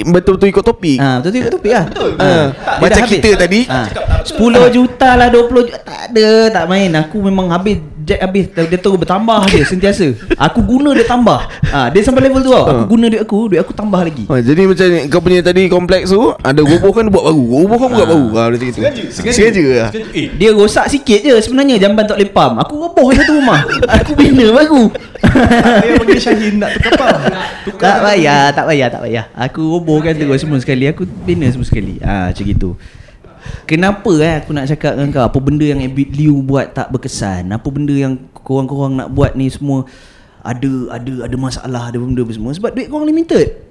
betul-betul 0.00 0.50
ikut 0.50 0.64
topik. 0.64 0.98
Ha, 0.98 1.20
betul 1.20 1.30
tu 1.30 1.38
ikut 1.38 1.52
topik 1.54 1.70
lah 1.70 1.84
Betul. 1.86 2.10
ha. 2.12 2.26
Ah, 2.26 2.46
Dia 2.50 2.76
macam 2.80 2.90
dah 2.90 2.98
habis. 3.00 3.12
kita 3.14 3.30
tadi. 3.38 3.60
ha. 3.64 3.80
10 4.26 4.74
juta 4.74 5.08
lah 5.14 5.28
20 5.30 5.46
juta 5.64 5.78
Tak 5.80 6.00
ada 6.08 6.28
Tak 6.50 6.64
main 6.66 6.90
Aku 6.98 7.16
memang 7.20 7.46
habis 7.48 7.78
Jack 8.08 8.20
habis 8.20 8.44
Dia 8.48 8.74
terus 8.74 8.96
bertambah 8.96 9.44
je 9.46 9.60
Sentiasa 9.62 10.06
Aku 10.40 10.60
guna 10.60 10.96
dia 10.96 11.04
tambah 11.04 11.36
ha, 11.44 11.92
Dia 11.92 12.00
sampai 12.00 12.24
level 12.24 12.40
tu 12.40 12.48
tau 12.48 12.64
Aku 12.64 12.78
Ha. 12.78 12.88
guna 12.88 13.04
duit 13.06 13.20
aku 13.20 13.38
Duit 13.46 13.60
aku 13.60 13.72
tambah 13.72 14.00
lagi 14.00 14.24
Ha, 14.24 14.40
jadi 14.40 14.62
macam 14.64 14.86
ni, 14.86 15.00
kau 15.06 15.20
punya 15.20 15.40
tadi 15.40 15.68
kompleks 15.68 16.08
tu 16.08 16.18
ada 16.38 16.60
roboh 16.60 16.88
kan 16.90 17.04
dia 17.04 17.12
buat 17.12 17.24
baru. 17.26 17.44
Roboh 17.60 17.76
kan 17.76 17.88
buat 17.90 18.00
Ah. 18.00 18.08
baru. 18.08 18.24
Ha 18.30 18.42
macam 18.48 18.64
itu. 18.64 18.80
Sengaja, 18.80 19.02
sengaja. 19.10 19.32
Sengaja. 19.34 19.84
Sengaja. 19.90 20.10
Eh, 20.14 20.26
Dia 20.32 20.50
rosak 20.50 20.86
sikit 20.88 21.20
je 21.20 21.34
Sebenarnya 21.38 21.76
jamban 21.78 22.02
tak 22.02 22.16
boleh 22.16 22.30
pam 22.30 22.52
Aku 22.56 22.74
roboh 22.78 23.12
satu 23.12 23.32
rumah 23.34 23.60
Aku 23.94 24.10
bina 24.14 24.48
baru 24.50 24.88
tak 25.18 25.34
payah 25.82 25.94
panggil 25.98 26.18
Syahin 26.18 26.54
nak 26.56 26.70
tukar 26.72 26.92
pam. 26.94 27.18
Tukar 27.66 27.88
Tak 27.90 27.98
payah 28.02 28.42
Tak 28.48 28.64
payah 28.64 28.86
Tak 28.88 29.00
payah 29.02 29.24
Aku 29.36 29.60
robohkan 29.68 30.14
terus 30.14 30.38
semua 30.38 30.56
sekali 30.56 30.86
Aku 30.86 31.02
bina 31.04 31.44
semua 31.46 31.66
sekali 31.66 31.98
Ah 32.00 32.30
Macam 32.30 32.44
gitu 32.44 32.70
Kenapa 33.64 34.12
eh 34.20 34.34
aku 34.42 34.50
nak 34.54 34.66
cakap 34.68 34.96
dengan 34.96 35.10
kau 35.14 35.24
Apa 35.26 35.38
benda 35.38 35.64
yang 35.64 35.80
Abid 35.82 36.14
Liu 36.14 36.40
buat 36.40 36.72
tak 36.72 36.90
berkesan 36.94 37.48
Apa 37.50 37.68
benda 37.68 37.94
yang 37.94 38.18
korang-korang 38.32 38.96
nak 38.98 39.08
buat 39.12 39.34
ni 39.34 39.48
semua 39.48 39.88
Ada 40.42 41.00
ada 41.00 41.12
ada 41.28 41.36
masalah 41.36 41.82
Ada 41.90 41.98
benda 42.00 42.20
apa 42.22 42.32
semua 42.34 42.50
Sebab 42.54 42.70
duit 42.74 42.88
korang 42.88 43.06
limited 43.06 43.68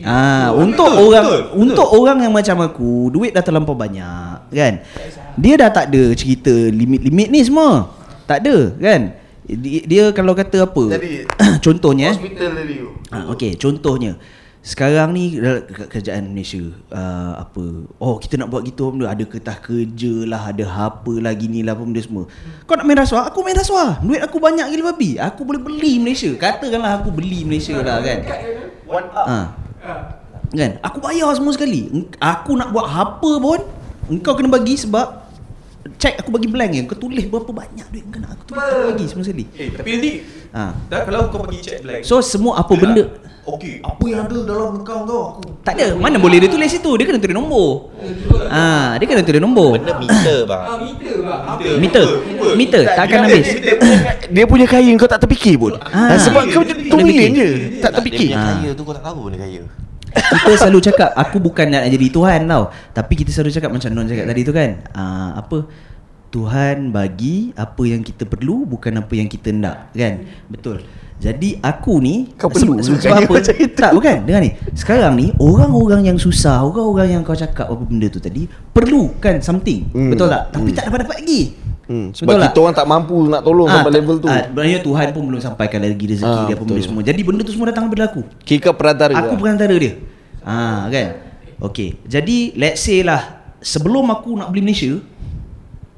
Ah, 0.00 0.48
untuk 0.56 0.88
Betul, 0.88 1.04
orang 1.12 1.26
betul, 1.28 1.40
betul. 1.44 1.60
untuk 1.60 1.88
orang 1.92 2.18
yang 2.24 2.32
macam 2.32 2.56
aku, 2.64 3.12
duit 3.12 3.36
dah 3.36 3.44
terlampau 3.44 3.76
banyak, 3.76 4.48
kan? 4.48 4.80
Dia 5.36 5.54
dah 5.60 5.68
tak 5.68 5.92
ada 5.92 6.02
cerita 6.16 6.48
limit-limit 6.48 7.28
ni 7.28 7.44
semua. 7.44 7.92
Tak 8.24 8.48
ada, 8.48 8.72
kan? 8.80 9.12
Dia, 9.44 9.80
dia 9.84 10.04
kalau 10.16 10.32
kata 10.32 10.64
apa? 10.64 10.96
Jadi, 10.96 11.28
contohnya 11.64 12.12
eh. 12.12 12.16
Hospital 12.16 12.50
tadi 12.56 12.74
tu. 12.80 12.88
Ha, 13.12 13.16
okey, 13.36 13.52
contohnya 13.60 14.16
sekarang 14.58 15.14
ni 15.14 15.38
kerajaan 15.88 16.34
Malaysia 16.34 16.58
uh, 16.90 17.40
apa? 17.40 17.64
Oh 18.02 18.18
kita 18.18 18.34
nak 18.36 18.50
buat 18.50 18.66
gitu 18.66 18.90
benda. 18.90 19.06
Ada 19.06 19.24
ketah 19.24 19.58
kerja 19.62 20.26
lah 20.26 20.50
ada 20.50 20.66
apa 20.66 21.12
lah 21.22 21.30
gini 21.32 21.62
lah 21.62 21.78
apa 21.78 21.86
benda 21.86 22.02
semua. 22.02 22.26
Kau 22.66 22.74
nak 22.74 22.84
main 22.84 22.98
rasuah? 22.98 23.30
Aku 23.30 23.46
main 23.46 23.54
rasuah. 23.54 24.02
Duit 24.02 24.18
aku 24.18 24.42
banyak 24.42 24.66
gila 24.74 24.90
babi. 24.92 25.14
Aku 25.16 25.46
boleh 25.46 25.62
beli 25.62 26.02
Malaysia. 26.02 26.34
Katakanlah 26.34 27.00
aku 27.00 27.14
beli 27.14 27.46
Malaysia 27.46 27.78
lah 27.78 28.02
kan? 28.02 28.18
ha. 29.30 29.38
kan? 30.50 30.70
Aku 30.82 30.98
bayar 30.98 31.30
semua 31.38 31.54
sekali. 31.54 31.86
Aku 32.18 32.58
nak 32.58 32.74
buat 32.74 32.90
apa 32.90 33.30
pun 33.38 33.60
engkau 34.10 34.34
kena 34.34 34.50
bagi 34.50 34.74
sebab 34.74 35.27
check 35.96 36.14
aku 36.18 36.28
bagi 36.28 36.46
blank 36.46 36.70
je. 36.70 36.82
Kau 36.84 36.98
tulis 36.98 37.24
berapa 37.24 37.48
banyak 37.48 37.86
duit 37.88 38.04
kau 38.06 38.20
nak. 38.20 38.36
Aku 38.36 38.42
tulis 38.46 38.60
aku 38.60 38.82
bagi 38.90 39.04
semua 39.06 39.24
sekali. 39.24 39.44
Eh 39.54 39.68
tapi 39.70 39.88
nanti 39.94 40.10
ha. 40.52 40.62
Dah 40.86 41.00
kalau 41.02 41.20
kau 41.28 41.40
bagi 41.40 41.58
check 41.58 41.80
blank. 41.80 42.02
So 42.04 42.20
semua 42.20 42.60
apa 42.60 42.72
benda? 42.74 43.04
Okay 43.48 43.80
Apa 43.80 44.04
yang 44.04 44.28
ada 44.28 44.44
dalam 44.44 44.76
account 44.76 45.08
kau 45.08 45.20
aku 45.32 45.40
Tak 45.64 45.72
ada. 45.72 45.96
Mana 45.96 46.20
boleh 46.20 46.36
dia 46.36 46.52
tulis 46.52 46.68
situ 46.68 47.00
Dia 47.00 47.08
kena 47.08 47.16
tulis 47.16 47.32
nombor. 47.32 47.88
Ha, 48.44 49.00
Dia 49.00 49.06
kena 49.08 49.24
tulis 49.24 49.40
nombor. 49.40 49.80
Benda 49.80 49.96
meter 49.96 50.44
bang. 50.44 50.64
Meter 51.80 52.04
Meter. 52.52 52.82
Tak 52.84 53.04
akan 53.08 53.18
habis. 53.24 53.46
Dia 54.28 54.44
punya 54.44 54.68
kaya 54.68 54.92
kau 55.00 55.08
tak 55.08 55.24
terfikir 55.24 55.56
pun. 55.56 55.80
Ah. 55.80 56.12
ah. 56.12 56.18
Sebab 56.20 56.44
kau 56.52 56.60
2 56.60 56.92
Kena 56.92 57.00
million 57.00 57.32
fikir. 57.32 57.40
je. 57.40 57.48
Tak 57.80 57.88
Dia 57.88 57.96
terfikir. 57.96 58.28
punya 58.28 58.36
Ah. 58.36 58.48
kaya 58.52 58.70
tu 58.76 58.82
kau 58.84 58.92
tak 58.92 59.04
tahu 59.08 59.18
benda 59.24 59.38
kaya 59.40 59.62
Kita 60.12 60.52
selalu 60.56 60.80
cakap 60.84 61.10
Aku 61.14 61.38
bukan 61.38 61.68
nak 61.68 61.84
jadi 61.88 62.06
Tuhan 62.08 62.40
tau. 62.48 62.72
Tapi 62.92 63.12
kita 63.16 63.30
selalu 63.32 63.50
cakap 63.54 63.70
Macam 63.72 63.88
Non 63.94 64.08
cakap 64.08 64.26
tadi 64.28 64.42
tu 64.44 64.52
kan 64.52 64.70
uh, 64.94 65.30
Apa? 65.38 65.58
Tuhan 66.28 66.92
bagi 66.92 67.56
Apa 67.56 67.82
yang 67.88 68.04
kita 68.04 68.28
perlu 68.28 68.68
Bukan 68.68 68.92
apa 69.00 69.12
yang 69.16 69.28
kita 69.28 69.52
nak 69.54 69.92
Kan? 69.96 70.28
Betul. 70.48 70.84
Jadi 71.18 71.58
aku 71.58 71.98
ni 71.98 72.30
Kau 72.38 72.46
perlu 72.46 72.78
sebab, 72.78 73.00
sebab 73.00 73.16
apa? 73.26 73.32
macam 73.42 73.54
itu. 73.58 73.74
Tak 73.74 73.92
bukan. 73.96 74.16
Dengar 74.28 74.40
ni. 74.44 74.50
Sekarang 74.76 75.12
ni 75.18 75.32
Orang-orang 75.40 76.02
yang 76.08 76.18
susah 76.20 76.62
Orang-orang 76.62 77.18
yang 77.18 77.22
kau 77.24 77.34
cakap 77.34 77.66
Apa 77.68 77.82
benda 77.82 78.06
tu 78.12 78.20
tadi 78.20 78.44
Perlukan 78.48 79.40
something. 79.40 79.88
Hmm. 79.90 80.12
Betul 80.14 80.30
tak? 80.30 80.52
Tapi 80.54 80.68
tak 80.76 80.92
dapat-dapat 80.92 81.16
lagi 81.24 81.67
Hmm, 81.88 82.12
Betul 82.12 82.20
sebab 82.20 82.32
tak? 82.34 82.44
kita 82.46 82.58
orang 82.60 82.76
tak 82.76 82.86
mampu 82.86 83.16
nak 83.24 83.40
tolong 83.40 83.64
Ah, 83.64 83.72
sampai 83.74 83.88
tak- 83.88 83.96
level 83.96 84.16
tu. 84.18 84.26
ah, 84.26 84.44
Sebenarnya 84.44 84.78
Tuhan 84.78 85.06
pun 85.10 85.22
belum 85.24 85.40
sampaikan 85.40 85.78
lagi 85.80 86.04
rezeki 86.06 86.28
Ah, 86.30 86.44
dia 86.44 86.52
apa 86.52 86.60
benda 86.60 86.74
betul. 86.74 86.84
semua. 86.84 87.00
Jadi 87.02 87.20
benda 87.22 87.40
tu 87.40 87.50
semua 87.50 87.66
datang 87.66 87.84
daripada 87.84 88.04
aku. 88.06 88.20
Kira 88.40 88.70
perantara. 88.70 89.12
Aku 89.16 89.32
lah. 89.32 89.40
perantara 89.40 89.74
dia. 89.74 89.92
Ha 90.42 90.56
kan. 90.86 91.08
Okay. 91.58 91.96
Jadi 92.04 92.52
let's 92.54 92.80
say 92.80 93.00
lah 93.00 93.20
sebelum 93.58 94.04
aku 94.06 94.36
nak 94.36 94.48
beli 94.48 94.62
Malaysia 94.62 95.00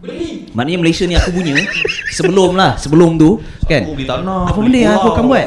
Beli. 0.00 0.48
Maknanya 0.50 0.78
Malaysia 0.78 1.04
ni 1.04 1.12
aku 1.12 1.28
punya 1.28 1.52
sebelum 2.16 2.56
lah 2.56 2.72
sebelum 2.74 3.18
tu 3.18 3.36
kan. 3.62 3.84
Aku 3.84 3.92
beli 3.92 4.06
tanah, 4.06 4.46
Apa 4.46 4.56
beli 4.56 4.64
benda 4.64 4.78
yang 4.80 4.94
aku 4.94 5.08
akan 5.10 5.24
buat? 5.26 5.46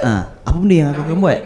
Ha, 0.00 0.12
apa 0.44 0.56
benda 0.58 0.74
yang 0.76 0.88
aku 0.90 1.00
akan 1.00 1.16
buat? 1.16 1.38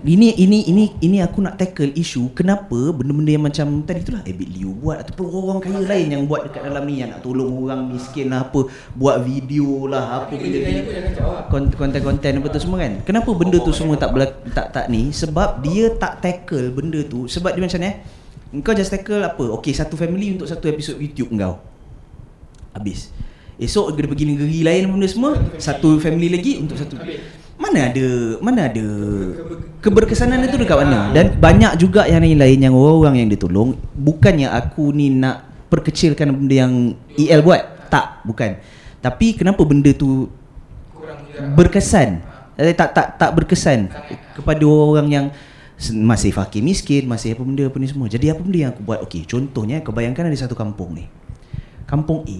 Ini 0.00 0.32
ini 0.32 0.64
ini 0.64 0.84
ini 1.04 1.20
aku 1.20 1.44
nak 1.44 1.60
tackle 1.60 1.92
isu 1.92 2.32
kenapa 2.32 2.88
benda-benda 2.88 3.36
yang 3.36 3.44
macam 3.44 3.84
tadi 3.84 4.00
tu 4.00 4.16
lah 4.16 4.24
Ebit 4.24 4.48
Liu 4.48 4.72
buat 4.72 5.04
ataupun 5.04 5.28
orang 5.28 5.60
kaya 5.60 5.76
lain 5.76 6.06
yang 6.08 6.22
buat 6.24 6.48
dekat 6.48 6.72
dalam 6.72 6.88
ni 6.88 7.04
yang 7.04 7.12
nak 7.12 7.20
tolong 7.20 7.52
orang 7.60 7.84
miskin 7.92 8.32
lah 8.32 8.48
apa 8.48 8.64
buat 8.96 9.20
video 9.20 9.84
lah 9.92 10.24
apa 10.24 10.40
benda 10.40 10.56
ni. 10.56 10.88
Kont- 11.52 11.76
konten-konten 11.76 12.32
apa 12.40 12.48
tu 12.48 12.60
semua 12.64 12.80
kan? 12.80 12.92
Kenapa 13.04 13.28
benda 13.36 13.60
tu 13.60 13.76
semua 13.76 14.00
tak 14.00 14.16
belak- 14.16 14.40
tak 14.56 14.72
tak 14.72 14.88
ni? 14.88 15.12
Sebab 15.12 15.60
dia 15.60 15.92
tak 15.92 16.24
tackle 16.24 16.72
benda 16.72 17.04
tu. 17.04 17.28
Sebab 17.28 17.52
dia 17.52 17.60
macam 17.60 17.80
ni 17.84 17.88
eh 17.92 17.96
kau 18.64 18.72
just 18.72 18.88
tackle 18.88 19.20
apa? 19.20 19.44
Okey 19.60 19.76
satu 19.76 20.00
family 20.00 20.32
untuk 20.32 20.48
satu 20.48 20.64
episod 20.72 20.96
YouTube 20.96 21.28
kau. 21.36 21.60
Habis. 22.72 23.12
Esok 23.60 23.92
dia 23.92 24.08
pergi 24.08 24.24
negeri 24.24 24.64
lain 24.64 24.88
benda 24.88 25.04
semua 25.04 25.36
Satu 25.60 26.00
family 26.00 26.32
lagi 26.32 26.56
untuk 26.56 26.80
satu 26.80 26.96
Mana 27.60 27.92
ada 27.92 28.08
Mana 28.40 28.60
ada 28.72 28.86
Keberkesanan 29.84 30.40
itu 30.48 30.56
dekat 30.56 30.80
mana? 30.80 31.12
Dan 31.12 31.36
banyak 31.36 31.76
juga 31.76 32.08
yang 32.08 32.24
lain-lain 32.24 32.56
Yang 32.56 32.74
orang-orang 32.74 33.14
yang 33.20 33.28
ditolong. 33.28 33.76
Bukannya 33.92 34.48
aku 34.48 34.96
ni 34.96 35.12
nak 35.12 35.44
Perkecilkan 35.68 36.34
benda 36.34 36.66
yang 36.66 36.96
EL 37.14 37.44
buat. 37.44 37.92
Tak 37.92 38.24
Bukan. 38.24 38.58
Tapi 39.04 39.36
kenapa 39.36 39.60
benda 39.68 39.92
tu 39.92 40.32
Berkesan? 41.54 42.24
Eh, 42.56 42.72
Tak 42.72 42.96
tak 42.96 43.06
tak 43.20 43.30
berkesan 43.36 43.92
Kepada 44.34 44.64
orang 44.64 45.08
yang 45.12 45.26
masih 46.00 46.32
fakir 46.32 46.64
miskin 46.64 47.04
Masih 47.08 47.36
apa 47.36 47.44
benda 47.44 47.64
apa 47.68 47.76
ni 47.76 47.88
semua. 47.88 48.08
Jadi 48.08 48.32
apa 48.32 48.40
benda 48.40 48.58
yang 48.58 48.72
aku 48.72 48.82
buat? 48.84 49.04
Okey 49.04 49.28
contohnya 49.28 49.84
Kau 49.84 49.92
bayangkan 49.92 50.28
ada 50.28 50.36
satu 50.36 50.56
kampung 50.56 50.96
ni. 50.96 51.04
Kampung 51.84 52.24
A 52.24 52.36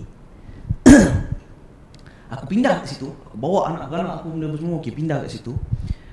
Aku 2.30 2.44
pindah 2.46 2.78
kat 2.82 2.94
situ. 2.94 3.10
Aku 3.26 3.36
bawa 3.36 3.74
anak-anak 3.74 4.22
aku 4.22 4.30
benda 4.30 4.54
semua 4.54 4.78
Okey 4.78 4.92
pindah 4.94 5.18
kat 5.26 5.30
situ. 5.34 5.52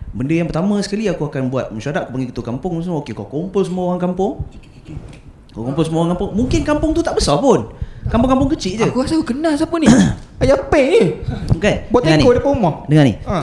Benda 0.09 0.33
yang 0.33 0.49
pertama 0.49 0.81
sekali 0.81 1.05
aku 1.05 1.29
akan 1.29 1.53
buat 1.53 1.69
Mesyuarat 1.69 2.09
aku 2.09 2.17
panggil 2.17 2.29
ketua 2.33 2.45
kampung 2.49 2.73
semua. 2.81 3.05
Okey 3.05 3.13
kau 3.13 3.29
kumpul 3.29 3.61
semua 3.61 3.93
orang 3.93 4.01
kampung. 4.01 4.41
Kau 5.53 5.61
kumpul 5.61 5.83
semua 5.85 5.99
orang 6.05 6.17
kampung. 6.17 6.31
Mungkin 6.33 6.61
kampung 6.65 6.91
tu 6.97 7.05
tak 7.05 7.13
besar 7.13 7.37
pun. 7.37 7.69
Kampung-kampung 8.07 8.49
kecil 8.55 8.81
je. 8.81 8.85
Aku 8.87 9.03
rasa 9.03 9.19
aku 9.19 9.35
kenal 9.35 9.53
siapa 9.53 9.75
ni? 9.77 9.85
Ayah 10.41 10.57
Pek 10.71 10.85
ni. 10.89 11.01
Kan 11.59 11.75
Buat 11.91 12.01
teko 12.07 12.29
ni. 12.31 12.35
depan 12.39 12.51
rumah. 12.55 12.73
Dengar 12.87 13.05
ni. 13.05 13.15
Ha. 13.27 13.39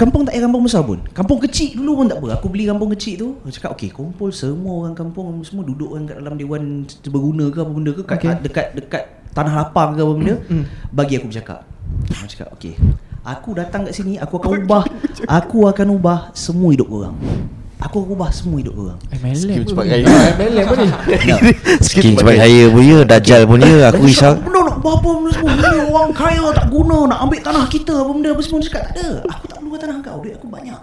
Kampung 0.00 0.24
tak 0.24 0.32
payah 0.32 0.48
kampung 0.48 0.64
besar 0.64 0.80
pun. 0.80 0.98
Kampung 1.12 1.38
kecil 1.44 1.76
dulu 1.76 2.02
pun 2.02 2.06
tak 2.08 2.24
apa. 2.24 2.40
Aku 2.40 2.48
beli 2.48 2.64
kampung 2.64 2.88
kecil 2.96 3.14
tu 3.20 3.28
Aku 3.44 3.52
cakap 3.52 3.76
okay 3.76 3.92
kumpul 3.92 4.32
semua 4.32 4.80
orang 4.80 4.96
kampung 4.96 5.28
Semua 5.44 5.60
duduk 5.60 5.92
kan 5.92 6.08
kat 6.08 6.16
dalam 6.24 6.40
dewan 6.40 6.88
Berguna 7.04 7.52
ke 7.52 7.60
apa 7.60 7.68
benda 7.68 7.92
ke 7.92 8.02
kat, 8.08 8.16
Okay. 8.16 8.32
Dekat 8.40 8.66
dekat 8.80 9.04
tanah 9.30 9.52
lapang 9.56 9.94
ke 9.94 10.00
apa 10.00 10.12
benda 10.12 10.34
Hmm. 10.46 10.64
Bagi 10.90 11.18
aku 11.18 11.30
bercakap. 11.30 11.62
Aku 12.10 12.26
cakap 12.26 12.48
okay 12.50 12.74
Aku 13.20 13.52
datang 13.52 13.82
kat 13.82 13.92
sini 13.92 14.14
Aku 14.16 14.38
akan 14.38 14.62
ubah 14.62 14.84
Aku 15.26 15.66
akan 15.66 15.86
ubah 15.92 16.18
Semua 16.32 16.70
hidup 16.72 16.88
orang. 16.88 17.14
Aku 17.80 18.04
akan 18.04 18.12
ubah 18.12 18.28
semua 18.28 18.60
hidup 18.60 18.76
orang. 18.76 19.00
MLM 19.08 19.64
cepat 19.64 19.84
kaya. 19.88 20.04
Ah, 20.04 20.36
MLM 20.36 20.64
pun 20.68 20.76
ni. 20.84 20.88
Skin 21.88 22.12
cepat 22.12 22.36
kaya 22.36 22.68
pun 22.68 22.82
ya 22.84 22.98
Dajjal 23.08 23.42
pun 23.48 23.58
ya 23.58 23.88
Aku 23.88 24.04
risau. 24.04 24.36
Benda 24.36 24.60
nak 24.68 24.76
buat 24.84 25.00
apa 25.00 25.08
benda 25.16 25.30
semua. 25.32 25.52
Ni 25.56 25.78
orang 25.88 26.12
kaya 26.12 26.44
tak 26.52 26.66
guna 26.68 26.98
Nak 27.08 27.18
ambil 27.24 27.40
tanah 27.40 27.64
kita 27.72 27.94
apa 28.04 28.10
benda 28.12 28.28
apa 28.32 28.42
semua 28.44 28.58
Dia 28.60 28.66
cakap 28.68 28.82
tak 28.84 28.92
ada. 28.94 29.08
Aku 29.32 29.44
tak 29.48 29.56
perlu 29.64 29.76
tanah 29.80 29.96
kau 30.04 30.18
Duit 30.20 30.34
aku 30.36 30.48
banyak 30.48 30.80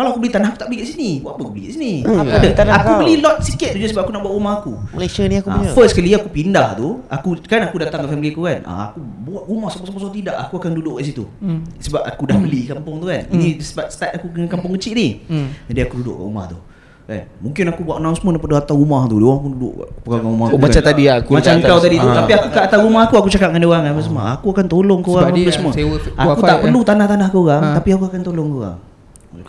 kalau 0.00 0.10
aku 0.10 0.18
beli 0.18 0.32
tanah 0.32 0.48
aku 0.48 0.56
tak 0.56 0.66
beli 0.66 0.78
kat 0.78 0.88
sini. 0.88 1.10
Buat 1.18 1.30
apa 1.30 1.40
aku 1.40 1.52
beli 1.52 1.62
kat 1.62 1.72
sini? 1.72 1.92
Hmm, 2.00 2.16
Apa 2.16 2.30
ada 2.30 2.38
ada 2.40 2.48
tanah 2.54 2.72
Aku 2.74 2.84
kau. 2.86 2.98
beli 2.98 3.14
lot 3.18 3.36
sikit 3.40 3.70
je 3.72 3.86
Sebab 3.86 4.00
aku 4.00 4.10
nak 4.10 4.22
buat 4.22 4.34
rumah 4.34 4.52
aku. 4.56 4.72
Malaysia 4.90 5.22
ni 5.22 5.36
aku 5.36 5.46
Ah, 5.46 5.54
punya. 5.56 5.70
First 5.70 5.92
kali 5.92 6.10
aku 6.10 6.28
pindah 6.28 6.68
tu 6.72 6.88
Aku 7.06 7.28
kan 7.42 7.60
aku 7.62 7.76
datang 7.76 8.00
ke 8.00 8.08
family 8.08 8.30
aku 8.30 8.42
kan. 8.42 8.60
Ah, 8.62 8.88
Aku 8.88 8.98
buat 8.98 9.44
rumah 9.44 9.68
Sebab-sebab 9.68 10.10
tidak. 10.10 10.34
Aku 10.40 10.56
akan 10.56 10.70
duduk 10.72 10.96
kat 10.96 11.04
situ. 11.06 11.24
Hmm. 11.38 11.60
Sebab 11.76 12.00
aku 12.02 12.22
dah 12.24 12.36
beli 12.36 12.64
kampung 12.64 12.96
tu 12.96 13.06
kan. 13.06 13.22
Ini 13.26 13.60
sebab 13.60 13.86
start 13.86 14.12
aku 14.14 14.26
dengan 14.30 14.48
kampung 14.48 14.72
kecil 14.74 14.92
ni. 14.92 15.08
Hmm. 15.24 15.52
Jadi 15.66 15.80
aku 15.80 16.00
duduk 16.00 16.14
kat 16.14 16.24
rumah 16.24 16.46
tu. 16.46 16.58
Kan? 17.02 17.26
Mungkin 17.40 17.64
aku 17.66 17.80
buat 17.82 17.96
announcement 17.98 18.32
daripada 18.32 18.54
atas 18.60 18.70
rumah 18.72 19.02
tu. 19.04 19.18
Dia 19.18 19.26
orang 19.26 19.40
pun 19.40 19.50
duduk 19.52 19.72
kat 19.76 19.88
pegang 20.00 20.24
rumah 20.28 20.46
Oh, 20.46 20.50
aku 20.50 20.58
macam 20.60 20.78
kan. 20.78 20.88
tadi 20.88 21.04
aku 21.06 21.30
Macam 21.32 21.54
kau 21.60 21.78
tadi 21.78 21.96
tu. 21.96 22.06
Ah. 22.06 22.16
Tapi 22.16 22.32
aku 22.32 22.46
kat 22.48 22.62
atas 22.64 22.80
rumah 22.80 23.00
aku 23.02 23.14
Aku 23.16 23.28
cakap 23.28 23.48
dengan 23.48 23.60
dia 23.60 23.68
orang 23.68 23.84
apa 23.88 24.00
semua. 24.00 24.22
Aku 24.32 24.46
akan 24.48 24.66
tolong 24.66 25.00
kau 25.00 25.12
orang 25.14 25.34
semua. 25.50 25.72
sewa 25.72 25.96
Aku 26.16 26.40
tak 26.40 26.56
kan? 26.56 26.62
perlu 26.62 26.80
tanah-tanah 26.80 27.26
kau 27.28 27.42
orang 27.42 27.62
Ah. 27.62 27.74
Tapi 27.74 27.88
aku 27.90 28.04
akan 28.06 28.20
tolong 28.22 28.48
kau 28.48 28.60
orang 28.60 28.78
Aku 28.78 28.89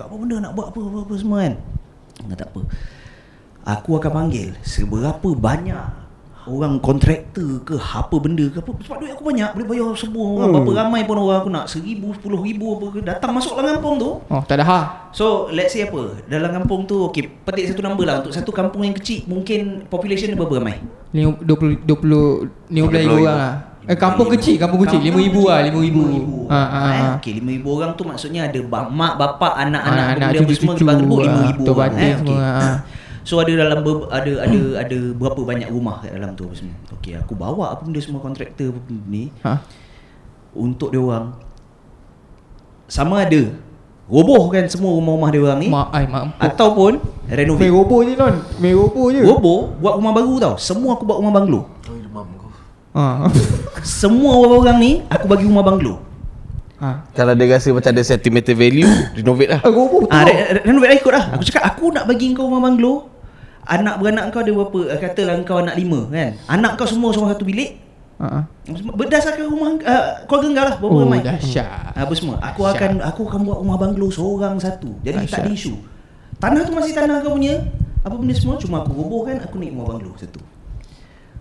cakap 0.02 0.10
apa 0.10 0.16
benda 0.18 0.36
nak 0.42 0.52
buat? 0.58 0.74
Apa-apa 0.74 1.14
semua 1.14 1.38
kan? 1.46 1.54
Enggak 2.26 2.38
tak 2.40 2.50
apa? 2.50 2.62
Aku 3.62 3.94
akan 3.94 4.10
panggil 4.12 4.58
Seberapa 4.62 5.30
banyak 5.38 6.02
Orang 6.42 6.82
kontraktor 6.82 7.62
ke 7.62 7.78
Apa 7.78 8.18
benda 8.18 8.50
ke 8.50 8.58
apa. 8.58 8.74
Sebab 8.74 8.98
duit 8.98 9.14
aku 9.14 9.30
banyak 9.30 9.54
Boleh 9.54 9.68
bayar 9.70 9.94
semua 9.94 10.26
orang 10.26 10.50
Hmm. 10.50 10.56
Berapa 10.58 10.72
ramai 10.76 11.06
pun 11.06 11.14
orang. 11.16 11.46
Aku 11.46 11.54
nak 11.54 11.70
Seribu, 11.70 12.10
sepuluh 12.18 12.42
ribu 12.42 12.74
apa 12.74 12.86
ke 12.90 13.00
Datang 13.06 13.38
masuk 13.38 13.54
dalam 13.54 13.78
kampung 13.78 14.02
tu. 14.02 14.12
Oh 14.20 14.42
tak 14.42 14.58
ada 14.58 14.66
ha 14.66 14.80
So 15.14 15.54
let's 15.54 15.78
say 15.78 15.86
apa? 15.86 16.18
Dalam 16.26 16.50
kampung 16.52 16.90
tu 16.90 17.06
Okay 17.06 17.30
petik 17.30 17.70
satu 17.70 17.86
number 17.86 18.02
lah. 18.02 18.26
Untuk 18.26 18.34
satu 18.34 18.50
kampung 18.50 18.82
yang 18.82 18.98
kecil 18.98 19.30
Mungkin 19.30 19.86
population 19.86 20.34
dia 20.34 20.38
berapa 20.38 20.58
ramai? 20.58 20.82
Lima- 21.14 21.38
20 21.38 21.86
20 21.86 22.74
15 22.74 22.90
ribu 22.98 23.14
orang 23.22 23.38
lah 23.38 23.71
Eh 23.90 23.98
kampung 23.98 24.30
kecil 24.30 24.62
Kampung 24.62 24.86
kecil 24.86 25.02
5 25.02 25.10
ribu 25.10 25.50
lah 25.50 25.66
5 25.66 25.74
ribu 25.74 26.02
Ha 26.46 26.62
ha 26.62 26.80
eh? 26.86 27.02
ha 27.02 27.10
Okay 27.18 27.42
5 27.42 27.50
ribu 27.50 27.68
orang 27.74 27.98
tu 27.98 28.06
maksudnya 28.06 28.46
ada 28.46 28.60
ba- 28.62 28.86
mak, 28.86 29.18
bapak, 29.18 29.58
anak-anak 29.58 30.22
Anak-anak, 30.22 30.30
benda 30.38 30.46
apa 30.46 30.54
semua 30.54 30.94
rebuk 31.02 31.20
5 31.20 31.26
ah, 31.26 31.42
ribu 31.50 31.62
tok 31.66 31.74
orang 31.74 31.82
batin 31.90 32.06
eh? 32.06 32.16
semua, 32.18 32.38
okay. 32.38 32.62
ah. 32.62 32.78
So 33.30 33.38
ada 33.38 33.54
dalam 33.54 33.86
ber, 33.86 34.10
ada 34.10 34.32
ada 34.50 34.62
ada 34.82 34.98
berapa 35.14 35.42
banyak 35.46 35.70
rumah 35.70 36.02
kat 36.02 36.10
dalam 36.18 36.34
tu 36.34 36.50
apa 36.50 36.58
semua. 36.58 36.74
Okay 36.98 37.14
aku 37.14 37.38
bawa 37.38 37.70
apa 37.70 37.86
benda 37.86 38.02
semua 38.02 38.18
kontraktor 38.18 38.74
apa 38.74 38.82
benda 38.82 39.06
ni 39.06 39.30
Ha 39.46 39.62
untuk 40.58 40.90
dia 40.90 41.00
orang 41.00 41.32
sama 42.90 43.24
ada 43.24 43.54
roboh 44.10 44.50
kan 44.50 44.66
semua 44.68 44.92
rumah-rumah 44.92 45.30
dia 45.30 45.42
orang 45.46 45.60
ni 45.62 45.70
Mak 45.70 45.88
ai 45.94 46.06
mak 46.10 46.34
ataupun 46.36 46.98
Main 47.30 47.38
renovate. 47.40 47.72
robo 47.72 47.98
je 48.04 48.14
non 48.18 48.36
Main 48.58 48.74
robo 48.76 49.04
je 49.08 49.22
Roboh 49.22 49.72
buat 49.80 49.96
rumah 49.96 50.12
baru 50.12 50.34
tau. 50.38 50.56
Semua 50.60 50.98
aku 50.98 51.06
buat 51.06 51.22
rumah 51.22 51.32
banglo. 51.32 51.70
Ha 52.92 53.28
Semua 54.02 54.36
orang-orang 54.38 54.78
ni 54.78 54.92
aku 55.06 55.26
bagi 55.26 55.46
rumah 55.46 55.64
banglo. 55.64 56.04
Ha 56.78 57.08
Kalau 57.14 57.34
dia 57.34 57.48
rasa 57.48 57.72
macam 57.72 57.88
ada 57.88 58.02
sentimental 58.02 58.52
value 58.54 58.90
Renovate 59.18 59.50
lah 59.50 59.60
betul 59.62 60.10
Ah, 60.10 60.26
re- 60.26 60.50
re- 60.52 60.66
renovate 60.66 60.90
lah 60.90 60.98
ikut 60.98 61.14
lah. 61.14 61.26
Aku 61.34 61.44
cakap 61.44 61.64
aku 61.70 61.86
nak 61.90 62.04
bagi 62.04 62.34
kau 62.34 62.46
rumah 62.46 62.62
banglo. 62.62 63.08
Anak 63.64 63.96
beranak 63.98 64.30
kau 64.30 64.42
ada 64.42 64.52
berapa? 64.52 64.80
Eh, 64.90 65.00
Katalah 65.00 65.36
kau 65.42 65.58
anak 65.58 65.76
lima 65.76 66.10
kan. 66.10 66.34
Anak 66.48 66.72
kau 66.76 66.84
semua 66.84 67.14
semua 67.14 67.32
satu 67.32 67.46
bilik. 67.46 67.78
Ha 68.18 68.44
Berdasarkan 68.92 69.46
rumah 69.48 69.70
uh, 69.80 70.04
keluarga 70.26 70.50
kau 70.52 70.62
lah 70.62 70.76
berapa 70.78 70.94
Oh 70.94 71.02
ramai. 71.02 71.22
dahsyat 71.22 71.96
Apa 71.96 72.14
semua. 72.14 72.38
Aku 72.44 72.62
akan 72.64 73.02
aku 73.02 73.22
akan 73.26 73.40
buat 73.42 73.58
rumah 73.62 73.78
banglo 73.78 74.08
seorang 74.10 74.58
satu. 74.58 74.94
Jadi 75.02 75.26
tak 75.26 75.42
ada 75.42 75.50
Dahsyat. 75.50 75.58
isu. 75.58 75.74
Tanah 76.38 76.62
tu 76.66 76.74
masih 76.74 76.94
tanah 76.94 77.22
kau 77.22 77.34
punya. 77.34 77.62
Apa 78.02 78.18
benda 78.18 78.34
semua 78.34 78.58
cuma 78.58 78.82
aku 78.82 78.92
robohkan 78.92 79.38
aku 79.40 79.56
naik 79.58 79.72
rumah 79.72 79.96
banglo 79.96 80.12
satu. 80.18 80.42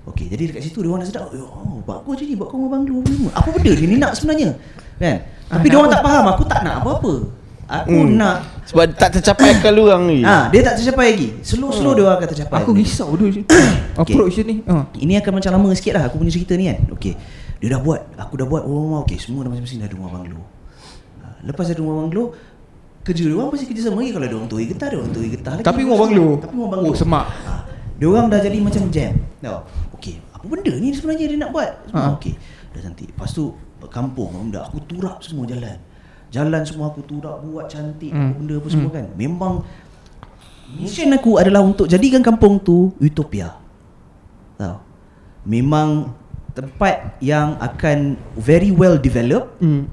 Okey, 0.02 0.26
jadi 0.26 0.42
dekat 0.48 0.62
situ 0.62 0.80
dia 0.80 0.88
orang 0.88 1.04
dah 1.04 1.08
sedap. 1.08 1.28
Oh, 1.30 1.82
bagus 1.82 2.14
je 2.16 2.24
ni 2.24 2.34
buat 2.34 2.48
kau 2.48 2.56
rumah 2.56 2.72
banglo 2.72 3.00
apa 3.00 3.10
semua. 3.10 3.30
Apa 3.34 3.48
benda 3.52 3.70
dia 3.70 3.86
ni 3.86 3.96
nak 3.96 4.12
sebenarnya? 4.12 4.48
Kan? 4.96 5.16
Tapi 5.44 5.50
Ah, 5.50 5.58
dia 5.60 5.68
nak 5.68 5.78
orang 5.78 5.90
tak 5.90 6.02
faham 6.02 6.24
aku 6.26 6.42
tak 6.44 6.60
nak 6.62 6.74
apa-apa. 6.80 7.14
Aku 7.70 7.94
Hmm. 7.94 8.18
nak 8.18 8.36
Sebab 8.66 8.82
tak 8.94 9.10
tercapai 9.14 9.54
kalau 9.62 9.86
orang 9.86 10.02
ni 10.04 10.26
Ah, 10.26 10.50
dia 10.50 10.58
tak 10.58 10.74
tercapai 10.74 11.14
lagi. 11.14 11.28
Slow-slow 11.38 11.94
dia 11.94 12.02
orang 12.02 12.18
akan 12.18 12.28
tercapai. 12.28 12.58
Aku 12.60 12.70
risau 12.72 13.14
tu 13.14 13.30
Approach 14.02 14.34
dia 14.36 14.44
ni 14.44 14.58
ha. 14.66 14.90
Ini 14.90 15.22
akan 15.22 15.38
macam 15.38 15.50
lama 15.52 15.68
sikit 15.72 15.94
lah 15.94 16.10
Aku 16.10 16.18
punya 16.18 16.30
cerita 16.30 16.54
ni 16.54 16.66
kan 16.66 16.82
Okay 16.90 17.14
Dia 17.58 17.70
dah 17.70 17.80
buat 17.80 18.00
Aku 18.16 18.34
dah 18.34 18.46
buat 18.46 18.62
rumah 18.64 19.02
Okay 19.04 19.18
semua 19.18 19.42
dah 19.42 19.50
masing-masing 19.50 19.78
dah 19.78 19.86
ada 19.86 19.94
rumah 19.94 20.10
banglo 20.10 20.42
ha, 21.20 21.26
Lepas 21.42 21.66
ada 21.68 21.78
rumah 21.78 21.96
banglo 22.00 22.34
Kerja 23.00 23.22
dia 23.22 23.34
orang 23.34 23.50
pasti 23.50 23.64
kerja 23.64 23.82
sama 23.86 24.02
lagi 24.02 24.10
Kalau 24.10 24.26
ada 24.26 24.34
orang 24.34 24.50
tuai 24.50 24.66
getah 24.66 24.86
Ada 24.86 24.96
orang 24.96 25.12
tuai 25.12 25.28
getah 25.28 25.52
lagi 25.52 25.62
Tapi 25.62 25.80
rumah 25.82 25.98
banglo 26.00 26.26
Tapi 26.38 26.52
rumah 26.52 26.70
banglo 26.72 26.86
Oh 26.86 26.96
semak 26.96 27.26
ha, 27.46 27.52
Dia 27.94 28.06
orang 28.08 28.26
dah 28.26 28.40
jadi 28.40 28.58
macam 28.58 28.82
jam 28.88 29.12
Tahu 29.38 29.58
Okay 29.86 29.89
Apa 30.40 30.46
benda 30.48 30.72
ni 30.80 30.88
sebenarnya 30.96 31.24
dia 31.28 31.38
nak 31.38 31.52
buat 31.52 31.70
semua, 31.86 32.00
Ha. 32.00 32.16
Okay 32.16 32.34
Dah 32.72 32.80
cantik 32.80 33.08
Lepas 33.12 33.30
tu 33.36 33.52
Kampung 33.92 34.32
benda 34.32 34.64
Aku 34.64 34.80
turap 34.88 35.20
semua 35.20 35.44
jalan 35.44 35.76
Jalan 36.32 36.62
semua 36.64 36.88
aku 36.88 37.04
turap 37.04 37.44
Buat 37.44 37.68
cantik 37.68 38.08
Hmm. 38.08 38.40
Benda 38.40 38.56
apa 38.56 38.68
semua 38.72 38.88
kan 38.88 39.06
Memang 39.16 39.64
Mission 40.78 41.10
aku 41.10 41.34
adalah 41.42 41.66
untuk 41.66 41.90
jadikan 41.90 42.22
kampung 42.22 42.62
tu 42.62 42.94
utopia. 43.02 43.58
Tahu. 44.54 44.78
Memang 45.42 46.14
tempat 46.54 47.18
yang 47.18 47.58
akan 47.58 48.14
very 48.38 48.70
well 48.70 48.94
developed 48.94 49.50
hmm. 49.58 49.86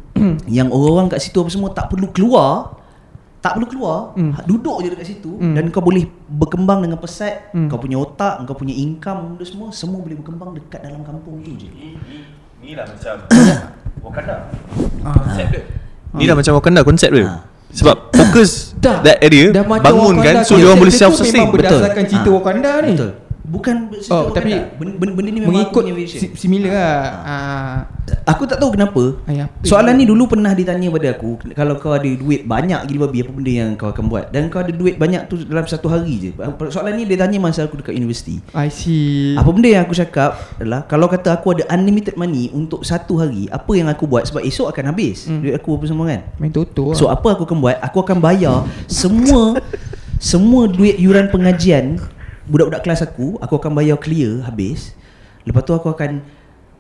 yang 0.50 0.70
orang-orang 0.70 1.18
kat 1.18 1.22
situ 1.24 1.42
apa 1.42 1.50
semua 1.50 1.70
tak 1.74 1.90
perlu 1.90 2.10
keluar 2.14 2.77
tak 3.38 3.56
perlu 3.56 3.68
keluar 3.70 3.98
hmm. 4.18 4.44
duduk 4.50 4.82
je 4.82 4.88
dekat 4.92 5.08
situ 5.08 5.32
hmm. 5.38 5.54
dan 5.54 5.64
kau 5.70 5.82
boleh 5.86 6.10
berkembang 6.28 6.82
dengan 6.82 6.98
pesat 6.98 7.54
hmm. 7.54 7.70
kau 7.70 7.78
punya 7.78 7.98
otak 8.02 8.44
kau 8.50 8.58
punya 8.58 8.74
income 8.74 9.38
benda 9.38 9.46
semua 9.46 9.70
semua 9.70 10.02
boleh 10.02 10.18
berkembang 10.18 10.58
dekat 10.58 10.82
dalam 10.82 11.06
kampung 11.06 11.40
tu 11.46 11.54
je 11.54 11.70
Ni 12.58 12.74
lah 12.74 12.90
macam 12.90 13.16
Wakanda 14.06 14.50
Ah. 15.06 15.14
Konsep 15.14 15.48
dia 15.54 15.62
Ni 16.18 16.26
lah 16.26 16.36
macam 16.36 16.58
Wakanda 16.58 16.82
konsep 16.82 17.14
dia 17.14 17.26
Ha. 17.30 17.46
Sebab 17.70 18.10
fokus 18.16 18.74
Dah. 18.82 19.06
That 19.06 19.22
area 19.22 19.54
Dah 19.54 19.62
Bangun 19.62 20.18
kan 20.24 20.42
So 20.42 20.58
dia 20.58 20.66
orang 20.66 20.82
boleh 20.82 20.96
tu 20.96 21.00
self-sustain 21.00 21.46
Memang 21.46 21.54
berdasarkan 21.54 22.04
Betul. 22.04 22.12
cerita 22.12 22.28
Ah. 22.28 22.34
Wakanda 22.34 22.72
ni 22.82 22.92
betul 22.98 23.12
bukan 23.48 23.76
Oh, 24.08 24.30
tapi 24.30 24.60
benda, 24.76 24.94
benda, 25.00 25.22
ni 25.26 25.40
memang 25.40 25.56
Mengikut 25.56 25.84
si- 26.06 26.36
similar 26.36 26.72
lah. 26.72 27.00
Ah. 27.24 27.76
Aku 28.28 28.44
tak 28.44 28.60
tahu 28.60 28.76
kenapa. 28.76 29.16
Ay, 29.24 29.44
apa 29.44 29.64
Soalan 29.64 29.96
ni 29.96 30.04
dulu 30.04 30.28
pernah 30.28 30.52
ditanya 30.52 30.88
pada 30.88 31.12
aku 31.12 31.40
Kalau 31.52 31.76
kau 31.76 31.92
ada 31.92 32.08
duit 32.08 32.44
banyak 32.44 32.88
gila 32.88 33.08
babi 33.08 33.20
Apa 33.20 33.32
benda 33.32 33.52
yang 33.54 33.70
kau 33.76 33.88
akan 33.88 34.06
buat? 34.08 34.32
Dan 34.32 34.48
kau 34.48 34.60
ada 34.60 34.72
duit 34.72 34.96
banyak 34.96 35.28
tu 35.28 35.40
dalam 35.42 35.64
satu 35.64 35.88
hari 35.88 36.14
je. 36.18 36.30
Soalan 36.68 36.96
ni 36.96 37.04
dia 37.04 37.16
tanya 37.18 37.40
masa 37.40 37.64
aku 37.64 37.80
dekat 37.80 37.96
universiti. 37.96 38.44
I 38.52 38.68
see. 38.68 39.36
Apa 39.36 39.48
benda 39.50 39.68
yang 39.70 39.84
aku 39.84 39.96
cakap 39.96 40.36
adalah 40.56 40.84
Kalau 40.84 41.08
kata 41.08 41.32
aku 41.34 41.56
ada 41.56 41.64
unlimited 41.70 42.16
money 42.16 42.52
Untuk 42.52 42.84
satu 42.84 43.16
hari 43.18 43.48
Apa 43.48 43.72
yang 43.74 43.88
aku 43.88 44.04
buat? 44.06 44.28
Sebab 44.28 44.44
esok 44.44 44.68
akan 44.70 44.92
habis 44.92 45.28
Hmm. 45.28 45.40
Duit 45.40 45.56
aku 45.56 45.76
apa 45.76 45.86
semua 45.88 46.06
kan? 46.08 46.22
Main 46.38 46.52
toto 46.52 46.92
lah. 46.92 46.96
So 46.96 47.08
apa 47.08 47.32
aku 47.32 47.44
akan 47.44 47.58
buat? 47.60 47.78
Aku 47.82 47.98
akan 48.00 48.18
bayar 48.20 48.68
Semua 48.92 49.56
Semua 50.18 50.68
duit 50.68 50.98
yuran 50.98 51.28
pengajian 51.28 52.00
Budak-budak 52.48 52.82
kelas 52.82 53.02
aku 53.02 53.36
Aku 53.38 53.54
akan 53.56 53.72
bayar 53.72 53.96
clear 53.96 54.42
Habis 54.42 54.96
Lepas 55.44 55.64
tu 55.64 55.72
aku 55.72 55.88
akan 55.88 56.24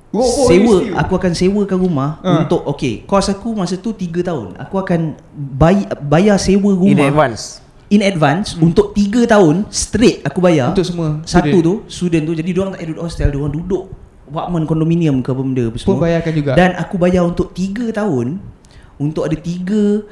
Go- 0.07 0.23
go 0.23 0.43
Sewa. 0.47 0.77
Aku 0.97 1.13
akan 1.13 1.31
sewakan 1.35 1.77
rumah 1.77 2.09
Ha. 2.19 2.43
Untuk 2.43 2.63
Okay 2.65 3.03
Kos 3.03 3.27
aku 3.27 3.51
masa 3.51 3.75
tu 3.75 3.91
3 3.91 4.23
tahun 4.23 4.55
Aku 4.57 4.79
akan 4.79 5.19
bay, 5.35 5.83
Bayar 5.99 6.39
sewa 6.39 6.71
rumah 6.71 6.87
In 6.87 7.03
advance 7.03 7.59
In 7.87 7.99
advance 7.99 8.55
hmm. 8.55 8.71
Untuk 8.71 8.95
3 8.95 9.27
tahun 9.27 9.67
Straight 9.67 10.23
aku 10.23 10.39
bayar 10.39 10.71
Untuk 10.71 10.87
semua 10.87 11.19
Satu 11.23 11.51
student. 11.51 11.63
tu 11.63 11.73
Student 11.87 12.23
tu 12.23 12.33
Jadi 12.33 12.49
diorang 12.49 12.71
tak 12.71 12.79
payah 12.79 12.89
duduk 12.91 13.03
hostel 13.03 13.27
Diorang 13.27 13.51
duduk 13.51 13.83
Apartment 14.27 14.63
kondominium 14.67 15.23
ke 15.23 15.31
apa 15.31 15.39
benda 15.39 15.63
apa 15.67 15.77
semua 15.79 15.99
bayarkan 15.99 16.33
juga. 16.35 16.51
Dan 16.55 16.75
aku 16.75 16.95
bayar 16.95 17.23
untuk 17.23 17.51
3 17.51 17.91
tahun 17.91 18.39
Untuk 18.95 19.23
ada 19.23 19.35
3 19.35 20.03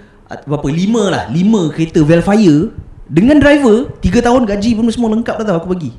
Berapa 0.44 0.68
5 0.68 1.14
lah 1.14 1.24
5 1.32 1.72
kereta 1.72 2.00
Velfire 2.04 2.72
Dengan 3.06 3.38
driver 3.38 3.94
3 3.96 4.02
tahun 4.20 4.42
gaji 4.44 4.70
pun 4.74 4.86
semua 4.90 5.10
lengkap 5.12 5.36
dah 5.38 5.46
tau 5.46 5.58
aku 5.60 5.70
bagi 5.70 5.94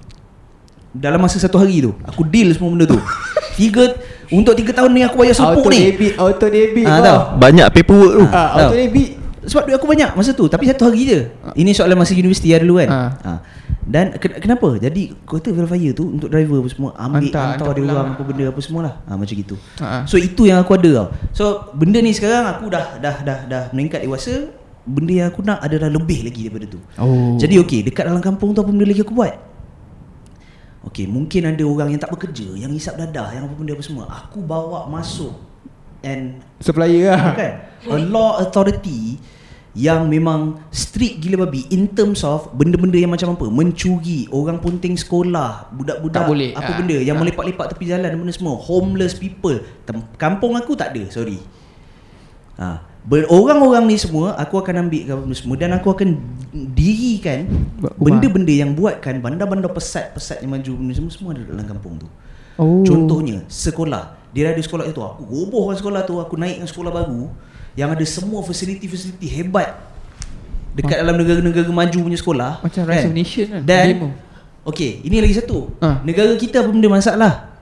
Dalam 0.91 1.19
masa 1.19 1.39
satu 1.39 1.55
hari 1.55 1.79
tu 1.79 1.95
Aku 2.03 2.23
deal 2.23 2.51
semua 2.51 2.69
benda 2.69 2.83
tu 2.85 2.99
Tiga 3.55 3.95
Untuk 4.29 4.53
3 4.53 4.67
tahun 4.73 4.91
ni 4.91 5.03
aku 5.03 5.17
bayar 5.17 5.33
sepuk 5.33 5.63
Auto 5.63 5.71
ni 5.71 5.81
debit 5.87 6.13
Auto 6.17 6.47
debit 6.47 6.83
Ah, 6.83 6.91
bang. 6.93 7.05
tahu. 7.05 7.21
Banyak 7.39 7.67
paperwork 7.71 8.13
tu 8.13 8.25
Ah, 8.27 8.35
Tahu. 8.51 8.59
Auto 8.61 8.75
debit 8.77 9.09
Sebab 9.47 9.63
duit 9.63 9.77
aku 9.77 9.87
banyak 9.87 10.11
masa 10.13 10.31
tu 10.33 10.45
Tapi 10.45 10.67
satu 10.67 10.83
hari 10.85 11.01
je 11.05 11.21
Ini 11.55 11.71
soalan 11.71 11.95
masa 11.95 12.11
universiti 12.13 12.51
lah 12.51 12.59
dulu 12.59 12.75
kan 12.77 12.91
Ah. 12.91 13.11
ha. 13.23 13.33
Dan 13.81 14.19
ken- 14.19 14.43
kenapa 14.43 14.75
Jadi 14.77 15.15
kota 15.23 15.49
Velfire 15.49 15.95
tu 15.95 16.11
Untuk 16.11 16.27
driver 16.27 16.59
apa 16.59 16.69
semua 16.69 16.91
Ambil 16.99 17.31
Hantar, 17.31 17.39
hantar, 17.55 17.55
hantar 17.63 17.71
dia 17.71 17.81
pulang 17.81 17.95
orang. 17.97 18.09
Apa 18.11 18.23
benda 18.27 18.45
apa 18.51 18.61
semua 18.61 18.81
lah 18.83 18.95
ha, 19.01 19.15
Macam 19.15 19.31
gitu 19.33 19.55
Ah. 19.79 20.03
So 20.05 20.19
itu 20.19 20.43
yang 20.43 20.59
aku 20.59 20.75
ada 20.75 20.91
tau 20.93 21.07
So 21.31 21.45
benda 21.71 21.99
ni 21.99 22.11
sekarang 22.11 22.51
Aku 22.51 22.67
dah 22.67 22.99
dah 22.99 23.23
dah 23.23 23.39
dah 23.47 23.63
meningkat 23.71 24.03
dewasa 24.03 24.51
Benda 24.87 25.13
yang 25.13 25.29
aku 25.29 25.43
nak 25.43 25.59
adalah 25.61 25.91
lebih 25.91 26.23
lagi 26.23 26.47
daripada 26.47 26.67
tu. 26.71 26.79
Oh. 26.97 27.35
Jadi 27.37 27.59
okey 27.59 27.83
Dekat 27.83 28.07
dalam 28.07 28.23
kampung 28.23 28.55
tu 28.55 28.63
Apa 28.63 28.71
benda 28.71 28.87
lagi 28.87 29.03
aku 29.03 29.13
buat? 29.13 29.35
Okey 30.87 31.11
mungkin 31.11 31.51
ada 31.51 31.65
orang 31.67 31.91
yang 31.91 32.01
tak 32.01 32.15
bekerja 32.15 32.55
Yang 32.55 32.79
hisap 32.79 32.95
dadah 32.95 33.35
Yang 33.35 33.51
apa 33.51 33.55
benda 33.59 33.73
apa 33.75 33.83
semua. 33.83 34.05
Aku 34.07 34.39
bawa 34.41 34.87
masuk 34.87 35.35
And 36.07 36.39
Supplier 36.63 37.11
lah. 37.11 37.35
Kan 37.35 37.53
a 37.87 37.97
law 37.99 38.39
authority 38.39 39.19
yang 39.77 40.09
memang 40.09 40.57
strict 40.73 41.21
gila 41.21 41.45
babi 41.45 41.69
in 41.69 41.85
terms 41.93 42.25
of 42.25 42.49
benda-benda 42.57 42.97
yang 42.97 43.13
macam 43.13 43.37
apa. 43.37 43.45
Mencuri 43.47 44.25
orang 44.33 44.57
punting 44.57 44.97
sekolah 44.97 45.69
budak-budak 45.69 46.25
Tak 46.25 46.31
boleh. 46.33 46.51
apa 46.57 46.71
Ah, 46.73 46.77
benda 46.81 46.97
yang 46.97 47.13
ah. 47.13 47.21
melepak-lepak 47.21 47.77
tepi 47.77 47.85
jalan 47.85 48.09
benda 48.17 48.33
semua. 48.33 48.57
Homeless 48.57 49.13
people. 49.13 49.61
Tem- 49.85 50.09
kampung 50.17 50.57
aku 50.57 50.73
tak 50.73 50.97
ada 50.97 51.05
sorry. 51.13 51.37
Ha 52.57 52.81
orang-orang 53.31 53.87
ni 53.87 53.97
semua 53.97 54.35
aku 54.35 54.59
akan 54.59 54.87
ambil 54.87 55.23
benda 55.23 55.37
semua 55.39 55.57
dan 55.59 55.71
aku 55.79 55.95
akan 55.95 56.19
dirikan 56.75 57.47
benda-benda 57.99 58.51
yang 58.51 58.75
buatkan 58.75 59.23
bandar-bandar 59.23 59.71
pesat-pesat 59.71 60.43
yang 60.43 60.59
maju 60.59 60.71
benda 60.75 60.93
semua 60.95 61.13
semua 61.15 61.31
ada 61.35 61.43
dalam 61.47 61.67
kampung 61.67 62.03
tu. 62.03 62.09
Oh. 62.57 62.83
Contohnya 62.83 63.45
sekolah. 63.47 64.17
Dia 64.33 64.53
ada 64.53 64.61
sekolah 64.61 64.85
itu. 64.89 65.01
Aku 65.01 65.25
robohkan 65.25 65.81
sekolah 65.81 66.05
tu 66.05 66.21
Aku 66.21 66.37
naikkan 66.37 66.69
sekolah 66.69 66.93
baru 66.93 67.33
Yang 67.73 67.89
ada 67.97 68.05
semua 68.05 68.45
fasiliti-fasiliti 68.45 69.25
hebat 69.33 69.81
Dekat 70.77 71.01
dalam 71.01 71.17
negara-negara 71.17 71.65
maju 71.73 71.99
punya 72.05 72.21
sekolah 72.21 72.61
Macam 72.61 72.85
Rise 72.85 73.09
of 73.09 73.17
Nation 73.17 73.47
kan, 73.49 73.63
Dan 73.65 73.85
demo. 73.97 74.09
Okay 74.67 74.99
ini 75.07 75.23
lagi 75.23 75.39
satu. 75.39 75.71
Ah. 75.79 76.03
Negara 76.03 76.35
kita 76.35 76.59
apa 76.59 76.75
benda 76.75 76.91
masalah. 76.91 77.55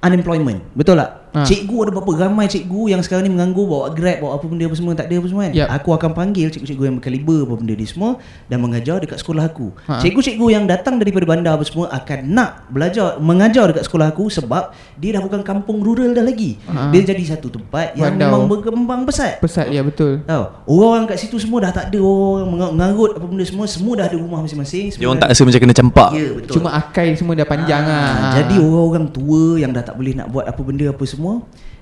Unemployment. 0.00 0.64
Betul 0.72 0.96
tak? 0.96 1.25
Ah. 1.36 1.44
Cikgu 1.44 1.76
ada 1.78 1.90
berapa 1.92 2.12
ramai 2.18 2.46
cikgu 2.46 2.88
Yang 2.88 3.00
sekarang 3.04 3.28
ni 3.28 3.30
menganggur 3.30 3.68
Bawa 3.68 3.92
grab 3.92 4.24
Bawa 4.24 4.32
apa 4.34 4.44
benda 4.46 4.64
apa 4.64 4.72
semua 4.72 4.92
Tak 4.92 5.04
ada 5.04 5.14
apa 5.14 5.26
semua 5.26 5.42
kan 5.44 5.52
Yup. 5.52 5.68
Aku 5.68 5.88
akan 5.92 6.10
panggil 6.12 6.48
cikgu-cikgu 6.48 6.82
yang 6.82 6.96
berkaliber 6.96 7.38
Apa 7.42 7.54
benda 7.54 7.72
ni 7.72 7.84
semua 7.84 8.10
Dan 8.44 8.58
mengajar 8.58 8.96
dekat 8.96 9.18
sekolah 9.18 9.44
aku 9.44 9.68
Ha. 9.84 10.00
Cikgu-cikgu 10.00 10.46
yang 10.48 10.64
datang 10.64 10.96
daripada 10.96 11.28
bandar 11.28 11.52
apa 11.52 11.62
semua 11.62 11.90
Akan 11.90 12.24
nak 12.26 12.64
belajar 12.68 13.20
Mengajar 13.20 13.68
dekat 13.68 13.84
sekolah 13.84 14.08
aku 14.08 14.26
Sebab 14.28 14.72
Dia 14.96 15.12
dah 15.12 15.22
bukan 15.22 15.40
kampung 15.42 15.78
rural 15.78 16.10
dah 16.10 16.22
lagi 16.22 16.56
Ha. 16.64 16.88
Dia 16.88 17.04
jadi 17.04 17.20
satu 17.28 17.50
tempat 17.50 17.92
Yang 17.92 18.16
Bandar. 18.16 18.26
memang 18.26 18.42
berkembang 18.48 19.00
pesat 19.04 19.36
Pesat 19.38 19.68
ya 19.68 19.82
betul 19.82 20.24
Tahu 20.24 20.42
Orang 20.72 21.04
kat 21.04 21.18
situ 21.18 21.36
semua 21.36 21.60
dah 21.60 21.72
tak 21.74 21.92
ada 21.92 22.00
Orang 22.00 22.48
menga- 22.48 22.72
mengarut 22.72 23.12
apa 23.12 23.26
benda 23.26 23.44
semua 23.44 23.66
Semua 23.66 23.92
dah 23.94 24.06
ada 24.06 24.16
rumah 24.16 24.40
masing-masing 24.40 24.94
Dia 24.94 25.04
orang 25.04 25.20
tak 25.20 25.28
rasa 25.28 25.42
macam 25.42 25.60
kena 25.60 25.74
campak 25.74 26.10
Ya 26.12 26.28
betul 26.32 26.54
Cuma 26.54 26.68
akai 26.72 27.12
semua 27.12 27.34
dah 27.34 27.44
panjang 27.44 27.82
Ah, 27.82 27.92
lah 27.92 28.32
Jadi 28.36 28.56
orang-orang 28.56 29.06
tua 29.08 29.42
yang 29.56 29.68
dah 29.68 29.82
tak 29.82 29.94
boleh 29.94 30.14
nak 30.14 30.28
buat 30.28 30.44
apa 30.44 30.60
benda 30.60 30.86
apa 30.86 31.04
semua 31.04 31.25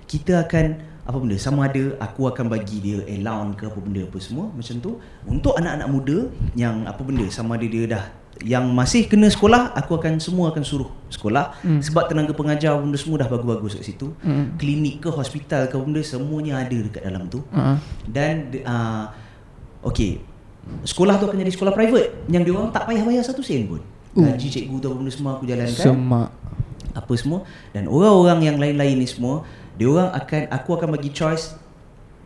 Kita 0.04 0.44
akan 0.44 0.94
apa 1.04 1.16
benda 1.20 1.36
sama 1.36 1.68
ada 1.68 2.00
aku 2.00 2.24
akan 2.32 2.48
bagi 2.48 2.80
dia 2.80 3.04
allowance 3.04 3.60
ke 3.60 3.64
apa 3.68 3.78
benda 3.84 4.08
apa 4.08 4.18
semua 4.20 4.48
macam 4.48 4.74
tu. 4.80 4.90
Untuk 5.28 5.52
anak-anak 5.52 5.88
muda 5.92 6.18
yang 6.56 6.88
apa 6.88 7.00
benda 7.04 7.28
sama 7.28 7.60
ada 7.60 7.66
dia 7.68 7.84
dah 7.84 8.04
yang 8.42 8.66
masih 8.74 9.06
kena 9.06 9.30
sekolah 9.30 9.78
aku 9.78 9.94
akan 9.94 10.18
semua 10.18 10.50
akan 10.50 10.64
suruh 10.64 10.90
sekolah. 11.12 11.54
Hmm. 11.60 11.78
sebab 11.78 12.10
tenaga 12.10 12.32
pengajar 12.34 12.74
benda 12.80 12.98
semua 12.98 13.20
dah 13.20 13.28
bagus-bagus 13.28 13.78
kat 13.78 13.84
situ. 13.84 14.16
Hmm. 14.24 14.56
klinik 14.56 15.04
ke 15.04 15.08
hospital 15.12 15.68
ke 15.68 15.76
benda 15.76 16.00
semuanya 16.00 16.64
ada 16.64 16.78
dekat 16.80 17.02
dalam 17.04 17.28
tu. 17.28 17.44
Ah. 17.52 17.78
dan 18.08 18.50
uh, 18.64 19.12
okey 19.92 20.24
sekolah 20.88 21.20
tu 21.20 21.28
akan 21.28 21.36
jadi 21.44 21.52
sekolah 21.52 21.72
private. 21.76 22.10
Yang 22.32 22.42
dia 22.48 22.52
orang 22.56 22.72
tak 22.72 22.88
payah 22.88 23.04
bayar 23.04 23.22
satu 23.22 23.44
sen 23.44 23.68
pun. 23.68 23.84
Gaji 24.14 24.46
cikgu 24.48 24.76
tu 24.80 24.88
benda 24.88 25.12
semua 25.12 25.36
aku 25.36 25.44
jalankan. 25.44 25.84
Semak 25.84 26.30
apa 26.94 27.12
semua. 27.18 27.42
Dan 27.74 27.90
orang-orang 27.90 28.38
yang 28.46 28.56
lain-lain 28.56 29.02
ni 29.02 29.08
semua 29.10 29.42
dia 29.74 29.90
orang 29.90 30.14
akan 30.14 30.42
aku 30.54 30.70
akan 30.78 30.88
bagi 30.94 31.10
choice 31.10 31.58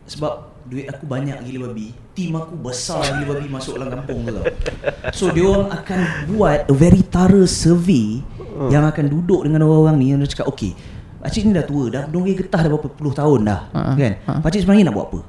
sebab 0.04 0.52
duit 0.68 0.84
aku 0.88 1.08
banyak 1.08 1.40
gila 1.48 1.72
babi. 1.72 1.96
Tim 2.12 2.36
aku 2.36 2.54
besar 2.60 3.02
gila 3.18 3.34
babi 3.36 3.48
masuk 3.48 3.80
dalam 3.80 3.88
kampung 3.96 4.28
tu 4.28 4.32
tau. 4.36 4.44
So 5.16 5.32
dia 5.32 5.48
orang 5.48 5.72
akan 5.72 5.98
buat 6.36 6.68
a 6.68 6.74
very 6.76 7.00
thorough 7.00 7.48
survey 7.48 8.20
yang 8.68 8.84
akan 8.84 9.08
duduk 9.08 9.48
dengan 9.48 9.64
orang-orang 9.64 9.96
ni. 9.96 10.06
Yang 10.12 10.20
dia 10.28 10.30
cakap 10.38 10.48
okay 10.52 10.72
Pakcik 11.18 11.50
ni 11.50 11.52
dah 11.52 11.66
tua 11.66 11.90
dah 11.90 12.04
Dongeng 12.06 12.38
getah 12.38 12.62
dah 12.62 12.70
berapa 12.70 12.88
puluh 12.94 13.10
tahun 13.10 13.40
dah 13.42 13.60
Ha, 13.74 13.98
Kan? 13.98 14.12
Ha. 14.22 14.32
Pakcik 14.38 14.62
sebenarnya 14.62 14.88
nak 14.88 14.94
buat 14.94 15.06
apa 15.10 15.20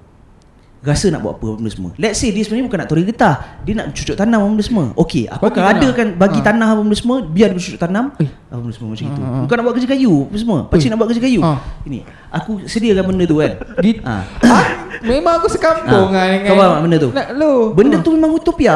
Rasa 0.79 1.11
nak 1.11 1.19
buat 1.19 1.35
apa 1.35 1.47
benda 1.53 1.67
semua 1.67 1.91
Let's 1.93 2.17
say 2.17 2.29
dia 2.29 2.39
sebenarnya 2.39 2.65
bukan 2.65 2.79
nak 2.79 2.87
tori 2.87 3.03
getah 3.03 3.35
Dia 3.61 3.75
nak 3.75 3.91
cucuk 3.91 4.15
tanam 4.15 4.39
benda 4.47 4.63
semua 4.63 4.95
Okay 4.95 5.27
aku 5.27 5.43
Bagi 5.43 5.51
akan 5.51 5.63
tanah. 5.65 5.75
adakan 5.77 6.07
Bagi 6.15 6.39
Ha. 6.39 6.45
tanah 6.45 6.67
apa 6.69 6.79
benda 6.79 6.95
semua 6.95 7.15
Biar 7.21 7.47
dia 7.47 7.55
bercucuk 7.55 7.75
tanam 7.77 8.05
Eh. 8.15 8.29
Apa 8.47 8.59
benda 8.59 8.73
semua 8.73 8.87
macam 8.89 9.05
itu 9.05 9.19
Ha, 9.19 9.27
ha. 9.27 9.39
Bukan 9.43 9.55
nak 9.55 9.63
buat 9.63 9.75
kerja 9.75 9.89
kayu 9.89 10.13
Apa 10.23 10.37
semua 10.37 10.57
Pakcik 10.65 10.79
Eh. 10.79 10.89
nak 10.89 10.97
buat 10.97 11.09
kerja 11.09 11.21
kayu 11.21 11.41
Ha. 11.41 11.51
Ini 11.83 11.99
Aku 12.31 12.51
sediakan 12.63 13.03
benda 13.05 13.23
tu 13.25 13.35
kan 13.37 13.51
Di- 13.83 13.99
ha. 13.99 14.15
Ah, 14.39 14.65
Memang 15.01 15.33
aku 15.35 15.47
sekampung 15.47 16.09
lah 16.09 16.25
dengan 16.25 16.39
kau 16.45 16.55
faham 16.55 16.71
tak 16.71 16.81
benda 16.81 16.97
tu? 16.97 17.09
Nak 17.11 17.27
lu 17.35 17.51
Benda 17.73 17.95
Ah. 17.95 18.01
tu 18.01 18.11
memang 18.11 18.31
utopia 18.31 18.75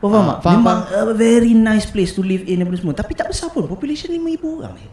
Kau 0.00 0.08
faham 0.08 0.24
Ah, 0.24 0.28
tak? 0.30 0.38
faham, 0.42 0.56
Memang 0.56 0.78
a 0.88 1.12
very 1.12 1.52
nice 1.52 1.84
place 1.84 2.10
to 2.10 2.22
live 2.22 2.42
in 2.42 2.60
apa 2.60 2.72
semua 2.74 2.92
Tapi 2.92 3.12
tak 3.12 3.28
besar 3.28 3.52
pun 3.52 3.68
Population 3.68 4.08
5,000 4.08 4.24
orang 4.56 4.72
eh. 4.78 4.88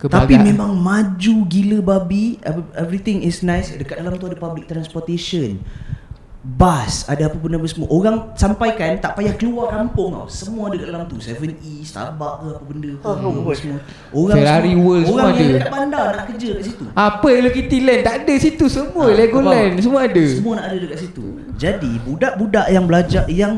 Tapi 0.00 0.38
memang 0.38 0.72
maju 0.72 1.34
gila 1.44 1.78
babi 1.82 2.38
Ev- 2.40 2.70
Everything 2.72 3.18
is 3.20 3.42
nice. 3.42 3.72
Dekat 3.72 3.98
dalam 3.98 4.14
tu 4.14 4.24
ada 4.24 4.34
public 4.34 4.64
transportation. 4.64 5.58
Bus 6.38 7.02
Ada 7.04 7.26
apa 7.26 7.34
benda 7.34 7.58
semua. 7.66 7.90
Orang 7.90 8.30
sampaikan 8.32 8.94
Tak 8.96 9.18
payah 9.18 9.34
keluar 9.34 9.74
kampung 9.74 10.14
tau. 10.14 10.30
Semua 10.30 10.70
ada 10.70 10.78
kat 10.78 10.86
dalam 10.86 11.04
tu. 11.04 11.18
7E 11.18 11.82
Starbucks 11.82 12.38
ke 12.38 12.48
apa 12.54 12.64
benda 12.64 12.90
ke 12.94 13.02
apa 13.02 13.52
semua. 13.52 13.78
Orang 14.14 14.36
Ferrari 14.38 14.70
semua, 14.70 14.84
World 14.86 15.02
semua 15.02 15.18
Orang 15.18 15.26
yang 15.28 15.42
ada. 15.42 15.54
dekat 15.58 15.72
bandar 15.74 16.06
nak 16.14 16.24
kerja 16.30 16.48
kat 16.54 16.62
situ. 16.62 16.84
Apa 16.94 17.26
Hello 17.26 17.50
Kitty 17.50 17.78
Land? 17.82 18.02
Tak 18.06 18.14
ada 18.22 18.34
situ 18.38 18.64
semua. 18.70 19.04
Ah, 19.04 19.14
Legoland 19.18 19.72
Semua 19.82 20.00
ada. 20.06 20.24
Semua 20.30 20.52
nak 20.56 20.66
ada 20.70 20.76
dekat 20.78 20.98
situ. 21.02 21.24
Jadi 21.58 21.92
budak-budak 22.00 22.66
yang 22.70 22.84
belajar 22.86 23.26
Yang 23.26 23.52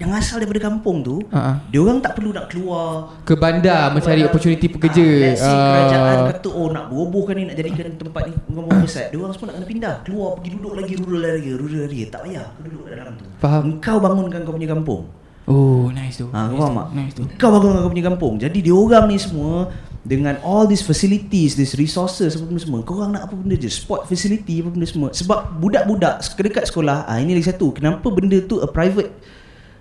yang 0.00 0.16
asal 0.16 0.40
daripada 0.40 0.64
kampung 0.64 1.04
tu 1.04 1.20
Ah, 1.28 1.36
ah. 1.36 1.56
Dia 1.68 1.84
orang 1.84 2.00
tak 2.00 2.16
perlu 2.16 2.32
nak 2.32 2.48
keluar 2.48 3.20
Ke 3.20 3.36
bandar 3.36 3.92
Mencari 3.92 4.24
opportunity 4.24 4.66
pekerja 4.72 5.04
Ah, 5.04 5.20
let's 5.28 5.44
say 5.44 5.52
Ah. 5.52 5.68
kerajaan 5.76 6.16
kata 6.32 6.48
oh 6.48 6.68
nak 6.72 6.84
berobohkan 6.88 7.36
ni 7.36 7.44
nak 7.44 7.56
jadikan 7.60 7.92
tempat 8.00 8.22
ni 8.24 8.34
kampung 8.48 8.80
besar. 8.80 9.06
Dia 9.12 9.18
orang 9.20 9.32
semua 9.36 9.46
nak 9.52 9.54
kena 9.60 9.66
pindah, 9.68 9.94
keluar 10.08 10.28
pergi 10.40 10.48
duduk 10.56 10.72
lagi 10.72 10.92
rural 10.96 11.20
lagi, 11.20 11.50
rural 11.52 11.82
lagi. 11.84 12.04
Tak 12.08 12.20
payah, 12.24 12.44
kau 12.48 12.62
duduk 12.64 12.82
kat 12.88 12.96
dalam 12.96 13.12
tu. 13.14 13.24
Faham. 13.38 13.62
Engkau 13.76 13.96
bangunkan 14.00 14.40
kau 14.48 14.54
punya 14.56 14.68
kampung. 14.70 15.02
Oh 15.50 15.90
nice 15.90 16.22
tu 16.22 16.26
Ha, 16.30 16.46
kau 16.46 16.54
nice 16.54 16.60
faham 16.62 16.74
tak? 16.78 16.88
Nice 16.94 17.14
tu 17.16 17.22
Kau 17.36 17.50
bangunkan 17.50 17.80
kau 17.82 17.92
punya 17.92 18.06
kampung. 18.06 18.34
Jadi 18.40 18.58
dia 18.62 18.74
orang 18.74 19.04
ni 19.10 19.16
semua 19.20 19.68
dengan 20.00 20.40
all 20.40 20.64
these 20.64 20.80
facilities, 20.80 21.60
these 21.60 21.76
resources 21.76 22.32
apa 22.38 22.44
benda 22.48 22.62
semua. 22.62 22.80
Kau 22.80 22.96
orang 22.96 23.20
nak 23.20 23.28
apa 23.28 23.34
benda 23.36 23.52
je, 23.52 23.68
sport 23.68 24.08
facility 24.08 24.64
apa 24.64 24.72
benda 24.72 24.86
semua. 24.88 25.12
Sebab 25.12 25.60
budak-budak 25.60 26.24
dekat 26.24 26.64
sekolah, 26.72 27.04
ah 27.04 27.20
ini 27.20 27.36
lagi 27.36 27.52
satu. 27.52 27.68
Kenapa 27.76 28.08
benda 28.08 28.40
tu 28.40 28.64
a 28.64 28.68
private 28.70 29.12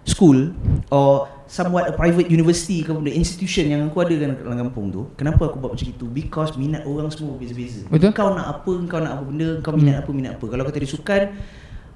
school 0.10 0.52
or 0.90 1.30
somewhat 1.50 1.90
a 1.90 1.94
private 1.94 2.30
university 2.30 2.86
ke 2.86 2.94
benda 2.94 3.10
institution 3.10 3.66
yang 3.70 3.82
aku 3.90 4.06
ada 4.06 4.14
kan 4.22 4.30
dalam 4.38 4.58
kampung 4.70 4.94
tu 4.94 5.02
kenapa 5.18 5.50
aku 5.50 5.58
buat 5.58 5.74
macam 5.74 5.90
itu? 5.90 6.06
Because 6.06 6.54
minat 6.58 6.86
orang 6.86 7.10
semua 7.10 7.38
berbeza-beza. 7.38 7.90
Betul. 7.90 8.14
kau 8.14 8.34
nak 8.34 8.48
apa 8.62 8.72
kau 8.86 9.02
nak 9.02 9.12
apa 9.18 9.24
benda 9.26 9.50
kau 9.66 9.74
minat 9.74 10.06
apa 10.06 10.10
minat 10.14 10.32
apa. 10.38 10.46
Kalau 10.46 10.64
kata 10.66 10.78
dia 10.78 10.90
sukan 10.90 11.22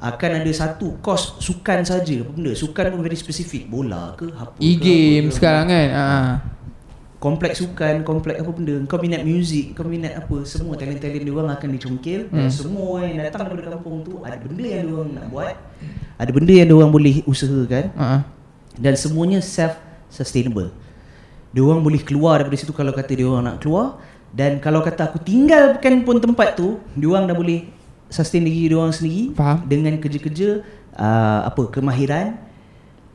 akan 0.04 0.32
ada 0.44 0.52
satu 0.52 1.00
kos 1.00 1.38
sukan 1.40 1.86
saja 1.86 2.16
apa 2.26 2.32
benda. 2.34 2.52
Sukan 2.58 2.94
pun 2.94 3.02
very 3.06 3.18
specific. 3.18 3.70
Bola 3.70 4.18
ke 4.18 4.30
apa 4.34 4.58
E-game 4.58 5.30
sekarang 5.30 5.70
kan 5.70 5.88
ah. 5.94 6.32
Kompleks 7.24 7.64
sukan 7.64 8.04
kompleks 8.04 8.44
apa 8.44 8.52
benda 8.52 8.76
kau 8.84 9.00
minat 9.00 9.24
muzik 9.24 9.72
kau 9.72 9.88
minat 9.88 10.20
apa 10.20 10.44
semua 10.44 10.76
talent-talent 10.76 11.24
dia 11.24 11.32
orang 11.32 11.56
akan 11.56 11.70
dicongkil 11.72 12.28
dan 12.28 12.46
Hmm. 12.46 12.52
semua 12.52 12.84
orang 12.92 13.16
yang 13.16 13.24
datang 13.24 13.48
daripada 13.48 13.80
kampung 13.80 14.04
tu 14.04 14.20
ada 14.20 14.36
benda 14.36 14.66
yang 14.68 14.84
dia 14.84 14.94
orang 14.94 15.12
nak 15.16 15.26
buat 15.32 15.56
ada 16.20 16.32
benda 16.36 16.52
yang 16.52 16.68
dia 16.68 16.76
orang 16.76 16.92
boleh 16.92 17.16
usahakan 17.24 17.86
Ah. 17.96 18.22
dan 18.76 18.94
semuanya 18.94 19.40
self 19.40 19.80
sustainable. 20.12 20.70
Dia 21.50 21.62
orang 21.62 21.82
boleh 21.82 22.02
keluar 22.02 22.42
daripada 22.42 22.60
situ 22.60 22.74
kalau 22.74 22.92
kata 22.92 23.14
dia 23.14 23.26
orang 23.26 23.46
nak 23.46 23.58
keluar 23.62 23.98
dan 24.34 24.58
kalau 24.58 24.82
kata 24.82 25.08
aku 25.08 25.22
tinggalkan 25.22 26.02
pun 26.02 26.18
tempat 26.18 26.58
tu, 26.58 26.82
dia 26.94 27.06
orang 27.08 27.26
dah 27.26 27.38
boleh 27.38 27.70
sustain 28.10 28.42
diri 28.42 28.70
dia 28.70 28.78
orang 28.78 28.94
sendiri 28.94 29.34
Faham. 29.34 29.62
dengan 29.66 29.94
kerja-kerja 29.98 30.66
uh, 30.98 31.40
apa 31.46 31.70
kemahiran 31.70 32.38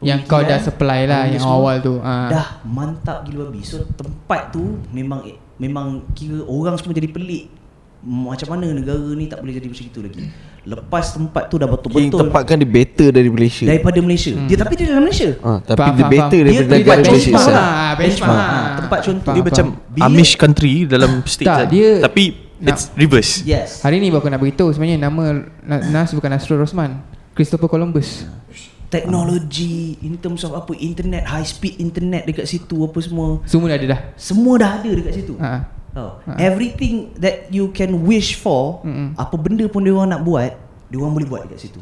Yang 0.01 0.21
kau 0.25 0.41
dah 0.41 0.59
supply 0.59 1.05
lah 1.05 1.27
Yang 1.27 1.43
semua. 1.43 1.59
awal 1.59 1.77
tu 1.79 1.95
ah. 1.99 2.29
Dah 2.29 2.47
mantap 2.63 3.23
gila 3.23 3.47
babi. 3.47 3.61
So 3.61 3.83
tempat 3.91 4.51
tu 4.51 4.63
memang 4.89 5.27
memang 5.57 5.87
kira 6.13 6.43
orang 6.43 6.75
semua 6.75 6.93
jadi 6.93 7.07
pelik. 7.07 7.51
Macam 7.99 8.55
mana 8.55 8.71
negara 8.71 8.95
ni 9.11 9.27
tak 9.27 9.43
boleh 9.43 9.53
jadi 9.53 9.67
macam 9.67 9.85
itu 9.85 10.01
lagi. 10.01 10.23
Lepas 10.61 11.11
tempat 11.11 11.49
tu 11.49 11.57
dah 11.57 11.67
betul-betul 11.67 12.21
tempat 12.21 12.43
kan 12.45 12.55
dia 12.55 12.69
better 12.69 13.09
dari 13.11 13.27
Malaysia 13.27 13.65
daripada 13.65 13.99
Malaysia. 13.99 14.39
Dia 14.39 14.55
tapi 14.57 14.73
dia 14.77 14.87
dalam 14.87 15.03
Malaysia. 15.03 15.31
Ah, 15.41 15.59
tapi 15.59 15.81
Faham, 15.81 15.91
dia 15.91 15.99
faham, 15.99 16.13
better 16.13 16.23
faham. 16.31 16.47
daripada 16.47 16.63
Dia 16.69 16.79
negara 16.79 17.01
Malaysia 17.01 17.11
benchmark 17.11 17.43
itself. 17.43 17.57
lah 17.57 17.91
Benchmark 17.97 18.39
Ah, 18.39 18.69
tempat 18.77 18.99
contoh. 19.03 19.33
Dia 19.33 19.35
Faham, 19.37 19.49
macam 19.51 19.67
Bila- 19.91 20.07
Amish 20.07 20.35
country 20.37 20.75
dalam 20.85 21.11
state 21.25 21.49
Tak, 21.49 21.59
kan. 21.59 21.67
dia- 21.69 22.01
Tapi 22.01 22.23
it's 22.61 22.85
reverse 22.95 23.33
Yes. 23.43 23.69
Hari 23.81 23.97
ni 23.97 24.09
baru 24.09 24.21
aku 24.21 24.29
nak 24.29 24.41
beritahu 24.41 24.69
Sebenarnya 24.71 24.99
nama 25.01 25.23
Na- 25.61 25.83
Nas 25.89 26.11
bukan 26.13 26.31
Astro 26.31 26.55
Rosman 26.55 27.03
Christopher 27.33 27.67
Columbus 27.67 28.29
Teknologi 28.89 29.77
in 30.01 30.17
terms 30.17 30.43
of 30.43 30.53
apa 30.53 30.73
internet 30.75 31.25
high 31.25 31.45
speed 31.45 31.77
internet 31.77 32.25
dekat 32.25 32.45
situ 32.45 32.83
apa 32.83 32.99
semua 32.99 33.41
Semua 33.45 33.67
dah 33.67 33.77
ada 33.77 33.87
dah 33.89 34.01
semua 34.15 34.55
dah 34.57 34.71
ada 34.77 34.91
dekat 34.91 35.13
situ. 35.15 35.35
ha. 35.37 35.65
Tahu. 35.89 36.11
Ha. 36.25 36.31
Everything 36.39 37.13
that 37.17 37.49
you 37.49 37.69
can 37.71 38.03
wish 38.03 38.35
for, 38.35 38.81
Mm-mm. 38.83 39.13
apa 39.15 39.35
benda 39.35 39.65
pun 39.67 39.81
dia 39.81 39.91
orang 39.91 40.11
nak 40.11 40.23
buat, 40.23 40.53
dia 40.85 40.97
orang 40.97 41.13
boleh 41.13 41.27
buat 41.27 41.41
dekat 41.45 41.59
situ. 41.61 41.81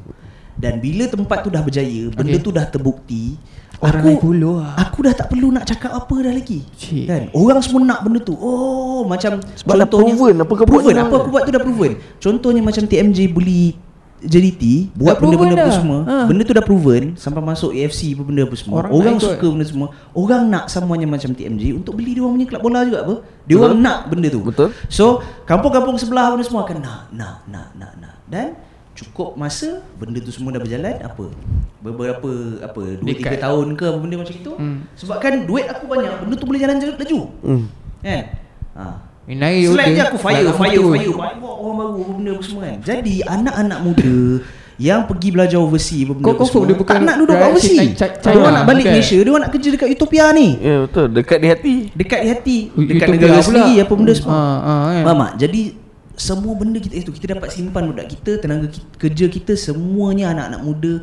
Dan 0.54 0.78
bila 0.78 1.04
tempat 1.04 1.42
tu 1.42 1.50
dah 1.50 1.60
berjaya, 1.60 2.08
benda 2.08 2.32
Okay. 2.32 2.40
tu 2.40 2.48
dah 2.48 2.64
terbukti, 2.64 3.36
Orang 3.76 4.00
aku 4.00 4.08
naik 4.08 4.20
bulu 4.22 4.52
lah. 4.56 4.72
aku 4.74 4.98
dah 5.04 5.12
tak 5.12 5.28
perlu 5.28 5.52
nak 5.52 5.64
cakap 5.64 5.92
apa 5.92 6.14
dah 6.16 6.32
lagi. 6.32 6.64
Cik. 6.72 7.04
Kan? 7.04 7.22
Orang 7.30 7.60
semua 7.60 7.84
nak 7.84 8.00
benda 8.00 8.18
tu. 8.18 8.32
Oh, 8.32 9.04
macam 9.04 9.36
Sebab 9.42 9.74
dah 9.76 9.84
proven 9.86 10.34
apa 10.38 10.48
kau 10.50 10.64
buat 10.64 10.80
proven, 10.80 10.96
apa 10.96 11.14
aku 11.14 11.28
buat 11.28 11.42
tu 11.44 11.52
dah 11.52 11.60
proven. 11.60 11.92
Contohnya 12.16 12.62
macam 12.62 12.82
TMJ 12.82 13.18
beli 13.28 13.76
JDT 14.18 14.92
buat 14.92 15.18
benda-benda 15.18 15.60
apa 15.60 15.72
semua. 15.74 15.98
Ha. 16.02 16.16
Benda 16.24 16.42
tu 16.42 16.52
dah 16.52 16.62
proven 16.62 17.14
sampai 17.14 17.42
masuk 17.42 17.70
AFC 17.70 18.12
apa 18.12 18.22
benda 18.22 18.42
apa 18.42 18.56
semua. 18.56 18.74
Orang 18.78 18.92
Orang, 18.92 19.14
nak 19.14 19.22
ikut. 19.22 19.32
suka 19.36 19.46
benda 19.50 19.66
semua. 19.66 19.88
Orang 20.12 20.42
nak 20.46 20.64
semuanya 20.66 21.06
macam 21.06 21.30
TMJ 21.30 21.62
untuk 21.74 21.92
beli 21.94 22.12
dia 22.12 22.22
orang 22.22 22.34
punya 22.34 22.46
kelab 22.48 22.62
bola 22.62 22.80
juga 22.82 22.98
apa. 23.02 23.14
Dia 23.44 23.54
orang 23.56 23.76
nak 23.76 23.98
benda 24.08 24.28
tu. 24.28 24.40
Betul. 24.40 24.68
So, 24.88 25.04
kampung-kampung 25.44 25.96
sebelah 25.96 26.32
benda 26.32 26.42
semua 26.42 26.64
akan 26.64 26.76
nak, 26.78 27.00
nak, 27.10 27.36
nak, 27.46 27.68
nak, 27.74 27.92
nak. 27.96 28.14
Dan 28.24 28.56
cukup 28.92 29.36
masa 29.36 29.84
benda 29.94 30.16
tu 30.18 30.32
semua 30.32 30.48
dah 30.48 30.58
berjalan 30.58 30.96
apa 30.98 31.28
beberapa 31.78 32.30
apa 32.58 32.82
2 32.96 33.04
Dekat. 33.04 33.38
3 33.38 33.44
tahun 33.44 33.66
ke 33.76 33.84
apa 33.84 33.98
benda 34.00 34.16
macam 34.16 34.34
itu 34.34 34.52
Hmm. 34.56 34.88
sebab 34.96 35.20
kan 35.20 35.44
duit 35.44 35.68
aku 35.68 35.84
banyak 35.84 36.12
benda 36.16 36.34
tu 36.34 36.48
boleh 36.48 36.56
jalan 36.56 36.80
laju 36.80 37.20
Hmm. 37.44 37.62
kan 38.00 38.22
ha 38.72 38.84
Selain 39.26 39.90
order, 39.90 39.90
je 39.90 40.02
aku 40.06 40.18
fire, 40.22 40.38
fire, 40.54 40.54
fire, 40.54 40.82
fire. 40.86 41.14
Bawa 41.42 41.54
orang 41.58 41.76
baru 41.82 41.92
apa 41.98 42.12
benda 42.14 42.30
apa 42.38 42.42
semua 42.46 42.62
kan? 42.62 42.78
Jadi 42.86 43.14
anak-anak 43.26 43.78
muda 43.82 44.16
Yang 44.76 45.00
pergi 45.08 45.28
belajar 45.34 45.58
overseas 45.58 46.02
apa 46.06 46.12
benda 46.14 46.26
Kau 46.30 46.46
semua, 46.46 46.64
dia 46.68 46.76
bukan 46.78 46.94
Tak 46.94 47.02
nak 47.02 47.16
duduk 47.18 47.34
kat 47.34 47.48
overseas. 47.50 47.90
Dia 47.98 48.36
orang 48.38 48.54
nak 48.54 48.64
balik 48.70 48.84
bukan? 48.86 48.94
Malaysia 48.94 49.16
Dia 49.18 49.30
orang 49.34 49.42
nak 49.42 49.52
kerja 49.56 49.68
dekat 49.74 49.88
Utopia 49.98 50.24
ni. 50.30 50.48
Ya 50.62 50.76
betul. 50.86 51.06
Dekat 51.10 51.38
di 51.42 51.48
hati. 51.50 51.74
Dekat 51.90 52.20
di 52.22 52.28
hati. 52.30 52.58
Dekat 52.70 52.86
Utopia 52.86 53.14
negara 53.16 53.34
pula. 53.34 53.44
sendiri 53.48 53.74
Apa 53.82 53.92
benda 53.98 54.12
semua. 54.14 54.34
ah, 54.36 54.80
kan? 54.94 55.02
Faham 55.02 55.20
tak? 55.26 55.32
Jadi 55.42 55.62
semua 56.16 56.52
benda 56.56 56.78
kita 56.80 56.94
itu 56.96 57.10
kita 57.12 57.26
dapat 57.36 57.48
simpan 57.52 57.82
budak 57.92 58.08
kita 58.08 58.40
tenaga 58.40 58.72
kerja 58.96 59.26
kita 59.28 59.52
semuanya 59.52 60.32
anak-anak 60.32 60.60
muda 60.64 60.94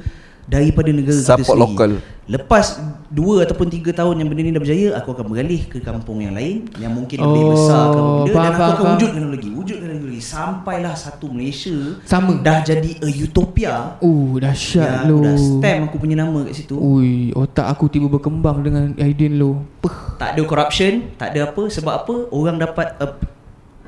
daripada 0.46 0.90
negara 0.90 1.16
kita 1.16 1.30
Support 1.34 1.46
sendiri. 1.48 1.64
lokal. 1.66 1.92
Lepas 2.24 2.80
2 3.10 3.44
ataupun 3.44 3.68
3 3.68 3.92
tahun 3.92 4.16
yang 4.16 4.28
benda 4.28 4.42
ni 4.42 4.50
dah 4.50 4.58
berjaya, 4.58 4.88
aku 4.96 5.12
akan 5.12 5.26
beralih 5.28 5.60
ke 5.66 5.78
kampung 5.78 6.18
yang 6.18 6.32
lain 6.32 6.72
yang 6.78 6.90
mungkin 6.90 7.20
Oh, 7.20 7.28
lebih 7.28 7.44
besar 7.52 7.84
ke 7.84 7.92
apa 7.92 8.00
benda 8.00 8.24
dan 8.24 8.32
aku 8.32 8.32
faham, 8.34 8.48
akan 8.48 8.72
faham. 8.80 8.94
wujudkan 8.96 9.24
lagi, 9.28 9.50
wujudkan 9.52 9.90
lagi 9.92 10.22
sampailah 10.24 10.94
satu 10.96 11.26
Malaysia 11.28 11.76
Sama. 12.04 12.40
dah 12.40 12.64
jadi 12.64 12.92
a 12.98 13.10
utopia. 13.20 13.76
Oh 14.00 14.38
dahsyat 14.38 14.88
yang 15.04 15.04
lu 15.06 15.16
aku 15.16 15.22
dah 15.22 15.36
stamp 15.36 15.82
aku 15.84 15.96
punya 16.00 16.16
nama 16.18 16.38
kat 16.42 16.54
situ. 16.56 16.76
Ui, 16.76 17.12
otak 17.34 17.68
aku 17.68 17.84
tiba 17.88 18.08
berkembang 18.08 18.58
dengan 18.62 18.84
idea 18.98 19.28
lu. 19.28 19.60
Puh. 19.78 20.16
Tak 20.16 20.32
ada 20.32 20.42
corruption, 20.44 21.12
tak 21.18 21.36
ada 21.36 21.52
apa 21.52 21.68
sebab 21.68 21.94
apa? 21.98 22.16
Orang 22.30 22.56
dapat 22.56 22.96
a, 22.98 23.20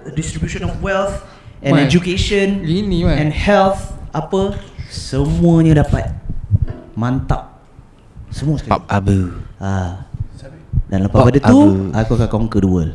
a 0.01 0.11
distribution 0.11 0.67
of 0.67 0.75
wealth 0.79 1.23
and 1.63 1.71
Man. 1.71 1.87
education 1.87 2.61
Gini, 2.61 3.07
man. 3.07 3.15
and 3.17 3.31
health 3.31 3.79
apa 4.11 4.59
semuanya 4.85 5.79
dapat. 5.81 6.11
Mantap. 6.95 7.59
Semua 8.31 8.55
sekali. 8.59 8.71
Pap 8.73 8.83
Abu 8.89 9.31
Ha. 9.61 10.07
Dan 10.85 11.09
lepas 11.09 11.25
pada 11.25 11.39
tu 11.41 11.59
Abu. 11.65 11.91
aku 11.91 12.11
akan 12.15 12.29
conquer 12.29 12.61
the 12.61 12.69
world. 12.69 12.93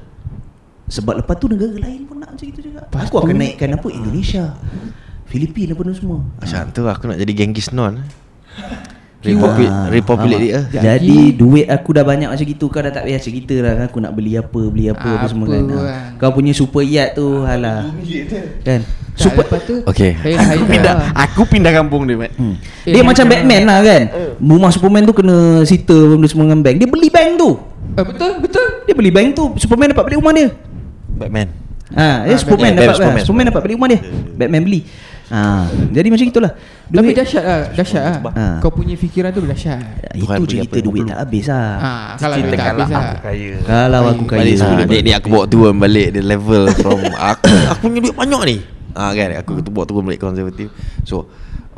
Sebab 0.90 1.22
lepas 1.22 1.34
tu 1.38 1.46
negara 1.46 1.74
lain 1.74 2.06
pun 2.06 2.18
nak 2.18 2.34
macam 2.34 2.46
itu 2.46 2.60
juga. 2.62 2.86
Lepas 2.86 3.00
aku 3.06 3.16
akan 3.22 3.34
naikkan 3.38 3.74
apa 3.74 3.86
Indonesia. 3.90 4.54
Filipina 5.30 5.78
apa 5.78 5.82
semua. 5.94 6.26
Macam 6.38 6.62
tu 6.74 6.82
aku 6.86 7.04
nak 7.06 7.18
jadi 7.18 7.32
Genghis 7.34 7.70
Non 7.70 8.02
Ah, 9.20 9.28
Republic 9.28 9.68
Republic 9.92 10.32
faham. 10.32 10.40
dia. 10.42 10.58
Tak? 10.64 10.80
Jadi 10.80 11.18
duit 11.34 11.66
aku 11.68 11.92
dah 11.92 12.00
banyak 12.02 12.24
macam 12.26 12.40
gitu. 12.42 12.64
Kau 12.66 12.80
dah 12.80 12.88
tak 12.88 13.04
payah 13.04 13.20
cerita 13.20 13.52
lah 13.54 13.72
kan 13.74 13.84
Aku 13.86 14.00
nak 14.00 14.12
beli 14.12 14.32
apa 14.32 14.60
Beli 14.64 14.88
apa, 14.88 14.96
apa, 14.98 15.10
Apa 15.14 15.26
semua 15.28 15.44
kan. 15.46 15.60
Ha. 15.60 16.16
Kau 16.16 16.32
punya 16.32 16.52
super 16.52 16.80
yacht 16.80 17.14
tu 17.14 17.44
Halah 17.44 17.92
Kan? 18.64 18.80
Tak, 18.80 19.20
Super 19.20 19.44
lepas 19.44 19.60
tu 19.62 19.76
Okay. 19.84 20.16
Saya 20.16 20.40
Aku 20.50 20.64
pindah 20.64 20.92
lah. 20.94 21.08
Aku 21.20 21.42
pindah 21.44 21.72
kampung 21.74 22.08
dia 22.08 22.16
Mat. 22.16 22.32
Hmm. 22.32 22.56
Eh, 22.80 22.96
Dia 22.96 23.04
macam 23.04 23.12
macam- 23.20 23.28
Batman 23.28 23.62
lah 23.62 23.78
kan? 23.82 24.02
Rumah 24.40 24.70
Superman 24.72 25.02
tu 25.04 25.12
kena 25.12 25.36
Sita 25.62 25.92
benda 25.92 26.24
semua 26.24 26.48
dengan 26.48 26.60
bank. 26.62 26.76
Dia 26.76 26.88
beli 26.88 27.08
bank 27.08 27.30
tu. 27.36 27.50
Eh, 27.92 28.04
Betul 28.06 28.30
betul. 28.40 28.66
Dia 28.88 28.94
beli 28.96 29.12
bank 29.12 29.28
tu 29.36 29.44
Superman 29.56 29.92
dapat 29.92 30.04
beli 30.08 30.16
rumah 30.16 30.32
dia. 30.32 30.48
Batman. 31.12 31.48
Ha, 31.90 32.24
dia 32.24 32.32
Ah, 32.32 32.38
Superman 32.38 32.70
Batman. 32.70 32.72
dapat 32.78 32.94
Superman, 32.96 32.96
Superman, 32.96 33.20
Superman 33.20 33.44
dapat 33.44 33.60
beli 33.60 33.74
rumah 33.76 33.88
dia. 33.90 34.00
Batman 34.32 34.62
beli. 34.64 34.80
Ha, 35.30 35.66
Jadi 35.90 36.08
macam 36.10 36.26
itulah 36.26 36.52
Tapi 36.90 37.10
dahsyat 37.14 37.44
lah 37.46 37.60
Dahsyat 37.74 38.02
lah. 38.02 38.14
Ha. 38.34 38.44
Kau 38.58 38.70
punya 38.74 38.94
fikiran 38.98 39.30
tu 39.30 39.42
dahsyat 39.46 39.80
Itu 40.14 40.26
Tuhan 40.26 40.38
beri 40.42 40.50
cerita 40.50 40.76
apa, 40.78 40.86
duit 40.86 41.02
50. 41.06 41.10
tak 41.10 41.18
habis 41.22 41.44
lah. 41.46 41.70
Ha, 41.78 41.92
Kalau 42.18 42.34
Cerita 42.36 42.46
duit 42.50 42.58
tak 42.58 42.68
habis 42.68 42.88
kalau 42.90 43.00
lah. 43.00 43.08
aku 43.10 43.18
kaya. 43.24 43.50
Kalau 43.62 44.00
aku 44.04 44.24
kaya 44.26 44.40
Balik 44.42 44.56
ha, 44.58 44.68
ni, 44.84 44.96
ni 45.00 45.12
aku 45.14 45.26
bawa 45.32 45.44
turun 45.48 45.74
balik 45.78 46.08
The 46.12 46.22
level 46.22 46.62
from 46.76 47.00
Aku 47.32 47.54
aku 47.70 47.80
punya 47.88 48.00
duit 48.04 48.16
banyak 48.18 48.42
ni. 48.46 48.56
Ha, 48.98 49.02
kan? 49.14 49.28
Aku 49.40 49.50
hmm. 49.56 49.70
bawa 49.72 49.84
turun 49.88 50.02
balik 50.04 50.20
konservatif. 50.20 50.68
So 51.08 51.30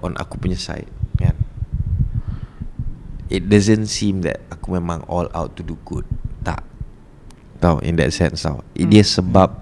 On 0.03 0.13
aku 0.19 0.35
punya 0.43 0.59
side 0.59 0.91
Kan? 1.21 1.39
It 3.31 3.47
doesn't 3.47 3.87
seem 3.87 4.27
that 4.27 4.43
Aku 4.51 4.75
memang 4.75 5.07
all 5.07 5.31
out 5.33 5.55
to 5.57 5.63
do 5.63 5.79
good. 5.87 6.05
Tak. 6.43 6.67
Tahu 7.63 7.79
in 7.87 7.95
that 8.03 8.11
sense 8.11 8.43
tau. 8.43 8.67
Hmm. 8.75 8.91
Dia 8.91 9.07
sebab 9.07 9.62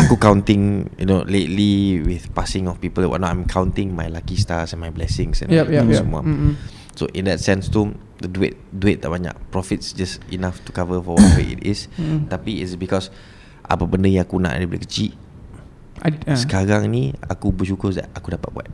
Aku 0.00 0.16
counting 0.16 0.88
You 0.96 1.04
know 1.04 1.20
Lately 1.22 2.00
With 2.00 2.30
passing 2.30 2.64
of 2.66 2.78
people 2.78 3.02
and 3.02 3.10
whatnot 3.10 3.30
I'm 3.30 3.44
counting 3.44 3.92
my 3.92 4.06
lucky 4.06 4.34
stars 4.34 4.72
And 4.72 4.80
my 4.80 4.88
blessings 4.88 5.40
And 5.40 5.52
everything 5.52 5.90
yup. 5.90 6.02
semua 6.02 6.20
Mm-mm. 6.22 6.56
So 6.92 7.08
in 7.10 7.26
that 7.26 7.38
sense 7.38 7.68
tu 7.68 7.92
The 8.18 8.26
duit 8.26 8.56
Duit 8.68 8.98
tak 8.98 9.10
banyak 9.10 9.32
Profits 9.48 9.92
just 9.92 10.20
enough 10.28 10.60
To 10.64 10.70
cover 10.70 10.98
for 10.98 11.16
whatever 11.16 11.42
it 11.42 11.60
is 11.60 11.86
Mm. 11.96 12.26
Tapi 12.26 12.60
it's 12.60 12.74
because 12.74 13.12
Apa 13.62 13.84
benda 13.84 14.06
yang 14.06 14.24
aku 14.24 14.36
nak 14.36 14.54
Daripada 14.54 14.80
kecil 14.82 15.12
Ad- 16.00 16.24
ha. 16.24 16.34
Sekarang 16.34 16.88
ni 16.88 17.12
Aku 17.22 17.50
bersyukur 17.50 17.92
that 17.92 18.08
Aku 18.12 18.30
dapat 18.30 18.48
buat 18.50 18.68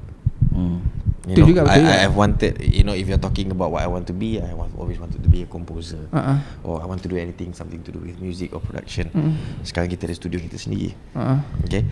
Itu 1.29 1.45
You 1.45 1.45
know, 1.45 1.51
juga, 1.53 1.61
I, 1.63 1.65
betul 1.69 1.81
juga. 1.85 1.93
I 1.93 1.99
have 2.09 2.17
wanted 2.17 2.53
You 2.65 2.83
know 2.89 2.97
if 2.97 3.05
you're 3.05 3.21
talking 3.21 3.49
about 3.53 3.69
What 3.69 3.85
I 3.85 3.89
want 3.91 4.09
to 4.09 4.17
be 4.17 4.41
I 4.41 4.57
want, 4.57 4.73
always 4.81 4.97
wanted 4.97 5.21
to 5.21 5.29
be 5.29 5.45
a 5.45 5.49
composer 5.49 6.01
ha. 6.09 6.41
Or 6.65 6.81
I 6.81 6.89
want 6.89 7.05
to 7.05 7.09
do 7.13 7.21
anything 7.21 7.53
Something 7.53 7.85
to 7.85 7.91
do 7.93 8.01
with 8.01 8.17
music 8.19 8.57
or 8.57 8.65
production 8.65 9.13
Mm. 9.13 9.35
Sekarang 9.65 9.89
kita 9.89 10.05
ada 10.09 10.15
studio 10.17 10.41
kita 10.41 10.57
sendiri 10.57 10.93
ha. 11.17 11.41
Okay 11.65 11.85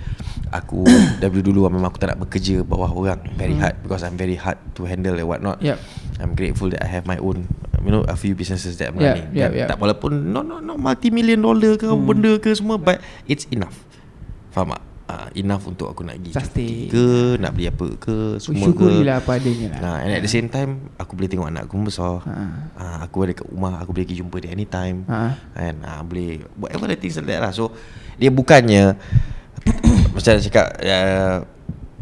Aku 0.52 0.84
Dari 1.22 1.40
dulu 1.44 1.68
Memang 1.68 1.92
aku 1.92 2.00
tak 2.00 2.16
nak 2.16 2.24
bekerja 2.24 2.64
Bawah 2.64 2.88
orang 2.92 3.20
Very 3.36 3.56
hard 3.56 3.76
Because 3.84 4.04
I'm 4.04 4.16
very 4.16 4.36
hard 4.36 4.56
To 4.78 4.88
handle 4.88 5.16
and 5.16 5.26
whatnot 5.28 5.58
Yup. 5.60 5.76
I'm 6.16 6.32
grateful 6.32 6.72
that 6.72 6.80
I 6.84 6.88
have 6.88 7.04
my 7.04 7.20
own 7.20 7.44
You 7.82 7.92
know 7.92 8.02
a 8.08 8.16
few 8.16 8.32
businesses 8.32 8.80
that 8.80 8.92
I'm 8.92 8.98
Yup, 9.00 9.16
running 9.16 9.26
Kan? 9.36 9.52
yup. 9.52 9.68
Tak 9.68 9.78
walaupun 9.80 10.32
Not, 10.32 10.44
not, 10.48 10.60
not 10.64 10.78
multi-million 10.80 11.40
dollar 11.44 11.76
ke 11.76 11.88
hmm. 11.88 12.04
Benda 12.08 12.32
ke 12.40 12.52
semua 12.56 12.80
But 12.80 13.02
it's 13.26 13.44
enough 13.52 13.76
Faham 14.54 14.72
tak? 14.72 14.85
Uh, 15.06 15.30
enough 15.38 15.62
untuk 15.70 15.86
aku 15.86 16.02
nak 16.02 16.18
pergi 16.18 16.34
Sustain. 16.34 16.90
ke 16.90 17.38
Nak 17.38 17.54
beli 17.54 17.70
apa 17.70 17.94
ke 17.94 18.42
Semua 18.42 18.66
Syukurilah 18.66 19.22
ke. 19.22 19.22
apa 19.22 19.30
adanya 19.38 19.66
lah. 19.70 19.78
Nah, 19.78 19.96
and 20.02 20.10
at 20.10 20.18
the 20.18 20.26
same 20.26 20.50
time 20.50 20.90
Aku 20.98 21.14
boleh 21.14 21.30
tengok 21.30 21.46
anak 21.46 21.70
aku 21.70 21.78
besar. 21.78 22.26
Ha. 22.26 22.34
uh, 22.74 22.96
Aku 23.06 23.22
ada 23.22 23.30
kat 23.30 23.46
rumah 23.46 23.78
Aku 23.78 23.94
boleh 23.94 24.02
pergi 24.02 24.18
jumpa 24.18 24.34
dia 24.42 24.50
anytime. 24.50 25.06
Ha. 25.06 25.38
Kan 25.54 25.74
uh, 25.86 26.02
Boleh 26.02 26.42
Whatever 26.58 26.90
the 26.90 26.98
things 26.98 27.14
like 27.22 27.30
that 27.30 27.38
lah. 27.38 27.54
So 27.54 27.70
Dia 28.18 28.34
bukannya 28.34 28.98
Macam 30.18 30.30
nak 30.34 30.42
cakap 30.42 30.66
uh, 30.74 31.36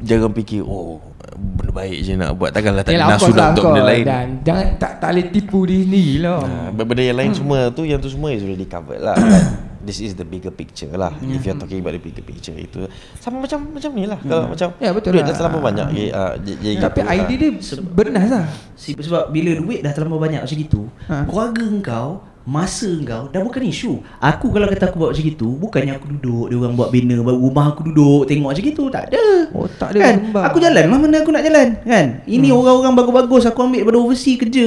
Jangan 0.01 0.33
fikir 0.33 0.65
Oh 0.65 0.97
Benda 1.35 1.77
baik 1.77 1.99
je 2.01 2.17
nak 2.17 2.41
buat. 2.41 2.57
Takkanlah 2.57 2.89
tak 2.89 2.95
Yalah, 2.97 3.09
nak 3.11 3.21
lah 3.21 3.49
untuk 3.53 3.65
benda 3.69 3.83
lain. 3.85 4.05
Dan 4.07 4.27
jangan 4.47 4.67
tak, 4.81 4.93
tak 5.03 5.09
boleh 5.13 5.27
tipu 5.29 5.59
diri 5.69 5.83
sendiri 5.85 6.15
lah 6.25 6.41
uh, 6.41 6.69
Benda 6.73 7.03
yang 7.05 7.19
lain 7.21 7.37
semua 7.37 7.69
tu 7.69 7.85
Yang 7.85 8.09
tu 8.09 8.17
semua 8.17 8.33
is 8.33 8.41
already 8.41 8.65
covered 8.65 9.05
lah. 9.05 9.13
But 9.13 9.45
This 9.85 10.01
is 10.01 10.13
the 10.15 10.25
bigger 10.25 10.49
picture 10.49 10.89
lah. 10.91 11.13
If 11.21 11.45
you're 11.45 11.55
talking 11.55 11.79
about 11.79 11.93
the 11.93 12.01
bigger 12.01 12.21
picture 12.21 12.57
Itu 12.57 12.89
Sama 13.15 13.45
macam 13.45 13.69
macam 13.69 13.91
ni 13.93 14.05
lah. 14.05 14.17
Kalau 14.19 14.49
macam 14.49 14.73
Ya, 14.81 14.91
betul 14.91 15.13
Duit 15.13 15.23
lah. 15.23 15.29
dah 15.29 15.37
terlalu 15.37 15.59
banyak 15.63 15.87
jadi, 15.93 16.05
uh, 16.11 16.33
jadi 16.41 16.71
Tapi 16.81 16.99
gitu, 16.99 17.13
idea 17.13 17.21
ah. 17.21 17.39
dia 17.39 17.51
bernas 17.87 18.25
lah. 18.27 18.45
Sebab 18.75 19.25
bila 19.29 19.51
duit 19.55 19.81
dah 19.81 19.93
terlalu 19.93 20.17
banyak 20.19 20.41
macam 20.41 20.59
itu 20.59 20.83
Ha. 21.05 21.29
Keluarga 21.29 21.63
engkau 21.63 22.09
Masa 22.45 22.85
engkau 22.87 23.29
Dah 23.29 23.41
bukan 23.41 23.61
isu. 23.63 24.01
Aku 24.19 24.49
kalau 24.49 24.65
kata 24.67 24.85
aku 24.87 24.97
buat 24.99 25.13
macam 25.13 25.25
itu 25.27 25.49
Bukannya 25.55 25.93
aku 25.95 26.07
duduk 26.11 26.45
Dia 26.47 26.57
orang 26.59 26.75
buat 26.75 26.89
bina 26.89 27.17
baru 27.19 27.41
Rumah 27.43 27.65
aku 27.71 27.81
duduk 27.89 28.25
Tengok 28.25 28.49
macam 28.53 28.65
itu 28.65 28.85
Tak 28.89 29.03
ada. 29.07 29.25
Oh, 29.53 29.65
tak 29.67 29.93
ada 29.93 29.99
kan? 30.03 30.17
Aku 30.49 30.57
jalan 30.59 30.85
Mana 30.87 31.21
aku 31.21 31.29
nak 31.29 31.41
jalan 31.41 31.77
kan? 31.83 32.07
Ini 32.25 32.47
Hmm. 32.47 32.57
orang-orang 32.59 32.93
bagus-bagus 32.95 33.49
Aku 33.49 33.61
ambil 33.63 33.81
daripada 33.81 33.99
overseas 33.99 34.37
kerja. 34.39 34.67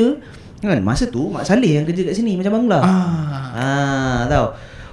Kan? 0.58 0.82
Masa 0.82 1.06
tu 1.06 1.30
Mak 1.30 1.42
Saleh 1.42 1.78
yang 1.78 1.86
kerja 1.86 2.02
kat 2.04 2.14
sini 2.14 2.34
Macam 2.34 2.54
Bangla. 2.56 2.80
Ah. 2.82 2.90
ah, 3.54 4.20
Tahu 4.26 4.48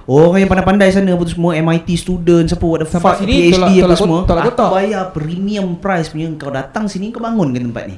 Orang 0.05 0.37
yang 0.37 0.45
pandai-pandai 0.45 0.89
sana 0.89 1.11
pun 1.11 1.25
semua 1.25 1.51
MIT 1.55 1.89
student 1.95 2.45
Siapa 2.45 2.61
what 2.61 2.77
the 2.77 2.87
fuck 2.87 3.17
sini, 3.17 3.49
PhD 3.49 3.51
tolak- 3.51 3.69
apa 3.71 3.81
tolak 3.81 3.97
semua 3.97 4.17
kot- 4.17 4.27
tolak 4.27 4.43
Aku 4.43 4.49
kotak. 4.51 4.69
bayar 4.71 5.03
premium 5.09 5.67
price 5.75 6.07
punya 6.07 6.29
Kau 6.35 6.49
datang 6.49 6.85
sini 6.85 7.09
Kau 7.09 7.19
bangun 7.19 7.49
ke 7.49 7.59
tempat 7.59 7.83
ni 7.85 7.97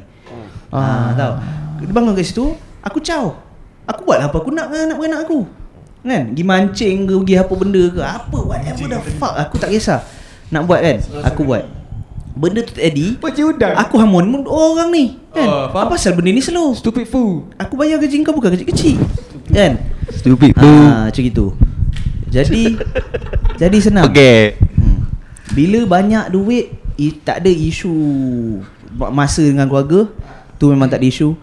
Ah, 0.68 1.12
tahu. 1.14 1.34
Dia 1.80 1.94
bangun 1.94 2.12
kat 2.12 2.26
situ, 2.26 2.52
aku 2.82 3.00
caw. 3.00 3.32
Aku 3.86 4.04
buat 4.04 4.20
apa 4.20 4.36
aku 4.36 4.52
nak 4.52 4.68
anak 4.68 4.96
beranak 4.96 5.24
aku. 5.24 5.48
Kan? 6.02 6.32
Pergi 6.32 6.44
mancing 6.44 6.98
ke, 7.04 7.14
pergi 7.18 7.36
apa 7.38 7.54
benda 7.56 7.84
ke, 7.88 8.02
apa 8.02 8.38
whatever 8.38 8.86
the 8.86 9.00
fuck, 9.16 9.32
aku 9.38 9.56
tak 9.56 9.70
kisah. 9.70 10.04
Nak 10.50 10.64
buat 10.64 10.80
kan? 10.82 10.98
Aku 11.24 11.44
buat. 11.44 11.64
Benda 12.34 12.62
tu 12.62 12.72
tadi, 12.72 13.16
Macam 13.16 13.44
udang 13.48 13.74
aku 13.74 13.96
hamun 13.96 14.44
orang 14.44 14.90
ni. 14.90 15.16
Kan? 15.30 15.48
Oh, 15.48 15.64
faham. 15.70 15.88
apa 15.88 15.96
pasal 15.96 16.12
benda 16.14 16.30
ni 16.30 16.40
slow? 16.40 16.72
Stupid 16.74 17.06
fool 17.06 17.48
Aku 17.56 17.74
bayar 17.74 17.96
gaji 17.98 18.20
kau 18.22 18.32
bukan 18.32 18.52
gaji 18.52 18.66
kecil. 18.66 19.00
Kan? 19.48 19.80
Stupid 20.12 20.52
Ah, 20.54 21.08
macam 21.08 21.22
gitu. 21.22 21.56
Jadi 22.38 22.64
jadi 23.58 23.78
senang. 23.82 24.06
Okay 24.08 24.56
Hmm. 24.78 25.10
Bila 25.52 25.80
banyak 25.90 26.30
duit 26.30 26.70
i, 26.96 27.10
Tak 27.12 27.42
ada 27.42 27.50
isu. 27.50 27.90
Ma- 28.94 29.10
Masa 29.10 29.42
dengan 29.42 29.66
keluarga 29.66 30.06
Tu 30.56 30.66
memang 30.70 30.86
tak 30.86 31.02
ada 31.02 31.08
isu. 31.08 31.34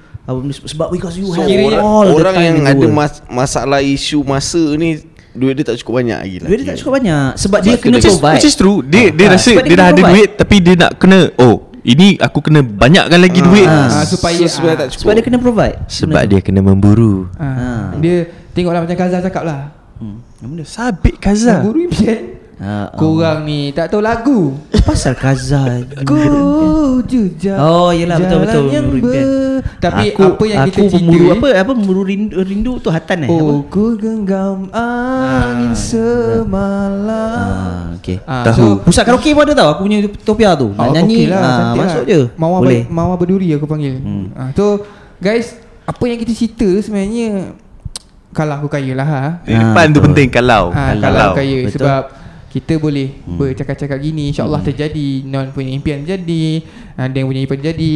Sebab 0.65 0.89
because 0.89 1.19
you 1.19 1.29
So 1.29 1.37
have 1.37 1.51
orang, 1.51 1.83
all 1.83 2.07
the 2.07 2.17
orang 2.17 2.35
time 2.35 2.47
yang 2.47 2.59
the 2.59 2.73
ada 2.73 2.87
mas, 2.89 3.13
masalah 3.27 3.85
isu 3.85 4.25
masa 4.25 4.63
ni 4.75 4.97
Duit 5.31 5.53
dia 5.53 5.67
tak 5.67 5.77
cukup 5.77 6.01
banyak 6.01 6.17
lagi 6.17 6.37
lah 6.39 6.49
Duit 6.49 6.59
dia 6.63 6.69
tak 6.71 6.79
cukup 6.81 6.93
banyak. 6.97 7.29
Sebab 7.37 7.59
dia 7.61 7.75
Sebab 7.75 7.83
kena 7.83 7.97
Which 7.99 8.07
is, 8.07 8.15
provide. 8.15 8.35
Which 8.35 8.49
is 8.49 8.57
true. 8.57 8.79
Dia, 8.81 9.05
dia 9.11 9.27
Ah, 9.27 9.33
rasa 9.35 9.51
sebab 9.51 9.63
dia, 9.63 9.69
dia 9.69 9.77
dah 9.77 9.83
kena 9.83 9.91
ada 9.91 10.01
provide. 10.01 10.15
duit 10.15 10.29
Tapi 10.33 10.57
dia 10.57 10.75
nak 10.79 10.93
kena 10.97 11.19
Oh 11.37 11.57
ini 11.85 12.17
aku 12.17 12.39
kena 12.41 12.61
banyakkan 12.65 13.21
lagi 13.21 13.45
duit. 13.45 13.69
Ah, 13.69 13.93
Ah, 13.93 14.05
supaya 14.09 14.41
so, 14.41 14.49
sebenarnya 14.49 14.79
tak 14.81 14.89
cukup 14.89 15.03
Sebab 15.05 15.13
dia 15.13 15.25
kena 15.25 15.39
provide. 15.39 15.77
Sebab 15.85 16.17
Benda 16.17 16.25
dia 16.25 16.41
kena 16.41 16.61
memburu. 16.65 17.29
Ah. 17.37 17.45
Ah. 17.45 17.85
Dia 18.01 18.17
tengoklah 18.57 18.81
macam 18.81 18.97
Kazal 18.97 19.21
cakap 19.21 19.45
lah. 19.45 19.61
Hmm. 20.01 20.25
Benda 20.45 20.63
Sabit 20.63 21.17
Kaza. 21.17 21.61
Buru 21.61 21.83
impian. 21.83 22.37
Ah, 22.55 22.87
ah. 22.87 22.89
Korang 22.95 23.43
ni 23.43 23.73
tak 23.73 23.89
tahu 23.89 23.99
lagu. 23.99 24.55
Pasal 24.85 25.17
Kaza 25.17 25.83
Ku 26.05 26.15
jejak 27.03 27.57
Oh, 27.57 27.91
yelah, 27.91 28.15
betul, 28.15 28.39
betul, 28.39 28.65
yang 28.69 28.85
memburu 28.87 29.11
ber- 29.11 29.63
Tapi 29.81 30.13
aku, 30.13 30.23
apa 30.23 30.45
yang 30.45 30.61
aku 30.61 30.69
kita 30.71 30.81
cerita 30.83 30.95
pemburu 30.95 31.25
apa? 31.31 31.47
Apa? 31.57 31.71
Pemburu 31.73 32.03
rindu, 32.05 32.37
rindu 32.39 32.73
tu 32.79 32.89
hatan 32.89 33.27
eh? 33.27 33.29
Oh 33.29 33.65
ku 33.67 33.97
genggam 33.97 34.69
angin 34.71 35.73
semalam. 35.75 37.41
ah 37.91 37.97
okey. 37.99 38.17
Ah, 38.23 38.45
Tahu. 38.47 38.55
so- 38.55 38.79
pusat 38.83 39.03
karaoke 39.03 39.33
pun 39.33 39.43
ada 39.43 39.55
tau 39.57 39.69
aku 39.73 39.81
punya 39.83 39.99
topia 40.21 40.53
tu. 40.55 40.71
Nak 40.71 40.79
Oh, 40.79 40.93
nyanyi. 40.93 41.17
okey 41.17 41.25
lah, 41.27 41.41
ah, 41.41 41.49
cantik 41.49 41.81
masuk 41.81 41.97
lah. 41.97 42.07
je. 42.07 42.21
Mawar 42.37 42.59
boleh. 42.61 42.83
Ber, 42.85 42.93
Mawar 42.93 43.17
berduri 43.19 43.49
aku 43.51 43.67
panggil. 43.67 43.95
Hmm. 43.99 44.27
ah, 44.33 44.51
So 44.53 44.85
guys 45.19 45.57
Apa 45.83 46.05
yang 46.07 46.17
kita 46.17 46.33
cerita 46.33 46.65
sebenarnya 46.81 47.53
Kalau 48.35 48.55
aku 48.57 48.69
kaya 48.69 48.93
lah 48.93 49.07
ha. 49.07 49.25
Di 49.41 49.55
depan 49.55 49.87
tu 49.89 49.99
betul. 49.99 50.05
penting 50.11 50.29
kalau 50.29 50.65
Ah, 50.69 50.91
kalau. 50.93 51.01
kalau 51.01 51.29
kaya 51.33 51.59
Betul. 51.63 51.73
sebab 51.79 52.03
kita 52.51 52.75
boleh 52.77 53.09
Hmm. 53.21 53.35
bercakap-cakap 53.37 53.99
gini 53.99 54.29
insyaallah 54.29 54.59
terjadi 54.61 55.07
non 55.25 55.51
punya 55.51 55.71
impian 55.71 56.03
jadi 56.03 56.63
ada 56.95 57.15
yang 57.15 57.27
punya 57.27 57.41
impian 57.41 57.63
jadi 57.65 57.95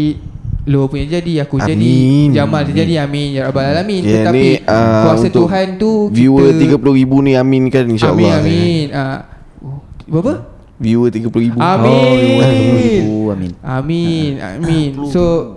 Lo 0.65 0.85
punya 0.85 1.09
jadi 1.09 1.33
Aku 1.43 1.57
jadi 1.57 1.73
Amin. 1.73 2.29
Jamal 2.29 2.61
terjadi 2.63 3.01
Amin 3.01 3.33
Ya 3.33 3.49
Rabbal 3.49 3.73
Alamin 3.73 4.05
Okay, 4.05 4.21
Tetapi 4.21 4.37
ni, 4.37 4.69
ah, 4.69 5.01
Kuasa 5.03 5.27
untuk 5.27 5.49
Tuhan 5.49 5.67
tu 5.75 5.91
Viewer 6.13 6.53
kita, 6.53 6.77
30 6.77 6.93
ribu 6.95 7.17
ni 7.19 7.33
amin 7.33 7.63
kan 7.67 7.89
insyaAllah 7.89 8.37
Amin 8.37 8.37
Amin 8.37 8.87
ah, 8.93 9.19
oh, 9.59 9.81
Berapa? 10.05 10.45
Viewer 10.77 11.09
30 11.09 11.25
ribu 11.41 11.57
Amin. 11.57 13.01
Oh, 13.03 13.33
amin. 13.33 13.53
Amin 13.59 14.31
Amin 14.39 14.89
So 15.09 15.57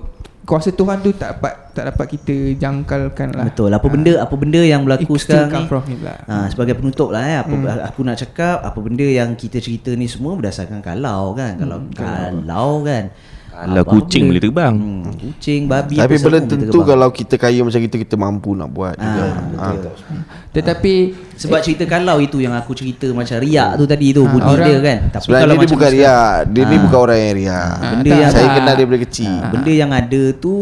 Kuasa 0.51 0.69
Tuhan 0.69 0.99
tu 0.99 1.15
tak 1.15 1.39
dapat 1.39 1.53
Tak 1.71 1.83
dapat 1.87 2.05
kita 2.11 2.35
jangkalkan 2.59 3.31
lah 3.31 3.47
Betul. 3.47 3.71
Apa 3.71 3.87
benda 3.87 4.19
apa 4.19 4.35
benda 4.35 4.59
yang 4.59 4.83
berlaku 4.83 5.15
It 5.15 5.23
sekarang 5.23 5.47
ni? 5.63 5.95
lah. 6.03 6.17
Ha, 6.27 6.51
sebagai 6.51 6.75
penutup 6.75 7.09
lah 7.09 7.23
eh, 7.23 7.37
apa 7.39 7.53
Hmm. 7.53 7.87
aku 7.87 8.03
nak 8.03 8.19
cakap 8.19 8.59
apa 8.59 8.75
benda 8.77 9.07
yang 9.07 9.31
kita 9.33 9.57
cerita 9.57 9.95
ni 9.95 10.11
semua 10.11 10.35
berdasarkan 10.35 10.83
kalau 10.83 11.31
kan. 11.31 11.55
Kalau 11.55 11.77
Hmm, 11.79 11.95
kalau 11.95 12.83
kan. 12.83 13.03
Kalau 13.51 13.83
kucing 13.85 14.23
boleh 14.25 14.39
terbang. 14.39 14.73
Hmm, 14.73 15.11
kucing, 15.13 15.67
babi 15.67 15.95
Tapi 15.95 16.13
apa 16.13 16.23
belum 16.23 16.43
tentu 16.45 16.79
kalau 16.81 17.09
kita 17.09 17.35
kaya 17.35 17.59
macam 17.59 17.77
kita 17.77 17.95
Kita 17.99 18.15
mampu 18.15 18.51
nak 18.51 18.67
buat 18.67 18.95
juga 18.95 19.23
Ah, 19.53 19.75
Ah. 19.75 20.23
Tetapi 20.49 20.93
sebab 21.35 21.59
cerita 21.59 21.83
kalau 21.85 22.17
itu 22.17 22.37
yang 22.37 22.51
aku 22.51 22.71
cerita 22.71 23.05
macam 23.09 23.37
riak 23.37 23.75
tu 23.75 23.85
tadi 23.85 24.07
tu 24.09 24.21
Ha, 24.21 24.29
bunyi 24.29 24.47
orang- 24.47 24.65
dia 24.65 24.77
kan. 24.79 24.97
Tapi 25.09 25.21
Sebenarnya 25.21 25.41
kalau 25.41 25.51
dia 25.51 25.59
macam 25.61 25.71
bukan 25.73 25.83
sekarang- 25.85 25.99
riak 25.99 26.35
Dia 26.47 26.61
ni 26.61 26.71
Ah. 26.71 26.81
bukan 26.81 26.99
orang 27.01 27.19
yang 27.19 27.35
riak 27.35 27.69
Ah, 27.71 27.89
benda 27.91 28.09
tak, 28.09 28.17
yang 28.17 28.31
Saya 28.31 28.41
tak. 28.41 28.53
kenal 28.53 28.67
dia 28.69 28.79
daripada 28.79 28.99
kecil 29.01 29.33
Ha, 29.33 29.47
benda 29.49 29.71
yang 29.73 29.91
ada 29.91 30.21
tu 30.33 30.53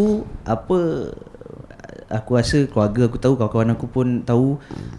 apa 0.44 0.78
aku 2.10 2.30
rasa 2.34 2.58
keluarga 2.66 3.02
aku 3.06 3.18
tahu 3.18 3.34
kawan-kawan 3.36 3.70
aku 3.72 3.86
pun 3.86 4.08
tahu 4.20 4.58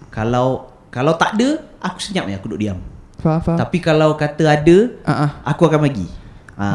kalau 0.08 0.48
kalau 0.88 1.14
tak 1.14 1.34
ada 1.34 1.48
aku 1.80 1.98
senyap 1.98 2.24
ni 2.24 2.34
aku 2.34 2.46
duduk 2.46 2.60
diam. 2.60 2.78
Faham 3.16 3.38
faham 3.38 3.58
Tapi 3.58 3.76
kalau 3.78 4.14
kata 4.14 4.44
ada 4.48 4.76
Ah, 5.02 5.12
ah. 5.20 5.30
aku 5.44 5.62
akan 5.64 5.82
bagi. 5.82 6.06
Ha, 6.60 6.68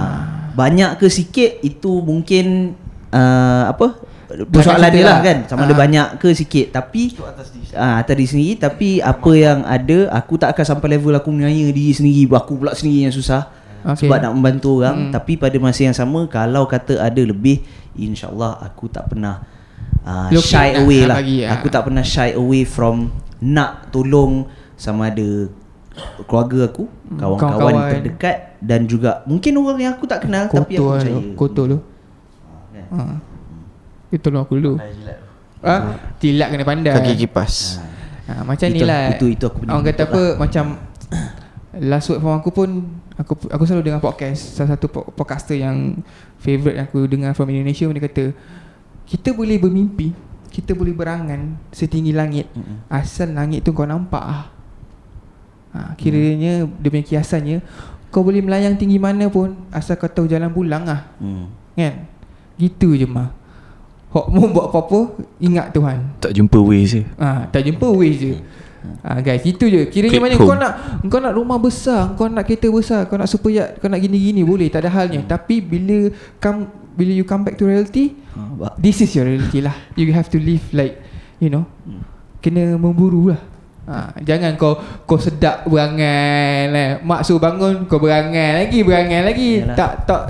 banyak 0.51 0.97
ke 0.97 1.05
sikit 1.07 1.61
itu 1.61 2.01
mungkin 2.01 2.73
uh, 3.11 3.69
apa 3.69 4.01
persoalan 4.49 4.81
kita 4.83 4.89
dia 4.91 5.05
lah 5.05 5.13
lah. 5.13 5.21
kan 5.21 5.37
sama 5.45 5.61
ada 5.61 5.71
Ah. 5.71 5.79
banyak 5.79 6.07
ke 6.17 6.33
sikit 6.33 6.65
tapi 6.73 7.13
ah 7.71 8.01
atas 8.01 8.17
diri 8.17 8.25
sendiri 8.25 8.53
tapi 8.57 8.89
apa 8.97 9.31
yang 9.31 9.61
ada 9.61 10.09
aku 10.09 10.35
tak 10.35 10.51
akan 10.51 10.65
sampai 10.65 10.87
level 10.91 11.13
aku 11.13 11.29
menanya 11.29 11.69
diri 11.69 11.93
sendiri 11.93 12.25
aku 12.27 12.57
pula 12.57 12.73
sendiri 12.73 13.05
yang 13.05 13.13
susah 13.13 13.45
Okay. 13.85 14.09
sebab 14.09 14.17
nak 14.17 14.33
membantu 14.33 14.81
orang 14.81 14.97
Hmm. 14.97 15.11
tapi 15.13 15.37
pada 15.37 15.53
masa 15.55 15.85
yang 15.85 15.93
sama 15.93 16.25
kalau 16.25 16.65
kata 16.65 16.97
ada 16.97 17.21
lebih 17.21 17.61
insyaallah 17.93 18.57
aku 18.59 18.89
tak 18.89 19.05
pernah 19.05 19.45
uh, 20.01 20.33
shy 20.33 20.73
nak- 20.73 20.81
away 20.81 21.05
lah 21.05 21.15
bagi, 21.15 21.45
ah. 21.45 21.53
aku 21.53 21.69
tak 21.69 21.85
pernah 21.85 22.01
shy 22.01 22.33
away 22.33 22.65
from 22.65 23.13
nak 23.37 23.93
tolong 23.93 24.49
sama 24.73 25.13
ada 25.13 25.45
keluarga 26.25 26.65
aku 26.65 26.89
kawan-kawan 27.13 27.53
kawan-kawan. 27.55 27.91
terdekat 27.93 28.54
dan 28.65 28.83
juga 28.83 29.21
mungkin 29.23 29.53
orang 29.55 29.77
yang 29.79 29.93
aku 29.93 30.03
tak 30.03 30.25
kenal 30.25 30.49
tapi 30.49 30.73
aku 30.73 30.81
Kotor 30.81 30.89
percaya. 30.91 31.13
tu 31.13 31.19
Kotor 31.33 31.65
tu. 31.67 31.77
Kan? 32.71 32.85
ha. 32.91 33.15
Dia 34.07 34.17
tolong 34.17 34.41
aku 34.41 34.53
dulu. 34.55 34.73
Ah, 35.61 35.97
Tilak 36.17 36.49
kena 36.49 36.63
pandai. 36.63 36.93
Kaki 36.93 37.13
kipas. 37.19 37.81
Ha, 38.25 38.41
Macam 38.41 38.65
Itu- 38.65 38.75
ni 38.75 38.81
lah 38.81 39.01
itu- 39.11 39.29
itu 39.29 39.43
aku 39.43 39.57
punya 39.59 39.69
Orang 39.71 39.85
kata 39.85 40.01
apa 40.03 40.21
Macam 40.35 40.65
Last 41.85 42.07
word 42.07 42.19
from 42.19 42.33
aku 42.33 42.49
pun 42.49 42.69
Aku 43.15 43.37
aku 43.45 43.63
selalu 43.63 43.85
dengar 43.85 44.01
podcast. 44.01 44.57
Salah 44.57 44.73
satu 44.73 44.85
po- 44.87 45.05
podcaster 45.07 45.53
yang 45.55 46.01
Favourite 46.35 46.73
yang 46.75 46.85
aku 46.85 47.05
dengar 47.05 47.31
from 47.31 47.49
Indonesia 47.49 47.85
Dia 47.85 48.01
kata 48.01 48.33
Kita 49.05 49.29
boleh 49.29 49.57
bermimpi 49.57 50.09
Kita 50.47 50.73
boleh 50.73 50.89
berangan 50.91 51.53
Setinggi 51.69 52.09
langit. 52.11 52.49
Mm-mm. 52.49 52.85
Asal 52.87 53.29
langit 53.29 53.61
tu 53.61 53.69
kau 53.71 53.85
nampak 53.85 54.21
ah. 54.21 54.43
ha, 55.71 55.93
Kiranya 55.93 56.65
Dia 56.65 56.89
punya 56.89 57.05
kiasannya 57.05 57.57
Kau 58.15 58.23
boleh 58.23 58.39
melayang 58.39 58.79
tinggi 58.79 58.95
mana 58.95 59.27
pun 59.27 59.51
Asal 59.75 59.99
kau 59.99 60.07
tahu 60.07 60.23
jalan 60.23 60.47
pulang 60.47 60.87
ah. 60.87 61.11
hmm. 61.19 61.75
Kan 61.75 62.07
Gitu 62.55 62.95
je 62.95 63.03
mah 63.03 63.35
Hok 64.15 64.31
mu 64.31 64.47
buat 64.55 64.71
apa-apa 64.71 65.19
Ingat 65.43 65.75
Tuhan 65.75 66.15
Tak 66.23 66.31
jumpa 66.31 66.55
ways 66.63 66.95
je 66.95 67.03
Ah, 67.19 67.43
tak 67.51 67.67
jumpa 67.67 67.91
ways 67.91 68.15
je. 68.23 68.39
Ah 69.01 69.17
guys, 69.21 69.41
itu 69.45 69.65
je. 69.65 69.81
Kiranya 69.89 70.13
Click 70.13 70.21
mana 70.21 70.35
home. 70.37 70.45
kau 70.45 70.57
nak 70.57 70.73
kau 71.09 71.19
nak 71.21 71.33
rumah 71.33 71.57
besar, 71.57 72.13
kau 72.13 72.29
nak 72.29 72.45
kereta 72.45 72.69
besar, 72.69 73.09
kau 73.09 73.17
nak 73.17 73.25
super 73.25 73.49
yacht, 73.49 73.81
kau 73.81 73.89
nak 73.89 73.97
gini-gini 73.97 74.45
boleh, 74.45 74.69
tak 74.69 74.85
ada 74.85 74.93
halnya. 74.93 75.25
Tapi 75.25 75.61
bila 75.61 76.13
come 76.37 76.69
bila 76.93 77.11
you 77.11 77.25
come 77.25 77.43
back 77.43 77.57
to 77.57 77.65
reality, 77.65 78.13
Ha, 78.35 78.75
this 78.77 78.99
is 78.99 79.09
your 79.15 79.25
reality 79.25 79.63
lah. 79.63 79.73
You 79.95 80.11
have 80.11 80.27
to 80.27 80.37
live 80.37 80.63
like 80.75 80.99
you 81.39 81.47
know. 81.49 81.65
Kena 82.43 82.77
memburu 82.77 83.33
lah. 83.33 83.41
Ha, 83.85 84.17
jangan 84.19 84.53
kau 84.55 84.73
kau 85.03 85.15
sedap 85.15 85.63
berangan 85.63 86.63
lah. 86.67 86.89
Mak 86.99 87.21
suruh 87.21 87.37
bangun 87.37 87.85
kau 87.85 87.97
berangan 87.97 88.33
lagi, 88.59 88.81
berangan 88.81 89.21
lagi. 89.23 89.61
Yalah. 89.61 89.75
Tak 89.75 89.91
tak 90.03 90.21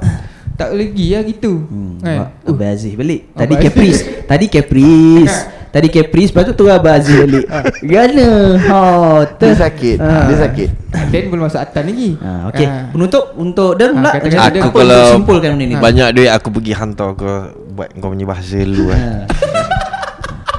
tak 0.55 0.69
lagi 0.71 1.07
lah 1.11 1.23
gitu. 1.23 1.63
Hmm, 1.63 1.99
Kan? 1.99 2.17
uh, 2.41 2.49
Abang 2.49 2.69
Aziz 2.69 2.93
balik 2.93 3.27
Abang 3.27 3.39
Tadi 3.41 3.53
Aziz. 3.53 3.63
Caprice 3.65 3.99
Tadi 4.23 4.45
Caprice 4.47 5.37
Tadi 5.75 5.87
Caprice 5.89 6.31
Lepas 6.31 6.43
tu 6.45 6.53
tu 6.55 6.65
Abang 6.65 6.95
Aziz 6.95 7.11
balik 7.13 7.43
Gana 7.81 8.29
ha, 8.61 8.79
Dia 9.19 9.51
ter- 9.51 9.59
sakit 9.59 9.97
Ah. 9.97 10.23
Dia 10.25 10.37
sakit 10.41 10.69
Dan 11.11 11.23
belum 11.27 11.43
masuk 11.43 11.59
atan 11.59 11.83
lagi. 11.85 12.15
ha, 12.17 12.47
Okay 12.47 12.63
Ah. 12.63 12.87
Penutup 12.87 13.35
Untuk 13.35 13.75
Dan 13.75 13.99
Ah, 13.99 13.99
pula 13.99 14.11
macam 14.15 14.31
dia- 14.31 14.39
apa 14.39 14.63
Aku 14.63 14.77
kalau 14.77 15.03
simpulkan 15.11 15.49
benda 15.51 15.65
ni 15.65 15.75
Banyak 15.75 16.07
duit 16.13 16.31
aku 16.31 16.47
pergi 16.49 16.71
hantar 16.71 17.09
kau 17.11 17.35
Buat 17.75 17.91
kau 17.93 18.07
punya 18.07 18.23
bahasa 18.23 18.55
dulu 18.57 18.87
Ha. 18.87 19.27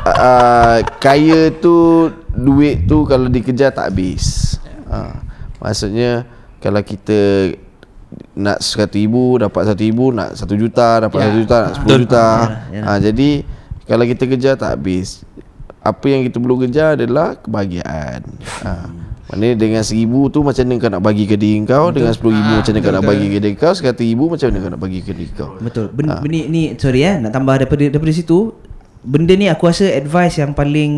Uh, 0.08 0.76
Kaya 0.96 1.50
tu 1.52 1.74
Duit 2.30 2.84
tu 2.84 3.02
kalau 3.02 3.26
dikejar 3.26 3.70
tak 3.70 3.90
habis. 3.90 4.56
Uh, 4.84 5.16
Maksudnya 5.58 6.28
Kalau 6.58 6.80
kita 6.80 7.50
Nak 8.34 8.60
seratus 8.60 8.98
ribu 8.98 9.36
Dapat 9.36 9.62
satu 9.66 9.82
ribu 9.82 10.10
Nak 10.10 10.34
satu 10.34 10.54
juta 10.54 11.00
Dapat 11.00 11.16
Ya. 11.16 11.24
satu 11.24 11.38
juta 11.38 11.56
Nak 11.58 11.72
sepuluh 11.74 11.98
juta. 11.98 12.24
Yalah, 12.24 12.48
yalah. 12.70 12.86
uh, 12.88 12.98
Jadi 13.00 13.30
Kalau 13.82 14.04
kita 14.04 14.24
kejar 14.26 14.54
tak 14.54 14.70
habis 14.72 15.24
Apa 15.80 16.06
yang 16.06 16.22
kita 16.22 16.36
perlu 16.36 16.60
kejar 16.60 16.94
adalah 16.94 17.34
Kebahagiaan. 17.36 18.20
Uh, 18.62 18.86
Maknanya 19.26 19.56
dengan 19.58 19.82
seribu 19.82 20.28
tu 20.28 20.38
Macam 20.40 20.62
mana 20.62 20.78
kau 20.78 20.86
nak 20.88 21.02
bagi 21.02 21.24
ke 21.24 21.34
diri 21.34 21.58
kau 21.64 21.90
Dengan 21.90 22.14
sepuluh 22.14 22.30
ribu 22.32 22.46
Ah, 22.48 22.58
Macam 22.60 22.70
mana 22.70 22.80
kau 22.80 22.92
nak 22.92 23.04
bagi 23.04 23.26
ke 23.26 23.38
diri 23.40 23.54
kau 23.56 23.72
Seratus 23.72 24.04
ribu 24.04 24.24
Macam 24.28 24.46
mana 24.46 24.58
kau 24.58 24.70
nak 24.70 24.78
bagi 24.78 25.00
ke 25.00 25.10
diri 25.10 25.30
kau. 25.32 25.50
Betul. 25.58 25.86
Ben, 25.90 26.04
Ah. 26.06 26.20
Benda 26.20 26.42
ni 26.46 26.62
Sorry 26.76 27.02
eh 27.02 27.14
Nak 27.18 27.32
tambah 27.32 27.54
daripada 27.56 27.82
Daripada 27.88 28.12
situ 28.12 28.54
Benda 29.01 29.32
ni 29.32 29.47
aku 29.47 29.66
rasa 29.66 29.86
advice 29.89 30.36
yang 30.36 30.51
paling 30.51 30.93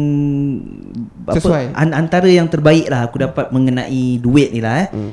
Sesuai. 1.28 1.74
an, 1.74 1.92
Antara 1.92 2.24
yang 2.24 2.46
terbaik 2.46 2.88
lah 2.88 3.04
Aku 3.04 3.18
dapat 3.18 3.50
mengenai 3.50 4.16
duit 4.16 4.50
ni 4.50 4.60
lah 4.60 4.84
eh 4.84 4.88
Hmm. 4.90 5.12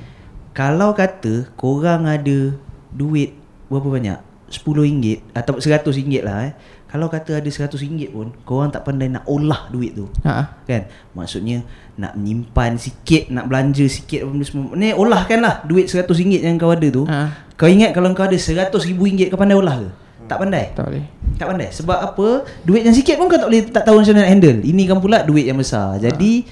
Kalau 0.51 0.91
kata 0.91 1.51
Korang 1.53 2.05
ada 2.05 2.55
Duit 2.89 3.35
Berapa 3.67 3.89
banyak 3.89 4.17
RM10 4.47 5.35
Atau 5.35 5.57
RM100 5.57 5.91
lah 6.21 6.47
eh 6.47 6.53
Kalau 6.85 7.09
kata 7.09 7.35
ada 7.35 7.49
RM100 7.49 7.75
pun 8.07 8.31
Korang 8.43 8.69
tak 8.69 8.87
pandai 8.87 9.09
nak 9.09 9.25
olah 9.25 9.67
duit 9.67 9.91
tu 9.91 10.07
Ha. 10.23 10.63
Kan 10.63 10.87
Maksudnya 11.11 11.67
Nak 11.97 12.15
menyimpan 12.15 12.79
sikit 12.79 13.27
Nak 13.27 13.45
belanja 13.45 13.83
sikit 13.85 14.23
apa 14.23 14.31
benda 14.31 14.45
semua 14.45 14.71
Ni 14.71 14.95
olahkan 14.95 15.39
lah 15.39 15.59
Duit 15.67 15.91
RM100 15.91 16.47
yang 16.47 16.55
kau 16.55 16.71
ada 16.71 16.87
tu 16.87 17.03
Ha. 17.03 17.43
Kau 17.55 17.67
ingat 17.67 17.91
kalau 17.91 18.07
kau 18.11 18.23
ada 18.23 18.35
RM100,000 18.35 18.95
Kau 19.27 19.35
pandai 19.35 19.55
olah 19.55 19.75
ke? 19.77 19.89
Tak 20.25 20.37
pandai? 20.41 20.65
Tak 20.73 20.85
boleh. 20.89 21.05
tak 21.37 21.47
pandai? 21.49 21.69
Sebab 21.69 21.97
apa? 22.01 22.27
Duit 22.65 22.81
yang 22.81 22.95
sikit 22.95 23.15
pun 23.17 23.29
kau 23.29 23.37
tak 23.37 23.49
boleh 23.49 23.61
Tak 23.69 23.83
tahu 23.85 24.01
macam 24.01 24.13
mana 24.15 24.21
nak 24.25 24.31
handle. 24.33 24.57
Ini 24.65 24.81
kan 24.89 24.97
pula 25.01 25.19
duit 25.21 25.45
yang 25.45 25.57
besar. 25.57 25.97
Jadi 26.01 26.45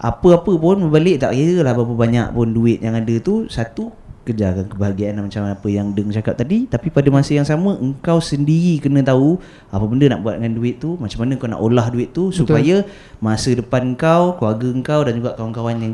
Apa-apa 0.00 0.52
pun 0.56 0.80
Berbalik 0.88 1.20
tak 1.20 1.36
kira 1.36 1.60
lah 1.60 1.76
Berapa 1.76 1.92
banyak 1.92 2.32
pun 2.32 2.50
duit 2.56 2.80
yang 2.80 2.96
ada 2.96 3.14
tu 3.20 3.44
Satu 3.52 3.92
Kejarkan 4.24 4.68
kebahagiaan 4.72 5.20
Macam 5.20 5.44
apa 5.44 5.68
yang 5.68 5.92
Deng 5.92 6.08
cakap 6.08 6.40
tadi. 6.40 6.64
Tapi 6.64 6.88
pada 6.88 7.08
masa 7.12 7.36
yang 7.36 7.44
sama 7.44 7.76
Engkau 7.76 8.16
sendiri 8.16 8.80
kena 8.80 9.04
tahu 9.04 9.36
Apa 9.68 9.84
benda 9.84 10.08
nak 10.08 10.24
buat 10.24 10.40
dengan 10.40 10.56
duit 10.56 10.80
tu 10.80 10.96
Macam 10.96 11.20
mana 11.20 11.36
kau 11.36 11.48
nak 11.52 11.60
olah 11.60 11.86
duit 11.92 12.16
tu 12.16 12.32
Betul. 12.32 12.48
Supaya 12.48 12.76
Masa 13.20 13.52
depan 13.52 13.92
kau 13.92 14.40
Keluarga 14.40 14.68
kau 14.80 15.00
Dan 15.04 15.20
juga 15.20 15.36
kawan-kawan 15.36 15.76
yang 15.80 15.92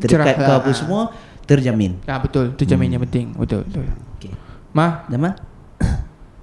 Terdekat 0.00 0.36
Cerah 0.36 0.36
kau 0.36 0.54
lah. 0.56 0.60
apa 0.60 0.70
semua 0.76 1.00
Terjamin. 1.46 2.02
Ah 2.10 2.18
betul, 2.18 2.58
tu 2.58 2.66
jamin 2.66 2.98
yang 2.98 3.02
penting. 3.06 3.30
Betul, 3.38 3.62
betul. 3.70 3.86
Okay 4.18 4.34
Jamal 5.06 5.32
Tu 5.38 5.45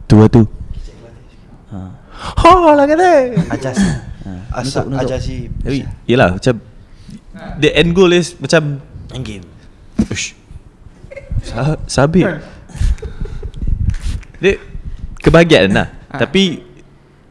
lah 0.10 0.28
tu. 0.28 0.44
Ha. 1.72 1.78
Ha 2.14 2.52
lah 2.74 2.86
kata. 2.86 3.10
Ajas 3.50 3.78
Ha. 4.24 4.64
Asap 4.64 4.88
ajas 4.96 5.20
si 5.20 5.52
Tapi 5.52 5.84
Yelah 6.08 6.40
macam 6.40 6.56
The 7.60 7.76
end 7.76 7.92
goal 7.92 8.16
is 8.16 8.40
Macam 8.40 8.80
Main 9.12 9.20
game. 9.20 9.44
Ush. 10.08 10.32
Sa- 11.44 11.76
Sabit. 11.92 12.24
Dia 14.40 14.56
Kebahagiaan 15.20 15.76
lah. 15.76 15.92
Ah. 16.08 16.24
Tapi 16.24 16.64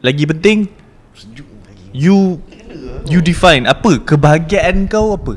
Lagi 0.05 0.29
penting 0.29 0.69
You 1.97 2.37
You 3.09 3.25
define 3.25 3.65
Apa? 3.65 3.97
Kebahagiaan 3.97 4.85
kau 4.85 5.17
apa 5.17 5.33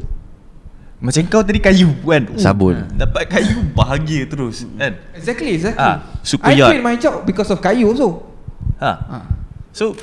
Macam 1.06 1.22
kau 1.30 1.38
tadi 1.40 1.62
kayu 1.62 1.94
kan 2.02 2.26
Sabun. 2.34 2.82
Dapat 2.98 3.30
kayu 3.30 3.62
Bahagia 3.70 4.26
terus 4.26 4.66
Kan 4.74 4.98
exactly, 5.14 5.54
exactly. 5.54 5.78
Ah, 5.78 6.02
super 6.20 6.50
I 6.50 6.58
yacht. 6.58 6.74
quit 6.74 6.82
my 6.82 6.98
job 6.98 7.22
because 7.22 7.46
of 7.46 7.62
kayu 7.62 7.86
also. 7.86 8.26
Ha 8.76 8.92
Ah. 9.06 9.24
So 9.70 9.94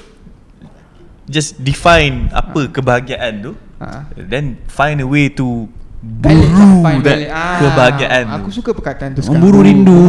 Just 1.23 1.59
define 1.59 2.31
Apa 2.31 2.67
kebahagiaan 2.67 3.43
tu 3.43 3.51
Ah. 3.77 4.07
Then 4.15 4.63
find 4.65 4.97
a 4.97 5.07
way 5.07 5.27
to 5.29 5.67
Balik 5.99 6.51
Buru 6.51 6.83
that 6.99 7.15
balik. 7.15 7.29
Ah, 7.31 7.59
kebahagiaan 7.59 8.23
Aku 8.33 8.47
tu 8.47 8.59
suka 8.59 8.71
perkataan 8.71 9.11
tu 9.11 9.19
sekarang. 9.19 9.39
Memburu 9.39 9.59
rindu 9.59 10.01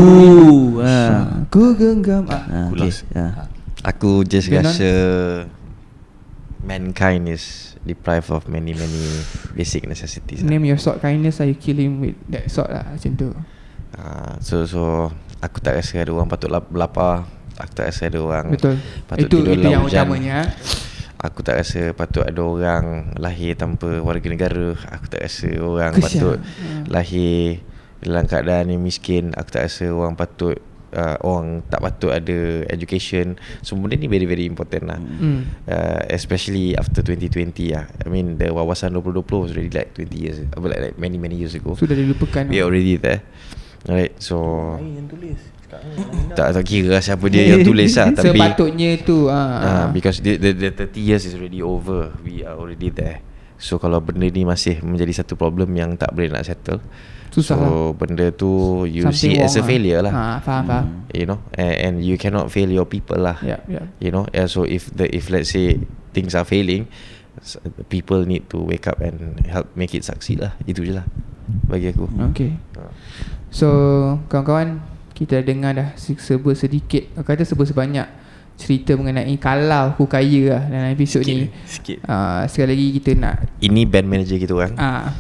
ha. 0.79 0.91
Ah, 0.91 1.23
Ku 1.47 1.75
genggam. 1.75 2.27
Ah. 2.27 2.43
Ha, 2.43 2.59
Aku 2.67 2.75
okay. 2.79 2.91
ha. 3.15 3.27
Aku 3.85 4.11
just 4.23 4.47
Then 4.47 4.63
rasa 4.63 4.91
Mankind 6.63 7.29
is 7.29 7.74
Deprived 7.85 8.31
of 8.31 8.45
many 8.47 8.73
many 8.73 9.05
Basic 9.53 9.85
necessities 9.85 10.41
lah. 10.41 10.49
Name 10.49 10.65
your 10.67 10.77
sort 10.77 10.99
kindness 10.99 11.39
I 11.39 11.53
kill 11.53 11.77
him 11.77 12.01
with 12.01 12.17
that 12.27 12.49
sort 12.49 12.69
lah 12.69 12.89
macam 12.89 13.13
tu. 13.15 13.29
Ah, 13.93 14.41
So 14.41 14.65
so 14.65 15.13
Aku 15.39 15.61
tak 15.61 15.77
rasa 15.77 15.99
ada 15.99 16.11
orang 16.11 16.27
patut 16.27 16.49
lap- 16.49 16.73
lapar 16.73 17.29
Aku 17.55 17.73
tak 17.73 17.87
rasa 17.87 18.09
ada 18.09 18.19
orang 18.19 18.51
Betul. 18.51 18.81
Patut 19.05 19.21
itu 19.21 19.37
tidur 19.37 19.45
itu 19.47 19.61
dalam 19.61 19.71
yang 19.71 19.83
hujan 19.83 20.01
utamanya. 20.03 20.35
ah. 20.41 20.49
Aku 21.23 21.41
tak 21.41 21.57
rasa 21.57 21.81
patut 21.91 22.21
ada 22.21 22.41
orang 22.41 22.85
lahir 23.15 23.53
tanpa 23.55 23.87
warga 23.99 24.27
negara 24.27 24.73
Aku 24.91 25.07
tak 25.07 25.23
rasa 25.23 25.49
orang 25.55 25.93
Kesian. 25.95 26.05
patut 26.05 26.39
Hmm. 26.41 26.83
lahir 26.87 27.61
dalam 27.99 28.25
keadaan 28.25 28.67
yang 28.69 28.81
miskin 28.81 29.31
Aku 29.31 29.49
tak 29.51 29.65
rasa 29.65 29.87
orang 29.87 30.13
patut 30.15 30.57
uh, 30.95 31.17
Orang 31.21 31.67
tak 31.67 31.83
patut 31.83 32.11
ada 32.11 32.63
education 32.71 33.35
Semua 33.61 33.87
benda 33.87 33.99
ni 33.99 34.09
very 34.09 34.25
very 34.25 34.47
important 34.47 34.87
lah 34.87 34.99
Hmm. 34.99 35.45
uh, 35.67 36.01
Especially 36.09 36.73
after 36.75 37.03
2020 37.03 37.75
lah 37.75 37.85
I 38.01 38.09
mean 38.09 38.39
the 38.39 38.49
wawasan 38.49 38.95
2020 38.95 39.43
was 39.43 39.51
already 39.53 39.71
like 39.71 39.91
20 39.93 40.15
years 40.15 40.37
mean, 40.41 40.71
like, 40.71 40.81
like 40.81 40.97
many 40.97 41.19
many 41.19 41.37
years 41.37 41.53
ago 41.53 41.75
Sudah 41.75 41.93
dilupakan. 41.93 42.47
We 42.49 42.63
are 42.63 42.67
already 42.67 42.97
there 42.97 43.27
Alright 43.85 44.17
so 44.17 44.39
tak, 46.39 46.55
tak 46.55 46.65
kira 46.65 46.99
lah 46.99 47.03
siapa 47.03 47.27
dia 47.27 47.51
yang 47.51 47.67
tulis 47.67 47.91
lah 47.99 48.15
Tapi 48.15 48.39
Sepatutnya 48.39 48.91
tu 49.03 49.27
Ah, 49.27 49.35
ah. 49.35 49.87
because 49.91 50.23
the, 50.23 50.39
the, 50.39 50.55
the 50.55 50.71
30 50.71 50.95
years 51.03 51.23
is 51.27 51.35
already 51.35 51.59
over. 51.61 52.15
We 52.23 52.47
are 52.47 52.55
already 52.55 52.95
there. 52.95 53.21
So 53.59 53.79
kalau 53.79 53.99
benda 53.99 54.27
ni 54.29 54.47
masih 54.47 54.83
menjadi 54.85 55.25
satu 55.25 55.35
problem 55.35 55.73
yang 55.75 55.97
tak 55.99 56.13
boleh 56.13 56.31
nak 56.31 56.47
settle. 56.47 56.79
Susah 57.35 57.59
so 57.59 57.67
lah. 57.67 57.75
benda 57.99 58.31
tu 58.31 58.87
you 58.87 59.11
Something 59.11 59.35
see 59.35 59.43
as 59.43 59.59
a 59.59 59.61
wrong 59.61 59.67
failure 59.67 60.01
lah. 60.07 60.13
Ha, 60.15 60.25
faham 60.39 60.63
faham. 60.71 60.85
You 61.11 61.27
know, 61.27 61.43
and, 61.59 61.75
and 61.75 61.95
you 61.99 62.15
cannot 62.15 62.55
fail 62.55 62.71
your 62.71 62.87
people 62.87 63.19
lah. 63.19 63.43
Ya, 63.43 63.59
ya. 63.67 63.91
You 63.99 64.15
know, 64.15 64.31
yeah, 64.31 64.47
so 64.47 64.63
if 64.63 64.95
the 64.95 65.11
if 65.11 65.35
let's 65.35 65.51
say 65.51 65.83
things 66.15 66.39
are 66.39 66.47
failing, 66.47 66.87
people 67.91 68.23
need 68.23 68.47
to 68.55 68.63
wake 68.63 68.87
up 68.87 69.03
and 69.03 69.43
help 69.51 69.67
make 69.75 69.91
it 69.99 70.07
succeed 70.07 70.47
lah. 70.47 70.55
Itu 70.63 70.87
je 70.87 70.95
lah 70.95 71.07
bagi 71.67 71.91
aku. 71.91 72.07
Okay. 72.31 72.55
Ah. 72.79 72.95
So 73.51 73.69
kawan-kawan 74.31 74.79
kita 75.15 75.43
dengar 75.43 75.75
dah 75.75 75.89
se- 75.99 76.19
serba 76.23 76.55
sedikit 76.55 77.07
kata 77.19 77.43
serba 77.43 77.67
sebanyak 77.67 78.07
cerita 78.55 78.95
mengenai 78.95 79.35
kalau 79.37 79.93
aku 79.93 80.07
kaya 80.07 80.57
lah 80.57 80.63
dalam 80.71 80.89
episod 80.95 81.21
ni. 81.27 81.51
Sikit 81.67 81.99
Uh, 82.05 82.47
sekali 82.47 82.69
lagi 82.77 82.87
kita 83.01 83.11
nak 83.19 83.37
Ini 83.59 83.81
band 83.89 84.07
manager 84.07 84.37
kita 84.39 84.53
orang 84.55 84.73
uh, 84.79 85.11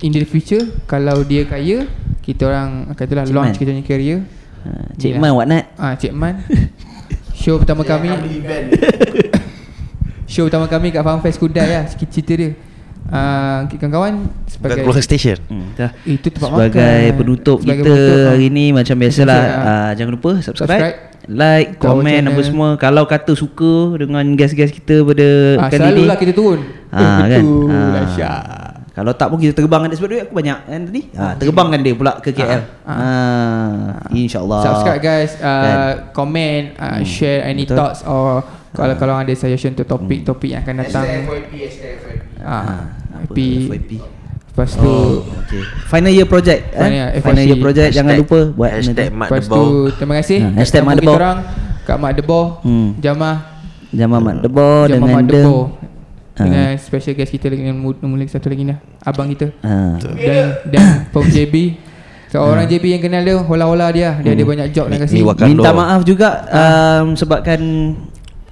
in 0.00 0.10
the 0.14 0.24
future 0.24 0.64
kalau 0.88 1.20
dia 1.26 1.44
kaya 1.44 1.84
kita 2.24 2.48
orang 2.48 2.92
katalah 2.96 3.24
Cik 3.24 3.34
launch 3.34 3.56
Man. 3.56 3.60
kita 3.60 3.70
punya 3.72 3.84
career. 3.86 4.18
Ha, 4.64 4.70
Cik 4.98 5.16
Inilah. 5.16 5.20
Man 5.20 5.32
what 5.36 5.46
not? 5.48 5.64
Ah 5.80 5.94
Cik 5.96 6.12
Man. 6.12 6.44
Show 7.38 7.56
pertama 7.62 7.86
kami 7.86 8.10
Show 10.32 10.44
pertama 10.50 10.66
kami 10.68 10.92
kat 10.92 11.02
Farm 11.06 11.20
Fest 11.24 11.38
Kudai 11.40 11.68
lah 11.70 11.84
cerita 11.88 12.32
dia 12.36 12.50
uh, 13.08 13.58
Kawan-kawan 13.68 14.12
Sebagai 14.44 14.82
keluar 14.82 14.98
station 14.98 15.36
Hmm, 15.46 15.72
dah. 15.74 15.90
Itu 16.02 16.28
tempat 16.28 16.48
Sebagai 16.48 16.78
makan 17.02 17.16
penutup 17.16 17.58
Sebagai 17.58 17.80
kita 17.80 17.90
penutup, 17.90 18.28
hari 18.28 18.46
ni 18.48 18.66
macam 18.70 18.94
biasalah 18.94 19.40
biasa, 19.40 19.64
uh, 19.64 19.90
jangan 19.94 20.12
lupa 20.12 20.30
subscribe, 20.38 20.68
Subscribe. 20.70 20.96
like, 21.26 21.68
our 21.76 22.00
komen 22.00 22.22
apa 22.24 22.40
semua. 22.42 22.68
Kalau 22.76 23.04
kata 23.04 23.32
suka 23.32 23.72
dengan 23.96 24.24
guest-guest 24.32 24.72
kita 24.72 25.02
pada 25.02 25.28
ah, 25.58 25.68
kali 25.68 25.76
Selalu 25.78 25.98
ni. 25.98 26.06
lah 26.06 26.16
kita 26.16 26.32
turun 26.32 26.60
Ah, 26.88 27.00
eh, 27.22 27.28
kan? 27.30 27.42
Betul 27.42 27.68
Ah. 27.68 27.90
Dahsyat 27.94 28.44
Kalau 28.90 29.12
tak 29.12 29.28
pun 29.28 29.38
kita 29.38 29.54
terbangkan 29.54 29.86
dia 29.86 29.96
sebab 29.96 30.08
duit 30.08 30.22
aku 30.24 30.34
banyak 30.34 30.58
kan 30.60 30.80
tadi. 30.82 31.02
Ha, 31.14 31.24
terbangkan 31.36 31.78
dia 31.78 31.94
pula 31.94 32.18
ke 32.18 32.32
KL. 32.32 32.62
Ah, 32.82 33.94
Ha, 33.94 34.10
insyaallah. 34.10 34.58
Subscribe 34.60 34.98
guys 35.00 35.38
uh, 35.38 35.46
Kan? 35.46 35.78
Comment 36.10 36.64
uh, 36.74 36.98
Share 37.00 37.46
any 37.46 37.62
betul. 37.62 37.78
thoughts 37.78 38.02
Or 38.02 38.42
kalau 38.68 38.94
kalau 38.94 39.14
ada 39.14 39.30
suggestion 39.32 39.72
untuk 39.72 39.86
topik-topik 39.86 40.50
yang 40.50 40.60
akan 40.60 40.74
datang 40.82 41.06
Ah, 42.48 42.80
Apa 43.14 43.28
FYP 43.28 43.38
FYP? 43.66 43.90
Lepas 44.48 44.70
tu 44.72 44.88
Oh, 44.88 45.22
okay. 45.38 45.62
Final 45.86 46.10
year 46.10 46.24
project. 46.24 46.60
Final 46.70 46.82
eh? 46.82 46.96
year, 46.96 47.08
Final 47.20 47.44
year 47.44 47.58
project 47.58 47.90
jangan 47.92 48.14
lupa 48.16 48.38
buat 48.50 48.70
Hashtag. 48.72 49.08
Mak 49.10 49.28
Lepas 49.28 49.44
tu 49.46 49.62
Terima 49.94 50.14
kasih 50.16 50.38
Ha, 50.40 50.48
hashtag 50.56 50.82
Mak 50.82 50.94
Debau. 50.96 51.14
orang 51.14 51.36
Kak 51.84 51.96
Mak 51.96 52.12
Debo 52.14 52.40
Hmm. 52.60 52.88
Jamah 52.96 53.36
Jamal 53.88 54.20
Mak 54.20 54.34
Debo 54.40 54.68
Jamah 54.84 54.96
dengan 54.98 55.14
Mak. 55.14 55.24
Debo 55.24 55.56
Ah. 56.34 56.44
Dengan 56.44 56.70
special 56.76 57.14
guest 57.14 57.30
kita 57.30 57.46
lagi 57.46 57.62
Yang 57.64 57.76
mu- 57.76 57.98
nombor 57.98 58.16
lagi 58.16 58.30
satu 58.30 58.46
lagi 58.46 58.62
ni 58.62 58.74
Abang 59.00 59.26
kita 59.28 59.50
Ha. 59.60 59.98
Dan 59.98 60.46
Dan 60.64 60.84
From 61.08 61.26
JB 61.34 61.54
Seorang 62.28 62.64
JB 62.64 62.84
yang 62.88 63.00
kenal 63.00 63.22
dia 63.22 63.36
Hola-hola 63.38 63.88
dia 63.88 64.14
Dia 64.16 64.32
ada 64.32 64.44
banyak 64.44 64.68
job 64.70 64.86
nak 64.86 65.02
kasi. 65.02 65.18
Minta 65.22 65.70
maaf 65.70 66.02
juga 66.02 66.44
um, 66.46 67.14
sebabkan 67.14 67.58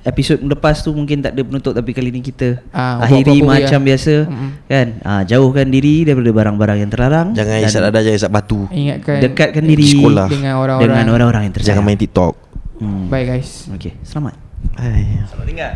episod 0.07 0.39
lepas 0.39 0.79
tu 0.79 0.91
mungkin 0.91 1.19
tak 1.19 1.35
ada 1.35 1.43
penutup 1.43 1.73
tapi 1.73 1.91
kali 1.91 2.09
ni 2.09 2.23
kita 2.23 2.63
Ah, 2.71 3.03
akhiri 3.03 3.43
apa-apa 3.43 3.59
macam 3.59 3.81
ya. 3.81 3.85
biasa 3.85 4.15
Mm-mm. 4.23 4.51
kan. 4.65 4.87
Ah, 5.03 5.23
jauhkan 5.23 5.67
diri 5.67 6.03
daripada 6.03 6.31
barang-barang 6.33 6.79
yang 6.79 6.89
terlarang. 6.89 7.29
Jangan 7.33 7.57
isap 7.61 7.81
dada 7.85 7.99
Jangan 7.99 8.17
isap 8.17 8.31
batu 8.31 8.61
Ingatkan 8.71 9.19
Dekatkan 9.21 9.65
diri 9.67 9.85
Sekolah. 9.85 10.27
Dengan 10.27 10.55
orang-orang 10.57 10.87
dengan 10.89 11.07
orang-orang 11.13 11.43
yang 11.43 11.53
tersayang. 11.53 11.71
Jangan 11.75 11.85
main 11.85 11.99
TikTok 11.99 12.35
Hmm. 12.77 13.09
Bye 13.09 13.25
guys 13.25 13.67
Okey, 13.69 13.97
selamat. 14.01 14.37
Bye 14.73 15.25
Selamat 15.27 15.47
tinggal 15.49 15.73